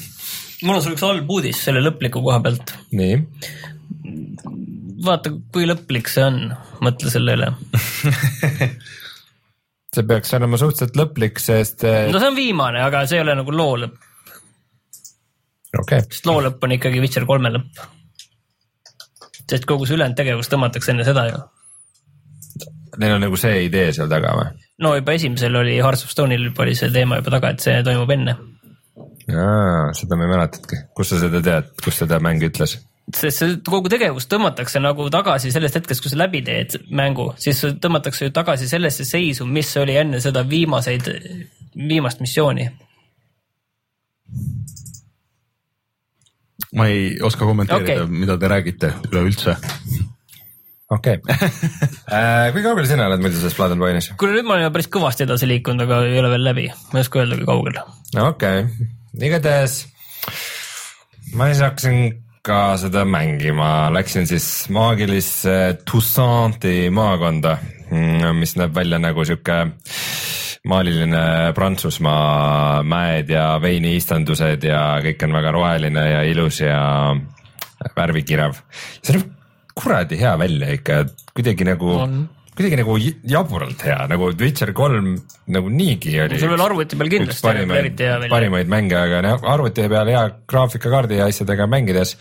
mul 0.67 0.77
on 0.77 0.85
sulle 0.85 0.99
üks 0.99 1.05
halb 1.07 1.33
uudis 1.33 1.62
selle 1.64 1.81
lõpliku 1.81 2.21
koha 2.25 2.43
pealt. 2.45 2.75
nii. 2.93 3.17
vaata, 5.07 5.33
kui 5.53 5.64
lõplik 5.64 6.12
see 6.12 6.27
on, 6.27 6.39
mõtle 6.85 7.12
selle 7.12 7.39
üle. 7.39 7.51
see 9.97 10.05
peaks 10.05 10.37
olema 10.37 10.61
suhteliselt 10.61 11.01
lõplik, 11.01 11.41
sest 11.41 11.89
eh, 11.89 12.11
no 12.12 12.21
see 12.21 12.35
on 12.35 12.37
viimane, 12.37 12.85
aga 12.85 13.07
see 13.09 13.17
ei 13.17 13.25
ole 13.25 13.41
nagu 13.41 13.57
loo 13.57 13.81
lõpp, 13.87 13.97
okei 15.73 16.05
okay., 16.05 16.09
sest 16.11 16.29
loo 16.29 16.45
lõpp 16.45 16.69
on 16.69 16.77
ikkagi 16.77 17.01
Witcher 17.01 17.25
kolme 17.25 17.57
lõpp. 17.57 17.85
sest 19.47 19.64
kogu 19.64 19.89
see 19.89 19.97
ülejäänud 19.97 20.21
tegevus 20.21 20.53
tõmmatakse 20.53 20.93
enne 20.93 21.09
seda 21.09 21.31
ju. 21.33 21.47
Neil 23.01 23.16
on 23.16 23.24
nagu 23.26 23.38
see 23.40 23.66
idee 23.66 23.92
seal 23.97 24.11
taga 24.11 24.34
või? 24.38 24.66
no 24.82 24.94
juba 24.99 25.16
esimesel 25.16 25.62
oli 25.62 25.78
Hearts 25.78 26.05
of 26.07 26.12
Stone'il 26.12 26.51
juba 26.51 26.66
oli 26.66 26.76
see 26.78 26.92
teema 26.94 27.20
juba 27.20 27.34
taga, 27.38 27.55
et 27.55 27.64
see 27.64 27.78
toimub 27.86 28.12
enne. 28.16 28.36
jaa, 29.28 29.94
seda 29.99 30.18
ma 30.18 30.26
ei 30.26 30.34
mäletanudki, 30.34 30.82
kust 30.97 31.14
sa 31.14 31.22
seda 31.22 31.42
tead, 31.44 31.72
kus 31.84 32.03
seda 32.03 32.20
mäng 32.22 32.44
ütles? 32.47 32.78
sest 33.14 33.42
see 33.42 33.59
kogu 33.66 33.90
tegevus 33.92 34.26
tõmmatakse 34.30 34.80
nagu 34.82 35.07
tagasi 35.14 35.53
sellest 35.55 35.78
hetkest, 35.78 36.03
kui 36.03 36.11
sa 36.11 36.18
läbi 36.18 36.42
teed 36.47 36.74
mängu, 36.90 37.30
siis 37.38 37.62
tõmmatakse 37.82 38.26
ju 38.26 38.34
tagasi 38.34 38.68
sellesse 38.70 39.07
seisu, 39.07 39.47
mis 39.47 39.70
oli 39.78 39.94
enne 40.01 40.20
seda 40.22 40.42
viimaseid, 40.49 41.12
viimast 41.76 42.24
missiooni. 42.24 42.68
ma 46.76 46.88
ei 46.90 47.14
oska 47.22 47.47
kommenteerida 47.47 48.03
okay., 48.03 48.20
mida 48.24 48.36
te 48.36 48.49
räägite 48.51 48.92
üleüldse. 49.11 49.55
Okei 50.91 51.18
okay. 51.18 51.49
kui 52.55 52.62
kaugel 52.64 52.87
sina 52.89 53.09
oled 53.11 53.24
muidu 53.24 53.41
selles 53.41 53.57
Blood 53.59 53.74
and 53.76 53.82
Wine'is? 53.82 54.12
kuule, 54.20 54.37
nüüd 54.39 54.47
ma 54.49 54.57
olen 54.57 54.66
juba 54.66 54.76
päris 54.78 54.91
kõvasti 54.99 55.26
edasi 55.26 55.49
liikunud, 55.51 55.87
aga 55.87 56.05
ei 56.07 56.20
ole 56.20 56.30
veel 56.37 56.47
läbi, 56.47 56.68
ma 56.93 57.01
ei 57.01 57.07
oska 57.07 57.22
öelda, 57.22 57.41
kui 57.41 57.49
kaugel. 57.49 57.80
okei 58.26 58.62
okay., 58.66 58.93
igatahes 59.30 59.80
ma 61.34 61.51
siis 61.51 61.64
hakkasin 61.64 62.22
ka 62.47 62.61
seda 62.78 63.03
mängima, 63.09 63.91
läksin 63.91 64.28
siis 64.30 64.68
maagilisse 64.70 65.78
Toussaint'i 65.82 66.93
maakonda, 66.95 67.57
mis 68.39 68.55
näeb 68.59 68.74
välja 68.76 69.01
nagu 69.03 69.24
sihuke 69.26 69.64
maaliline 70.66 71.53
Prantsusmaa 71.55 72.82
mäed 72.87 73.30
ja 73.30 73.57
veiniistandused 73.62 74.66
ja 74.66 74.82
kõik 75.03 75.24
on 75.26 75.34
väga 75.34 75.55
roheline 75.55 76.05
ja 76.11 76.22
ilus 76.26 76.61
ja 76.62 76.80
värvikirav. 77.97 78.62
see 79.03 79.18
näeb 79.18 79.36
kuradi 79.77 80.16
hea 80.20 80.37
välja 80.41 80.72
ikka, 80.72 81.05
kuidagi 81.37 81.66
nagu 81.68 81.93
On., 82.01 82.16
kuidagi 82.57 82.78
nagu 82.80 82.94
jaburalt 83.28 83.82
hea, 83.84 83.98
nagu 84.09 84.30
Witcher 84.40 84.70
kolm 84.76 85.11
nagu 85.52 85.70
niigi 85.70 86.14
oli. 86.24 86.38
sul 86.40 86.52
veel 86.54 86.62
arvuti 86.64 86.96
peal 86.96 87.11
kindlasti 87.12 87.44
parimaid 87.44 88.00
parimaid 88.32 88.70
mänge, 88.72 88.96
aga 88.96 89.18
noh, 89.26 89.42
arvuti 89.52 89.84
peal 89.92 90.09
hea 90.09 90.22
graafikakaardi 90.48 91.18
ja 91.20 91.26
asjadega 91.28 91.66
mängides. 91.68 92.14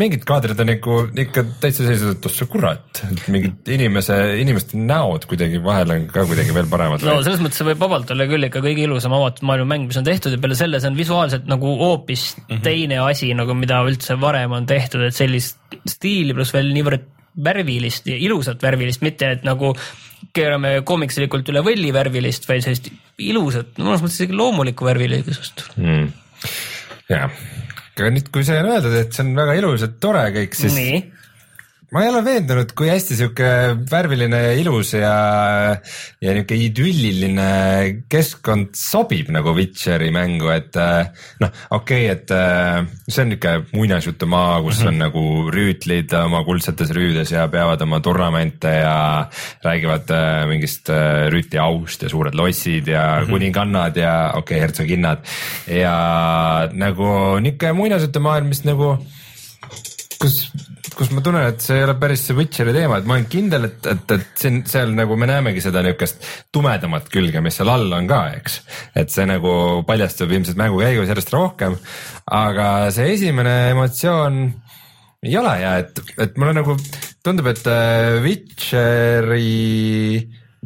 mingid 0.00 0.26
kaadrid 0.28 0.60
on 0.60 0.72
ikka, 0.74 0.96
ikka 1.24 1.44
täitsa 1.62 1.86
sellised, 1.86 2.18
et 2.18 2.28
ossa 2.28 2.46
kurat, 2.50 3.00
mingid 3.32 3.70
inimese, 3.72 4.18
inimeste 4.42 4.78
näod 4.78 5.24
kuidagi 5.30 5.62
vahel 5.64 5.94
on 5.96 6.04
ka 6.12 6.26
kuidagi 6.28 6.56
veel 6.56 6.68
paremad 6.70 7.06
no. 7.06 7.16
selles 7.24 7.40
mõttes 7.40 7.62
see 7.62 7.70
võib 7.70 7.80
vabalt 7.80 8.12
olla 8.12 8.26
küll 8.28 8.50
ikka 8.50 8.62
kõige 8.64 8.84
ilusam 8.84 9.16
avatud 9.16 9.48
maailma 9.48 9.72
mäng, 9.72 9.88
mis 9.88 10.00
on 10.00 10.06
tehtud 10.06 10.36
ja 10.36 10.42
peale 10.42 10.58
selle 10.58 10.82
see 10.82 10.92
on 10.92 10.98
visuaalselt 11.00 11.48
nagu 11.48 11.72
hoopis 11.80 12.34
mm 12.36 12.44
-hmm. 12.50 12.62
teine 12.68 13.00
asi 13.06 13.32
nagu 13.38 13.56
mida 13.56 13.80
üldse 13.88 14.20
varem 14.20 14.52
on 14.60 14.68
tehtud, 14.68 15.08
et 15.08 15.16
sellist 15.16 15.56
stiili 15.88 16.36
pluss 16.36 16.52
veel 16.52 16.68
niivõrd 16.76 17.08
värvilist 17.36 18.08
ja 18.10 18.16
ilusat 18.18 18.62
värvilist, 18.62 19.04
mitte 19.06 19.30
et 19.36 19.46
nagu 19.46 19.72
keerame 20.36 20.80
koomikslikult 20.86 21.48
üle 21.52 21.62
võlli 21.66 21.92
värvilist, 21.94 22.46
vaid 22.48 22.64
sellist 22.64 22.90
ilusat, 23.20 23.78
mõnes 23.80 24.02
mõttes 24.04 24.18
isegi 24.20 24.36
loomulikku 24.36 24.86
värvilisust. 24.86 25.64
mm.. 25.76 26.10
jah, 27.10 27.40
aga 27.96 28.12
nüüd, 28.14 28.28
kui 28.34 28.46
see 28.46 28.58
on 28.60 28.70
öeldud, 28.74 28.98
et 29.00 29.16
see 29.16 29.26
on 29.26 29.32
väga 29.38 29.56
ilus 29.60 29.86
ja 29.86 29.90
tore 30.02 30.26
kõik, 30.36 30.58
siis 30.58 30.76
nii, 30.76 31.00
ma 31.90 32.04
ei 32.04 32.10
ole 32.12 32.20
veendunud, 32.22 32.70
kui 32.78 32.86
hästi 32.90 33.16
sihuke 33.18 33.46
värviline 33.90 34.38
ja 34.44 34.50
ilus 34.60 34.92
ja, 34.94 35.14
ja 36.22 36.34
nihuke 36.36 36.54
idülliline 36.54 37.46
keskkond 38.10 38.76
sobib 38.78 39.32
nagu 39.34 39.54
Witcheri 39.56 40.12
mängu, 40.14 40.52
et 40.54 40.78
äh, 40.78 41.10
noh, 41.42 41.50
okei 41.74 42.06
okay,, 42.06 42.14
et 42.14 42.34
äh, 42.34 42.86
see 43.08 43.24
on 43.24 43.32
nihuke 43.32 43.54
muinasjutumaa, 43.74 44.60
kus 44.66 44.84
on 44.86 45.00
nagu 45.02 45.24
rüütlid 45.50 46.14
oma 46.20 46.44
kuldsetes 46.46 46.94
rüüdes 46.94 47.34
ja 47.34 47.48
peavad 47.50 47.82
oma 47.82 47.98
turnamente 48.04 48.76
ja 48.80 48.96
räägivad 49.66 50.14
äh, 50.14 50.44
mingist 50.50 50.92
rüütli 51.34 51.58
aust 51.58 52.06
ja 52.06 52.12
suured 52.12 52.38
lossid 52.38 52.92
ja 52.94 53.24
kuningannad 53.26 53.98
ja 53.98 54.14
okei 54.36 54.60
okay,, 54.60 54.62
hertsoginnad. 54.62 55.26
Ja 55.66 55.96
nagu 56.70 57.40
nihuke 57.42 57.74
muinasjutumaailm, 57.74 58.54
mis 58.54 58.62
nagu 58.68 58.94
kus, 60.20 60.44
kus 60.96 61.10
ma 61.14 61.22
tunnen, 61.24 61.46
et 61.50 61.62
see 61.64 61.76
ei 61.78 61.84
ole 61.86 61.94
päris 62.00 62.22
see 62.26 62.36
Witcheri 62.38 62.72
teema, 62.76 62.98
et 63.00 63.06
ma 63.08 63.16
olen 63.16 63.28
kindel, 63.30 63.68
et, 63.70 63.86
et, 63.90 64.14
et 64.16 64.42
siin 64.42 64.62
seal 64.68 64.94
nagu 64.96 65.16
me 65.18 65.28
näemegi 65.30 65.62
seda 65.64 65.82
niukest 65.86 66.24
tumedamat 66.54 67.10
külge, 67.12 67.42
mis 67.44 67.56
seal 67.60 67.70
all 67.72 67.92
on 67.96 68.08
ka, 68.10 68.22
eks. 68.40 68.60
et 69.02 69.12
see 69.12 69.26
nagu 69.28 69.52
paljastub 69.88 70.32
ilmselt 70.32 70.58
mängu 70.60 70.80
käigus 70.82 71.10
järjest 71.12 71.32
rohkem, 71.34 71.78
aga 72.40 72.66
see 72.94 73.14
esimene 73.14 73.54
emotsioon 73.74 74.42
ei 75.26 75.36
ole 75.36 75.54
hea, 75.60 75.72
et, 75.84 76.02
et 76.26 76.38
mulle 76.40 76.54
nagu 76.56 76.76
tundub, 77.24 77.50
et 77.52 77.66
äh, 77.68 78.20
Witcheri 78.24 79.48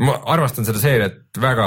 ma 0.03 0.17
armastan 0.35 0.67
seda 0.67 0.81
seeriat 0.83 1.39
väga, 1.43 1.67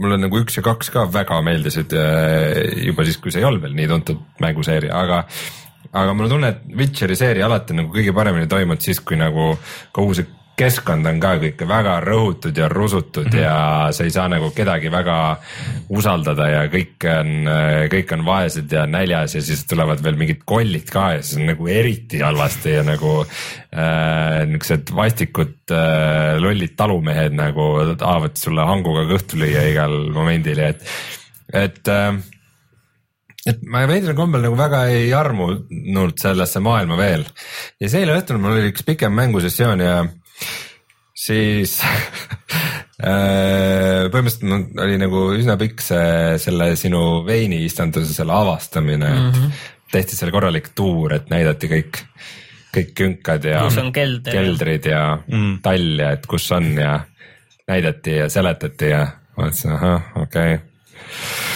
mulle 0.00 0.16
nagu 0.20 0.40
üks 0.40 0.56
ja 0.56 0.64
kaks 0.64 0.90
ka 0.94 1.04
väga 1.12 1.42
meeldisid 1.44 1.92
äh, 1.96 2.86
juba 2.88 3.04
siis, 3.08 3.18
kui 3.20 3.32
see 3.32 3.42
ei 3.42 3.48
olnud 3.48 3.64
veel 3.64 3.76
nii 3.76 3.88
tuntud 3.90 4.20
mänguseeria, 4.44 4.96
aga 4.96 5.24
aga 5.92 6.14
mul 6.14 6.26
on 6.26 6.30
tunne, 6.36 6.48
et 6.48 6.78
Witcheri 6.78 7.16
seeria 7.16 7.46
alati 7.46 7.76
nagu 7.76 7.92
kõige 7.92 8.14
paremini 8.16 8.48
toimunud 8.50 8.82
siis, 8.82 9.00
kui 9.00 9.18
nagu 9.20 9.54
kogu 9.92 10.14
see 10.18 10.26
keskkond 10.56 11.04
on 11.08 11.18
ka 11.20 11.34
kõik 11.40 11.62
väga 11.68 11.98
rõhutud 12.00 12.56
ja 12.56 12.68
rusutud 12.72 13.28
mm 13.28 13.32
-hmm. 13.32 13.42
ja 13.42 13.92
sa 13.92 14.04
ei 14.04 14.10
saa 14.10 14.28
nagu 14.28 14.50
kedagi 14.56 14.90
väga 14.92 15.16
usaldada 15.88 16.48
ja 16.48 16.62
kõik 16.72 17.04
on, 17.12 17.50
kõik 17.92 18.12
on 18.16 18.24
vaesed 18.24 18.72
ja 18.72 18.86
näljas 18.86 19.34
ja 19.34 19.42
siis 19.42 19.66
tulevad 19.66 20.02
veel 20.02 20.16
mingid 20.16 20.44
kollid 20.44 20.88
ka 20.90 21.12
ja 21.16 21.22
siis 21.22 21.40
on 21.40 21.46
nagu 21.52 21.68
eriti 21.68 22.22
halvasti 22.24 22.72
ja 22.72 22.82
nagu 22.82 23.20
äh, 23.20 24.46
niisugused 24.46 24.94
vastikud 24.96 25.72
äh, 25.72 26.40
lollid 26.40 26.76
talumehed 26.76 27.36
nagu 27.36 27.94
tahavad 27.98 28.36
sulle 28.36 28.64
hanguga 28.64 29.04
kõhtu 29.12 29.36
lüüa 29.36 29.68
igal 29.70 30.08
momendil 30.12 30.58
ja 30.58 30.68
et, 30.72 30.88
et 31.52 31.88
äh, 31.88 32.16
et 33.46 33.62
ma 33.70 33.84
veidral 33.88 34.16
kombel 34.18 34.44
nagu 34.46 34.58
väga 34.58 34.86
ei 34.92 35.10
armunud 35.14 36.16
sellesse 36.20 36.62
maailma 36.64 36.98
veel 36.98 37.24
ja 37.80 37.90
see 37.90 38.02
eile 38.02 38.16
õhtul 38.18 38.40
mul 38.42 38.56
oli 38.56 38.72
üks 38.72 38.86
pikem 38.86 39.14
mängusessioon 39.16 39.84
ja 39.84 39.96
siis 41.16 41.78
äh, 43.06 44.06
põhimõtteliselt 44.10 44.46
mul 44.50 44.86
oli 44.86 44.98
nagu 45.00 45.22
üsna 45.38 45.58
pikk 45.60 45.84
see 45.84 46.36
selle 46.42 46.72
sinu 46.78 47.02
veiniistanduse 47.26 48.14
selle 48.16 48.34
avastamine 48.36 49.10
mm, 49.12 49.30
-hmm. 49.32 49.66
tehti 49.94 50.18
seal 50.18 50.34
korralik 50.34 50.72
tuur, 50.76 51.14
et 51.16 51.30
näidati 51.32 51.70
kõik, 51.70 52.02
kõik 52.74 52.94
künkad 52.98 53.46
ja 53.46 53.66
kelder. 53.94 54.32
keldrid 54.32 54.90
ja 54.90 55.04
mm. 55.22 55.60
tall 55.64 56.02
ja 56.02 56.14
et 56.18 56.26
kus 56.30 56.50
on 56.56 56.72
ja 56.74 56.98
näidati 57.66 58.18
ja 58.22 58.30
seletati 58.30 58.90
ja 58.90 59.04
ma 59.36 59.46
mõtlesin, 59.46 59.76
ahah, 59.76 60.10
okei 60.22 60.58
okay 60.58 61.55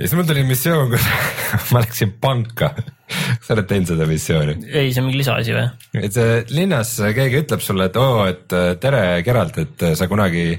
ja 0.00 0.08
siis 0.08 0.16
mul 0.16 0.26
tuli 0.28 0.42
missioon, 0.48 0.88
kus 0.94 1.06
ma 1.74 1.82
läksin 1.82 2.14
panka 2.22 2.70
sa 3.44 3.52
oled 3.52 3.66
teinud 3.68 3.90
seda 3.90 4.06
missiooni? 4.08 4.54
ei, 4.70 4.92
see 4.94 5.02
on 5.02 5.08
mingi 5.08 5.20
lisaasi 5.20 5.56
või? 5.56 5.66
et 6.00 6.54
linnas 6.54 6.94
keegi 7.16 7.42
ütleb 7.42 7.64
sulle, 7.64 7.90
et 7.90 7.98
oo, 8.00 8.22
et 8.30 8.56
tere, 8.80 9.02
Geralt, 9.26 9.58
et 9.60 9.84
sa 9.98 10.08
kunagi 10.10 10.54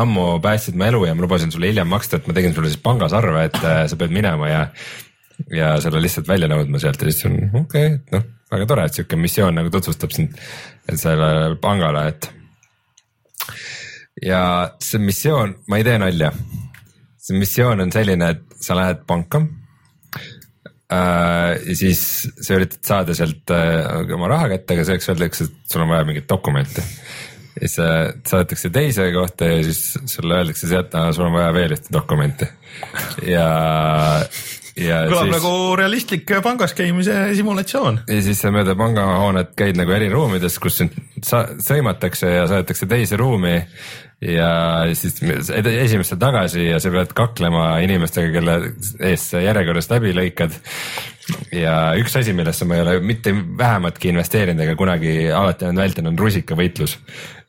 ammu 0.00 0.26
päästsid 0.42 0.78
mu 0.78 0.88
elu 0.88 1.04
ja 1.06 1.14
ma 1.14 1.26
lubasin 1.26 1.54
sulle 1.54 1.70
hiljem 1.70 1.90
maksta, 1.92 2.18
et 2.18 2.26
ma 2.26 2.34
tegin 2.36 2.56
sulle 2.56 2.72
siis 2.72 2.82
pangas 2.82 3.14
arve, 3.16 3.46
et 3.50 3.60
äh, 3.62 3.84
sa 3.90 4.00
pead 4.00 4.16
minema 4.16 4.50
ja 4.50 4.64
ja 5.54 5.70
selle 5.80 6.02
lihtsalt 6.04 6.28
välja 6.28 6.50
nõudma 6.50 6.82
sealt 6.82 7.00
ja 7.00 7.12
siis 7.12 7.28
on 7.30 7.38
okei 7.46 7.62
okay,, 7.62 7.94
et 7.94 8.16
noh, 8.16 8.26
väga 8.50 8.66
tore, 8.72 8.88
et 8.88 8.98
sihuke 8.98 9.20
missioon 9.20 9.56
nagu 9.56 9.70
tutvustab 9.72 10.12
sind 10.16 10.34
sellele 10.90 11.54
pangale, 11.62 12.08
et. 12.10 12.32
ja 14.26 14.42
see 14.82 15.00
missioon, 15.00 15.54
ma 15.70 15.78
ei 15.78 15.86
tee 15.86 15.96
nalja 16.02 16.34
see 17.30 17.38
missioon 17.38 17.84
on 17.84 17.92
selline, 17.94 18.30
et 18.34 18.49
sa 18.60 18.76
lähed 18.78 19.04
panka 19.08 19.42
äh,. 20.92 21.56
ja 21.66 21.76
siis 21.76 22.02
sa 22.40 22.58
üritad 22.58 22.84
saada 22.86 23.16
sealt 23.16 23.54
äh, 23.54 24.14
oma 24.14 24.30
raha 24.32 24.52
kätte, 24.54 24.76
aga 24.76 24.86
selleks 24.88 25.10
öeldakse, 25.12 25.48
et 25.48 25.72
sul 25.72 25.84
on 25.86 25.92
vaja 25.92 26.06
mingit 26.08 26.28
dokumenti. 26.28 26.84
ja 27.60 27.66
siis 27.66 27.78
äh, 27.84 28.12
saadetakse 28.26 28.70
teise 28.74 29.10
kohta 29.14 29.52
ja 29.52 29.62
siis 29.64 29.98
sulle 30.06 30.40
öeldakse 30.40 30.70
sealt, 30.70 30.96
sul 31.16 31.28
on 31.28 31.38
vaja 31.38 31.54
veel 31.56 31.76
ühte 31.78 31.94
dokumenti 31.94 32.48
ja 33.28 33.48
kõlab 35.10 35.26
siis, 35.26 35.34
nagu 35.34 35.52
realistlik 35.78 36.30
pangas 36.44 36.74
käimise 36.76 37.16
simulatsioon. 37.36 38.00
ja 38.08 38.20
siis 38.24 38.40
sa 38.42 38.52
mööda 38.54 38.76
pangahoonet 38.78 39.54
käid 39.58 39.78
nagu 39.78 39.94
eri 39.94 40.10
ruumides, 40.12 40.58
kus 40.62 40.80
sind 40.80 40.96
sõimatakse 41.24 42.30
ja 42.30 42.46
saadetakse 42.50 42.88
teise 42.90 43.18
ruumi 43.20 43.58
ja 44.20 44.50
siis 44.94 45.16
esimesse 45.64 46.16
tagasi 46.20 46.66
ja 46.66 46.80
sa 46.82 46.92
pead 46.92 47.14
kaklema 47.16 47.78
inimestega, 47.84 48.32
kelle 48.34 48.56
eest 49.08 49.32
sa 49.32 49.40
järjekorrast 49.40 49.92
läbi 49.94 50.12
lõikad. 50.16 50.56
ja 51.54 51.94
üks 51.96 52.16
asi, 52.18 52.34
millesse 52.36 52.66
ma 52.68 52.76
ei 52.76 52.82
ole 52.84 52.96
mitte 53.06 53.32
vähematki 53.32 54.10
investeerinud 54.12 54.64
ega 54.64 54.76
kunagi 54.76 55.14
alati 55.32 55.64
olen 55.68 55.80
vältinud, 55.80 56.12
on 56.12 56.20
rusikavõitlus. 56.20 56.98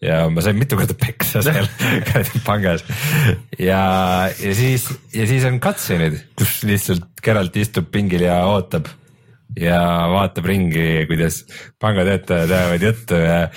ja 0.01 0.23
ma 0.31 0.45
sain 0.45 0.59
mitu 0.59 0.79
korda 0.79 0.95
peksa 0.95 1.43
seal 1.43 1.67
pangas 2.47 2.85
ja, 3.59 3.83
ja 4.31 4.55
siis, 4.55 4.87
ja 5.13 5.27
siis 5.27 5.45
on 5.49 5.59
cutscene'id, 5.59 6.23
kus 6.39 6.61
lihtsalt 6.63 7.09
Geralt 7.21 7.55
istub 7.59 7.91
pingil 7.91 8.23
ja 8.25 8.39
ootab 8.47 8.87
ja 9.59 9.81
vaatab 10.11 10.45
ringi, 10.47 11.05
kuidas 11.09 11.45
pangatöötajad 11.79 12.51
ajavad 12.51 12.89
juttu 12.89 13.19
ja 13.19 13.47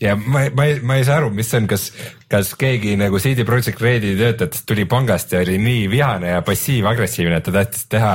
ja 0.00 0.14
ma, 0.16 0.44
ma 0.54 0.64
ei, 0.68 0.78
ma 0.80 0.96
ei 0.98 1.04
saa 1.06 1.18
aru, 1.18 1.30
mis 1.34 1.48
see 1.50 1.58
on, 1.58 1.66
kas, 1.70 1.88
kas 2.30 2.52
keegi 2.58 2.94
nagu 2.98 3.18
CD 3.22 3.42
Projekt 3.46 3.80
Redi 3.82 4.12
töötajatest 4.18 4.66
tuli 4.68 4.84
pangast 4.90 5.32
ja 5.34 5.40
oli 5.42 5.56
nii 5.62 5.88
vihane 5.90 6.30
ja 6.36 6.42
passiiv-agressiivne, 6.46 7.40
et 7.40 7.48
ta 7.48 7.54
tahtis 7.56 7.88
teha 7.90 8.12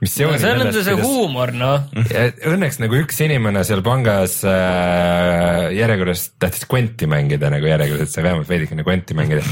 missiooni 0.00 0.38
no,. 0.38 0.40
see 0.40 0.54
on 0.54 0.86
see 0.88 0.96
huumor, 1.02 1.52
noh. 1.56 1.90
Õnneks 2.52 2.80
nagu 2.80 2.96
üks 3.02 3.20
inimene 3.26 3.66
seal 3.68 3.84
pangas 3.86 4.38
äh, 4.48 5.66
järjekorras 5.76 6.30
tahtis 6.40 6.64
Quenti 6.70 7.08
mängida 7.10 7.52
nagu 7.52 7.68
järjekorras, 7.68 8.08
et 8.08 8.16
sai 8.16 8.26
vähemalt 8.30 8.48
veidikene 8.48 8.86
Quenti 8.88 9.18
mängida. 9.18 9.44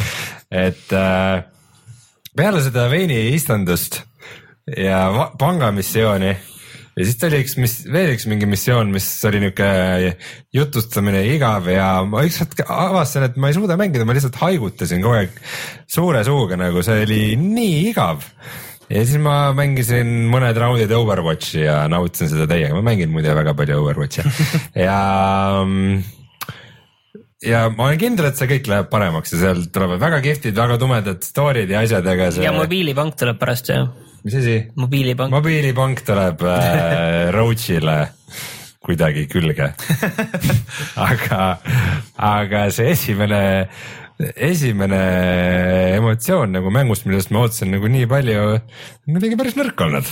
et 0.65 0.97
äh, 0.97 1.45
peale 2.37 2.65
seda 2.65 2.89
veini 2.93 3.27
istandust 3.37 4.01
ja 4.73 5.05
pangamissiooni 5.37 6.33
ja 6.95 7.07
siis 7.07 7.19
ta 7.19 7.29
oli 7.29 7.41
üks, 7.43 7.57
mis 7.61 7.77
veel 7.91 8.13
üks 8.15 8.27
mingi 8.31 8.49
missioon, 8.49 8.93
mis 8.95 9.07
oli 9.27 9.41
niuke 9.43 9.69
jutustamine 10.55 11.25
igav 11.33 11.67
ja 11.71 11.89
ma 12.07 12.23
ükskord 12.27 12.63
avastasin, 12.65 13.29
et 13.29 13.39
ma 13.41 13.51
ei 13.51 13.57
suuda 13.57 13.79
mängida, 13.81 14.07
ma 14.07 14.15
lihtsalt 14.17 14.39
haigutasin 14.43 15.03
kogu 15.03 15.19
aeg 15.19 15.41
suure 15.91 16.23
suuga, 16.27 16.59
nagu 16.61 16.85
see 16.87 17.03
oli 17.07 17.23
nii 17.41 17.81
igav. 17.91 18.23
ja 18.87 19.03
siis 19.03 19.19
ma 19.23 19.53
mängisin 19.57 20.29
mõned 20.31 20.59
raundid 20.61 20.93
Overwatchi 20.95 21.65
ja 21.65 21.85
nautisin 21.91 22.31
seda 22.31 22.47
täiega, 22.51 22.77
ma 22.77 22.85
mängin 22.93 23.11
muide 23.11 23.35
väga 23.35 23.57
palju 23.59 23.81
Overwatchi 23.83 24.27
ja 24.87 24.99
ja 27.45 27.67
ma 27.75 27.91
olen 27.91 28.01
kindel, 28.01 28.31
et 28.31 28.39
see 28.39 28.49
kõik 28.55 28.71
läheb 28.71 28.91
paremaks 28.93 29.35
ja 29.35 29.43
seal 29.43 29.67
tulevad 29.75 29.99
väga 30.03 30.23
kihvtid, 30.25 30.55
väga 30.57 30.79
tumedad 30.81 31.27
story'd 31.27 31.75
ja 31.75 31.83
asjad, 31.83 32.07
ega 32.15 32.31
see. 32.31 32.47
ja 32.47 32.55
mobiilipank 32.55 33.19
tuleb 33.19 33.43
pärast 33.43 33.75
ju 33.75 33.83
mis 34.25 34.37
asi? 34.41 34.59
mobiilipank. 34.81 35.33
mobiilipank 35.35 36.05
tuleb 36.07 36.45
äh, 36.49 37.31
Roachile 37.37 37.99
kuidagi 38.85 39.27
külge 39.33 39.71
aga, 41.09 41.43
aga 42.21 42.65
see 42.75 42.93
esimene, 42.93 43.43
esimene 44.37 45.03
emotsioon 45.97 46.57
nagu 46.59 46.73
mängust, 46.73 47.09
millest 47.09 47.33
ma 47.33 47.45
ootasin 47.45 47.73
nagu 47.77 47.89
nii 47.89 48.09
palju, 48.11 48.49
on 48.57 49.19
kuidagi 49.19 49.41
päris 49.41 49.61
nõrk 49.61 49.87
olnud 49.89 50.11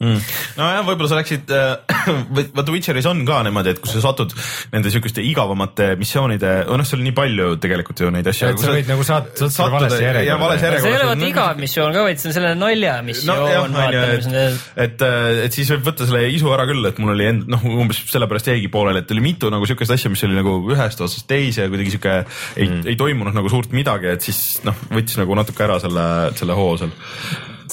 mm.. 0.00 0.20
nojah, 0.58 0.80
võib-olla 0.86 1.10
sa 1.10 1.18
läksid 1.18 1.50
äh,, 1.54 1.96
vaata 2.56 2.74
Witcheris 2.74 3.08
on 3.10 3.22
ka 3.28 3.40
niimoodi, 3.46 3.74
et 3.74 3.82
kui 3.82 3.92
sa 3.92 4.02
satud 4.04 4.32
nende 4.72 4.92
siukeste 4.92 5.24
igavamate 5.26 5.92
missioonide, 6.00 6.52
noh, 6.68 6.88
seal 6.88 7.02
on 7.02 7.08
nii 7.08 7.16
palju 7.16 7.48
tegelikult 7.62 8.02
ju 8.04 8.12
neid 8.14 8.30
asju. 8.30 8.52
et 8.54 8.62
sa 8.62 8.74
võid 8.74 8.90
nagu 8.90 9.06
saat-, 9.06 9.32
sattuda 9.36 9.68
valesse 9.76 10.00
järjekorda. 10.02 10.58
see 10.60 10.92
ei 10.92 10.96
ole 10.96 11.10
vaata 11.12 11.28
igav 11.28 11.62
missioon 11.62 11.96
ka, 11.96 12.06
vaid 12.08 12.22
see 12.22 12.30
on 12.30 12.36
selline 12.38 12.56
naljamissioon 12.60 13.76
no,. 13.76 13.86
et, 13.90 14.40
et, 14.86 15.06
et 15.46 15.58
siis 15.60 15.72
võib 15.76 15.90
võtta 15.90 16.08
selle 16.08 16.24
isu 16.32 16.52
ära 16.56 16.66
küll, 16.70 16.90
et 16.90 17.02
mul 17.02 17.14
oli 17.14 17.28
end-, 17.34 17.46
noh, 17.52 17.68
umbes 17.84 18.02
sellepärast 18.10 18.52
jäigi 18.52 18.72
pooleli, 18.72 19.04
et 19.04 19.14
oli 19.14 19.24
mitu 19.24 19.52
nagu 19.52 19.68
siukest 19.68 19.96
asja, 19.96 20.12
mis 20.12 20.24
oli 20.28 20.38
nagu 20.38 20.56
ühest 20.72 21.04
otsast 21.04 21.28
teise 21.30 21.68
kuidagi 21.68 21.96
sihuke 21.96 22.16
ei 22.56 22.68
mm., 22.68 22.82
ei 22.90 22.98
toimunud 23.00 23.36
nagu 23.36 23.52
suurt 23.52 23.74
midagi, 23.76 24.10
et 24.14 24.24
siis 24.24 24.60
noh, 24.66 24.76
võttis 24.90 25.20
nagu 25.20 25.36
natuke 25.38 25.66
ära 25.66 25.80
selle, 25.82 26.06
selle 26.40 26.56
hoo 26.56 26.74
seal 26.80 26.94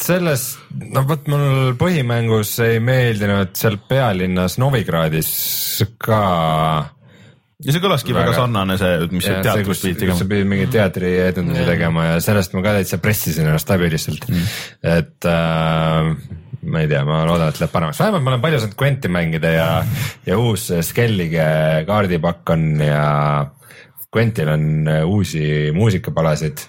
selles, 0.02 0.44
no 0.94 1.04
vot 1.08 1.28
mul 1.32 1.74
põhimängus 1.80 2.54
ei 2.66 2.80
meeldinud 2.84 3.56
seal 3.58 3.80
pealinnas 3.90 4.58
Novigradis 4.62 5.32
ka. 6.02 6.22
ja 7.64 7.74
see 7.74 7.84
kõlaski 7.84 8.16
väga, 8.16 8.30
väga 8.32 8.38
sarnane 8.42 8.78
see, 8.80 9.10
mis 9.14 9.28
sa 9.28 9.40
teatris 9.46 9.84
pidid 9.84 10.02
tegema. 10.04 10.18
sa 10.20 10.30
pidid 10.30 10.52
mingi 10.54 10.68
teatrietendusi 10.74 11.66
tegema 11.70 12.10
ja 12.12 12.20
sellest 12.24 12.56
ma 12.56 12.66
ka 12.66 12.76
täitsa 12.80 13.02
pressisin 13.04 13.50
ennast 13.50 13.74
läbi 13.74 13.92
lihtsalt 13.94 14.30
mm., 14.30 14.54
et 14.94 15.30
äh, 15.32 16.14
ma 16.68 16.84
ei 16.84 16.90
tea, 16.92 17.04
ma 17.08 17.24
loodan, 17.28 17.52
et 17.52 17.62
läheb 17.62 17.74
paremaks, 17.74 18.02
vähemalt 18.02 18.26
ma 18.26 18.34
olen 18.34 18.46
palju 18.48 18.64
saanud 18.64 18.80
Quenti 18.80 19.12
mängida 19.14 19.54
ja, 19.54 19.68
ja 20.28 20.40
uus 20.40 20.70
Skellige 20.86 21.46
kaardipakk 21.90 22.56
on 22.56 22.72
ja 22.86 23.06
Quentil 24.14 24.50
on 24.50 24.90
uusi 25.06 25.72
muusikapalasid 25.76 26.64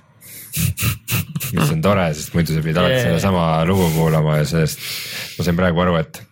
mis 1.56 1.72
on 1.72 1.82
tore, 1.84 2.08
sest 2.16 2.34
muidu 2.36 2.56
sa 2.56 2.64
pidid 2.64 2.80
alati 2.80 2.96
yeah. 2.96 3.06
sedasama 3.10 3.44
lugu 3.68 3.90
kuulama 3.96 4.40
ja 4.40 4.48
sellest 4.48 4.82
ma 5.38 5.46
sain 5.46 5.58
praegu 5.58 5.84
aru, 5.84 5.96
et 6.00 6.22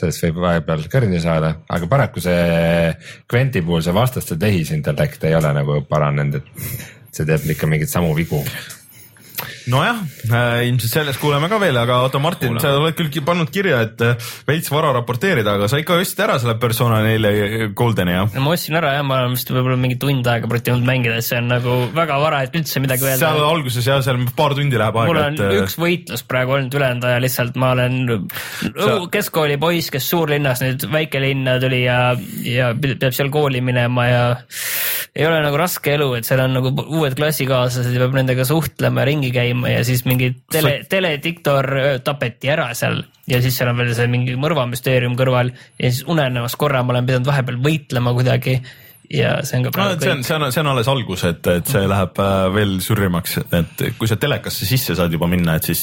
sellest 0.00 0.24
võib 0.26 0.42
vahepeal 0.44 0.84
kõrni 0.92 1.20
saada, 1.22 1.54
aga 1.68 1.88
paraku 1.90 2.22
see 2.24 2.92
Quenti 3.30 3.62
puhul 3.66 3.82
see 3.84 3.94
vastaste 3.96 4.38
tehisintellekt 4.40 5.24
ei 5.28 5.36
ole 5.38 5.52
nagu 5.56 5.80
paranenud, 5.88 6.40
et 6.40 7.16
see 7.16 7.26
teeb 7.28 7.48
ikka 7.56 7.68
mingeid 7.70 7.90
samu 7.92 8.12
vigu. 8.16 8.42
Nojah 9.70 10.00
äh,, 10.30 10.68
ilmselt 10.68 10.92
sellest 10.92 11.20
kuuleme 11.20 11.50
ka 11.50 11.58
veel, 11.60 11.76
aga 11.80 12.00
oota, 12.06 12.20
Martin, 12.22 12.56
sa 12.62 12.72
oled 12.78 12.96
küll 12.98 13.24
pannud 13.26 13.50
kirja, 13.52 13.82
et 13.86 14.04
äh, 14.04 14.30
veits 14.48 14.70
vara 14.72 14.92
raporteerida, 14.96 15.56
aga 15.58 15.68
sa 15.70 15.80
ikka 15.80 15.98
ostsid 16.00 16.22
ära 16.24 16.38
selle 16.40 16.56
Persona 16.62 17.00
neile 17.04 17.70
Goldeni 17.76 18.16
jah? 18.16 18.30
no 18.36 18.44
ma 18.46 18.54
ostsin 18.56 18.78
ära 18.80 18.94
ja 18.96 19.04
ma 19.06 19.20
olen 19.24 19.36
vist 19.36 19.52
võib-olla 19.52 19.78
mingi 19.80 19.98
tund 20.00 20.28
aega 20.30 20.50
prottinud 20.50 20.86
mängida, 20.86 21.18
et 21.20 21.26
see 21.26 21.40
on 21.40 21.50
nagu 21.52 21.76
väga 21.96 22.20
vara, 22.22 22.42
et 22.46 22.56
üldse 22.56 22.82
midagi 22.82 23.06
öelda 23.08 23.20
seal. 23.26 23.44
alguses 23.50 23.90
jah, 23.90 24.00
seal 24.04 24.22
paar 24.36 24.56
tundi 24.58 24.80
läheb 24.80 24.96
mul 24.96 25.20
aega, 25.20 25.26
on 25.28 25.38
et 25.38 25.44
äh, 25.48 25.64
üks 25.64 25.76
võitlus 25.80 26.24
praegu 26.30 26.56
olnud, 26.56 26.78
ülejäänud 26.80 27.08
aja 27.10 27.20
lihtsalt 27.26 27.60
ma 27.60 27.74
olen 27.76 28.00
Sa- 28.70 28.98
keskkooli 29.12 29.58
poiss, 29.60 29.92
kes 29.92 30.08
suurlinnas 30.12 30.64
nüüd 30.64 30.88
väikelinna 30.92 31.58
tuli 31.62 31.84
ja, 31.84 32.00
ja 32.46 32.72
peab 32.78 33.12
seal 33.16 33.32
kooli 33.34 33.62
minema 33.64 34.08
ja 34.08 34.24
ei 35.16 35.26
ole 35.26 35.40
nagu 35.42 35.58
raske 35.58 35.94
elu, 35.96 36.12
et 36.18 36.28
seal 36.28 36.42
on 36.44 36.54
nagu 36.54 36.70
uued 36.70 37.16
klassikaaslased 37.18 37.94
ja 37.94 38.04
peab 38.04 38.14
nendega 38.14 38.44
suhtlema 38.46 39.02
ja 39.02 39.08
ringi 39.10 39.32
käima 39.34 39.49
ja 39.68 39.80
siis 39.86 40.04
mingi 40.08 40.32
tele, 40.52 40.80
telediktor 40.90 41.66
öö, 41.78 41.96
tapeti 42.04 42.52
ära 42.52 42.70
seal. 42.78 43.02
Ja 43.30 43.40
siis 43.42 43.58
seal 43.58 43.70
on 43.70 43.78
veel 43.78 43.94
see 43.94 44.10
mingi 44.10 44.36
mõrvamüsteerium 44.40 45.16
kõrval 45.18 45.52
ja 45.52 45.90
siis 45.90 46.04
unenemas 46.10 46.56
korra 46.58 46.82
ma 46.82 46.96
olen 46.96 47.10
pidanud 47.10 47.30
vahepeal 47.30 47.60
võitlema 47.62 48.14
kuidagi. 48.16 48.60
Ja 49.10 49.40
see 49.42 49.58
on 49.58 49.64
ka 49.66 49.70
no 49.72 49.74
praegu 49.74 49.96
et 49.96 50.04
see 50.04 50.12
on, 50.12 50.20
see 50.22 50.34
on, 50.36 50.44
see 50.54 50.62
on 50.62 50.68
alles 50.70 50.88
algus, 50.90 51.24
et, 51.26 51.46
et 51.50 51.70
see 51.72 51.82
läheb 51.90 52.20
äh, 52.22 52.44
veel 52.54 52.76
sürrimaks, 52.84 53.40
et 53.58 53.82
kui 53.98 54.06
sa 54.06 54.14
telekasse 54.22 54.68
sisse 54.68 54.94
saad 54.94 55.10
juba 55.10 55.26
minna, 55.30 55.56
et 55.58 55.66
siis, 55.66 55.82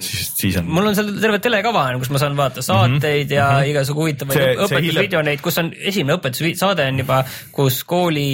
siis, 0.00 0.30
siis 0.38 0.56
on. 0.62 0.70
mul 0.72 0.88
on 0.88 0.96
seal 0.96 1.10
terve 1.20 1.42
telekava 1.44 1.82
on, 1.90 2.00
kus 2.00 2.14
ma 2.14 2.22
saan 2.22 2.38
vaadata 2.38 2.64
saateid 2.64 3.36
ja 3.36 3.50
mm 3.50 3.58
-hmm. 3.58 3.74
igasugu 3.74 4.06
huvitavaid 4.06 4.64
õpetusvideoneid, 4.64 5.44
kus 5.44 5.60
on 5.60 5.68
esimene 5.76 6.16
õpetussaade 6.16 6.88
on 6.88 7.04
juba, 7.04 7.20
kus 7.52 7.82
kooli 7.84 8.30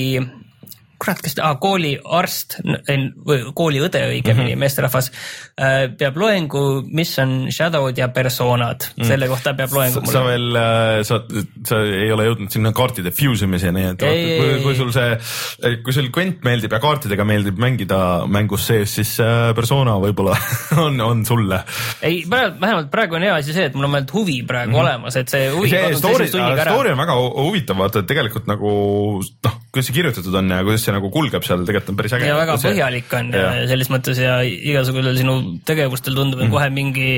kurat, 1.01 1.20
kas 1.24 1.36
ah,, 1.40 1.56
kooliarst, 1.60 2.59
kooliõde 3.56 4.02
õigemini 4.10 4.51
mm 4.51 4.55
-hmm. 4.55 4.60
meesterahvas 4.64 5.10
äh, 5.10 5.89
peab 5.98 6.18
loengu, 6.20 6.64
mis 6.86 7.12
on 7.22 7.48
shadow'd 7.52 7.98
ja 7.98 8.10
personad 8.14 8.85
mm., 8.97 9.09
selle 9.09 9.28
kohta 9.31 9.55
peab 9.56 9.72
loengu 9.74 10.05
sa 10.10 10.24
veel, 10.27 10.59
sa, 11.06 11.20
sa 11.66 11.81
ei 11.85 12.10
ole 12.12 12.28
jõudnud 12.28 12.52
sinna 12.52 12.72
kaartide 12.77 13.14
fuse 13.16 13.48
imiseni, 13.48 13.86
et 13.94 14.02
Ei, 14.02 14.24
vaata, 14.27 14.40
kui, 14.40 14.62
kui 14.64 14.78
sul 14.78 14.93
see, 14.94 15.77
kui 15.85 15.97
sul 15.97 16.10
Gwent 16.12 16.44
meeldib 16.47 16.72
ja 16.77 16.81
kaartidega 16.82 17.24
meeldib 17.28 17.60
mängida 17.60 18.01
mängus 18.31 18.66
sees, 18.70 18.94
siis 19.01 19.14
äh, 19.24 19.51
persona 19.56 19.97
võib-olla 20.02 20.36
on, 20.86 21.01
on 21.05 21.24
sulle. 21.27 21.62
ei, 22.02 22.22
vähemalt 22.31 22.90
praegu 22.93 23.18
on 23.18 23.27
hea 23.28 23.39
asi 23.40 23.56
see, 23.56 23.70
et 23.70 23.78
mul 23.78 23.89
on 23.89 23.97
vähemalt 23.97 24.14
huvi 24.18 24.40
praegu 24.47 24.72
mm 24.72 24.77
-hmm. 24.77 24.85
olemas, 24.85 25.16
et 25.16 25.32
see 25.32 25.48
huvi 25.55 25.72
see 25.72 25.97
story, 25.97 26.28
story 26.28 26.93
on 26.93 26.98
väga 26.98 27.16
hu- 27.16 27.35
huvitav, 27.47 27.78
vaata, 27.81 28.05
et 28.05 28.10
tegelikult 28.10 28.47
nagu 28.51 28.70
noh, 29.20 29.56
kuidas 29.71 29.87
see 29.87 29.95
kirjutatud 29.95 30.35
on 30.35 30.51
ja 30.51 30.61
kuidas 30.67 30.83
see 30.83 30.95
nagu 30.95 31.11
kulgeb 31.15 31.45
seal, 31.47 31.63
tegelikult 31.67 31.93
on 31.93 31.99
päris 32.01 32.15
äge. 32.17 32.27
ja 32.27 32.37
väga 32.39 32.57
põhjalik 32.59 33.13
on 33.15 33.29
ja. 33.35 33.43
Jah. 33.45 33.59
selles 33.71 33.91
mõttes 33.93 34.19
ja 34.19 34.33
igasugusel 34.43 35.19
sinu 35.19 35.35
tegevustel 35.67 36.17
tundub 36.19 36.43
mm. 36.43 36.51
kohe 36.51 36.67
mingi 36.75 37.09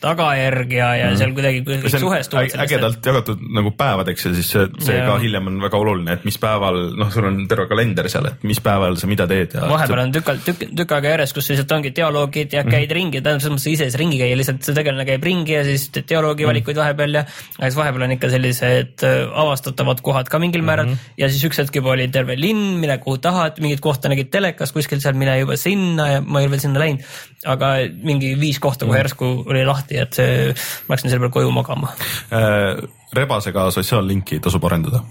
tagajärg 0.00 0.72
ja, 0.72 0.88
ja 0.96 1.10
seal 1.20 1.34
kuidagi 1.36 1.60
kõik 1.66 1.84
see 1.92 2.00
suhestuvad 2.00 2.48
äge- 2.48 2.62
ägedalt 2.64 3.10
jagatud 3.10 3.42
nagu 3.58 3.72
päevadeks 3.76 4.28
ja 4.28 4.32
siis 4.38 4.52
see, 4.54 4.64
see 4.86 4.96
Jaa. 4.96 5.04
ka 5.10 5.18
hiljem 5.20 5.50
on 5.52 5.60
väga 5.66 5.82
oluline, 5.82 6.16
et 6.16 6.24
mis 6.28 6.40
päeval, 6.40 6.80
noh, 6.96 7.12
sul 7.12 7.28
on 7.28 7.42
terve 7.50 7.68
kalender 7.68 8.08
seal, 8.08 8.30
et 8.32 8.48
mis 8.48 8.62
päeval 8.64 8.96
sa 9.00 9.10
mida 9.10 9.28
teed 9.28 9.58
ja. 9.58 9.66
vahepeal 9.68 10.04
on 10.06 10.16
tükk, 10.16 10.32
tükk, 10.48 10.64
tükk 10.80 10.96
aega 10.96 11.12
järjest, 11.16 11.36
kus 11.36 11.52
lihtsalt 11.52 11.76
ongi 11.76 11.92
dialoogid 11.96 12.56
ja 12.56 12.64
käid 12.64 12.96
ringi, 12.96 13.20
tähendab 13.20 13.44
selles 13.44 13.58
mõttes 13.58 13.68
ise 13.74 13.90
saa 13.92 14.00
ringi 14.00 14.22
käia, 14.22 14.40
lihtsalt 14.40 14.64
see 14.64 14.80
tegelane 14.80 15.04
käib 15.08 15.28
ringi 15.28 15.58
ja 15.58 15.66
siis 15.68 15.90
teed 15.92 16.08
dialoogi 16.08 16.48
valikuid 16.48 16.80
vahepeal 16.80 17.20
ja 17.20 17.26
ja 17.28 17.68
siis 17.68 17.76
vahepeal 17.76 18.08
on 18.08 18.16
ikka 18.16 18.32
sellised 18.32 19.04
äh, 19.04 19.20
avastatavad 19.44 20.00
kohad 20.04 20.32
ka 20.32 20.40
mingil 20.40 20.64
määral 20.64 20.94
ja 21.20 21.28
siis 21.28 21.44
üks 21.48 21.60
hetk 21.60 21.76
juba 21.80 21.97
oli 21.98 22.08
terve 22.14 22.36
linn, 22.38 22.78
mine 22.82 22.98
kuhu 23.02 23.18
tahad, 23.22 23.60
mingit 23.64 23.82
kohta 23.84 24.10
nägid 24.10 24.30
telekas 24.34 24.72
kuskil 24.74 25.02
seal, 25.02 25.18
mine 25.18 25.38
juba 25.42 25.58
sinna 25.60 26.08
ja 26.14 26.20
ma 26.24 26.40
ei 26.40 26.48
ole 26.48 26.56
veel 26.56 26.64
sinna 26.64 26.82
läinud. 26.82 27.08
aga 27.46 27.72
mingi 28.02 28.34
viis 28.40 28.58
kohta 28.62 28.86
kohe 28.86 29.02
järsku 29.02 29.32
oli 29.46 29.64
lahti, 29.66 29.98
et 30.00 30.16
see, 30.18 30.52
ma 30.88 30.96
läksin 30.96 31.10
selle 31.10 31.26
peale 31.26 31.34
koju 31.38 31.50
magama. 31.54 31.92
Äh, 32.34 32.80
rebasega 33.16 33.70
sotsiaallinki 33.74 34.40
tasub 34.44 34.64
arendada 34.68 35.04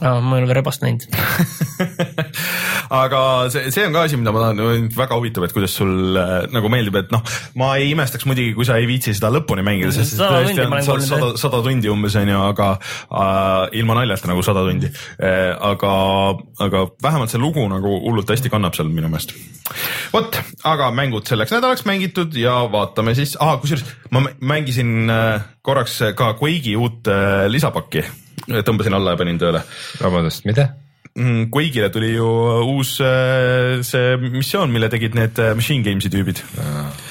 ma 0.00 0.38
ei 0.38 0.44
ole 0.44 0.56
rebast 0.56 0.82
näinud. 0.82 1.06
aga 3.00 3.20
see, 3.52 3.70
see 3.74 3.84
on 3.86 3.94
ka 3.94 4.04
asi, 4.08 4.18
mida 4.20 4.32
ma 4.34 4.42
tahan, 4.42 4.88
väga 4.94 5.18
huvitav, 5.18 5.46
et 5.46 5.54
kuidas 5.54 5.74
sul 5.78 6.18
äh, 6.18 6.34
nagu 6.54 6.70
meeldib, 6.72 6.98
et 7.00 7.12
noh, 7.14 7.22
ma 7.60 7.74
ei 7.80 7.92
imestaks 7.94 8.26
muidugi, 8.28 8.54
kui 8.56 8.66
sa 8.68 8.78
ei 8.80 8.88
viitsi 8.90 9.14
seda 9.16 9.30
lõpuni 9.34 9.64
mängida, 9.66 9.92
sest 9.94 10.16
Sada 10.18 10.42
tundi 10.44 10.60
ma 10.62 10.66
on 10.66 10.74
olen 10.74 10.88
kuulnud, 10.88 11.08
sada, 11.08 11.30
sada 11.40 11.62
tundi 11.64 11.92
umbes 11.92 12.16
on 12.20 12.32
ju, 12.32 12.40
aga 12.50 12.70
äh, 12.74 13.78
ilma 13.80 13.98
naljata 14.00 14.30
nagu 14.30 14.44
sada 14.46 14.64
tundi 14.66 14.90
äh,. 14.90 15.52
aga, 15.64 15.92
aga 16.64 16.84
vähemalt 17.02 17.32
see 17.32 17.40
lugu 17.40 17.64
nagu 17.70 17.98
hullult 18.04 18.30
hästi 18.30 18.52
kannab 18.52 18.76
seal 18.76 18.90
minu 18.92 19.08
meelest. 19.12 19.34
vot, 20.12 20.40
aga 20.68 20.90
mängud 20.94 21.28
selleks 21.28 21.54
nädalaks 21.54 21.86
mängitud 21.88 22.36
ja 22.38 22.64
vaatame 22.72 23.14
siis 23.16 23.36
ah,, 23.40 23.56
kusjuures 23.62 23.86
ma 24.14 24.24
mä- 24.26 24.34
mängisin 24.54 25.10
äh, 25.10 25.46
korraks 25.64 26.00
ka 26.18 26.34
Quake'i 26.40 26.76
uut 26.76 27.08
äh, 27.10 27.46
lisapakki, 27.50 28.04
tõmbasin 28.48 28.96
alla 28.96 29.14
ja 29.14 29.20
panin 29.20 29.38
tööle 29.40 29.62
vabandust, 30.00 30.44
mida? 30.48 30.70
Mm, 31.14 31.46
Quake'ile 31.54 31.92
tuli 31.94 32.10
ju 32.16 32.26
uus 32.74 32.96
äh, 33.04 33.78
see 33.86 34.16
missioon, 34.34 34.72
mille 34.74 34.90
tegid 34.90 35.14
need 35.14 35.38
äh, 35.38 35.54
Machine 35.54 35.86
Games'i 35.86 36.10
tüübid, 36.10 36.42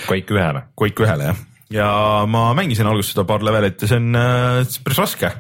Quake 0.09 0.35
ühele. 0.35 0.65
Quake 0.75 1.05
ühele 1.05 1.31
jah. 1.31 1.43
Ja 1.73 1.89
ma 2.29 2.43
mängisin 2.57 2.87
alguses 2.89 3.13
seda 3.13 3.25
paar 3.27 3.43
levelit 3.45 3.81
ja 3.81 3.89
see 3.89 3.99
on 4.01 4.17
äh, 4.17 4.75
päris 4.85 4.99
raske. 5.01 5.31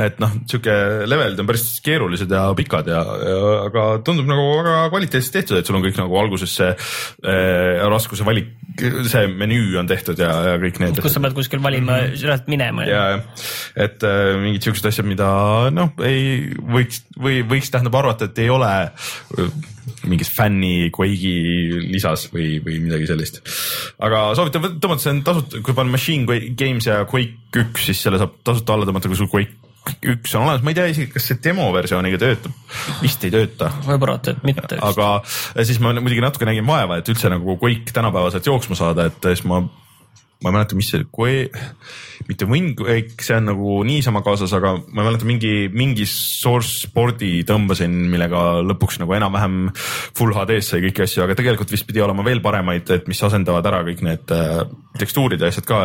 et 0.00 0.18
noh, 0.22 0.34
sihuke 0.50 0.74
levelid 1.08 1.42
on 1.42 1.48
päris 1.48 1.66
keerulised 1.84 2.32
ja 2.34 2.46
pikad 2.58 2.90
ja, 2.90 3.02
ja, 3.02 3.38
aga 3.68 3.84
tundub 4.06 4.28
nagu 4.30 4.46
väga 4.58 4.88
kvaliteetselt 4.92 5.38
tehtud, 5.38 5.60
et 5.60 5.68
sul 5.70 5.78
on 5.78 5.84
kõik 5.86 6.00
nagu 6.00 6.18
alguses 6.20 6.56
see 6.60 6.70
äh, 6.72 7.86
raskuse 7.92 8.26
valik, 8.26 8.50
see 8.78 9.24
menüü 9.30 9.78
on 9.80 9.90
tehtud 9.90 10.18
ja, 10.22 10.32
ja 10.52 10.58
kõik 10.62 10.82
need. 10.82 11.00
kus 11.04 11.14
sa 11.14 11.22
pead 11.24 11.38
kuskil 11.38 11.62
valima, 11.64 12.00
lähed 12.18 12.50
minema 12.50 12.86
ja, 12.88 13.04
ja 13.14 13.24
et 13.86 14.04
äh, 14.06 14.34
mingid 14.42 14.66
siuksed 14.66 14.90
asjad, 14.90 15.08
mida 15.08 15.30
noh, 15.74 15.94
ei 16.06 16.54
võiks 16.58 17.04
või 17.18 17.42
võiks 17.46 17.70
tähendab 17.74 18.00
arvata, 18.02 18.30
et 18.30 18.42
ei 18.42 18.50
ole 18.52 18.72
mingis 20.08 20.30
fänni 20.32 20.90
Quake'i 20.94 21.84
lisas 21.92 22.28
või, 22.32 22.58
või 22.64 22.80
midagi 22.84 23.08
sellist. 23.10 23.40
aga 24.04 24.28
soovitan 24.38 24.78
tõmmata, 24.82 25.04
see 25.04 25.14
on 25.16 25.22
tasuta, 25.26 25.62
kui 25.64 25.76
panna 25.76 25.94
Machine 25.94 26.40
Games 26.58 26.88
ja 26.88 27.00
Quake 27.08 27.64
üks, 27.64 27.88
siis 27.88 28.02
selle 28.04 28.20
saab 28.20 28.38
tasuta 28.46 28.76
alla 28.76 28.88
tõmmata, 28.88 29.10
kui 29.10 29.18
sul 29.18 29.30
Quake 29.32 29.56
üks 30.04 30.34
on 30.36 30.44
olemas, 30.44 30.62
ma 30.64 30.72
ei 30.72 30.76
tea 30.78 30.86
isegi, 30.92 31.10
kas 31.14 31.28
see 31.30 31.40
demoversiooniga 31.44 32.20
töötab, 32.20 32.54
vist 33.02 33.24
ei 33.24 33.32
tööta 33.32 33.70
võib 33.86 34.04
arvata, 34.08 34.34
et 34.34 34.46
mitte. 34.46 34.78
aga 34.84 35.10
siis 35.64 35.80
ma 35.82 35.94
muidugi 35.96 36.24
natuke 36.24 36.48
nägin 36.48 36.66
vaeva, 36.68 37.00
et 37.00 37.08
üldse 37.08 37.30
nagu 37.32 37.56
Quake 37.60 37.94
tänapäevaselt 37.96 38.48
jooksma 38.50 38.78
saada, 38.78 39.08
et 39.08 39.30
siis 39.32 39.44
ma, 39.48 39.62
ma 40.38 40.50
ei 40.52 40.54
mäleta, 40.54 40.76
mis 40.78 40.88
see 40.92 41.02
Quake, 41.10 41.62
mitte 42.28 42.46
WinQuake, 42.46 43.24
see 43.24 43.34
on 43.34 43.48
nagu 43.48 43.78
niisama 43.86 44.20
kaasas, 44.22 44.52
aga 44.54 44.76
ma 44.78 45.02
ei 45.02 45.08
mäleta, 45.08 45.26
mingi, 45.26 45.52
mingi 45.74 46.04
source 46.06 46.90
board'i 46.94 47.42
tõmbasin, 47.48 47.94
millega 48.12 48.60
lõpuks 48.62 49.00
nagu 49.02 49.16
enam-vähem 49.16 49.56
full 49.74 50.36
HD-s 50.36 50.70
sai 50.74 50.82
kõiki 50.84 51.02
asju, 51.06 51.24
aga 51.24 51.34
tegelikult 51.38 51.72
vist 51.74 51.88
pidi 51.88 52.04
olema 52.04 52.22
veel 52.26 52.42
paremaid, 52.44 52.92
et 52.94 53.10
mis 53.10 53.22
asendavad 53.26 53.66
ära 53.66 53.80
kõik 53.88 54.04
need 54.06 54.34
äh, 54.34 54.62
tekstuurid 55.02 55.42
ja 55.42 55.50
asjad 55.50 55.66
ka 55.66 55.80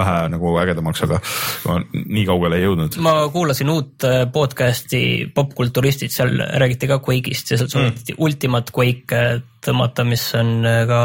vähe 0.00 0.16
nagu 0.34 0.56
ägedamaks, 0.64 1.04
aga 1.06 1.20
ma 1.68 1.78
nii 1.94 2.26
kaugele 2.26 2.58
ei 2.58 2.66
jõudnud. 2.66 2.98
ma 3.06 3.14
kuulasin 3.30 3.70
uut 3.70 4.08
äh, 4.08 4.24
podcast'i 4.34 5.04
Popkulturistid, 5.36 6.10
seal 6.14 6.34
räägiti 6.58 6.90
ka 6.90 6.98
Quake'ist 6.98 7.54
ja 7.54 7.60
sealt 7.60 7.70
soovitati 7.76 8.16
mm. 8.16 8.26
Ultimate 8.26 8.74
Quake 8.74 9.22
äh, 9.22 9.38
tõmmata, 9.62 10.02
mis 10.08 10.26
on 10.38 10.66
ka, 10.90 11.00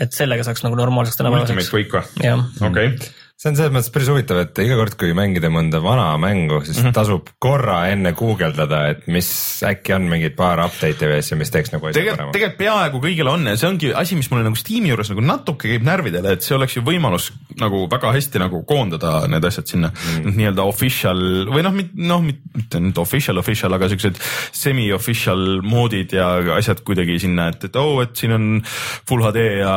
et 0.00 0.16
sellega 0.16 0.46
saaks 0.46 0.64
nagu 0.66 0.78
normaalseks 0.78 1.20
Ultimate 1.20 1.44
tänapäevaseks. 1.46 1.70
Quake 1.74 2.00
või? 2.00 2.24
jah, 2.26 2.46
okei 2.60 2.94
okay. 2.94 3.12
See 3.44 3.52
on 3.52 3.58
selles 3.58 3.72
mõttes 3.74 3.92
päris 3.92 4.08
huvitav, 4.08 4.38
et 4.40 4.58
iga 4.64 4.76
kord, 4.78 4.94
kui 4.96 5.10
mängida 5.16 5.50
mõnda 5.52 5.76
vana 5.84 6.06
mängu, 6.16 6.62
siis 6.64 6.78
mm 6.78 6.86
-hmm. 6.86 6.94
tasub 6.96 7.26
korra 7.38 7.90
enne 7.92 8.14
guugeldada, 8.16 8.78
et 8.88 9.02
mis 9.06 9.28
äkki 9.68 9.92
on 9.92 10.06
mingid 10.08 10.32
paar 10.38 10.62
update'i 10.64 11.10
või 11.10 11.18
asju, 11.20 11.36
mis 11.36 11.52
teeks 11.52 11.74
nagu 11.74 11.86
asja 11.86 12.00
paremaks. 12.00 12.32
tegelikult 12.32 12.58
peaaegu 12.58 13.00
kõigil 13.04 13.28
on 13.28 13.44
ja 13.46 13.56
see 13.60 13.68
ongi 13.68 13.90
asi, 13.92 14.16
mis 14.16 14.30
mulle 14.30 14.46
nagu 14.46 14.56
Steam'i 14.56 14.88
juures 14.88 15.10
nagu 15.12 15.20
natuke 15.20 15.68
käib 15.68 15.84
närvidele, 15.84 16.32
et 16.32 16.42
see 16.42 16.56
oleks 16.56 16.76
ju 16.76 16.82
võimalus 16.86 17.32
nagu 17.60 17.82
väga 17.90 18.14
hästi 18.16 18.40
nagu 18.40 18.62
koondada 18.64 19.26
need 19.28 19.44
asjad 19.44 19.68
sinna 19.68 19.92
mm. 19.92 20.32
nii-öelda 20.38 20.64
official 20.64 21.20
või 21.52 21.66
noh, 21.68 21.76
noh, 21.94 22.24
mitte 22.24 22.80
nüüd 22.80 22.96
official, 22.98 23.36
official, 23.38 23.76
aga 23.76 23.90
siuksed 23.92 24.16
semi-official 24.52 25.60
moodid 25.62 26.16
ja 26.16 26.30
asjad 26.56 26.80
kuidagi 26.80 27.18
sinna, 27.18 27.50
et, 27.52 27.68
et 27.68 27.76
oo 27.76 27.98
oh,, 27.98 28.02
et 28.02 28.16
siin 28.16 28.32
on 28.32 28.64
full 29.04 29.20
HD 29.20 29.44
ja, 29.60 29.76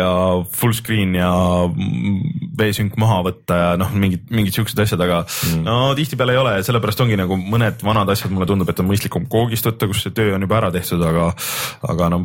ja 0.00 0.10
full 0.50 0.74
screen 0.74 1.14
ja 1.14 1.30
V-sünk 2.58 2.98
maha 3.04 3.20
võtta 3.28 3.60
ja 3.60 3.68
noh, 3.80 3.92
mingid, 3.92 4.26
mingid 4.34 4.56
siuksed 4.56 4.80
asjad, 4.84 5.04
aga 5.04 5.22
mm. 5.26 5.62
no 5.68 5.92
tihtipeale 5.98 6.34
ei 6.34 6.40
ole 6.40 6.56
sellepärast 6.66 7.04
ongi 7.04 7.20
nagu 7.20 7.38
mõned 7.38 7.84
vanad 7.86 8.10
asjad, 8.14 8.32
mulle 8.34 8.48
tundub, 8.50 8.72
et 8.72 8.82
on 8.82 8.90
mõistlikum 8.90 9.28
koogist 9.30 9.70
võtta, 9.70 9.90
kus 9.90 10.04
see 10.06 10.16
töö 10.16 10.34
on 10.38 10.48
juba 10.48 10.60
ära 10.62 10.72
tehtud, 10.74 11.04
aga, 11.04 11.30
aga 11.92 12.10
no 12.16 12.24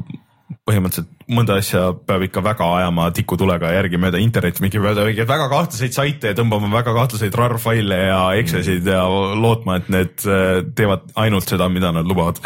põhimõtteliselt 0.65 1.09
mõnda 1.29 1.59
asja 1.61 1.81
peab 2.09 2.23
ikka 2.25 2.41
väga 2.41 2.65
ajama 2.79 3.05
tikutulega 3.13 3.69
järgi 3.75 3.99
mööda 4.01 4.21
internetti, 4.21 4.63
mingi 4.65 4.81
mööda 4.81 5.05
mingeid 5.05 5.29
väga 5.29 5.45
kahtlaseid 5.51 5.93
saite 5.93 6.31
ja 6.31 6.37
tõmbama 6.37 6.71
väga 6.73 6.93
kahtlaseid 6.95 7.37
RAR 7.37 7.57
faile 7.61 7.99
ja 8.07 8.19
Excel'id 8.39 8.89
ja 8.89 9.03
lootma, 9.37 9.77
et 9.79 9.91
need 9.93 10.25
äh, 10.25 10.61
teevad 10.77 11.05
ainult 11.21 11.53
seda, 11.53 11.69
mida 11.69 11.93
nad 11.93 12.09
lubavad. 12.09 12.41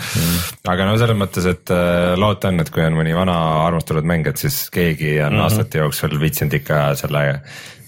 aga 0.67 0.87
no 0.89 0.97
selles 0.99 1.19
mõttes, 1.19 1.47
et 1.47 1.73
äh, 1.73 2.13
loota 2.19 2.51
on, 2.51 2.59
et 2.63 2.73
kui 2.73 2.83
on 2.83 2.99
mõni 2.99 3.15
vana 3.15 3.37
armastatud 3.63 4.07
mäng, 4.07 4.27
et 4.27 4.41
siis 4.41 4.65
keegi 4.73 5.15
on 5.21 5.31
mm 5.31 5.39
-hmm. 5.39 5.43
aastate 5.47 5.83
jooksul 5.83 6.19
viitsinud 6.19 6.59
ikka 6.59 6.83
selle 6.99 7.23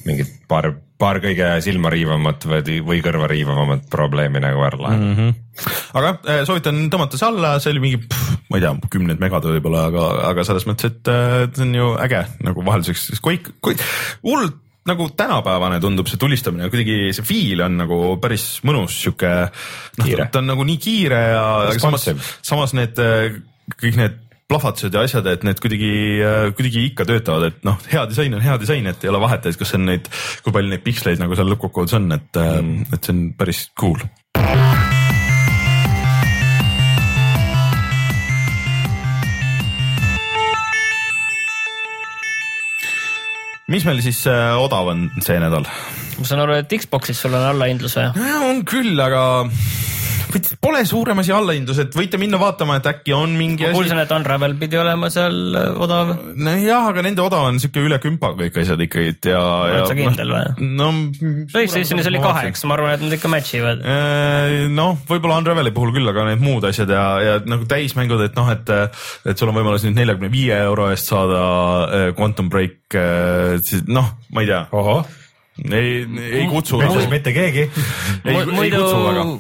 mingit 0.06 0.32
paar, 0.50 0.70
paar 1.02 1.20
kõige 1.24 1.50
silma 1.66 1.92
riivavamat 1.94 2.48
või, 2.50 2.80
või 2.86 3.00
kõrva 3.06 3.30
riivavamat 3.32 3.88
probleemi 3.92 4.42
nagu 4.44 4.64
ära 4.66 4.82
lahendada 4.82 5.14
mm. 5.14 5.32
-hmm. 5.32 5.80
aga 6.02 6.12
äh, 6.32 6.44
soovitan 6.48 6.84
tõmmata 6.94 7.20
see 7.20 7.30
alla, 7.30 7.56
see 7.64 7.74
oli 7.74 7.84
mingi, 7.84 8.02
ma 8.50 8.60
ei 8.60 8.66
tea, 8.66 8.76
kümned 8.98 9.24
megad 9.24 9.48
võib-olla, 9.50 9.88
aga, 9.92 10.06
aga 10.32 10.46
selles 10.48 10.68
mõttes, 10.70 10.94
et 10.94 11.12
äh, 11.12 11.40
see 11.50 11.66
on 11.68 11.74
ju 11.80 11.90
äge 12.06 12.22
nagu 12.46 12.68
vahelduseks, 12.70 13.24
Quake, 13.26 13.58
Quake, 13.66 13.90
hullult 14.26 14.62
nagu 14.86 15.08
tänapäevane 15.18 15.80
tundub 15.82 16.10
see 16.10 16.20
tulistamine, 16.22 16.70
kuidagi 16.70 17.10
see 17.18 17.26
feel 17.26 17.64
on 17.66 17.80
nagu 17.80 17.98
päris 18.22 18.60
mõnus, 18.68 19.00
sihuke 19.02 19.32
noh, 19.50 20.12
ta 20.30 20.44
on 20.44 20.52
nagu 20.52 20.68
nii 20.68 20.78
kiire 20.82 21.22
ja 21.32 21.46
samas, 21.82 22.06
samas 22.46 22.76
need 22.78 23.02
äh, 23.02 23.40
kõik 23.82 23.98
need 23.98 24.22
plahvatused 24.50 24.94
ja 24.94 25.02
asjad, 25.06 25.26
et 25.32 25.46
need 25.48 25.62
kuidagi, 25.62 25.94
kuidagi 26.58 26.84
ikka 26.92 27.08
töötavad, 27.10 27.48
et 27.50 27.64
noh, 27.66 27.80
hea 27.90 28.06
disain 28.10 28.34
on 28.38 28.44
hea 28.46 28.58
disain, 28.62 28.86
et 28.92 29.06
ei 29.06 29.10
ole 29.10 29.22
vahet, 29.24 29.48
et 29.50 29.58
kas 29.58 29.74
see 29.74 29.80
on 29.82 29.90
neid, 29.90 30.10
kui 30.46 30.54
palju 30.54 30.70
neid 30.70 30.86
piksleid 30.86 31.22
nagu 31.22 31.38
seal 31.38 31.50
lõppkokkuvõttes 31.54 31.98
on, 31.98 32.12
et 32.14 32.42
mm., 32.44 32.94
et 32.94 33.02
see 33.02 33.16
on 33.16 33.26
päris 33.40 33.66
cool. 33.80 34.06
mis 43.66 43.82
meil 43.82 43.98
siis 44.06 44.22
äh, 44.30 44.54
odav 44.62 44.94
on 44.94 45.08
see 45.26 45.40
nädal? 45.42 45.66
ma 46.16 46.28
saan 46.30 46.44
aru, 46.46 46.60
et 46.62 46.78
Xbox'is 46.86 47.18
sul 47.26 47.34
on 47.34 47.50
allahindlus 47.50 47.98
või? 47.98 48.30
on 48.46 48.62
küll, 48.70 48.94
aga 49.02 49.24
Pole 50.62 50.82
suurem 50.88 51.20
asi 51.22 51.32
allahindlus, 51.36 51.80
et 51.84 51.96
võite 51.96 52.20
minna 52.20 52.40
vaatama, 52.42 52.80
et 52.80 52.88
äkki 52.90 53.14
on 53.16 53.36
mingi 53.38 53.66
ma 53.68 53.72
kuulsin, 53.76 54.00
et 54.02 54.12
Unravel 54.16 54.56
pidi 54.60 54.80
olema 54.80 55.10
seal 55.14 55.56
äh, 55.56 55.80
odav. 55.86 56.12
nojah, 56.36 56.90
aga 56.92 57.04
nende 57.06 57.24
odav 57.24 57.48
on 57.50 57.60
siuke 57.62 57.84
üle 57.84 58.00
kümpa 58.04 58.34
kõik 58.38 58.60
asjad 58.62 58.82
ikkagi 58.86 59.32
ja. 59.32 59.40
oled 59.40 59.90
sa 59.90 59.98
kindel 59.98 60.36
või? 60.36 60.70
no. 60.76 60.92
PlayStationis 61.54 62.10
oli 62.12 62.22
kaheksa, 62.24 62.70
ma 62.70 62.78
arvan, 62.78 62.96
et 62.98 63.06
nad 63.06 63.18
ikka 63.18 63.32
match 63.32 63.58
ivad. 63.60 63.84
Äh, 63.88 64.68
noh, 64.72 65.00
võib-olla 65.10 65.40
Unraveli 65.44 65.74
puhul 65.76 65.96
küll, 65.96 66.12
aga 66.12 66.28
need 66.32 66.44
muud 66.44 66.68
asjad 66.70 66.92
ja, 66.92 67.06
ja 67.24 67.36
nagu 67.48 67.68
täismängud, 67.70 68.24
et 68.28 68.40
noh, 68.40 68.52
et, 68.54 68.74
et 69.26 69.36
sul 69.40 69.52
on 69.52 69.60
võimalus 69.60 69.88
nüüd 69.88 70.00
neljakümne 70.02 70.32
viie 70.34 70.58
euro 70.68 70.90
eest 70.94 71.12
saada 71.12 71.44
äh, 71.86 72.08
Quantum 72.18 72.52
Break, 72.52 72.82
siis 73.66 73.86
noh, 73.88 74.16
ma 74.36 74.44
ei 74.44 74.52
tea. 74.52 74.66
Ei, 75.56 76.04
ei 76.40 76.48
kutsu. 76.52 76.80
mitte 77.10 77.32
keegi. 77.36 77.64
muidu, 78.52 78.82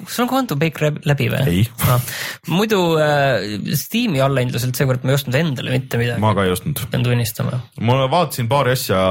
kas 0.05 0.19
on 0.23 0.29
Quantum 0.31 0.59
Break 0.59 0.79
läbi 1.03 1.27
või? 1.31 1.41
ei 1.51 1.63
no.. 1.83 1.97
muidu 2.57 2.79
äh, 3.03 3.57
Steam'i 3.75 4.21
allahindluselt 4.23 4.77
seekord 4.79 5.03
ma 5.03 5.11
ei 5.11 5.19
ostnud 5.19 5.35
endale 5.39 5.73
mitte 5.75 5.99
midagi. 5.99 6.23
ma 6.23 6.31
ka 6.37 6.45
ei 6.47 6.53
ostnud. 6.55 6.85
pean 6.91 7.03
tunnistama. 7.05 7.59
ma 7.83 7.97
vaatasin 8.11 8.47
paari 8.51 8.75
asja, 8.77 9.01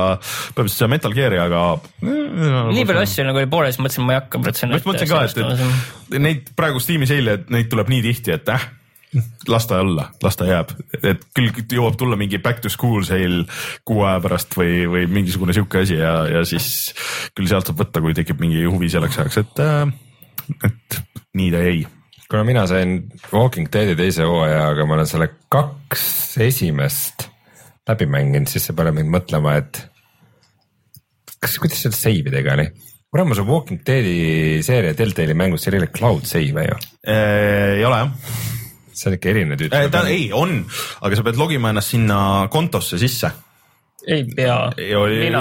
põhimõtteliselt 0.54 0.80
seda 0.80 0.92
Metal 0.94 1.16
Gear'i, 1.16 1.42
aga. 1.44 1.64
nii 2.04 2.86
palju 2.88 3.04
asju 3.04 3.28
nagu 3.28 3.42
oli 3.42 3.50
pooleli, 3.52 3.76
siis 3.76 3.84
mõtlesin, 3.84 4.08
ma 4.08 4.16
ei 4.16 4.22
hakka. 4.22 4.40
ma 4.40 4.54
just 4.54 4.88
mõtlesin 4.88 5.12
ka, 5.12 5.26
et, 5.28 6.16
et 6.16 6.24
neid 6.24 6.48
praegu 6.56 6.80
Steam'i 6.80 7.10
seile, 7.10 7.36
et 7.40 7.52
neid 7.52 7.68
tuleb 7.72 7.92
nii 7.92 8.00
tihti, 8.08 8.38
et 8.38 8.56
äh 8.56 8.66
las 9.48 9.66
ta 9.66 9.80
olla, 9.80 10.08
las 10.22 10.36
ta 10.38 10.46
jääb, 10.48 10.72
et 11.02 11.22
küll 11.36 11.52
jõuab 11.76 11.96
tulla 11.98 12.18
mingi 12.18 12.40
back 12.42 12.62
to 12.64 12.70
school 12.72 13.04
sale 13.06 13.44
kuu 13.86 14.04
aja 14.06 14.22
pärast 14.24 14.56
või, 14.58 14.84
või 14.90 15.06
mingisugune 15.10 15.54
sihuke 15.56 15.84
asi 15.84 15.98
ja, 16.00 16.14
ja 16.30 16.44
siis 16.48 16.92
küll 17.36 17.50
sealt 17.50 17.68
saab 17.70 17.82
võtta, 17.84 18.02
kui 18.02 18.16
tekib 18.16 18.42
mingi 18.42 18.64
huvi 18.66 18.90
selleks 18.92 19.20
ajaks, 19.20 19.42
et, 19.44 19.62
äh, 19.62 20.64
et 20.70 20.98
nii 21.38 21.50
ta 21.54 21.62
jäi. 21.64 21.84
kuna 22.30 22.44
mina 22.48 22.66
sain 22.70 22.96
Walking 23.32 23.70
Deadi 23.72 23.96
teise 23.98 24.26
hooaja, 24.26 24.68
aga 24.72 24.86
ma 24.86 24.98
olen 24.98 25.10
selle 25.10 25.30
kaks 25.52 26.38
esimest 26.42 27.28
läbi 27.88 28.08
mänginud, 28.10 28.50
siis 28.50 28.66
see 28.66 28.76
paneb 28.76 28.96
mind 28.98 29.12
mõtlema, 29.12 29.58
et 29.60 29.84
kas, 31.38 31.58
kuidas 31.60 31.84
selle 31.84 31.96
save 31.98 32.32
idega 32.32 32.56
oli? 32.58 32.66
kurat, 33.14 33.30
see 33.36 33.46
Walking 33.46 33.86
Deadi 33.86 34.18
seeria 34.66 34.96
Deltali 34.98 35.38
mängus, 35.38 35.62
seal 35.62 35.78
ei 35.78 35.84
ole 35.84 35.92
cloud 35.94 36.26
save 36.26 36.66
ju? 36.66 36.82
ei 37.14 37.86
ole 37.86 38.02
jah 38.02 38.53
see 38.94 39.10
on 39.10 39.18
ikka 39.18 39.32
erinev 39.34 39.60
tüüp. 39.60 39.74
ta 39.92 40.04
ei, 40.10 40.28
on, 40.32 40.62
aga 41.02 41.18
sa 41.18 41.26
pead 41.26 41.40
logima 41.40 41.74
ennast 41.74 41.94
sinna 41.96 42.18
kontosse 42.52 43.00
sisse 43.02 43.30
ei 44.06 44.24
pea. 44.36 44.56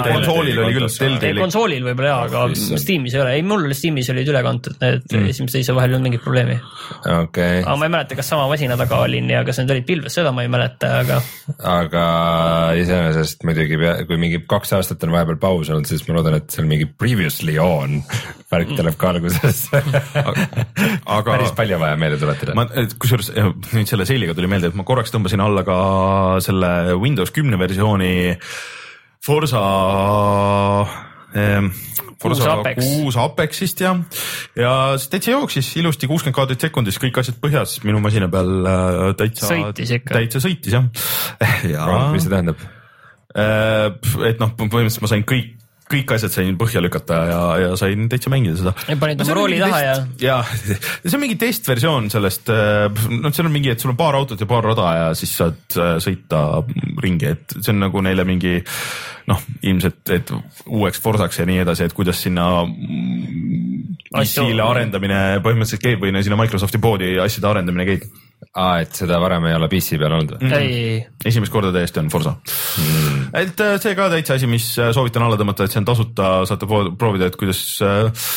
konsoolil 0.04 0.58
oli 0.62 0.76
küll, 0.76 0.88
Telltale'i. 0.88 1.40
konsoolil 1.40 1.84
võib-olla 1.84 2.10
jaa, 2.10 2.20
aga 2.28 2.44
oh, 2.46 2.54
Steamis 2.80 3.16
ei 3.16 3.22
ole, 3.22 3.34
ei 3.38 3.44
mul 3.46 3.66
oli 3.68 3.76
Steamis 3.76 4.10
olid 4.14 4.30
üle 4.32 4.42
kantud 4.46 4.78
need 4.80 5.04
mm. 5.10 5.30
esimese 5.32 5.58
teise 5.58 5.76
vahel 5.76 5.92
ei 5.92 5.98
olnud 5.98 6.08
mingit 6.08 6.24
probleemi 6.24 6.56
okay.. 7.02 7.60
aga 7.62 7.76
ma 7.80 7.88
ei 7.88 7.94
mäleta, 7.96 8.18
kas 8.18 8.30
sama 8.32 8.46
masina 8.50 8.78
taga 8.80 9.02
olin 9.04 9.28
ja 9.30 9.42
kas 9.46 9.60
need 9.60 9.74
olid 9.74 9.88
pilves, 9.88 10.16
seda 10.16 10.32
ma 10.34 10.46
ei 10.46 10.52
mäleta, 10.52 10.92
aga. 11.02 11.20
aga 11.74 12.04
iseenesest 12.80 13.44
muidugi, 13.48 13.80
kui 14.08 14.20
mingi 14.20 14.40
kaks 14.48 14.74
aastat 14.78 15.04
on 15.06 15.14
vahepeal 15.16 15.40
paus 15.42 15.72
olnud, 15.72 15.88
siis 15.90 16.06
ma 16.08 16.18
loodan, 16.18 16.38
et 16.40 16.48
seal 16.54 16.68
mingi 16.70 16.88
previously 16.88 17.58
on 17.60 18.00
värk 18.54 18.70
mm. 18.70 18.78
tuleb 18.80 18.98
ka 19.00 19.10
algusesse 19.12 19.82
aga 21.16 21.24
päris 21.28 21.52
palju 21.56 21.78
vaja 21.80 21.98
meelde 22.00 22.20
tuletada. 22.22 22.56
ma, 22.56 22.66
kusjuures 23.00 23.30
nüüd 23.74 23.90
selle 23.90 24.06
seiliga 24.08 24.36
tuli 24.36 24.50
meelde, 24.50 24.70
et 24.70 24.78
ma 24.78 24.86
korraks 24.86 25.12
tõmbasin 25.14 25.42
alla 25.44 25.64
ka 25.66 25.78
selle 26.44 26.70
Windows 27.00 27.34
kümne 27.34 27.58
versiooni 27.60 28.14
Forsa 29.24 29.60
ähm, 31.34 31.70
Forsa 32.20 32.56
kuus 32.76 33.16
Apexist 33.20 33.80
ja, 33.80 33.94
ja 34.56 34.74
täitsa 35.10 35.34
jooksis 35.34 35.74
ilusti 35.80 36.08
kuuskümmend 36.08 36.36
kaadrit 36.36 36.64
sekundis, 36.66 37.00
kõik 37.02 37.20
asjad 37.20 37.40
põhjas 37.42 37.78
minu 37.84 38.00
masina 38.04 38.30
peal 38.32 38.54
äh, 38.68 39.02
täitsa. 39.18 39.50
sõitis 39.50 39.96
ikka. 39.98 40.16
täitsa 40.18 40.44
sõitis 40.44 40.78
jah 40.78 40.88
ja.... 41.74 41.88
mis 42.14 42.24
see 42.24 42.32
tähendab? 42.32 42.62
Äh, 43.34 43.90
et 44.30 44.40
noh, 44.40 44.54
põhimõtteliselt 44.56 45.04
ma 45.04 45.10
sain 45.10 45.26
kõik 45.28 45.63
kõik 45.90 46.14
asjad 46.16 46.32
sain 46.32 46.56
põhja 46.60 46.80
lükata 46.82 47.18
ja, 47.28 47.40
ja 47.60 47.72
sain 47.78 48.08
täitsa 48.10 48.32
mängida 48.32 48.56
seda. 48.56 48.72
panid 49.00 49.20
oma 49.20 49.36
rooli 49.36 49.58
taha 49.60 49.80
ja? 49.82 49.96
ja, 50.22 50.36
see 51.04 51.16
on 51.16 51.22
mingi 51.22 51.36
testversioon 51.40 52.08
sellest, 52.12 52.48
noh, 52.48 53.34
seal 53.34 53.48
on 53.50 53.54
mingi, 53.54 53.72
et 53.74 53.82
sul 53.82 53.92
on 53.92 53.98
paar 54.00 54.16
autot 54.18 54.40
ja 54.40 54.48
paar 54.48 54.64
rada 54.70 54.88
ja 54.96 55.06
siis 55.18 55.34
saad 55.40 55.76
äh, 55.76 55.96
sõita 56.04 56.40
ringi, 57.04 57.34
et 57.36 57.58
see 57.60 57.74
on 57.74 57.82
nagu 57.84 58.04
neile 58.04 58.24
mingi 58.28 58.56
noh, 59.28 59.40
ilmselt, 59.64 60.02
et 60.12 60.32
uueks 60.66 61.00
Forsaks 61.04 61.40
ja 61.40 61.48
nii 61.48 61.62
edasi, 61.64 61.86
et 61.86 61.96
kuidas 61.96 62.20
sinna 62.24 62.48
PC-le 64.14 64.64
arendamine 64.64 65.20
põhimõtteliselt 65.44 65.84
käib 65.84 66.04
või 66.04 66.14
sinna 66.20 66.38
Microsofti 66.40 66.80
poodi 66.82 67.16
asjade 67.22 67.50
arendamine 67.50 67.88
käib 67.88 68.08
aa, 68.54 68.82
et 68.84 68.94
seda 68.94 69.18
varem 69.22 69.48
ei 69.48 69.56
ole 69.56 69.66
PC 69.70 69.98
peal 69.98 70.14
olnud 70.14 70.36
või 70.36 70.46
mm.? 70.46 70.58
ei. 70.62 70.98
esimest 71.26 71.52
korda 71.52 71.72
täiesti 71.74 71.98
on 72.02 72.10
Forsa 72.12 72.36
mm.. 72.38 73.24
et 73.40 73.62
äh, 73.64 73.74
see 73.82 73.96
ka 73.98 74.06
täitsa 74.12 74.36
asi, 74.38 74.48
mis 74.50 74.68
äh, 74.78 74.92
soovitan 74.94 75.24
alla 75.26 75.38
tõmmata, 75.40 75.66
et 75.66 75.74
see 75.74 75.80
on 75.82 75.88
tasuta, 75.88 76.28
saate 76.46 76.68
proovida, 76.68 77.30
et 77.30 77.38
kuidas 77.40 77.62
äh, 77.82 78.28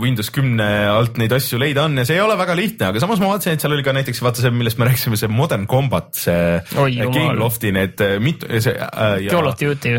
Windows 0.00 0.32
kümne 0.34 0.68
alt 0.88 1.20
neid 1.20 1.34
asju 1.36 1.60
leida 1.60 1.84
on 1.84 2.00
ja 2.00 2.06
see 2.08 2.16
ei 2.16 2.24
ole 2.24 2.38
väga 2.40 2.56
lihtne, 2.56 2.88
aga 2.88 3.04
samas 3.04 3.20
ma 3.20 3.34
vaatasin, 3.34 3.58
et 3.58 3.64
seal 3.66 3.76
oli 3.76 3.84
ka 3.84 3.94
näiteks 3.96 4.24
vaata 4.24 4.44
see, 4.44 4.54
millest 4.54 4.80
me 4.80 4.86
rääkisime, 4.90 5.20
see 5.20 5.32
Modern 5.32 5.68
Combat, 5.70 6.08
see 6.16 6.56
Oi, 6.80 6.96
Gamelofti 7.02 7.74
need 7.76 8.00
mitu, 8.24 8.48
see 8.64 8.72
äh,. 8.80 9.28
Call 9.28 9.52
of 9.52 9.60
Duty. 9.60 9.98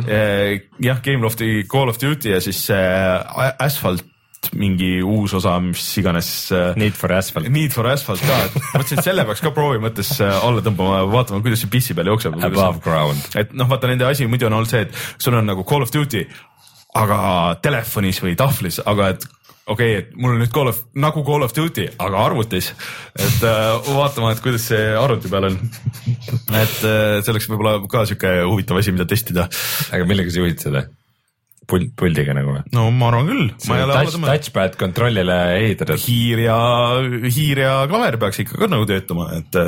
jah, 0.82 1.06
Gamelofti 1.06 1.54
Call 1.70 1.94
of 1.94 2.02
Duty 2.02 2.34
ja 2.34 2.42
siis 2.42 2.66
äh, 2.74 3.54
Asphalt 3.62 4.15
mingi 4.54 5.00
uus 5.04 5.34
osa, 5.38 5.56
mis 5.64 5.84
iganes. 6.02 6.30
Äh, 6.54 6.74
Need 6.80 6.98
for 7.00 7.14
Asphalt. 7.16 7.50
Need 7.52 7.76
for 7.76 7.88
Asphalt 7.90 8.24
ka, 8.26 8.40
et 8.48 8.58
mõtlesin, 8.74 9.02
et 9.02 9.10
selle 9.10 9.26
peaks 9.28 9.44
ka 9.46 9.54
proovi 9.56 9.82
mõttes 9.84 10.12
äh, 10.24 10.36
alla 10.46 10.64
tõmbama, 10.66 11.04
vaatama, 11.12 11.44
kuidas 11.46 11.64
see 11.64 11.72
PC 11.74 11.98
peal 11.98 12.12
jookseb. 12.14 12.38
Above 12.46 12.84
ground. 12.86 13.32
et 13.40 13.56
noh, 13.58 13.70
vaata 13.72 13.92
nende 13.92 14.08
asi 14.10 14.28
muidu 14.30 14.50
on 14.50 14.60
olnud 14.60 14.72
see, 14.72 14.86
et 14.86 15.24
sul 15.24 15.38
on 15.38 15.48
nagu 15.48 15.66
Call 15.68 15.86
of 15.86 15.94
Duty, 15.94 16.26
aga 16.96 17.18
telefonis 17.64 18.22
või 18.24 18.38
tahvlis, 18.40 18.82
aga 18.86 19.14
et 19.16 19.26
okei 19.66 19.96
okay,, 19.98 20.02
et 20.04 20.12
mul 20.20 20.36
on 20.36 20.44
nüüd 20.44 20.54
Call 20.54 20.70
of, 20.70 20.82
nagu 21.02 21.24
Call 21.26 21.46
of 21.46 21.56
Duty, 21.56 21.88
aga 22.02 22.26
arvutis. 22.28 22.72
et 23.18 23.48
äh, 23.48 23.90
vaatama, 23.96 24.34
et 24.36 24.44
kuidas 24.44 24.68
see 24.70 24.84
arvuti 25.00 25.32
peal 25.32 25.50
on. 25.50 25.58
et 26.62 26.78
äh, 26.86 27.22
see 27.22 27.34
oleks 27.34 27.50
võib-olla 27.50 27.80
ka 27.92 28.06
sihuke 28.06 28.38
huvitav 28.46 28.82
asi, 28.82 28.94
mida 28.96 29.08
testida. 29.10 29.50
aga 29.92 30.08
millega 30.08 30.34
sa 30.34 30.46
juhid 30.46 30.62
seda? 30.68 30.86
Pult, 31.70 31.92
puldiga 31.98 32.36
nagu 32.38 32.56
või? 32.58 32.64
no 32.76 32.88
ma 32.96 33.10
arvan 33.12 33.30
küll. 33.32 33.50
Touch, 33.66 34.20
touchpad 34.22 34.78
kontrollile 34.80 35.40
ehitatud. 35.58 36.00
hiir 36.06 36.46
ja, 36.46 36.60
hiir 37.26 37.64
ja 37.66 37.76
klaver 37.92 38.20
peaks 38.22 38.44
ikka 38.46 38.62
ka 38.62 38.72
nagu 38.72 38.88
töötama, 38.90 39.30
et 39.40 39.60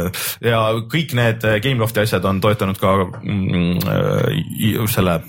ja 0.46 0.62
kõik 0.92 1.18
need 1.18 1.46
Gamelofti 1.64 2.04
asjad 2.06 2.26
on 2.30 2.42
toetanud 2.44 2.80
ka 2.82 2.96
mm, 3.22 3.84
äh, 3.84 4.82
selle 4.92 5.20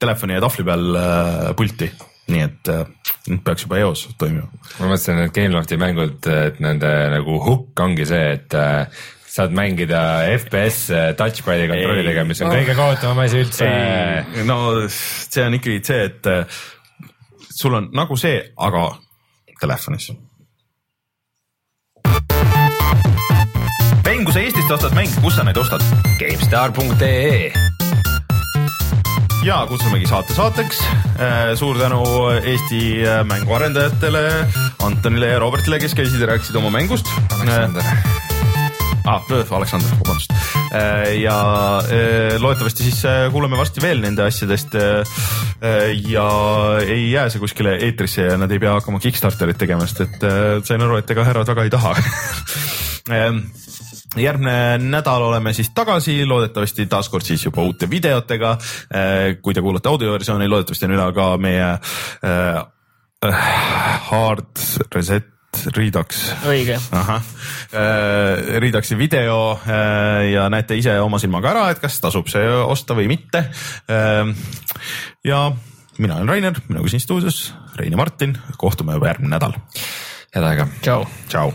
telefoni 0.00 0.36
ja 0.36 0.44
tahvli 0.44 0.66
peal 0.66 1.00
äh, 1.00 1.48
pulti 1.56 1.90
nii 2.32 2.42
et 2.42 2.70
äh, 2.72 2.86
nüüd 3.30 3.42
peaks 3.46 3.66
juba 3.66 3.78
eos 3.82 4.06
toimima. 4.18 4.48
ma 4.80 4.88
mõtlesin, 4.90 5.20
et 5.22 5.34
Gamelofti 5.34 5.78
mängud, 5.78 6.26
et 6.26 6.58
nende 6.62 6.90
nagu 7.12 7.38
hukk 7.44 7.84
ongi 7.84 8.06
see, 8.08 8.32
et 8.34 8.56
äh, 8.58 9.04
saad 9.36 9.52
mängida 9.56 10.00
FPS 10.38 10.86
touchpad'i 11.18 11.68
kontrollidega, 11.68 12.24
mis 12.28 12.40
on 12.40 12.52
kõige 12.54 12.76
kohutavam 12.78 13.24
asi 13.26 13.42
üldse. 13.44 13.68
no 14.48 14.58
see 14.88 15.44
on 15.44 15.58
ikkagi 15.58 15.82
see, 15.84 16.06
et 16.08 16.30
äh, 16.32 16.62
sul 17.52 17.76
on 17.76 17.90
nagu 17.96 18.16
see, 18.20 18.40
aga 18.56 18.88
telefonis. 19.60 20.10
Ben, 24.06 24.22
kui 24.24 24.32
sa 24.32 24.40
Eestist 24.40 24.72
ostad 24.72 24.94
mänge, 24.96 25.16
kus 25.20 25.36
sa 25.36 25.44
neid 25.44 25.58
ostad? 25.60 25.84
GameStar.ee 26.20 27.50
ja 29.46 29.60
kutsumegi 29.68 30.08
saate 30.10 30.34
saateks. 30.34 30.80
suur 31.60 31.78
tänu 31.78 32.02
Eesti 32.40 32.80
äh, 33.04 33.20
mänguarendajatele, 33.28 34.24
Antonile 34.82 35.34
ja 35.34 35.38
Robertile, 35.42 35.78
kes 35.82 35.94
käisid 35.94 36.24
ja 36.24 36.32
rääkisid 36.32 36.56
oma 36.58 36.72
mängust. 36.74 37.12
Aleksander, 37.36 37.84
ah,. 39.06 39.22
Aleksander, 39.56 39.90
vabandust. 40.00 40.32
ja 41.20 41.36
äh, 41.78 42.40
loodetavasti 42.40 42.86
siis 42.86 43.04
äh, 43.04 43.26
kuuleme 43.32 43.56
varsti 43.56 43.82
veel 43.82 44.00
nende 44.04 44.26
asjadest. 44.26 44.74
ja 46.08 46.28
ei 46.86 47.10
jää 47.10 47.28
see 47.30 47.40
kuskile 47.40 47.76
eetrisse 47.86 48.26
ja 48.26 48.36
nad 48.38 48.50
ei 48.50 48.58
pea 48.58 48.74
hakkama 48.76 49.00
Kickstarterit 49.00 49.58
tegema, 49.58 49.86
sest 49.86 50.04
et 50.04 50.26
äh, 50.26 50.58
sain 50.64 50.82
aru, 50.82 50.98
et 51.00 51.10
ega 51.10 51.24
härrad 51.24 51.54
väga 51.54 51.64
ei 51.66 51.72
taha 51.72 51.94
Ähm, 53.06 53.36
järgmine 54.18 54.78
nädal 54.82 55.22
oleme 55.22 55.52
siis 55.54 55.70
tagasi, 55.70 56.24
loodetavasti 56.26 56.88
taaskord 56.90 57.22
siis 57.22 57.44
juba 57.44 57.62
uute 57.62 57.86
videotega. 57.90 58.56
kui 59.42 59.54
te 59.54 59.62
kuulate 59.62 59.88
audioversiooni, 59.88 60.48
loodetavasti 60.48 60.88
on 60.88 60.96
üleval 60.96 61.14
ka 61.14 61.28
meie 61.38 61.68
äh, 61.70 62.58
äh, 63.22 63.46
Hard 64.10 64.58
Reset 64.94 65.35
et 65.68 65.76
riidaks. 65.78 66.22
õige. 66.48 66.78
Äh, 67.76 68.60
riidakse 68.62 68.98
video 68.98 69.56
äh, 69.58 70.30
ja 70.32 70.46
näete 70.52 70.76
ise 70.78 70.94
oma 71.02 71.18
silmaga 71.22 71.50
ära, 71.54 71.64
et 71.72 71.82
kas 71.82 71.98
tasub 72.02 72.30
see 72.32 72.46
osta 72.46 72.96
või 72.98 73.08
mitte. 73.10 73.46
Äh, 73.90 74.32
ja 75.26 75.42
mina 75.98 76.20
olen 76.20 76.28
Rainer, 76.30 76.62
minuga 76.68 76.92
siin 76.92 77.02
stuudios 77.02 77.50
Rein 77.76 77.92
ja 77.92 78.00
Martin, 78.00 78.38
kohtume 78.56 78.96
juba 78.96 79.12
järgmine 79.12 79.36
nädal. 79.36 79.58
head 80.34 80.44
aega. 80.44 80.68
tšau. 80.80 81.06
tšau. 81.28 81.54